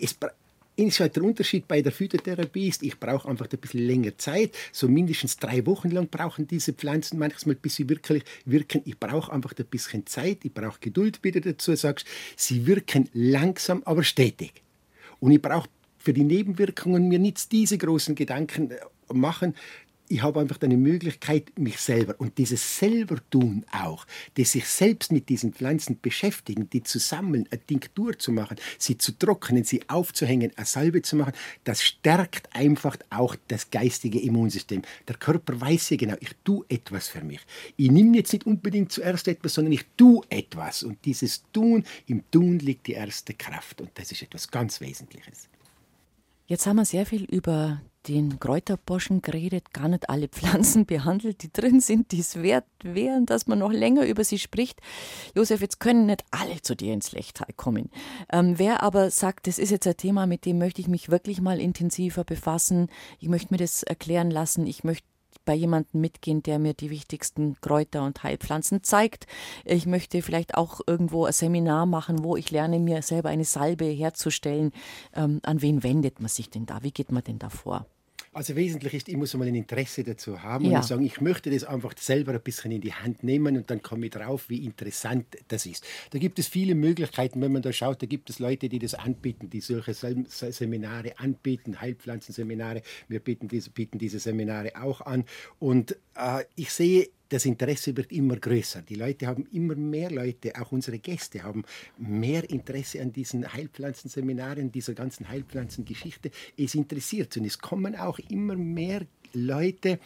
es, 0.01 0.17
der 0.19 1.23
Unterschied 1.23 1.69
bei 1.69 1.83
der 1.83 1.93
Phytotherapie 1.93 2.69
ist, 2.69 2.83
ich 2.83 2.99
brauche 2.99 3.29
einfach 3.29 3.47
ein 3.51 3.59
bisschen 3.59 3.87
länger 3.87 4.17
Zeit. 4.19 4.55
So 4.73 4.89
mindestens 4.89 5.37
drei 5.37 5.65
Wochen 5.67 5.91
lang 5.91 6.09
brauchen 6.09 6.47
diese 6.47 6.73
Pflanzen 6.73 7.19
manchmal, 7.19 7.55
bis 7.55 7.77
sie 7.77 7.89
wirklich 7.89 8.25
wirken. 8.45 8.83
Ich 8.85 8.99
brauche 8.99 9.33
einfach 9.33 9.55
ein 9.57 9.67
bisschen 9.67 10.07
Zeit, 10.07 10.45
ich 10.45 10.53
brauche 10.53 10.81
Geduld, 10.81 11.21
wie 11.23 11.33
du 11.33 11.41
dazu 11.41 11.75
sagst. 11.77 12.07
Sie 12.37 12.67
wirken 12.67 13.09
langsam, 13.13 13.83
aber 13.85 14.03
stetig. 14.03 14.63
Und 15.21 15.31
ich 15.31 15.41
brauche 15.41 15.69
für 15.99 16.13
die 16.13 16.25
Nebenwirkungen 16.25 17.09
mir 17.09 17.19
nicht 17.19 17.51
diese 17.51 17.79
großen 17.79 18.15
Gedanken 18.15 18.71
äh, 18.71 18.79
machen, 19.13 19.55
ich 20.09 20.23
habe 20.23 20.41
einfach 20.41 20.61
eine 20.61 20.77
Möglichkeit, 20.77 21.59
mich 21.59 21.79
selber 21.79 22.15
und 22.19 22.37
dieses 22.39 22.79
selber 22.79 23.19
tun 23.31 23.65
auch, 23.73 24.07
das 24.35 24.53
sich 24.53 24.67
selbst 24.67 25.13
mit 25.13 25.29
diesen 25.29 25.53
Pflanzen 25.53 25.99
beschäftigen, 26.01 26.69
die 26.71 26.83
zu 26.83 26.99
sammeln, 26.99 27.49
eine 27.51 27.61
Tinktur 27.61 28.19
zu 28.19 28.33
machen, 28.33 28.57
sie 28.79 28.99
zu 28.99 29.13
trocknen, 29.19 29.65
sie 29.65 29.89
aufzuhängen, 29.89 30.53
eine 30.57 30.67
Salbe 30.67 31.03
zu 31.03 31.17
machen, 31.17 31.33
das 31.65 31.83
stärkt 31.83 32.55
einfach 32.55 32.97
auch 33.11 33.37
das 33.49 33.71
geistige 33.71 34.21
Immunsystem. 34.21 34.83
Der 35.09 35.17
Körper 35.17 35.61
weiß 35.61 35.91
ja 35.91 35.97
genau, 35.97 36.17
ich 36.21 36.35
tue 36.45 36.65
etwas 36.69 37.09
für 37.09 37.23
mich. 37.23 37.41
Ich 37.77 37.91
nehme 37.91 38.17
jetzt 38.17 38.33
nicht 38.33 38.47
unbedingt 38.47 38.93
zuerst 38.93 39.27
etwas, 39.29 39.55
sondern 39.55 39.73
ich 39.73 39.87
tue 39.97 40.23
etwas 40.29 40.83
und 40.83 41.03
dieses 41.05 41.45
Tun, 41.53 41.85
im 42.07 42.31
Tun 42.31 42.59
liegt 42.59 42.87
die 42.87 42.93
erste 42.93 43.35
Kraft 43.35 43.81
und 43.81 43.91
das 43.95 44.13
ist 44.13 44.23
etwas 44.23 44.51
ganz 44.51 44.81
Wesentliches. 44.81 45.49
Jetzt 46.47 46.67
haben 46.67 46.77
wir 46.77 46.85
sehr 46.85 47.07
viel 47.07 47.25
über 47.25 47.81
den 48.09 48.39
Kräuterboschen 48.39 49.23
geredet, 49.23 49.73
gar 49.73 49.89
nicht 49.89 50.09
alle 50.09 50.29
Pflanzen 50.29 50.87
behandelt, 50.87 51.43
die 51.43 51.53
drin 51.53 51.81
sind, 51.81 52.13
die 52.13 52.21
es 52.21 52.43
wert 52.43 52.67
wären, 52.83 53.27
dass 53.27 53.47
man 53.47 53.59
noch 53.59 53.73
länger 53.73 54.07
über 54.07 54.25
sie 54.25 54.39
spricht. 54.39 54.81
Josef, 55.35 55.61
jetzt 55.61 55.81
können 55.81 56.07
nicht 56.07 56.25
alle 56.31 56.61
zu 56.63 56.75
dir 56.75 56.93
ins 56.93 57.13
Lechtal 57.13 57.49
kommen. 57.57 57.91
Ähm, 58.33 58.59
wer 58.59 58.83
aber 58.83 59.11
sagt, 59.11 59.47
das 59.47 59.59
ist 59.59 59.71
jetzt 59.71 59.87
ein 59.87 59.97
Thema, 59.97 60.27
mit 60.27 60.45
dem 60.45 60.59
möchte 60.59 60.81
ich 60.81 60.89
mich 60.89 61.11
wirklich 61.11 61.41
mal 61.41 61.61
intensiver 61.61 62.25
befassen, 62.25 62.89
ich 63.21 63.29
möchte 63.29 63.53
mir 63.53 63.59
das 63.59 63.83
erklären 63.83 64.31
lassen, 64.31 64.67
ich 64.67 64.85
möchte 64.85 65.07
bei 65.45 65.55
jemandem 65.55 66.01
mitgehen, 66.01 66.43
der 66.43 66.59
mir 66.59 66.75
die 66.75 66.91
wichtigsten 66.91 67.57
Kräuter 67.61 68.05
und 68.05 68.23
Heilpflanzen 68.23 68.83
zeigt. 68.83 69.27
Ich 69.65 69.87
möchte 69.87 70.23
vielleicht 70.23 70.55
auch 70.55 70.81
irgendwo 70.87 71.25
ein 71.25 71.33
Seminar 71.33 71.87
machen, 71.87 72.25
wo 72.25 72.37
ich 72.37 72.51
lerne, 72.51 72.79
mir 72.79 73.03
selber 73.03 73.29
eine 73.29 73.45
Salbe 73.45 73.85
herzustellen. 73.85 74.73
Ähm, 75.15 75.41
an 75.43 75.63
wen 75.63 75.83
wendet 75.83 76.21
man 76.21 76.29
sich 76.29 76.51
denn 76.51 76.67
da? 76.67 76.83
Wie 76.83 76.93
geht 76.93 77.13
man 77.13 77.25
denn 77.25 77.39
da 77.39 77.51
vor? 77.51 77.87
Also 78.35 78.57
wesentlich 78.57 78.95
ist, 78.95 79.09
ich 79.09 79.17
muss 79.17 79.33
mal 79.35 79.47
ein 79.47 79.55
Interesse 79.55 80.03
dazu 80.03 80.43
haben 80.43 80.65
ja. 80.65 80.79
und 80.79 80.85
sagen, 80.85 81.05
ich 81.05 81.21
möchte 81.21 81.51
das 81.51 81.65
einfach 81.65 81.95
selber 81.99 82.33
ein 82.33 82.41
bisschen 82.41 82.73
in 82.73 82.81
die 82.81 82.93
Hand 82.93 83.23
nehmen 83.23 83.57
und 83.57 83.71
dann 83.71 83.81
komme 83.81 84.07
ich 84.07 84.13
drauf, 84.13 84.49
wie 84.49 84.65
interessant 84.65 85.27
das 85.49 85.67
ist. 85.67 85.87
Da 86.11 86.19
gibt 86.19 86.39
es 86.39 86.49
viele 86.49 86.75
Möglichkeiten, 86.75 87.41
wenn 87.41 87.53
man 87.53 87.63
da 87.63 87.73
schaut, 87.73 88.03
da 88.03 88.07
gibt 88.07 88.29
es 88.31 88.41
Leute, 88.41 88.69
die 88.69 88.81
das 88.81 88.95
anbieten, 88.95 89.51
die 89.51 89.61
solche 89.61 89.95
Seminare 89.95 91.19
anbieten, 91.19 91.81
Heilpflanzenseminare. 91.81 92.83
Wir 93.09 93.21
bieten 93.21 93.49
diese, 93.49 93.71
bieten 93.71 93.99
diese 93.99 94.19
Seminare 94.19 94.73
auch 94.83 95.01
an 95.01 95.25
und 95.59 95.97
äh, 96.17 96.45
ich 96.57 96.73
sehe 96.73 97.09
das 97.35 97.47
Interesse 97.47 97.97
wird 97.97 98.13
immer 98.13 98.37
größer. 98.37 98.83
Die 98.83 98.95
Leute 98.95 99.27
haben 99.27 99.45
immer 99.51 99.75
mehr 99.75 100.09
Leute, 100.09 100.53
auch 100.61 100.71
unsere 100.71 101.01
Gäste 101.01 101.43
haben 101.43 101.65
mehr 101.99 102.49
Interesse 102.49 103.03
an 103.03 103.13
diesen 103.13 103.53
Heilpflanzenseminaren, 103.53 104.71
dieser 104.71 104.95
ganzen 104.95 105.29
Heilpflanzengeschichte. 105.29 106.31
Es 106.57 106.77
interessiert 106.77 107.37
und 107.37 107.45
es 107.45 107.59
kommen 107.59 107.97
auch 107.97 108.21
immer 108.29 108.55
mehr 108.55 109.05
Leute, 109.33 109.99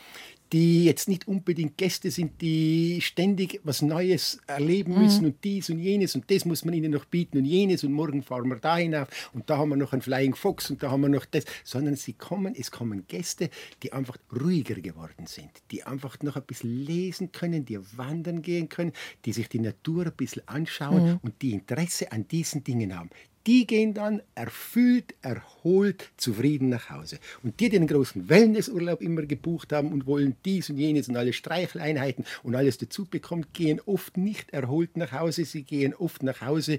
die 0.52 0.84
jetzt 0.84 1.08
nicht 1.08 1.28
unbedingt 1.28 1.76
Gäste 1.76 2.10
sind, 2.10 2.40
die 2.40 3.00
ständig 3.00 3.60
was 3.64 3.82
Neues 3.82 4.40
erleben 4.46 4.98
müssen 4.98 5.22
mhm. 5.22 5.26
und 5.28 5.44
dies 5.44 5.70
und 5.70 5.78
jenes 5.78 6.14
und 6.14 6.30
das 6.30 6.44
muss 6.44 6.64
man 6.64 6.74
ihnen 6.74 6.92
noch 6.92 7.04
bieten 7.04 7.38
und 7.38 7.44
jenes 7.44 7.84
und 7.84 7.92
morgen 7.92 8.22
fahren 8.22 8.48
wir 8.48 8.56
da 8.56 8.76
hinauf 8.76 9.08
und 9.34 9.48
da 9.50 9.58
haben 9.58 9.70
wir 9.70 9.76
noch 9.76 9.92
einen 9.92 10.02
Flying 10.02 10.34
Fox 10.34 10.70
und 10.70 10.82
da 10.82 10.90
haben 10.90 11.02
wir 11.02 11.08
noch 11.08 11.24
das, 11.26 11.44
sondern 11.64 11.96
sie 11.96 12.14
kommen, 12.14 12.54
es 12.56 12.70
kommen 12.70 13.04
Gäste, 13.08 13.50
die 13.82 13.92
einfach 13.92 14.16
ruhiger 14.32 14.76
geworden 14.76 15.26
sind, 15.26 15.50
die 15.70 15.84
einfach 15.84 16.18
noch 16.22 16.36
ein 16.36 16.42
bisschen 16.42 16.84
lesen 16.84 17.32
können, 17.32 17.64
die 17.64 17.78
wandern 17.96 18.42
gehen 18.42 18.68
können, 18.68 18.92
die 19.24 19.32
sich 19.32 19.48
die 19.48 19.60
Natur 19.60 20.06
ein 20.06 20.12
bisschen 20.12 20.46
anschauen 20.46 21.04
mhm. 21.04 21.20
und 21.22 21.42
die 21.42 21.52
Interesse 21.52 22.12
an 22.12 22.26
diesen 22.28 22.64
Dingen 22.64 22.96
haben 22.96 23.10
die 23.46 23.66
gehen 23.66 23.94
dann 23.94 24.22
erfüllt, 24.34 25.14
erholt, 25.22 26.10
zufrieden 26.16 26.68
nach 26.68 26.90
Hause. 26.90 27.18
Und 27.42 27.60
die, 27.60 27.68
die 27.68 27.78
den 27.78 27.86
großen 27.86 28.28
Wellnessurlaub 28.28 29.00
immer 29.00 29.22
gebucht 29.22 29.72
haben 29.72 29.92
und 29.92 30.06
wollen 30.06 30.36
dies 30.44 30.70
und 30.70 30.78
jenes 30.78 31.08
und 31.08 31.16
alle 31.16 31.32
Streicheleinheiten 31.32 32.24
und 32.42 32.54
alles 32.54 32.78
dazu 32.78 33.04
bekommt, 33.06 33.54
gehen 33.54 33.80
oft 33.86 34.16
nicht 34.16 34.50
erholt 34.50 34.96
nach 34.96 35.12
Hause. 35.12 35.44
Sie 35.44 35.62
gehen 35.62 35.94
oft 35.94 36.22
nach 36.22 36.40
Hause. 36.40 36.78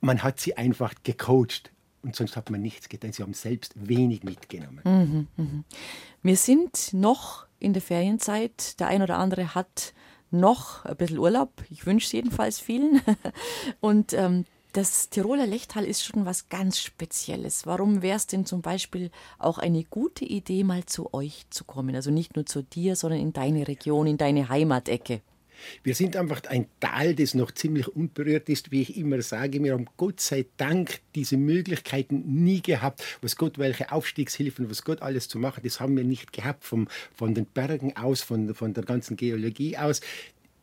Man 0.00 0.22
hat 0.22 0.40
sie 0.40 0.56
einfach 0.56 0.94
gecoacht. 1.02 1.72
Und 2.02 2.14
sonst 2.14 2.36
hat 2.36 2.50
man 2.50 2.62
nichts 2.62 2.88
getan. 2.88 3.12
Sie 3.12 3.22
haben 3.22 3.34
selbst 3.34 3.72
wenig 3.76 4.22
mitgenommen. 4.22 4.80
Mhm, 4.84 5.26
mh. 5.36 5.64
Wir 6.22 6.36
sind 6.36 6.92
noch 6.92 7.46
in 7.58 7.72
der 7.72 7.82
Ferienzeit. 7.82 8.78
Der 8.78 8.86
ein 8.86 9.02
oder 9.02 9.18
andere 9.18 9.56
hat 9.56 9.92
noch 10.30 10.84
ein 10.84 10.96
bisschen 10.96 11.18
Urlaub. 11.18 11.64
Ich 11.70 11.86
wünsche 11.86 12.06
es 12.06 12.12
jedenfalls 12.12 12.60
vielen. 12.60 13.00
Und 13.80 14.12
ähm, 14.12 14.44
das 14.76 15.08
Tiroler 15.08 15.46
Lechtal 15.46 15.86
ist 15.86 16.04
schon 16.04 16.26
was 16.26 16.50
ganz 16.50 16.78
Spezielles. 16.78 17.64
Warum 17.64 18.02
wäre 18.02 18.16
es 18.16 18.26
denn 18.26 18.44
zum 18.44 18.60
Beispiel 18.60 19.10
auch 19.38 19.56
eine 19.56 19.84
gute 19.84 20.26
Idee, 20.26 20.64
mal 20.64 20.84
zu 20.84 21.14
euch 21.14 21.46
zu 21.48 21.64
kommen? 21.64 21.96
Also 21.96 22.10
nicht 22.10 22.36
nur 22.36 22.44
zu 22.44 22.62
dir, 22.62 22.94
sondern 22.94 23.20
in 23.20 23.32
deine 23.32 23.66
Region, 23.68 24.06
in 24.06 24.18
deine 24.18 24.50
Heimatecke. 24.50 25.22
Wir 25.82 25.94
sind 25.94 26.14
einfach 26.14 26.42
ein 26.48 26.66
Tal, 26.78 27.14
das 27.14 27.32
noch 27.32 27.52
ziemlich 27.52 27.88
unberührt 27.88 28.50
ist, 28.50 28.70
wie 28.70 28.82
ich 28.82 28.98
immer 28.98 29.22
sage. 29.22 29.64
Wir 29.64 29.72
haben 29.72 29.86
Gott 29.96 30.20
sei 30.20 30.44
Dank 30.58 31.00
diese 31.14 31.38
Möglichkeiten 31.38 32.44
nie 32.44 32.60
gehabt. 32.60 33.02
Was 33.22 33.36
Gott, 33.36 33.56
welche 33.56 33.90
Aufstiegshilfen, 33.92 34.68
was 34.68 34.84
Gott 34.84 35.00
alles 35.00 35.28
zu 35.28 35.38
machen, 35.38 35.62
das 35.64 35.80
haben 35.80 35.96
wir 35.96 36.04
nicht 36.04 36.34
gehabt. 36.34 36.64
Vom, 36.64 36.88
von 37.14 37.34
den 37.34 37.46
Bergen 37.46 37.96
aus, 37.96 38.20
von, 38.20 38.54
von 38.54 38.74
der 38.74 38.84
ganzen 38.84 39.16
Geologie 39.16 39.78
aus. 39.78 40.02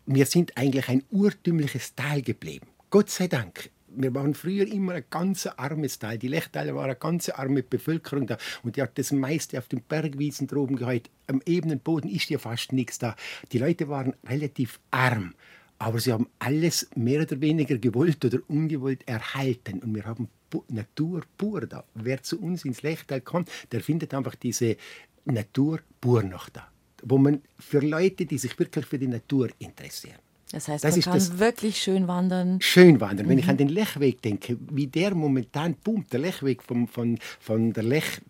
Wir 0.05 0.27
sind 0.27 0.55
eigentlich 0.55 0.87
ein 0.87 1.01
urtümliches 1.09 1.95
Tal 1.95 2.21
geblieben. 2.21 2.67
Gott 2.91 3.09
sei 3.09 3.27
Dank 3.27 3.71
wir 3.95 4.13
waren 4.15 4.33
früher 4.33 4.67
immer 4.67 4.93
ein 4.93 5.05
ganz 5.09 5.45
armes 5.45 5.99
Teil. 5.99 6.17
Die 6.17 6.27
Lechtaler 6.27 6.75
war 6.75 6.85
eine 6.85 6.95
ganz 6.95 7.29
arme 7.29 7.63
Bevölkerung 7.63 8.27
da 8.27 8.37
und 8.63 8.75
die 8.75 8.81
hat 8.81 8.97
das 8.97 9.11
meiste 9.11 9.57
auf 9.57 9.67
den 9.67 9.81
Bergwiesen 9.81 10.47
droben 10.47 10.75
gehalten. 10.75 11.09
Am 11.27 11.41
ebenen 11.45 11.79
Boden 11.79 12.09
ist 12.09 12.29
ja 12.29 12.37
fast 12.37 12.73
nichts 12.73 12.99
da. 12.99 13.15
Die 13.51 13.59
Leute 13.59 13.89
waren 13.89 14.15
relativ 14.27 14.79
arm, 14.91 15.33
aber 15.79 15.99
sie 15.99 16.11
haben 16.11 16.27
alles 16.39 16.89
mehr 16.95 17.21
oder 17.21 17.39
weniger 17.41 17.77
gewollt 17.77 18.23
oder 18.25 18.39
ungewollt 18.47 19.07
erhalten 19.07 19.79
und 19.79 19.95
wir 19.95 20.05
haben 20.05 20.29
Natur 20.69 21.23
pur 21.37 21.61
da. 21.65 21.83
Wer 21.95 22.21
zu 22.21 22.39
uns 22.39 22.65
ins 22.65 22.83
Lechtal 22.83 23.21
kommt, 23.21 23.49
der 23.71 23.81
findet 23.81 24.13
einfach 24.13 24.35
diese 24.35 24.77
Natur 25.25 25.79
pur 25.99 26.21
noch 26.23 26.49
da, 26.49 26.67
wo 27.01 27.17
man 27.17 27.41
für 27.59 27.79
Leute, 27.79 28.25
die 28.25 28.37
sich 28.37 28.57
wirklich 28.59 28.85
für 28.85 28.99
die 28.99 29.07
Natur 29.07 29.49
interessieren. 29.59 30.19
Das 30.53 30.67
heißt, 30.67 30.83
das 30.83 30.95
man 30.95 31.01
kann 31.01 31.13
das 31.15 31.39
wirklich 31.39 31.81
schön 31.81 32.07
wandern. 32.07 32.61
Schön 32.61 33.01
wandern. 33.01 33.25
Mhm. 33.25 33.31
Wenn 33.31 33.37
ich 33.39 33.45
mhm. 33.45 33.51
an 33.51 33.57
den 33.57 33.69
Lechweg 33.69 34.21
denke, 34.21 34.57
wie 34.71 34.85
der 34.85 35.15
momentan 35.15 35.73
pumpt, 35.73 36.13
der 36.13 36.19
Lechweg 36.19 36.61
vom, 36.61 36.87
von, 36.87 37.17
von 37.39 37.73
der 37.73 37.83
Lech 37.83 38.21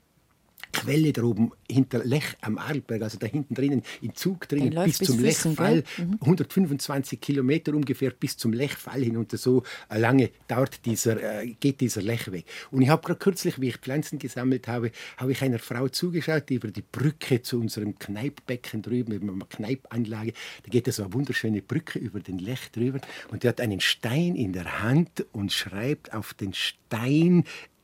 Quelle 0.74 1.14
droben 1.14 1.52
hinter 1.70 2.04
Lech 2.04 2.36
am 2.42 2.58
Arlberg, 2.58 3.04
also 3.04 3.18
da 3.18 3.28
hinten 3.28 3.54
drinnen, 3.54 3.84
im 4.02 4.16
Zug 4.16 4.48
drinnen, 4.50 4.74
bis, 4.84 4.98
bis, 4.98 5.08
zum 5.08 5.20
Füßen, 5.20 5.52
Lechfall, 5.52 5.84
mhm. 5.98 6.18
125 6.22 7.22
Kilometer 7.22 7.74
ungefähr 7.74 8.12
bis 8.12 8.38
zum 8.38 8.54
Lechfall 8.54 9.04
hinunter. 9.04 9.38
So 9.38 9.64
lange 9.90 10.32
dauert 10.48 10.86
dieser, 10.86 11.42
äh, 11.44 11.54
geht 11.60 11.80
dieser 11.80 12.02
Lechweg. 12.02 12.46
Und 12.72 12.82
ich 12.82 12.90
habe 12.90 13.02
gerade 13.04 13.20
kürzlich, 13.20 13.62
wie 13.62 13.70
ich 13.70 13.78
Pflanzen 13.78 14.20
gesammelt 14.20 14.68
habe, 14.68 14.92
habe 15.18 15.32
ich 15.32 15.42
einer 15.42 15.60
Frau 15.60 15.88
zugeschaut, 15.88 16.50
die 16.50 16.56
über 16.56 16.70
die 16.70 16.84
Brücke 16.84 17.42
zu 17.42 17.60
unserem 17.60 17.98
Kneippbecken 17.98 18.82
drüben, 18.82 19.14
über 19.14 19.32
eine 19.32 19.46
Kneipanlage, 19.46 20.34
da 20.64 20.70
geht 20.70 20.92
so 20.92 21.04
eine 21.04 21.14
wunderschöne 21.14 21.62
Brücke 21.62 22.00
über 22.00 22.20
den 22.20 22.40
Lech 22.40 22.72
drüber 22.72 23.00
und 23.30 23.44
die 23.44 23.48
hat 23.48 23.62
einen 23.62 23.80
Stein 23.80 24.36
in 24.36 24.54
der 24.54 24.82
Hand 24.82 25.26
und 25.32 25.52
schreibt 25.52 26.14
auf 26.14 26.34
den 26.34 26.54
Stein 26.54 27.44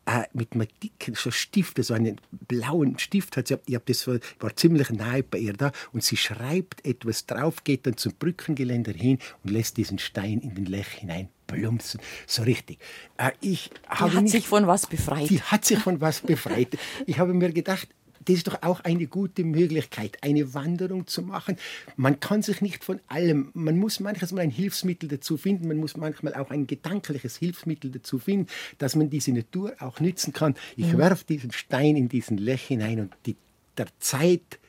äh, 0.10 0.24
mit 0.34 0.54
einem 0.54 0.68
dicken 0.82 1.14
so 1.14 1.30
Stift, 1.30 1.84
so 1.84 1.94
einen 1.94 2.20
blauen 2.32 2.98
Stift 2.98 3.38
hat 3.38 3.48
sie, 3.48 3.58
ich 3.68 3.76
hab 3.76 3.86
das 3.86 4.08
war, 4.08 4.56
ziemlich 4.56 4.90
nahe 4.90 5.22
bei 5.22 5.38
ihr 5.38 5.54
da 5.54 5.72
und 5.94 6.04
sie 6.04 6.18
schreibt 6.18 6.84
etwas 6.84 7.28
drauf, 7.28 7.64
geht 7.64 7.86
dann 7.86 7.96
zum 7.96 8.14
Brückengeländer 8.18 8.92
hin 8.92 9.20
und 9.44 9.52
lässt 9.52 9.78
diesen 9.78 10.00
Stein 10.00 10.40
in 10.40 10.56
den 10.56 10.66
Lech 10.66 10.88
hinein 10.88 11.30
plumpsen. 11.46 12.00
So 12.26 12.44
richtig. 12.44 12.80
Äh, 13.18 13.32
ich 13.42 13.70
die 13.70 13.90
hat 13.90 14.14
nicht, 14.24 14.32
sich 14.32 14.48
von 14.48 14.68
was 14.68 14.88
befreit. 14.88 15.30
Die 15.30 15.42
hat 15.42 15.66
sich 15.66 15.80
von 15.80 16.02
was 16.02 16.22
befreit. 16.22 16.78
Ich 17.06 17.20
habe 17.20 17.34
mir 17.34 17.52
gedacht, 17.52 17.88
das 18.26 18.36
ist 18.38 18.48
doch 18.48 18.62
auch 18.62 18.82
eine 18.82 19.08
gute 19.08 19.44
Möglichkeit, 19.44 20.18
eine 20.22 20.54
Wanderung 20.54 21.08
zu 21.08 21.22
machen. 21.22 21.58
Man 21.96 22.20
kann 22.20 22.42
sich 22.42 22.62
nicht 22.62 22.84
von 22.84 23.00
allem, 23.08 23.52
man 23.54 23.78
muss 23.78 24.00
manchmal 24.00 24.44
ein 24.44 24.52
Hilfsmittel 24.52 25.10
dazu 25.10 25.38
finden, 25.38 25.68
man 25.68 25.78
muss 25.78 25.98
manchmal 25.98 26.36
auch 26.36 26.52
ein 26.52 26.68
gedankliches 26.68 27.38
Hilfsmittel 27.38 27.92
dazu 27.92 28.20
finden, 28.20 28.48
dass 28.78 28.96
man 28.96 29.10
diese 29.10 29.32
Natur 29.32 29.76
auch 29.80 30.00
nützen 30.00 30.34
kann. 30.34 30.56
Ich 30.76 30.94
mhm. 30.94 30.98
werfe 30.98 31.26
diesen 31.26 31.52
Stein 31.52 31.96
in 31.96 32.10
diesen 32.10 32.38
Lech 32.38 32.64
hinein 32.64 33.00
und 33.02 33.14
die, 33.26 33.36
der 33.78 33.88
Zeit, 34.00 34.60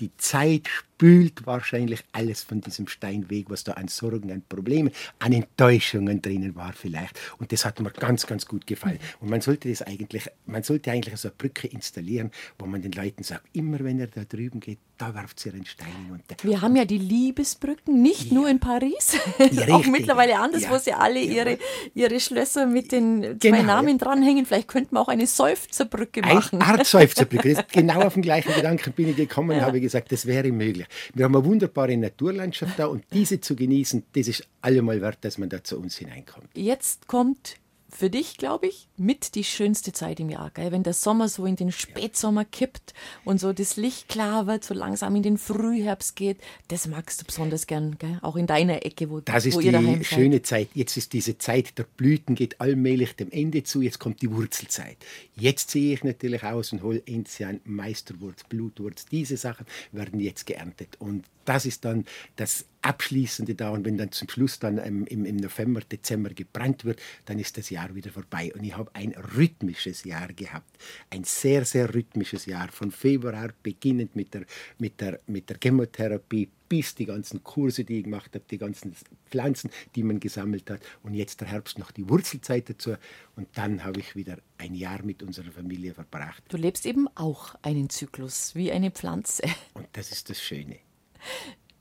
die 0.00 0.10
Zeit 0.16 0.68
spült 0.96 1.44
wahrscheinlich 1.44 2.02
alles 2.12 2.42
von 2.42 2.62
diesem 2.62 2.88
Stein 2.88 3.28
weg, 3.28 3.46
was 3.48 3.64
da 3.64 3.72
an 3.72 3.88
Sorgen, 3.88 4.32
an 4.32 4.42
Problemen, 4.48 4.90
an 5.18 5.32
Enttäuschungen 5.32 6.22
drinnen 6.22 6.56
war 6.56 6.72
vielleicht. 6.72 7.20
Und 7.38 7.52
das 7.52 7.66
hat 7.66 7.80
mir 7.80 7.90
ganz, 7.90 8.26
ganz 8.26 8.46
gut 8.46 8.66
gefallen. 8.66 8.98
Und 9.20 9.28
man 9.28 9.42
sollte 9.42 9.68
das 9.68 9.82
eigentlich, 9.82 10.26
man 10.46 10.62
sollte 10.62 10.90
eigentlich 10.90 11.16
so 11.18 11.28
eine 11.28 11.34
Brücke 11.36 11.68
installieren, 11.68 12.30
wo 12.58 12.64
man 12.66 12.80
den 12.80 12.92
Leuten 12.92 13.22
sagt, 13.24 13.44
immer 13.52 13.78
wenn 13.80 14.00
er 14.00 14.06
da 14.06 14.24
drüben 14.24 14.58
geht, 14.58 14.78
da 14.98 15.14
werft 15.14 15.38
sie 15.38 15.50
einen 15.50 15.66
Stein 15.66 15.92
hinunter. 16.04 16.36
Wir 16.42 16.62
haben 16.62 16.74
ja 16.74 16.86
die 16.86 16.96
Liebesbrücken, 16.96 18.00
nicht 18.00 18.30
ja. 18.30 18.34
nur 18.34 18.48
in 18.48 18.58
Paris, 18.58 19.18
ja, 19.50 19.68
auch 19.74 19.84
mittlerweile 19.84 20.38
anders, 20.38 20.62
ja. 20.62 20.70
wo 20.70 20.78
sie 20.78 20.94
alle 20.94 21.20
ihre, 21.20 21.58
ihre 21.94 22.18
Schlösser 22.18 22.64
mit 22.64 22.92
den 22.92 23.38
zwei 23.38 23.50
genau. 23.50 23.62
Namen 23.64 23.98
dranhängen. 23.98 24.46
Vielleicht 24.46 24.68
könnten 24.68 24.94
wir 24.94 25.00
auch 25.02 25.08
eine 25.08 25.26
Seufzerbrücke 25.26 26.22
machen. 26.22 26.62
Eine 26.62 26.78
Art 26.78 26.86
Seufzerbrücke. 26.86 27.62
genau 27.72 28.00
auf 28.02 28.14
den 28.14 28.22
gleichen 28.22 28.54
Gedanken 28.54 28.92
bin 28.92 29.10
ich 29.10 29.16
gekommen 29.16 29.58
und 29.58 29.62
habe 29.62 29.80
gesagt, 29.82 30.12
das 30.12 30.24
wäre 30.24 30.50
möglich. 30.50 30.85
Wir 31.14 31.24
haben 31.24 31.34
eine 31.36 31.44
wunderbare 31.44 31.96
Naturlandschaft 31.96 32.78
da 32.78 32.86
und 32.86 33.04
diese 33.12 33.40
zu 33.40 33.56
genießen, 33.56 34.04
das 34.14 34.28
ist 34.28 34.46
allemal 34.60 35.00
wert, 35.00 35.18
dass 35.22 35.38
man 35.38 35.48
da 35.48 35.62
zu 35.62 35.78
uns 35.78 35.96
hineinkommt. 35.98 36.48
Jetzt 36.54 37.06
kommt 37.06 37.56
für 37.96 38.10
dich, 38.10 38.36
glaube 38.36 38.66
ich, 38.66 38.88
mit 38.98 39.34
die 39.34 39.44
schönste 39.44 39.90
Zeit 39.90 40.20
im 40.20 40.28
Jahr, 40.28 40.50
gell? 40.50 40.70
wenn 40.70 40.82
der 40.82 40.92
Sommer 40.92 41.30
so 41.30 41.46
in 41.46 41.56
den 41.56 41.72
Spätsommer 41.72 42.44
kippt 42.44 42.92
und 43.24 43.40
so 43.40 43.54
das 43.54 43.76
Licht 43.76 44.10
klar 44.10 44.46
wird, 44.46 44.64
so 44.64 44.74
langsam 44.74 45.16
in 45.16 45.22
den 45.22 45.38
Frühherbst 45.38 46.14
geht. 46.14 46.36
Das 46.68 46.86
magst 46.86 47.22
du 47.22 47.24
besonders 47.24 47.66
gern, 47.66 47.96
gell? 47.98 48.18
auch 48.20 48.36
in 48.36 48.46
deiner 48.46 48.84
Ecke, 48.84 49.08
wo, 49.08 49.20
das 49.20 49.46
ist 49.46 49.54
wo 49.54 49.60
ihr 49.60 49.72
daheim 49.72 50.02
seid. 50.02 50.06
schöne 50.06 50.42
Zeit. 50.42 50.68
Jetzt 50.74 50.98
ist 50.98 51.14
diese 51.14 51.38
Zeit 51.38 51.78
der 51.78 51.84
Blüten, 51.84 52.34
geht 52.34 52.60
allmählich 52.60 53.16
dem 53.16 53.30
Ende 53.30 53.62
zu. 53.62 53.80
Jetzt 53.80 53.98
kommt 53.98 54.20
die 54.20 54.30
Wurzelzeit. 54.30 54.98
Jetzt 55.34 55.70
ziehe 55.70 55.94
ich 55.94 56.04
natürlich 56.04 56.42
aus 56.44 56.72
und 56.72 56.82
hole 56.82 57.02
Enzian, 57.06 57.60
Meisterwurz, 57.64 58.44
Blutwurz. 58.44 59.06
Diese 59.06 59.38
Sachen 59.38 59.64
werden 59.92 60.20
jetzt 60.20 60.44
geerntet. 60.44 60.96
Und 60.98 61.24
das 61.46 61.64
ist 61.64 61.86
dann 61.86 62.04
das 62.36 62.66
Abschließende 62.82 63.54
da. 63.54 63.70
Und 63.70 63.84
wenn 63.84 63.98
dann 63.98 64.12
zum 64.12 64.28
Schluss 64.28 64.58
dann 64.58 64.78
im, 64.78 65.06
im, 65.06 65.36
November, 65.36 65.80
Dezember 65.80 66.30
gebrannt 66.30 66.84
wird, 66.84 67.00
dann 67.24 67.38
ist 67.38 67.56
das 67.58 67.70
Jahr 67.70 67.94
wieder 67.94 68.10
vorbei. 68.10 68.52
Und 68.54 68.64
ich 68.64 68.76
habe 68.76 68.90
ein 68.94 69.14
rhythmisches 69.36 70.04
Jahr 70.04 70.28
gehabt. 70.28 70.78
Ein 71.10 71.24
sehr, 71.24 71.64
sehr 71.64 71.94
rhythmisches 71.94 72.46
Jahr. 72.46 72.68
Von 72.68 72.90
Februar 72.90 73.50
beginnend 73.62 74.16
mit 74.16 74.34
der, 74.34 74.44
mit 74.78 75.00
der, 75.00 75.20
mit 75.26 75.50
der 75.50 75.58
Chemotherapie 75.62 76.48
bis 76.68 76.94
die 76.94 77.06
ganzen 77.06 77.42
Kurse, 77.44 77.84
die 77.84 77.98
ich 77.98 78.04
gemacht 78.04 78.34
habe, 78.34 78.44
die 78.50 78.58
ganzen 78.58 78.94
Pflanzen, 79.30 79.70
die 79.94 80.02
man 80.02 80.20
gesammelt 80.20 80.68
hat. 80.70 80.80
Und 81.02 81.14
jetzt 81.14 81.40
der 81.40 81.48
Herbst 81.48 81.78
noch 81.78 81.90
die 81.90 82.08
Wurzelzeit 82.08 82.68
dazu. 82.68 82.94
Und 83.36 83.48
dann 83.54 83.84
habe 83.84 84.00
ich 84.00 84.16
wieder 84.16 84.38
ein 84.58 84.74
Jahr 84.74 85.02
mit 85.02 85.22
unserer 85.22 85.50
Familie 85.50 85.94
verbracht. 85.94 86.42
Du 86.48 86.56
lebst 86.56 86.86
eben 86.86 87.08
auch 87.14 87.54
einen 87.62 87.90
Zyklus 87.90 88.54
wie 88.54 88.72
eine 88.72 88.90
Pflanze. 88.90 89.44
Und 89.74 89.86
das 89.92 90.10
ist 90.12 90.30
das 90.30 90.40
Schöne. 90.42 90.78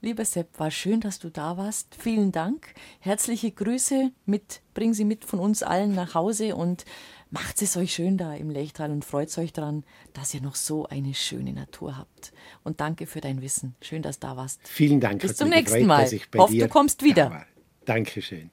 Lieber 0.05 0.23
Sepp, 0.23 0.59
war 0.59 0.69
schön, 0.69 1.01
dass 1.01 1.17
du 1.17 1.31
da 1.31 1.57
warst. 1.57 1.95
Vielen 1.97 2.31
Dank. 2.31 2.75
Herzliche 2.99 3.49
Grüße 3.49 4.11
mit, 4.27 4.61
bring 4.75 4.93
sie 4.93 5.03
mit 5.03 5.25
von 5.25 5.39
uns 5.39 5.63
allen 5.63 5.95
nach 5.95 6.13
Hause 6.13 6.55
und 6.55 6.85
macht 7.31 7.59
es 7.63 7.75
euch 7.75 7.95
schön 7.95 8.15
da 8.15 8.35
im 8.35 8.51
Lechtal 8.51 8.91
und 8.91 9.03
freut 9.03 9.35
euch 9.39 9.51
daran, 9.51 9.83
dass 10.13 10.31
ihr 10.35 10.41
noch 10.41 10.53
so 10.53 10.85
eine 10.85 11.15
schöne 11.15 11.53
Natur 11.53 11.97
habt. 11.97 12.33
Und 12.63 12.81
danke 12.81 13.07
für 13.07 13.19
dein 13.19 13.41
Wissen. 13.41 13.73
Schön, 13.81 14.03
dass 14.03 14.19
du 14.19 14.27
da 14.27 14.37
warst. 14.37 14.59
Vielen 14.67 14.99
Dank. 14.99 15.23
Bis 15.23 15.37
zum 15.37 15.49
nächsten 15.49 15.87
Mal. 15.87 16.13
Ich 16.13 16.27
Hoffe, 16.37 16.55
du 16.55 16.67
kommst 16.67 17.01
wieder. 17.01 17.43
Dankeschön. 17.85 18.51